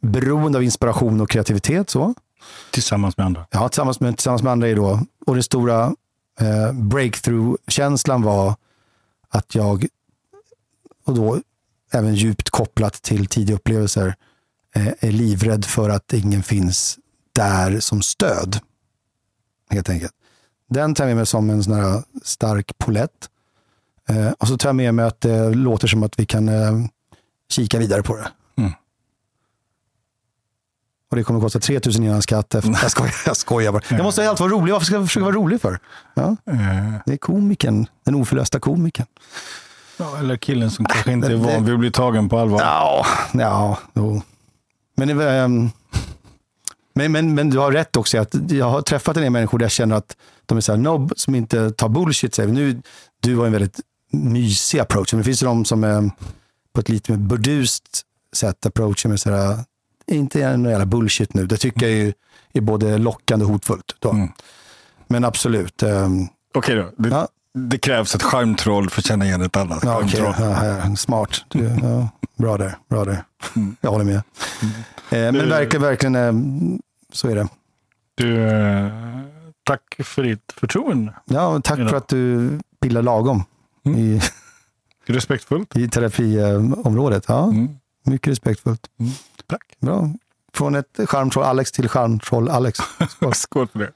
beroende 0.01 0.57
av 0.57 0.63
inspiration 0.63 1.21
och 1.21 1.29
kreativitet. 1.29 1.89
Så. 1.89 2.13
Tillsammans 2.71 3.17
med 3.17 3.25
andra. 3.25 3.45
Ja, 3.51 3.69
tillsammans 3.69 3.99
med, 3.99 4.17
tillsammans 4.17 4.43
med 4.43 4.51
andra 4.51 4.67
är 4.67 4.75
då. 4.75 4.99
Och 5.25 5.33
den 5.33 5.43
stora 5.43 5.83
eh, 6.39 6.73
breakthrough-känslan 6.73 8.21
var 8.21 8.55
att 9.29 9.55
jag, 9.55 9.85
och 11.05 11.13
då 11.13 11.41
även 11.91 12.15
djupt 12.15 12.49
kopplat 12.49 12.93
till 12.93 13.25
tidiga 13.25 13.55
upplevelser, 13.55 14.15
eh, 14.75 14.87
är 14.99 15.11
livrädd 15.11 15.65
för 15.65 15.89
att 15.89 16.13
ingen 16.13 16.43
finns 16.43 16.99
där 17.35 17.79
som 17.79 18.01
stöd. 18.01 18.59
Helt 19.69 19.89
enkelt. 19.89 20.13
Den 20.69 20.95
tar 20.95 21.03
jag 21.03 21.09
med 21.09 21.17
mig 21.17 21.25
som 21.25 21.49
en 21.49 21.63
sån 21.63 21.73
här 21.73 22.03
stark 22.23 22.77
polett. 22.77 23.29
Eh, 24.09 24.31
och 24.31 24.47
så 24.47 24.57
tar 24.57 24.69
jag 24.69 24.75
med 24.75 24.93
mig 24.93 25.05
att 25.05 25.21
det 25.21 25.49
låter 25.49 25.87
som 25.87 26.03
att 26.03 26.19
vi 26.19 26.25
kan 26.25 26.49
eh, 26.49 26.85
kika 27.49 27.79
vidare 27.79 28.03
på 28.03 28.15
det. 28.15 28.27
Och 31.11 31.15
det 31.17 31.23
kommer 31.23 31.39
att 31.39 31.43
kosta 31.43 31.59
3000 31.59 32.03
innan 32.03 32.21
skatt. 32.21 32.55
Efter. 32.55 32.71
Jag 32.81 32.91
skojar, 32.91 33.13
jag 33.25 33.37
skojar 33.37 33.71
bara. 33.71 33.81
Jag 33.89 34.03
måste 34.03 34.29
alltid 34.29 34.41
vara 34.49 34.51
rolig. 34.61 34.71
Varför 34.73 34.85
ska 34.85 34.95
jag 34.95 35.05
försöka 35.07 35.23
vara 35.25 35.35
rolig 35.35 35.61
för? 35.61 35.79
Ja, 36.13 36.35
Eh, 36.45 36.93
det 37.05 37.13
är 37.13 37.17
komikern, 37.17 37.87
den 38.05 38.15
oförlösta 38.15 38.59
komikern. 38.59 39.05
ja, 39.97 40.17
eller 40.19 40.37
killen 40.37 40.71
som 40.71 40.85
kanske 40.85 41.11
inte 41.11 41.27
är 41.27 41.31
det- 41.31 41.35
van 41.37 41.65
vid 41.65 41.73
att 41.73 41.79
bli 41.79 41.91
tagen 41.91 42.29
på 42.29 42.39
allvar. 42.39 42.61
Ja, 42.61 43.05
ja 43.33 43.77
jo. 43.93 44.21
Men, 44.97 45.09
ehm, 45.21 45.69
men, 46.95 47.11
men, 47.11 47.35
men 47.35 47.49
du 47.49 47.57
har 47.57 47.71
rätt 47.71 47.95
också 47.95 48.17
att 48.17 48.35
jag 48.51 48.69
har 48.69 48.81
träffat 48.81 49.17
en 49.17 49.23
del 49.23 49.31
människor 49.31 49.57
där 49.59 49.63
jag 49.65 49.71
känner 49.71 49.95
att 49.95 50.15
de 50.45 50.57
är 50.57 50.61
så 50.61 50.71
här 50.71 50.79
nobb 50.79 51.13
som 51.15 51.35
inte 51.35 51.71
tar 51.71 51.89
bullshit. 51.89 52.35
Säger 52.35 52.49
nu, 52.49 52.81
du 53.19 53.35
har 53.37 53.45
en 53.45 53.51
väldigt 53.51 53.79
mysig 54.11 54.79
approach, 54.79 55.13
men 55.13 55.17
det 55.17 55.23
finns 55.23 55.43
ju 55.43 55.47
de 55.47 55.65
som 55.65 55.83
är 55.83 56.11
på 56.73 56.79
ett 56.81 56.89
lite 56.89 57.11
mer 57.11 57.19
burdust 57.19 58.01
sätt 58.35 58.65
approachar 58.65 59.09
med 59.09 59.19
så 59.19 59.31
här, 59.31 59.57
inte 60.09 60.57
någon 60.57 60.71
jävla 60.71 60.85
bullshit 60.85 61.33
nu. 61.33 61.45
Det 61.45 61.57
tycker 61.57 61.87
jag 61.87 62.07
är, 62.07 62.13
är 62.53 62.61
både 62.61 62.97
lockande 62.97 63.45
och 63.45 63.51
hotfullt. 63.51 63.95
Då. 63.99 64.09
Mm. 64.11 64.29
Men 65.07 65.25
absolut. 65.25 65.83
ehm, 65.83 66.27
Okej 66.53 66.75
då. 66.75 66.91
Det, 66.97 67.09
Ja. 67.09 67.27
det 67.53 67.77
krävs 67.77 68.15
ett 68.15 68.23
charmtroll 68.23 68.89
för 68.89 69.01
att 69.01 69.05
känna 69.05 69.25
igen 69.25 69.41
ett 69.41 69.55
annat 69.57 69.79
Ja, 69.83 70.03
ja, 70.39 70.95
smart. 70.95 71.29
Du, 71.47 71.69
bra 72.37 72.57
där. 72.57 72.77
Bra 72.89 73.05
där. 73.05 73.23
Jag 73.81 73.91
håller 73.91 74.05
med. 74.05 74.15
Eh, 74.15 74.21
men 75.09 75.33
Du- 75.33 75.45
verkligen, 75.45 75.81
verkligen 75.83 76.15
eh, 76.15 76.33
så 77.13 77.27
är 77.29 77.35
det. 77.35 77.47
Du, 78.15 78.47
eh, 78.49 78.91
tack 79.63 79.95
för 80.03 80.23
ditt 80.23 80.53
förtroende. 80.57 81.13
Ja, 81.25 81.61
tack 81.63 81.77
för 81.89 81.95
att 81.95 82.07
du 82.07 82.49
pillar 82.81 83.01
lagom 83.01 83.43
Mm. 83.85 83.99
i, 83.99 84.21
Respektfullt. 85.05 85.75
i 85.77 85.87
terapiområdet. 85.89 87.25
Ja, 87.27 87.43
Mm. 87.43 87.69
mycket 88.05 88.27
respektfullt. 88.31 88.87
Tack. 89.49 89.77
Bra. 89.79 90.09
Från 90.53 90.75
ett 90.75 90.99
charmtroll 91.05 91.43
Alex 91.43 91.71
till 91.71 91.89
charmtroll 91.89 92.49
Alex. 92.49 92.79
Skål 93.33 93.67
för 93.67 93.79
det. 93.79 93.91